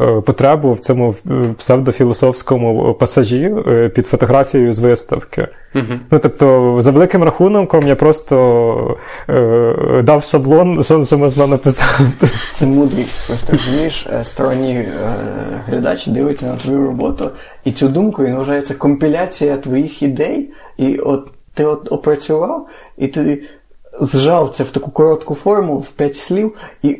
Е, 0.00 0.20
потребу 0.20 0.72
в 0.72 0.80
цьому 0.80 1.14
псевдофілософському 1.58 2.94
пасажі 2.94 3.54
під 3.94 4.06
фотографією 4.06 4.72
з 4.72 4.78
виставки. 4.78 5.48
Uh-huh. 5.74 5.98
Ну, 6.10 6.18
Тобто, 6.18 6.76
за 6.80 6.90
великим 6.90 7.22
рахунком 7.22 7.86
я 7.86 7.96
просто 7.96 8.96
е, 9.28 10.02
дав 10.02 10.24
шаблон, 10.24 10.84
що, 10.84 11.04
що 11.04 11.18
можна 11.18 11.46
написати. 11.46 12.28
Це 12.52 12.66
мудрість. 12.66 13.26
Просто 13.26 13.52
розумієш, 13.52 14.06
сторонній 14.22 14.74
е, 14.74 15.16
глядач 15.66 16.06
дивиться 16.06 16.46
на 16.46 16.56
твою 16.56 16.86
роботу, 16.86 17.30
і 17.64 17.72
цю 17.72 17.88
думку 17.88 18.24
він 18.24 18.36
вважається 18.36 18.74
компіляція 18.74 19.56
твоїх 19.56 20.02
ідей, 20.02 20.50
і 20.76 20.98
от 20.98 21.30
ти 21.54 21.64
от 21.64 21.92
опрацював, 21.92 22.66
і 22.98 23.08
ти 23.08 23.42
зжав 24.00 24.50
це 24.50 24.64
в 24.64 24.70
таку 24.70 24.90
коротку 24.90 25.34
форму 25.34 25.78
в 25.78 25.90
п'ять 25.90 26.16
слів, 26.16 26.54
і 26.82 26.98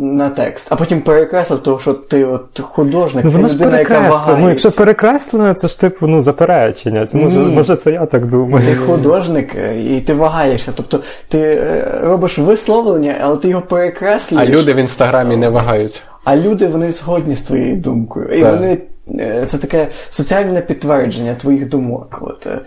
на 0.00 0.30
текст, 0.30 0.68
а 0.70 0.76
потім 0.76 1.00
перекреслив, 1.00 1.62
того, 1.62 1.78
що 1.78 1.92
ти 1.92 2.24
от 2.24 2.60
художник, 2.60 3.24
ну, 3.24 3.32
ти 3.32 3.38
людина, 3.38 3.78
яка 3.78 4.00
вагається. 4.00 4.36
Ну, 4.42 4.48
якщо 4.48 4.70
перекреслено, 4.70 5.54
це 5.54 5.68
ж 5.68 5.80
типу 5.80 6.06
ну, 6.06 6.20
заперечення. 6.20 7.06
Це, 7.06 7.18
може, 7.18 7.38
може, 7.38 7.76
це 7.76 7.90
я 7.92 8.06
так 8.06 8.26
думаю. 8.26 8.66
Ти 8.66 8.76
художник 8.76 9.56
і 9.88 10.00
ти 10.00 10.14
вагаєшся. 10.14 10.72
Тобто 10.76 11.00
ти 11.28 11.38
е, 11.38 12.00
робиш 12.02 12.38
висловлення, 12.38 13.16
але 13.20 13.36
ти 13.36 13.48
його 13.48 13.62
перекреслюєш. 13.62 14.48
А 14.48 14.52
люди 14.52 14.74
в 14.74 14.76
інстаграмі 14.76 15.36
не 15.36 15.48
вагаються. 15.48 16.00
А 16.24 16.36
люди 16.36 16.66
вони 16.66 16.90
згодні 16.90 17.34
з 17.34 17.42
твоєю 17.42 17.76
думкою. 17.76 18.28
І 18.28 18.40
так. 18.40 18.54
вони 18.54 18.78
е, 19.18 19.44
це 19.46 19.58
таке 19.58 19.86
соціальне 20.10 20.60
підтвердження 20.60 21.34
твоїх 21.34 21.68
думок, 21.68 22.18
от, 22.20 22.46
е, 22.46 22.58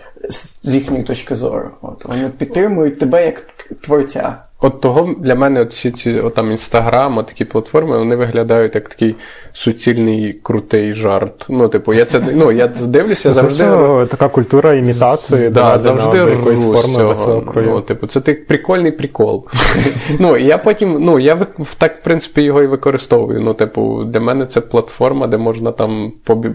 з 0.62 0.74
їхньої 0.74 1.02
точки 1.02 1.34
зору. 1.34 1.70
От, 1.82 2.04
Вони 2.04 2.30
підтримують 2.38 2.98
тебе 2.98 3.24
як 3.24 3.42
творця. 3.80 4.34
От 4.64 4.80
того 4.80 5.14
для 5.18 5.34
мене 5.34 5.60
от 5.60 5.70
всі 5.70 5.90
ці 5.90 6.20
от 6.20 6.34
там 6.34 6.50
інстаграм, 6.50 7.24
такі 7.24 7.44
платформи, 7.44 7.98
вони 7.98 8.16
виглядають 8.16 8.74
як 8.74 8.88
такий 8.88 9.16
суцільний 9.52 10.32
крутий 10.32 10.94
жарт. 10.94 11.46
Ну, 11.48 11.68
типу, 11.68 11.94
я 11.94 12.04
це 12.04 12.20
ну, 12.34 12.52
я 12.52 12.66
дивлюся 12.66 13.32
завжди. 13.32 13.64
Це 13.64 14.06
така 14.10 14.28
культура 14.28 14.74
імітації, 14.74 15.50
да, 15.50 15.78
завжди 15.78 16.18
якоїсь 16.18 16.62
форми 16.62 17.04
високої. 17.04 17.66
Ну, 17.66 17.80
типу, 17.80 18.06
це 18.06 18.20
так 18.20 18.46
прикольний 18.46 18.92
прикол. 18.92 19.48
Ну, 20.18 20.36
я 20.36 20.58
потім, 20.58 21.04
ну, 21.04 21.18
я 21.18 21.46
так, 21.78 21.98
в 21.98 22.02
принципі, 22.02 22.42
його 22.42 22.62
і 22.62 22.66
використовую. 22.66 23.40
Ну, 23.40 23.54
типу, 23.54 24.04
для 24.04 24.20
мене 24.20 24.46
це 24.46 24.60
платформа, 24.60 25.26
де 25.26 25.36
можна 25.36 25.72
там 25.72 26.12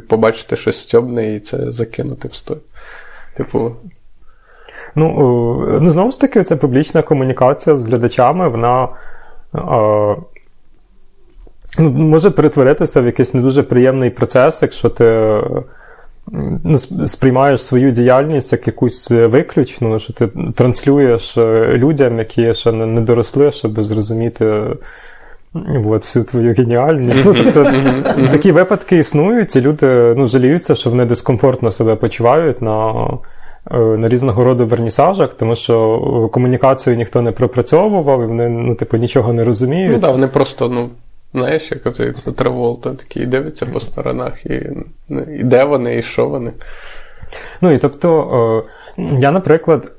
побачити 0.09 0.55
щось 0.55 0.81
стьобне 0.81 1.35
і 1.35 1.39
це 1.39 1.71
закинути 1.71 2.27
в 2.27 2.35
стой. 2.35 2.57
Типу. 3.37 3.71
Ну, 4.95 5.79
ну, 5.81 5.91
знову 5.91 6.11
ж 6.11 6.21
таки, 6.21 6.43
ця 6.43 6.57
публічна 6.57 7.01
комунікація 7.01 7.77
з 7.77 7.87
глядачами, 7.87 8.47
вона 8.47 8.87
а, 9.53 10.15
ну, 11.79 11.91
може 11.91 12.29
перетворитися 12.29 13.01
в 13.01 13.05
якийсь 13.05 13.33
не 13.33 13.41
дуже 13.41 13.63
приємний 13.63 14.09
процес, 14.09 14.61
якщо 14.61 14.89
ти 14.89 15.37
ну, 16.63 16.77
сприймаєш 17.07 17.63
свою 17.63 17.91
діяльність 17.91 18.51
як 18.51 18.67
якусь 18.67 19.11
виключну, 19.11 19.99
що 19.99 20.13
ти 20.13 20.29
транслюєш 20.55 21.37
е, 21.37 21.73
людям, 21.77 22.19
які 22.19 22.53
ще 22.53 22.71
не 22.71 23.01
доросли, 23.01 23.51
щоб 23.51 23.83
зрозуміти. 23.83 24.63
От, 25.85 26.01
всю 26.01 26.25
твою 26.25 26.53
геніальність. 26.53 27.25
Ну, 27.25 27.35
тобто, 27.43 27.71
Такі 28.31 28.51
випадки 28.51 28.97
існують, 28.97 29.55
і 29.55 29.61
люди 29.61 30.13
ну, 30.17 30.27
жаліються, 30.27 30.75
що 30.75 30.89
вони 30.89 31.05
дискомфортно 31.05 31.71
себе 31.71 31.95
почувають 31.95 32.61
на 32.61 33.07
Е, 33.11 33.37
на 33.71 34.09
різного 34.09 34.43
роду 34.43 34.65
вернісажах, 34.65 35.33
тому 35.33 35.55
що 35.55 36.29
комунікацію 36.33 36.95
ніхто 36.95 37.21
не 37.21 37.31
пропрацьовував, 37.31 38.23
і 38.23 38.25
вони 38.25 38.49
ну, 38.49 38.75
типу, 38.75 38.97
нічого 38.97 39.33
не 39.33 39.43
розуміють. 39.43 39.91
Ну 39.91 39.99
так, 39.99 40.11
вони 40.11 40.27
просто, 40.27 40.69
ну. 40.69 40.89
Знаєш, 41.33 41.71
як 41.71 41.85
оцей 41.85 42.13
Траволта 42.35 42.89
такий 42.89 43.25
дивиться 43.25 43.65
по 43.65 43.79
сторонах, 43.79 44.45
і, 44.45 44.69
і 45.39 45.43
де 45.43 45.63
вони, 45.63 45.97
і 45.97 46.01
що 46.01 46.27
вони. 46.27 46.53
Ну 47.61 47.71
і 47.71 47.77
тобто, 47.77 48.63
я, 48.97 49.31
наприклад, 49.31 49.91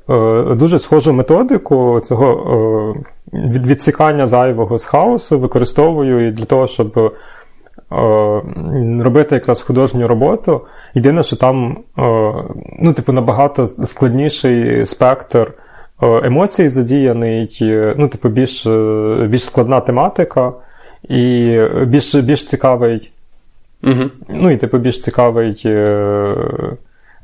дуже 0.58 0.78
схожу 0.78 1.12
методику 1.12 2.00
цього 2.04 2.96
відсікання 3.32 4.26
зайвого 4.26 4.78
з 4.78 4.84
хаосу 4.84 5.38
використовую 5.38 6.28
і 6.28 6.30
для 6.30 6.44
того, 6.44 6.66
щоб 6.66 7.14
робити 9.00 9.34
якраз 9.34 9.62
художню 9.62 10.08
роботу. 10.08 10.60
Єдине, 10.94 11.22
що 11.22 11.36
там 11.36 11.76
ну, 12.80 12.92
типу, 12.96 13.12
набагато 13.12 13.66
складніший 13.66 14.86
спектр 14.86 15.52
емоцій 16.02 16.68
задіяний, 16.68 17.58
ну, 17.96 18.08
типу, 18.08 18.28
більш 18.28 18.66
більш 19.28 19.44
складна 19.44 19.80
тематика 19.80 20.52
і 21.08 21.56
більш 21.86 22.14
більш 22.14 22.46
цікавий. 22.46 23.10
Угу. 23.82 24.10
Ну, 24.28 24.50
і 24.50 24.56
типу 24.56 24.78
більш 24.78 25.00
цікавий 25.00 25.66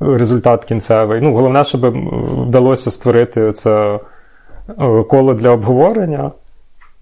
результат 0.00 0.64
кінцевий. 0.64 1.20
Ну, 1.20 1.34
Головне, 1.34 1.64
щоб 1.64 1.86
вдалося 2.46 2.90
створити 2.90 3.52
це 3.52 3.98
коло 5.08 5.34
для 5.34 5.50
обговорення. 5.50 6.30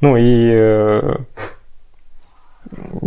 Ну 0.01 0.19
і 0.19 0.63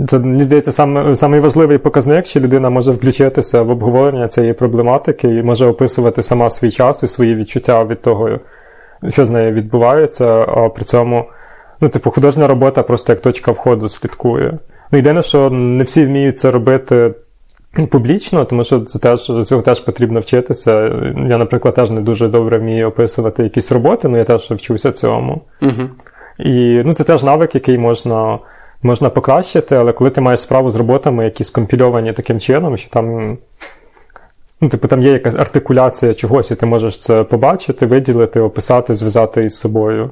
це, 0.08 0.20
мені 0.20 0.44
здається, 0.44 0.72
саме, 0.72 1.16
найважливий 1.22 1.78
показник, 1.78 2.26
що 2.26 2.40
людина 2.40 2.70
може 2.70 2.92
включитися 2.92 3.62
в 3.62 3.70
обговорення 3.70 4.28
цієї 4.28 4.54
проблематики 4.54 5.28
і 5.28 5.44
може 5.44 5.66
описувати 5.66 6.22
сама 6.22 6.50
свій 6.50 6.72
час 6.72 7.04
і 7.04 7.08
свої 7.08 7.36
відчуття 7.36 7.84
від 7.84 8.02
того, 8.02 8.30
що 9.10 9.26
з 9.26 9.30
нею 9.30 9.52
відбувається, 9.52 10.26
а 10.42 10.70
при 10.70 10.84
цьому, 10.84 11.26
ну, 11.82 11.90
типу, 11.90 12.12
художня 12.12 12.48
робота 12.48 12.84
просто 12.84 13.14
як 13.14 13.22
точка 13.22 13.52
входу 13.52 13.90
слідкує. 13.90 14.60
Ну, 14.92 14.98
єдине, 14.98 15.22
що 15.22 15.50
не 15.50 15.84
всі 15.84 16.06
вміють 16.06 16.40
це 16.40 16.52
робити 16.52 17.14
публічно, 17.92 18.46
тому 18.46 18.64
що 18.64 18.80
це 18.80 19.00
теж 19.00 19.32
цього 19.46 19.62
теж 19.62 19.80
потрібно 19.80 20.20
вчитися. 20.20 20.72
Я, 21.30 21.38
наприклад, 21.38 21.76
теж 21.76 21.90
не 21.90 22.02
дуже 22.02 22.28
добре 22.28 22.58
вмію 22.58 22.88
описувати 22.88 23.44
якісь 23.44 23.72
роботи, 23.72 24.08
але 24.08 24.18
я 24.18 24.24
теж 24.24 24.52
вчуся 24.52 24.92
цьому. 24.92 25.42
Угу. 25.62 25.90
І 26.40 26.82
ну, 26.86 26.94
це 26.94 27.04
теж 27.04 27.24
навик, 27.24 27.56
який 27.56 27.78
можна 27.78 28.40
можна 28.84 29.10
покращити, 29.10 29.76
але 29.76 29.94
коли 29.94 30.10
ти 30.10 30.22
маєш 30.22 30.40
справу 30.40 30.70
з 30.70 30.76
роботами, 30.76 31.24
які 31.24 31.44
скомпільовані 31.44 32.14
таким 32.14 32.40
чином, 32.40 32.78
що 32.78 32.90
там. 32.90 33.38
Ну, 34.62 34.70
типу, 34.70 34.88
там 34.88 35.02
є 35.02 35.12
якась 35.12 35.36
артикуляція 35.36 36.14
чогось, 36.14 36.52
і 36.52 36.56
ти 36.56 36.66
можеш 36.66 37.00
це 37.00 37.24
побачити, 37.24 37.86
виділити, 37.86 38.40
описати, 38.40 38.96
зв'язати 38.96 39.44
із 39.44 39.60
собою. 39.60 40.10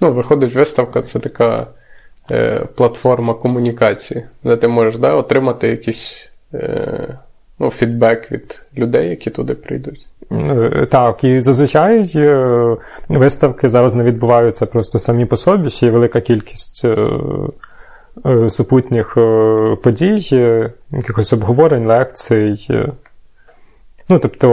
Ну, 0.00 0.12
виходить, 0.12 0.54
виставка 0.54 1.02
це 1.02 1.18
така 1.18 1.66
е, 2.30 2.66
платформа 2.74 3.34
комунікації, 3.34 4.24
де 4.44 4.56
ти 4.56 4.68
можеш 4.68 4.96
да, 4.96 5.14
отримати 5.14 5.68
якийсь 5.68 6.28
е, 6.54 7.18
ну, 7.58 7.70
фідбек 7.70 8.32
від 8.32 8.62
людей, 8.76 9.10
які 9.10 9.30
туди 9.30 9.54
прийдуть. 9.54 10.06
Е, 10.32 10.86
так, 10.90 11.24
і 11.24 11.40
зазвичай 11.40 12.10
е, 12.16 12.76
виставки 13.08 13.68
зараз 13.68 13.94
не 13.94 14.04
відбуваються 14.04 14.66
просто 14.66 14.98
самі 14.98 15.26
по 15.26 15.36
собі, 15.36 15.70
ще 15.70 15.86
є 15.86 15.92
велика 15.92 16.20
кількість 16.20 16.84
е, 16.84 17.08
супутніх 18.48 19.14
подій, 19.82 20.70
якихось 20.90 21.32
обговорень, 21.32 21.86
лекцій. 21.86 22.56
Ну, 24.08 24.18
тобто, 24.18 24.48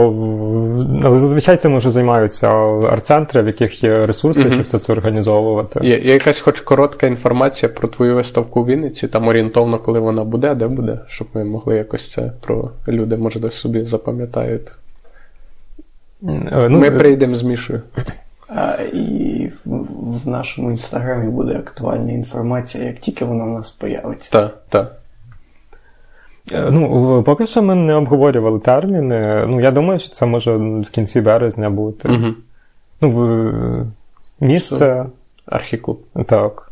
але 1.04 1.18
зазвичай 1.18 1.56
цим 1.56 1.76
вже 1.76 1.90
займаються 1.90 2.48
арт-центри, 2.90 3.42
в 3.42 3.46
яких 3.46 3.84
є 3.84 4.06
ресурси, 4.06 4.40
mm-hmm. 4.40 4.52
щоб 4.52 4.64
все 4.64 4.78
це 4.78 4.92
організовувати. 4.92 5.80
Є, 5.82 5.98
є 5.98 6.12
якась 6.12 6.40
хоч 6.40 6.60
коротка 6.60 7.06
інформація 7.06 7.72
про 7.72 7.88
твою 7.88 8.14
виставку 8.14 8.60
у 8.60 8.66
Вінниці, 8.66 9.08
там 9.08 9.28
орієнтовно, 9.28 9.78
коли 9.78 10.00
вона 10.00 10.24
буде, 10.24 10.54
де 10.54 10.68
буде, 10.68 10.98
щоб 11.08 11.28
ми 11.34 11.44
могли 11.44 11.76
якось 11.76 12.10
це 12.10 12.32
про 12.40 12.70
люди, 12.88 13.16
може, 13.16 13.50
собі 13.50 13.84
запам'ятають. 13.84 14.68
Е, 16.28 16.68
ну, 16.68 16.78
Ми 16.78 16.90
прийдемо 16.90 17.34
з 17.34 17.42
Мішою. 17.42 17.82
А, 18.48 18.74
І 18.92 19.50
в, 19.64 19.86
в 20.24 20.28
нашому 20.28 20.70
інстаграмі 20.70 21.30
буде 21.30 21.58
актуальна 21.58 22.12
інформація, 22.12 22.84
як 22.84 22.98
тільки 22.98 23.24
вона 23.24 23.44
в 23.44 23.48
нас 23.48 23.70
появиться. 23.70 24.30
Так, 24.32 24.62
так. 24.68 24.98
Е, 26.52 26.70
ну, 26.70 27.22
поки 27.22 27.46
що 27.46 27.62
ми 27.62 27.74
не 27.74 27.94
обговорювали 27.94 28.58
терміни. 28.58 29.44
Ну, 29.46 29.60
я 29.60 29.70
думаю, 29.70 29.98
що 29.98 30.14
це 30.14 30.26
може 30.26 30.56
в 30.56 30.90
кінці 30.90 31.20
березня 31.20 31.70
бути. 31.70 32.08
Угу. 32.08 32.34
Ну, 33.00 33.10
в, 33.10 34.44
місце. 34.44 35.06
Архіклуб. 35.46 36.00
Так. 36.26 36.71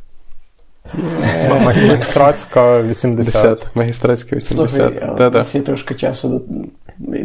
Магістратська 1.65 2.83
80. 2.83 3.67
Магістратська 3.75 4.37
80. 4.37 4.69
Слухай, 4.69 5.29
у 5.29 5.31
нас 5.31 5.53
трошки 5.53 5.95
часу 5.95 6.29
до 6.29 6.45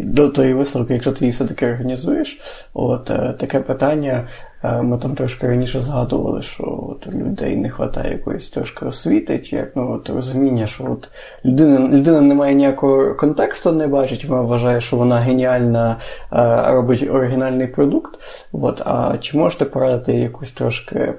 до 0.04 0.30
тої 0.30 0.54
виставки, 0.54 0.94
якщо 0.94 1.12
ти 1.12 1.20
її 1.20 1.32
все-таки 1.32 1.72
організуєш, 1.72 2.40
от 2.74 3.10
е, 3.10 3.34
таке 3.40 3.60
питання. 3.60 4.28
Е, 4.64 4.82
ми 4.82 4.98
там 4.98 5.16
трошки 5.16 5.48
раніше 5.48 5.82
згадували, 5.82 6.42
що 6.42 6.64
от 6.90 7.14
людей 7.14 7.56
не 7.56 7.72
вистачає 7.78 8.14
якоїсь 8.14 8.50
трошки 8.50 8.86
освіти, 8.86 9.40
чи 9.40 9.56
як 9.56 9.76
ну, 9.76 9.94
от 9.94 10.10
розуміння, 10.10 10.68
що 10.68 10.84
от 10.84 11.10
людина 11.46 11.88
людина 11.88 12.22
не 12.22 12.34
має 12.34 12.56
ніякого 12.56 13.16
контексту, 13.16 13.72
не 13.72 13.88
бачить, 13.88 14.26
вона 14.26 14.42
вважає, 14.42 14.82
що 14.82 14.98
вона 14.98 15.20
геніальна, 15.20 15.98
е, 16.34 16.64
робить 16.72 17.10
оригінальний 17.12 17.68
продукт. 17.68 18.20
От, 18.52 18.82
А 18.86 19.18
чи 19.18 19.38
можете 19.38 19.66
порадити 19.66 20.14
якусь 20.14 20.52
трошки 20.52 21.14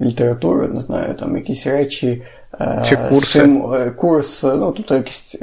літературу, 0.00 0.68
не 0.68 0.80
знаю, 0.80 1.14
там 1.14 1.36
якісь 1.36 1.66
речі, 1.66 2.22
чи 2.88 2.96
курси? 2.96 3.38
Цим, 3.38 3.64
курс, 3.96 4.42
ну, 4.42 4.72
тобто 4.76 4.94
якісь 4.94 5.36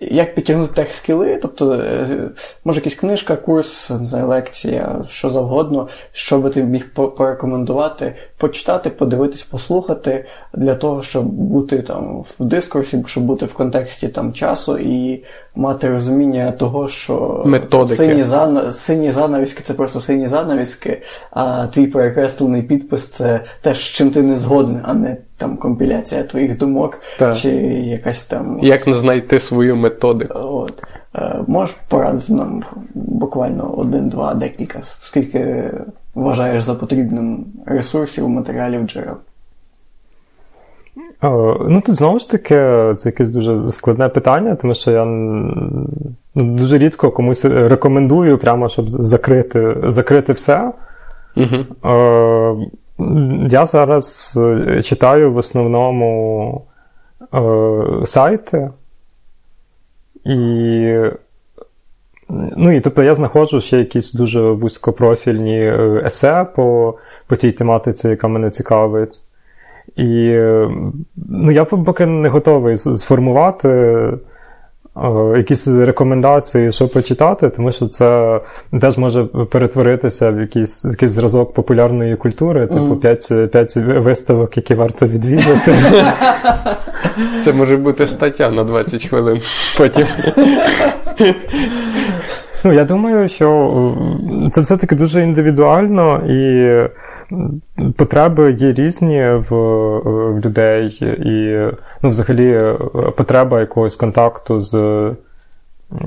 як 0.00 0.34
підтягнути 0.34 0.74
тех 0.74 0.94
скіли, 0.94 1.38
тобто, 1.42 1.72
е, 1.72 2.06
може, 2.64 2.80
якась 2.80 2.94
книжка, 2.94 3.36
курс, 3.36 3.90
не 3.90 4.04
знаю, 4.04 4.26
лекція, 4.26 5.04
що 5.08 5.30
завгодно, 5.30 5.88
що 6.12 6.38
би 6.38 6.50
ти 6.50 6.62
міг 6.62 6.94
порекомендувати, 6.94 8.14
почитати, 8.36 8.90
подивитись, 8.90 9.42
послухати 9.42 10.24
для 10.54 10.74
того, 10.74 11.02
щоб 11.02 11.24
бути 11.24 11.82
там 11.82 12.22
в 12.38 12.44
дискурсі, 12.44 13.04
щоб 13.06 13.24
бути 13.24 13.46
в 13.46 13.54
контексті 13.54 14.08
там 14.08 14.32
часу 14.32 14.78
і 14.78 15.24
мати 15.54 15.88
розуміння 15.88 16.52
того, 16.52 16.88
що 16.88 17.42
Методики. 17.46 17.96
сині 17.96 18.24
сині 18.70 19.10
занавіски 19.10 19.62
це 19.64 19.74
просто 19.74 20.00
сині 20.00 20.28
занавіски, 20.28 21.02
а 21.30 21.66
твій 21.66 21.86
перекреслений 21.86 22.62
підпис 22.62 23.06
це 23.06 23.40
те, 23.60 23.74
з 23.74 23.78
чим 23.78 24.10
ти 24.10 24.22
не 24.22 24.36
згоден, 24.36 24.80
а 24.84 24.94
не 24.94 25.16
там 25.36 25.56
компіляція 25.56 26.22
твоїх 26.22 26.58
думок, 26.58 27.00
так. 27.18 27.36
чи 27.36 27.48
якась 27.48 28.26
там. 28.26 28.58
Як 28.62 28.88
знайти 28.88 29.40
свою 29.40 29.76
методику? 29.76 30.38
От. 30.38 30.82
Е, 31.14 31.40
можеш 31.46 31.76
порадити 31.88 32.32
нам 32.32 32.62
буквально 32.94 33.74
один-два, 33.76 34.34
декілька, 34.34 34.78
скільки 35.02 35.70
вважаєш 36.14 36.62
за 36.62 36.74
потрібним 36.74 37.46
ресурсів, 37.66 38.28
матеріалів, 38.28 38.86
джерел? 38.86 39.16
Ну, 41.68 41.82
тут 41.86 41.96
знову 41.96 42.18
ж 42.18 42.30
таки, 42.30 42.54
це 42.98 43.02
якесь 43.04 43.28
дуже 43.28 43.70
складне 43.70 44.08
питання, 44.08 44.54
тому 44.54 44.74
що 44.74 44.90
я 44.90 45.04
ну, 45.04 45.86
дуже 46.34 46.78
рідко 46.78 47.10
комусь 47.10 47.44
рекомендую, 47.44 48.38
прямо 48.38 48.68
щоб 48.68 48.88
закрити 48.88 49.76
закрити 49.90 50.32
все. 50.32 50.72
Угу. 51.36 51.88
Я 53.48 53.66
зараз 53.66 54.38
читаю 54.84 55.32
в 55.32 55.36
основному 55.36 56.64
сайти, 58.04 58.70
і 60.24 60.98
ну, 62.28 62.72
і 62.72 62.80
тобто 62.80 63.02
я 63.02 63.14
знаходжу 63.14 63.60
ще 63.60 63.78
якісь 63.78 64.12
дуже 64.12 64.40
вузькопрофільні 64.40 65.72
есе 66.04 66.46
по, 66.56 66.94
по 67.26 67.36
тій 67.36 67.52
тематиці, 67.52 68.08
яка 68.08 68.28
мене 68.28 68.50
цікавить. 68.50 69.20
І 69.96 70.38
ну, 71.16 71.50
я 71.50 71.64
поки 71.64 72.06
не 72.06 72.28
готовий 72.28 72.76
сформувати 72.76 73.68
якісь 75.36 75.68
рекомендації, 75.68 76.72
що 76.72 76.88
почитати, 76.88 77.50
тому 77.50 77.72
що 77.72 77.86
це 77.86 78.40
теж 78.80 78.98
може 78.98 79.24
перетворитися 79.24 80.30
в 80.30 80.40
якийсь 80.40 80.84
якийсь 80.84 81.10
зразок 81.10 81.54
популярної 81.54 82.16
культури, 82.16 82.66
типу 82.66 82.96
5 82.96 83.50
5 83.52 83.76
виставок, 83.76 84.56
які 84.56 84.74
варто 84.74 85.06
відвідати. 85.06 85.74
Це 87.44 87.52
може 87.52 87.76
бути 87.76 88.06
стаття 88.06 88.50
на 88.50 88.64
20 88.64 89.04
хвилин 89.04 89.40
потім. 89.78 90.06
Ну, 92.64 92.72
Я 92.72 92.84
думаю, 92.84 93.28
що 93.28 93.70
це 94.52 94.60
все-таки 94.60 94.94
дуже 94.94 95.22
індивідуально 95.22 96.20
і 96.28 96.70
потреби 97.96 98.52
є 98.52 98.72
різні 98.72 99.22
в, 99.22 99.50
в 100.04 100.40
людей, 100.40 100.88
і 101.26 101.58
ну, 102.02 102.08
взагалі 102.08 102.74
потреба 103.16 103.60
якогось 103.60 103.96
контакту 103.96 104.60
з 104.60 105.10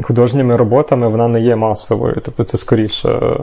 художніми 0.04 0.56
роботами 0.56 1.10
вона 1.10 1.28
не 1.28 1.42
є 1.42 1.56
масовою. 1.56 2.22
Тобто 2.26 2.44
це 2.44 2.58
скоріше 2.58 3.38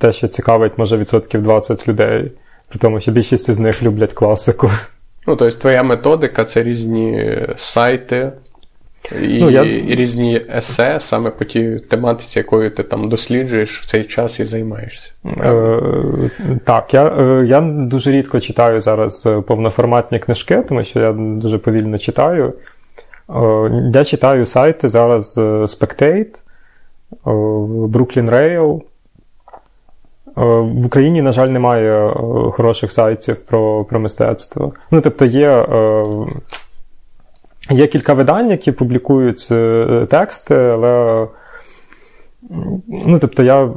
те, 0.00 0.12
що 0.12 0.28
цікавить, 0.28 0.78
може, 0.78 0.96
відсотків 0.96 1.42
20 1.42 1.88
людей, 1.88 2.32
при 2.68 2.78
тому, 2.78 3.00
що 3.00 3.12
більшість 3.12 3.50
з 3.50 3.58
них 3.58 3.82
люблять 3.82 4.12
класику. 4.12 4.70
Ну, 5.26 5.36
тобто, 5.36 5.58
твоя 5.58 5.82
методика 5.82 6.44
це 6.44 6.62
різні 6.62 7.38
сайти. 7.56 8.32
І, 9.12 9.38
ну, 9.40 9.50
я... 9.50 9.62
і 9.62 9.94
різні 9.94 10.42
есе 10.56 11.00
саме 11.00 11.30
по 11.30 11.44
тій 11.44 11.78
тематиці, 11.90 12.38
якою 12.38 12.70
ти 12.70 12.82
там 12.82 13.08
досліджуєш 13.08 13.80
в 13.80 13.86
цей 13.86 14.04
час 14.04 14.40
і 14.40 14.44
займаєшся. 14.44 15.12
Е, 15.40 16.30
Так, 16.64 16.94
я 16.94 17.06
е, 17.06 17.44
я 17.46 17.60
дуже 17.60 18.12
рідко 18.12 18.40
читаю 18.40 18.80
зараз 18.80 19.26
е, 19.26 19.40
повноформатні 19.40 20.18
книжки, 20.18 20.62
тому 20.68 20.84
що 20.84 21.00
я 21.00 21.12
дуже 21.12 21.58
повільно 21.58 21.98
читаю. 21.98 22.52
Е, 23.30 23.90
Я 23.94 24.04
читаю 24.04 24.46
сайти 24.46 24.88
зараз 24.88 25.38
Spectate, 25.38 26.34
Brooklyn 27.24 28.30
Rail. 28.30 28.80
В 30.36 30.86
Україні, 30.86 31.22
на 31.22 31.32
жаль, 31.32 31.48
немає 31.48 32.14
хороших 32.52 32.92
сайтів 32.92 33.36
про 33.36 33.84
про 33.84 34.00
мистецтво. 34.00 34.72
Ну, 34.90 35.00
тобто, 35.00 35.24
є 35.24 35.66
Є 37.70 37.86
кілька 37.86 38.12
видань, 38.12 38.50
які 38.50 38.72
публікують 38.72 39.48
е, 39.50 40.06
тексти, 40.10 40.54
але 40.54 41.26
ну, 42.88 43.18
тобто 43.18 43.42
я 43.42 43.68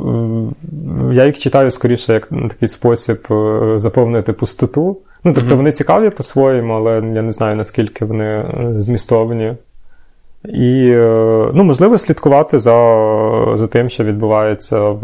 я 1.12 1.26
їх 1.26 1.40
читаю 1.40 1.72
скоріше 1.72 2.14
як 2.14 2.30
такий 2.50 2.68
спосіб 2.68 3.28
е, 3.32 3.74
заповнити 3.80 4.34
пустоту. 4.34 4.98
Ну, 5.24 5.34
тобто 5.34 5.54
mm-hmm. 5.54 5.58
вони 5.58 5.72
цікаві 5.72 6.10
по-своєму, 6.10 6.74
але 6.74 6.94
я 6.94 7.22
не 7.22 7.32
знаю, 7.32 7.56
наскільки 7.56 8.06
вони 8.06 8.26
е, 8.26 8.74
змістовні. 8.78 9.54
І, 10.46 10.94
ну, 11.54 11.64
можливо, 11.64 11.98
слідкувати 11.98 12.60
за 12.60 12.78
за 13.54 13.68
тим, 13.68 13.90
що 13.90 14.04
відбувається 14.04 14.80
в 14.80 15.02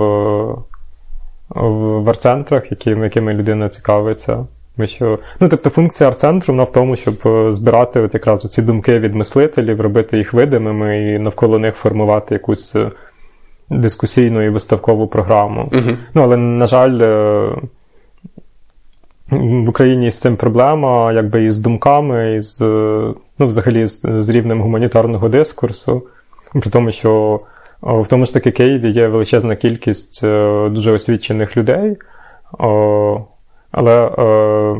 в 1.49 2.09
арт-центрах, 2.09 2.71
якими, 2.71 3.03
якими 3.03 3.33
людина 3.33 3.69
цікавиться. 3.69 4.45
Ми 4.77 4.87
що, 4.87 5.19
ну, 5.39 5.49
Тобто 5.49 5.69
функція 5.69 6.09
арт-центру 6.09 6.53
вона 6.53 6.63
в 6.63 6.71
тому, 6.71 6.95
щоб 6.95 7.15
е, 7.25 7.51
збирати 7.51 8.01
от 8.01 8.13
якраз 8.13 8.41
ці 8.51 8.61
думки 8.61 8.99
від 8.99 9.15
мислителів, 9.15 9.81
робити 9.81 10.17
їх 10.17 10.33
видимими 10.33 11.13
і 11.13 11.19
навколо 11.19 11.59
них 11.59 11.75
формувати 11.75 12.35
якусь 12.35 12.75
е, 12.75 12.91
дискусійну 13.69 14.41
і 14.41 14.49
виставкову 14.49 15.07
програму. 15.07 15.69
uh 15.71 15.97
Ну, 16.13 16.21
Але, 16.23 16.37
на 16.37 16.67
жаль, 16.67 16.99
е, 17.01 17.49
в 19.31 19.69
Україні 19.69 20.11
з 20.11 20.19
цим 20.19 20.35
проблема, 20.35 21.13
якби 21.13 21.43
і 21.43 21.49
з 21.49 21.57
думками, 21.57 22.35
і 22.35 22.41
з, 22.41 22.59
ну, 23.39 23.47
взагалі 23.47 23.87
з, 23.87 24.01
з 24.19 24.29
рівнем 24.29 24.61
гуманітарного 24.61 25.29
дискурсу, 25.29 26.03
при 26.53 26.71
тому, 26.71 26.91
що 26.91 27.39
в 27.81 28.07
тому 28.07 28.25
ж 28.25 28.33
таки 28.33 28.51
Києві 28.51 28.91
є 28.91 29.07
величезна 29.07 29.55
кількість 29.55 30.21
дуже 30.71 30.91
освічених 30.91 31.57
людей. 31.57 31.97
Але, 33.73 34.07
е, 34.07 34.75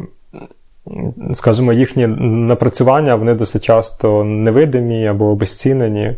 скажімо, 1.34 1.74
їхні 1.74 2.08
напрацювання 2.08 3.16
вони 3.16 3.34
досить 3.34 3.64
часто 3.64 4.24
невидимі 4.24 5.08
або 5.08 5.26
обезцінені. 5.26 6.16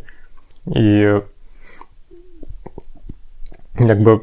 І 0.68 1.07
якби 3.80 4.19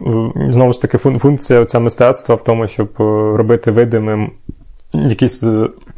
знову 0.51 0.73
ж 0.73 0.83
таки 0.83 0.99
функція 0.99 1.65
ця 1.65 1.79
мистецтва 1.79 2.35
в 2.35 2.45
тому, 2.45 2.67
щоб 2.67 2.89
е, 3.01 3.03
робити 3.37 3.71
видимим 3.71 4.33
якісь 4.93 5.43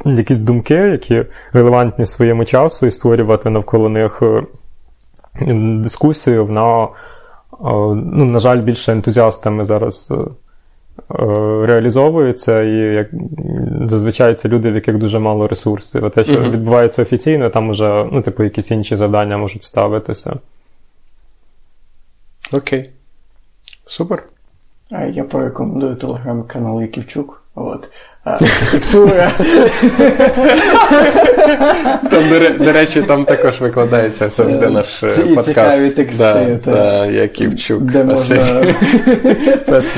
якісь 0.05 0.37
думки, 0.37 0.73
які 0.73 1.25
релевантні 1.53 2.05
своєму 2.05 2.45
часу, 2.45 2.85
і 2.85 2.91
створювати 2.91 3.49
навколо 3.49 3.89
них 3.89 4.21
е, 4.21 4.43
дискусію. 5.83 6.45
Вона, 6.45 6.87
ну, 7.95 8.25
на 8.25 8.39
жаль, 8.39 8.61
більше 8.61 8.91
ентузіастами 8.91 9.65
зараз 9.65 10.11
Е, 10.11 10.44
реалізовується, 11.65 12.61
і 12.61 12.75
як 12.75 13.09
зазвичай 13.85 14.35
це 14.35 14.49
люди, 14.49 14.71
в 14.71 14.75
яких 14.75 14.97
дуже 14.97 15.19
мало 15.19 15.47
ресурсів. 15.47 16.05
А 16.05 16.09
те, 16.09 16.23
що 16.23 16.41
відбувається 16.41 17.01
офіційно, 17.01 17.49
там 17.49 17.71
вже 17.71 18.09
ну, 18.11 18.21
типу, 18.21 18.43
якісь 18.43 18.71
інші 18.71 18.95
завдання 18.95 19.37
можуть 19.37 19.63
ставитися. 19.63 20.35
Окей. 22.51 22.89
Супер. 23.85 24.23
Я 25.11 25.23
порекомендую 25.23 25.95
телеграм-канал 25.95 26.81
Яківчук. 26.81 27.43
От. 27.55 27.89
Архітектура. 28.25 29.31
Там, 32.09 32.29
до, 32.29 32.65
до 32.65 32.71
речі, 32.71 33.01
там 33.01 33.25
також 33.25 33.61
викладається 33.61 34.29
завжди 34.29 34.69
наш 34.69 35.03
е, 35.03 35.09
Ці 35.09 35.21
подкаст. 35.21 35.47
Цікаві 35.47 35.89
тексти. 35.89 36.23
Да, 36.23 36.57
та, 36.57 36.71
та, 36.71 37.05
Яківчук. 37.05 37.81
Де 37.83 38.03
можна, 38.03 38.65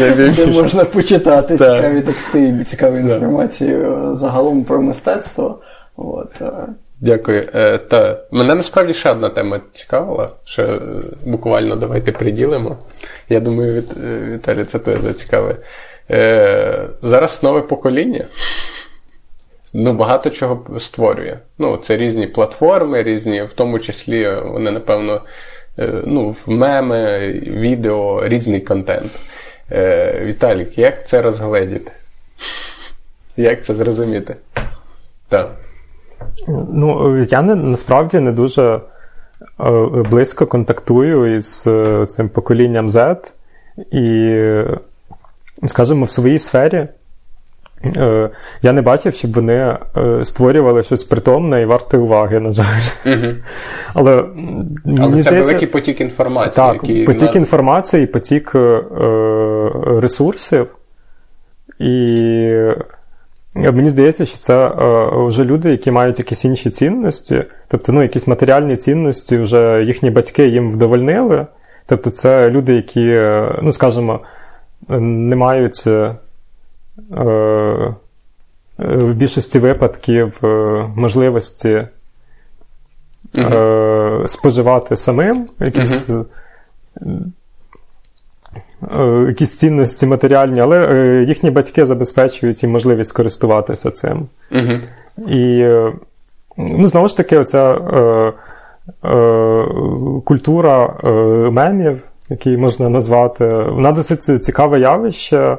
де 0.36 0.46
можна 0.46 0.86
почитати 0.86 1.58
цікаві 1.58 2.02
тексти 2.02 2.56
і 2.62 2.64
цікаву 2.64 2.98
інформацію 2.98 4.10
загалом 4.12 4.64
про 4.64 4.82
мистецтво. 4.82 5.60
От. 5.96 6.42
Дякую. 7.02 7.50
Е, 7.56 7.78
та 7.78 8.20
мене 8.32 8.56
насправді 8.56 8.94
ще 8.94 9.12
одна 9.12 9.30
тема 9.30 9.62
цікавила. 9.74 10.30
Ще 10.44 10.64
е, 10.64 10.80
буквально 11.26 11.76
давайте 11.76 12.12
приділимо. 12.12 12.78
Я 13.30 13.40
думаю, 13.40 13.84
Віталій, 14.34 14.64
це 14.64 14.80
тебе 14.80 15.02
зацікавить. 15.02 15.58
Е, 16.12 16.90
Зараз 17.02 17.44
нове 17.44 17.62
покоління. 17.62 18.26
Ну, 19.74 19.94
багато 19.94 20.30
чого 20.30 20.80
створює. 20.80 21.38
Ну, 21.58 21.78
Це 21.78 21.98
різні 21.98 22.28
платформи, 22.28 23.04
різні, 23.04 23.44
в 23.44 23.54
тому 23.54 23.80
числі, 23.80 24.36
вони, 24.46 24.72
напевно, 24.72 25.22
е, 25.80 25.94
ну, 26.06 26.36
меми, 26.46 27.30
відео, 27.48 28.28
різний 28.28 28.62
контент. 28.62 29.12
Е, 29.72 30.22
Віталік, 30.26 30.78
як 30.78 31.08
це 31.08 31.22
розгледіти? 31.22 31.92
Як 33.38 33.66
це 33.66 33.76
зрозуміти? 33.76 34.36
Так. 35.30 35.52
Ну, 36.48 37.18
я 37.24 37.42
не, 37.42 37.56
насправді 37.56 38.20
не 38.20 38.32
дуже 38.32 38.62
е, 38.74 38.82
близько 40.10 40.48
контактую 40.48 41.36
із 41.38 41.64
е, 41.68 42.06
цим 42.10 42.30
поколінням 42.30 42.90
Z. 42.90 43.18
І 43.92 44.40
скажімо, 45.66 46.06
в 46.06 46.12
своїй 46.12 46.40
сфері. 46.40 46.88
Е, 47.86 48.30
я 48.62 48.74
не 48.74 48.82
бачив, 48.82 49.14
щоб 49.14 49.34
вони 49.34 49.54
е, 49.54 49.78
створювали 50.24 50.84
щось 50.84 51.04
притомне 51.04 51.62
і 51.62 51.66
варте 51.66 51.98
уваги, 51.98 52.40
на 52.40 52.52
жаль. 52.52 52.66
Угу. 53.06 53.34
Але 53.94 54.12
Але 54.14 55.16
це 55.16 55.22
здається, 55.22 55.32
великий 55.32 55.68
потік 55.68 56.02
інформації. 56.02 56.56
Так, 56.56 56.74
який 56.74 57.06
потік 57.06 57.36
на... 57.36 57.40
інформації, 57.40 58.08
потік 58.08 58.52
е, 58.56 58.82
ресурсів. 59.86 60.68
І 61.80 61.92
мені 63.56 63.90
здається, 63.90 64.26
що 64.26 64.38
це 64.38 64.72
вже 65.12 65.44
люди, 65.44 65.72
які 65.72 65.92
мають 65.92 66.20
якісь 66.20 66.46
інші 66.46 66.70
цінності, 66.70 67.44
тобто 67.68 67.92
ну, 67.92 68.02
якісь 68.02 68.28
матеріальні 68.28 68.76
цінності, 68.76 69.38
вже 69.38 69.84
їхні 69.84 70.10
батьки 70.10 70.48
їм 70.48 70.72
вдовольнили. 70.72 71.46
Тобто, 71.86 72.10
це 72.10 72.50
люди, 72.50 72.76
які, 72.76 73.22
ну, 73.62 73.72
скажімо, 73.72 74.20
не 74.90 75.36
мають 75.36 75.84
е, 75.88 76.16
е, 77.18 77.94
в 78.80 79.14
більшості 79.14 79.60
випадків 79.60 80.40
е, 80.44 80.48
можливості 80.96 81.88
uh 83.34 84.28
споживати 84.28 84.96
самим 84.96 85.50
якісь 85.60 86.10
uh 88.82 89.28
якісь 89.28 89.58
цінності 89.58 90.06
матеріальні, 90.06 90.60
але 90.60 91.24
їхні 91.28 91.52
батьки 91.52 91.86
забезпечують 91.86 92.64
їм 92.64 92.72
можливість 92.72 93.12
користуватися 93.12 93.92
цим. 93.92 94.28
І 95.28 95.68
ну, 96.58 96.88
знову 96.88 97.08
ж 97.08 97.18
таки, 97.18 97.38
оця 97.38 97.74
е, 97.74 98.34
е, 99.10 99.66
культура 100.26 100.94
е, 101.04 101.10
мемів 101.52 102.04
який 102.30 102.58
можна 102.58 102.90
назвати. 102.90 103.46
Вона 103.48 103.92
досить 103.92 104.46
цікаве 104.46 104.80
явище. 104.80 105.58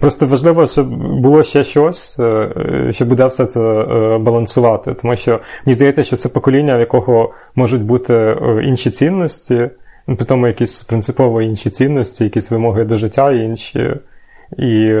Просто 0.00 0.26
важливо, 0.26 0.66
щоб 0.66 0.86
було 1.20 1.42
ще 1.42 1.64
щось, 1.64 2.14
щоб 2.14 2.92
що 2.92 3.04
буде 3.04 3.26
все 3.26 3.46
це 3.46 3.60
е, 3.60 4.18
балансувати. 4.18 4.94
Тому 4.94 5.16
що 5.16 5.40
мені 5.66 5.74
здається, 5.74 6.02
що 6.02 6.16
це 6.16 6.28
покоління, 6.28 6.76
в 6.76 6.80
якого 6.80 7.32
можуть 7.54 7.82
бути 7.82 8.14
е, 8.14 8.60
інші 8.62 8.90
цінності, 8.90 9.70
при 10.06 10.26
тому 10.26 10.46
якісь 10.46 10.80
принципово 10.80 11.42
інші 11.42 11.70
цінності, 11.70 12.24
якісь 12.24 12.50
вимоги 12.50 12.84
до 12.84 12.96
життя 12.96 13.32
інші. 13.32 13.96
І 14.58 14.92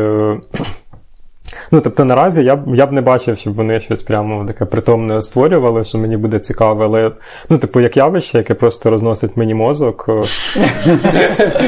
Ну, 1.70 1.80
тобто, 1.80 2.04
наразі 2.04 2.44
я 2.44 2.56
б 2.56 2.74
я 2.74 2.86
б 2.86 2.92
не 2.92 3.00
бачив, 3.00 3.36
щоб 3.36 3.54
вони 3.54 3.80
щось 3.80 4.02
прямо 4.02 4.44
таке 4.46 4.64
притомне 4.64 5.22
створювали, 5.22 5.84
що 5.84 5.98
мені 5.98 6.16
буде 6.16 6.38
цікаво, 6.38 6.84
але 6.84 7.12
ну, 7.48 7.58
типу, 7.58 7.80
як 7.80 7.96
явище, 7.96 8.38
яке 8.38 8.54
просто 8.54 8.90
розносить 8.90 9.36
мені 9.36 9.54
мозок, 9.54 10.06
е, 10.08 10.22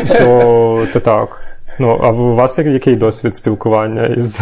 то, 0.19 0.87
то 0.93 1.01
так. 1.01 1.41
Ну, 1.79 2.01
а 2.03 2.11
у 2.11 2.35
вас 2.35 2.59
який 2.59 2.97
досвід 2.97 3.37
спілкування 3.37 4.07
із. 4.07 4.41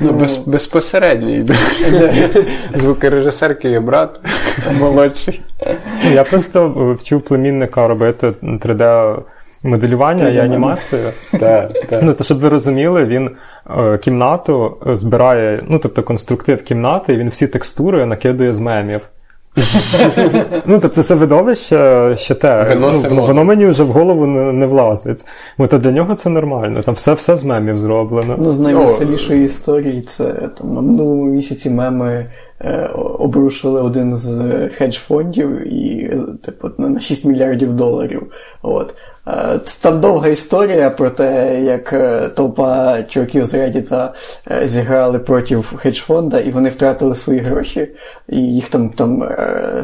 Ну, 0.00 0.12
без, 0.12 0.38
безпосередній. 0.38 1.44
Звукорежисерки 2.74 3.70
є 3.70 3.80
брат 3.80 4.20
молодший. 4.80 5.40
Я 6.12 6.24
просто 6.24 6.68
вчив 7.00 7.20
племінника 7.20 7.88
робити 7.88 8.32
3D 8.42 9.16
моделювання 9.62 10.28
і 10.28 10.38
анімацію. 10.38 11.02
Так, 11.30 11.72
так. 11.88 12.02
Ну, 12.02 12.14
то, 12.14 12.24
щоб 12.24 12.38
ви 12.38 12.48
розуміли, 12.48 13.04
він 13.04 13.30
кімнату 14.00 14.76
збирає, 14.86 15.62
ну, 15.68 15.78
тобто 15.78 16.02
конструктив 16.02 16.64
кімнати, 16.64 17.14
і 17.14 17.16
він 17.16 17.28
всі 17.28 17.46
текстури 17.46 18.06
накидує 18.06 18.52
з 18.52 18.60
мемів. 18.60 19.00
Ну, 20.66 20.78
тобто 20.82 21.02
це 21.02 21.14
видовище 21.14 22.14
ще 22.16 22.34
те. 22.34 22.76
Ну, 23.10 23.26
воно 23.26 23.44
мені 23.44 23.66
вже 23.66 23.82
в 23.82 23.88
голову 23.88 24.26
не, 24.26 24.52
не 24.52 24.66
влазить. 24.66 25.24
Бо 25.58 25.66
то 25.66 25.78
для 25.78 25.90
нього 25.90 26.14
це 26.14 26.30
нормально. 26.30 26.82
Там 26.82 26.94
все 26.94 27.12
все 27.12 27.36
з 27.36 27.44
мемів 27.44 27.78
зроблено. 27.78 28.36
Ну, 28.38 28.52
з 28.52 28.58
найвеселішої 28.58 29.44
історії 29.44 30.02
це 30.02 30.24
там 30.32 30.74
на 30.74 30.80
минулому 30.80 31.24
місяці 31.24 31.70
меми 31.70 32.26
е, 32.60 32.90
обрушили 33.18 33.82
один 33.82 34.16
з 34.16 34.38
хедж-фондів 34.68 35.74
і 35.74 36.16
типу, 36.44 36.70
на 36.78 37.00
6 37.00 37.24
мільярдів 37.24 37.72
доларів. 37.72 38.22
От. 38.62 38.94
Е, 39.28 39.60
там 39.80 40.00
довга 40.00 40.28
історія 40.28 40.90
про 40.90 41.10
те, 41.10 41.60
як 41.62 41.92
е, 41.92 42.28
толпа 42.28 43.02
чуваків 43.02 43.46
з 43.46 43.54
Reddit 43.54 44.10
е, 44.50 44.66
зіграли 44.66 45.18
проти 45.18 45.56
хедж-фонда, 45.56 46.40
і 46.40 46.50
вони 46.50 46.68
втратили 46.68 47.14
свої 47.14 47.38
гроші, 47.38 47.88
і 48.28 48.40
їх 48.40 48.68
там 48.68 48.88
там 48.88 49.28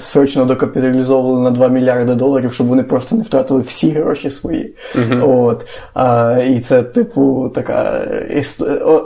срочно 0.00 0.44
докапіталізовували 0.44 1.40
на 1.42 1.50
2 1.50 1.68
мільярди 1.68 2.14
доларів, 2.14 2.52
щоб 2.52 2.66
вони 2.66 2.82
просто 2.82 3.16
не 3.16 3.22
втратили 3.22 3.60
всі 3.60 3.90
гроші 3.90 4.30
свої. 4.30 4.74
Uh-huh. 4.94 5.44
От. 5.44 5.66
А, 5.94 6.38
І 6.48 6.60
це, 6.60 6.82
типу, 6.82 7.52
така 7.54 8.00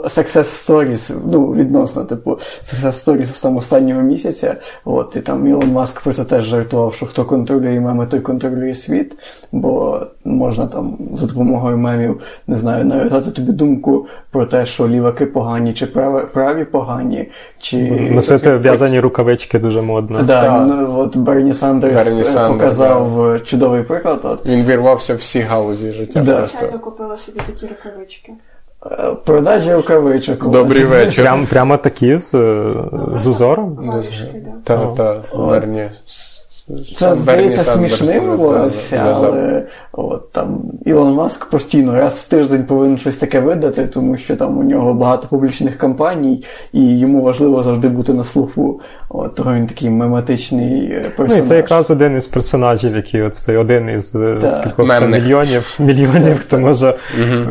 success 0.03 0.67
stories, 0.67 1.11
ну, 1.25 1.53
відносно, 1.53 2.05
типу, 2.05 2.31
success 2.63 3.05
stories 3.05 3.41
там 3.41 3.57
останнього 3.57 4.01
місяця. 4.01 4.55
От, 4.85 5.15
І 5.15 5.19
там 5.19 5.47
Ілон 5.47 5.71
Маск 5.71 6.01
про 6.01 6.13
це 6.13 6.25
теж 6.25 6.43
жартував, 6.43 6.93
що 6.93 7.05
хто 7.05 7.25
контролює 7.25 7.79
меми, 7.79 8.07
той 8.07 8.19
контролює 8.19 8.75
світ. 8.75 9.15
бо 9.51 10.01
можна 10.29 10.67
там 10.67 10.97
за 11.13 11.27
допомогою 11.27 11.77
мемів, 11.77 12.21
не 12.47 12.55
знаю, 12.55 12.85
нав'язати 12.85 13.31
тобі 13.31 13.51
думку 13.51 14.07
про 14.31 14.45
те, 14.45 14.65
що 14.65 14.87
ліваки 14.87 15.25
погані, 15.25 15.73
чи 15.73 15.85
праві, 15.85 16.25
праві 16.33 16.65
погані, 16.65 17.29
чи 17.57 17.77
носити 18.11 18.57
в'язані 18.57 18.99
рукавички 18.99 19.59
дуже 19.59 19.81
модно. 19.81 20.21
Да, 20.23 20.41
так, 20.41 20.67
ну, 20.67 20.99
от 20.99 21.17
Берні 21.17 21.53
Сандерс 21.53 22.05
Берні 22.05 22.23
показав 22.47 23.33
да. 23.33 23.39
чудовий 23.39 23.83
приклад. 23.83 24.19
От. 24.23 24.45
Він 24.45 24.65
вірвався 24.65 25.13
в 25.13 25.17
всі 25.17 25.39
галузі 25.39 25.91
життя. 25.91 26.21
Да. 26.25 26.47
Звичайно, 26.47 26.79
купила 26.79 27.17
собі 27.17 27.39
такі 27.47 27.67
рукавички. 27.67 28.33
Е, 28.85 29.15
продажі 29.25 29.73
рукавичок. 29.73 30.49
Добрий 30.49 30.83
вечір. 30.83 31.23
Прям, 31.23 31.47
прямо 31.47 31.77
такі 31.77 32.17
з, 32.17 32.31
з 33.15 33.27
узором? 33.27 34.01
Так, 34.63 34.95
так, 34.95 35.23
Берні. 35.37 35.91
Це 36.95 37.15
здається 37.15 37.63
смішним 37.63 38.35
волосся, 38.37 39.13
але 39.15 39.63
от, 39.91 40.31
там 40.31 40.61
Ілон 40.85 41.13
Маск 41.13 41.45
постійно 41.45 41.95
раз 41.95 42.13
в 42.13 42.29
тиждень 42.29 42.63
повинен 42.63 42.97
щось 42.97 43.17
таке 43.17 43.39
видати, 43.39 43.87
тому 43.87 44.17
що 44.17 44.35
там 44.35 44.57
у 44.57 44.63
нього 44.63 44.93
багато 44.93 45.27
публічних 45.27 45.77
кампаній, 45.77 46.43
і 46.73 46.99
йому 46.99 47.21
важливо 47.21 47.63
завжди 47.63 47.89
бути 47.89 48.13
на 48.13 48.23
слуху. 48.23 48.81
От, 49.09 49.35
Того 49.35 49.53
він 49.53 49.65
такий 49.65 49.89
мематичний 49.89 50.87
персонаж. 51.17 51.37
Ну, 51.37 51.45
і 51.45 51.49
Це 51.49 51.55
якраз 51.55 51.91
один 51.91 52.17
із 52.17 52.27
персонажів, 52.27 52.95
який 52.95 53.21
от 53.21 53.35
цей 53.35 53.57
один 53.57 53.89
із 53.89 54.15
е, 54.15 54.37
скількох 54.61 55.07
мільйонів, 55.07 55.75
мільйонів, 55.79 56.39
хто 56.39 56.59
може 56.59 56.93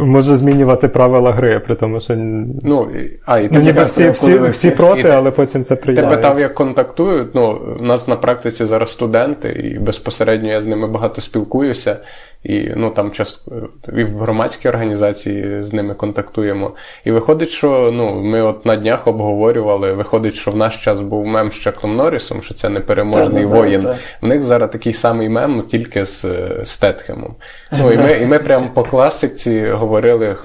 може 0.00 0.36
змінювати 0.36 0.88
правила 0.88 1.32
гри, 1.32 1.60
при 1.66 1.74
тому, 1.74 2.00
що 2.00 2.14
ну, 2.62 2.88
а, 3.26 3.38
і 3.38 3.50
ну, 3.52 3.60
ніби 3.60 3.84
всі, 3.84 4.10
всі, 4.10 4.38
всі 4.38 4.70
проти, 4.70 5.08
але 5.08 5.30
потім 5.30 5.64
це 5.64 5.76
приємно. 5.76 6.10
Ти 6.10 6.16
питав, 6.16 6.40
як 6.40 6.54
контактують. 6.54 7.34
Ну, 7.34 7.60
У 7.80 7.84
нас 7.84 8.08
на 8.08 8.16
практиці 8.16 8.64
зараз 8.64 8.94
студенти, 9.08 9.48
і 9.48 9.78
безпосередньо 9.78 10.48
я 10.48 10.60
з 10.60 10.66
ними 10.66 10.86
багато 10.86 11.20
спілкуюся. 11.20 11.96
І 12.42 12.70
ну 12.76 12.90
там 12.90 13.10
часто 13.10 13.68
і 13.96 14.04
в 14.04 14.18
громадській 14.18 14.68
організації 14.68 15.62
з 15.62 15.72
ними 15.72 15.94
контактуємо. 15.94 16.74
І 17.04 17.10
виходить, 17.10 17.48
що 17.48 17.90
ну 17.92 18.14
ми 18.14 18.42
от 18.42 18.66
на 18.66 18.76
днях 18.76 19.06
обговорювали. 19.06 19.92
Виходить, 19.92 20.34
що 20.34 20.50
в 20.50 20.56
наш 20.56 20.84
час 20.84 21.00
був 21.00 21.26
мем 21.26 21.52
з 21.52 21.54
Чаком 21.54 21.96
Норрісом, 21.96 22.42
що 22.42 22.54
це 22.54 22.68
непереможний 22.68 23.42
та, 23.42 23.48
воїн. 23.48 23.82
Та, 23.82 23.88
та. 23.88 23.98
В 24.22 24.26
них 24.26 24.42
зараз 24.42 24.70
такий 24.70 24.92
самий 24.92 25.28
мем, 25.28 25.62
тільки 25.62 26.04
з 26.04 26.26
Стетхемом. 26.64 27.34
Ну 27.72 27.92
і 27.92 27.98
ми 27.98 28.12
і 28.22 28.26
ми 28.26 28.38
прямо 28.38 28.68
по 28.74 28.84
класиці 28.84 29.70
говорили 29.70 30.36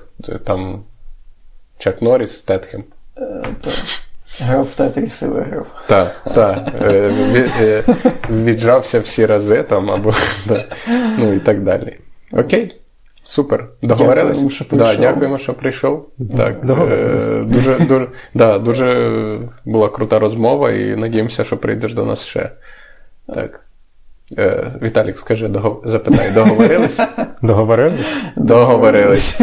там 0.45 0.83
Чак 1.77 2.01
Норріс, 2.01 2.31
Стетхем. 2.37 2.83
Е, 3.17 3.43
Грав 4.39 4.63
в 4.63 4.75
Тетріс 4.75 5.21
і 5.21 5.25
виграв. 5.25 5.65
Так, 5.87 6.21
так. 6.35 6.67
Е, 6.81 7.11
е, 7.61 7.83
віджався 8.29 8.99
всі 8.99 9.25
рази 9.25 9.63
там 9.63 9.91
або 9.91 10.13
ну 11.17 11.33
і 11.33 11.39
так 11.39 11.63
далі. 11.63 11.97
Окей. 12.31 12.79
Супер. 13.23 13.67
Договорились? 13.81 14.37
Дякуємо, 14.37 14.49
що 14.49 14.65
прийшов. 14.65 14.87
Да, 14.87 15.01
дякуємо, 15.01 15.37
що 15.37 15.53
прийшов. 15.53 16.09
Так, 16.37 16.57
е, 16.69 17.43
Дуже 17.43 17.79
дуже, 17.79 18.07
да, 18.33 18.59
дуже 18.59 19.39
була 19.65 19.89
крута 19.89 20.19
розмова, 20.19 20.71
і 20.71 20.95
надіємося, 20.95 21.43
що 21.43 21.57
прийдеш 21.57 21.93
до 21.93 22.05
нас 22.05 22.25
ще. 22.25 22.49
Так. 23.27 23.59
Е, 24.37 24.71
Віталік, 24.81 25.19
скажи, 25.19 25.47
догов... 25.47 25.81
запитай, 25.85 26.31
договорились? 26.33 26.99
Договорились? 27.41 28.23
Договорились. 28.35 29.41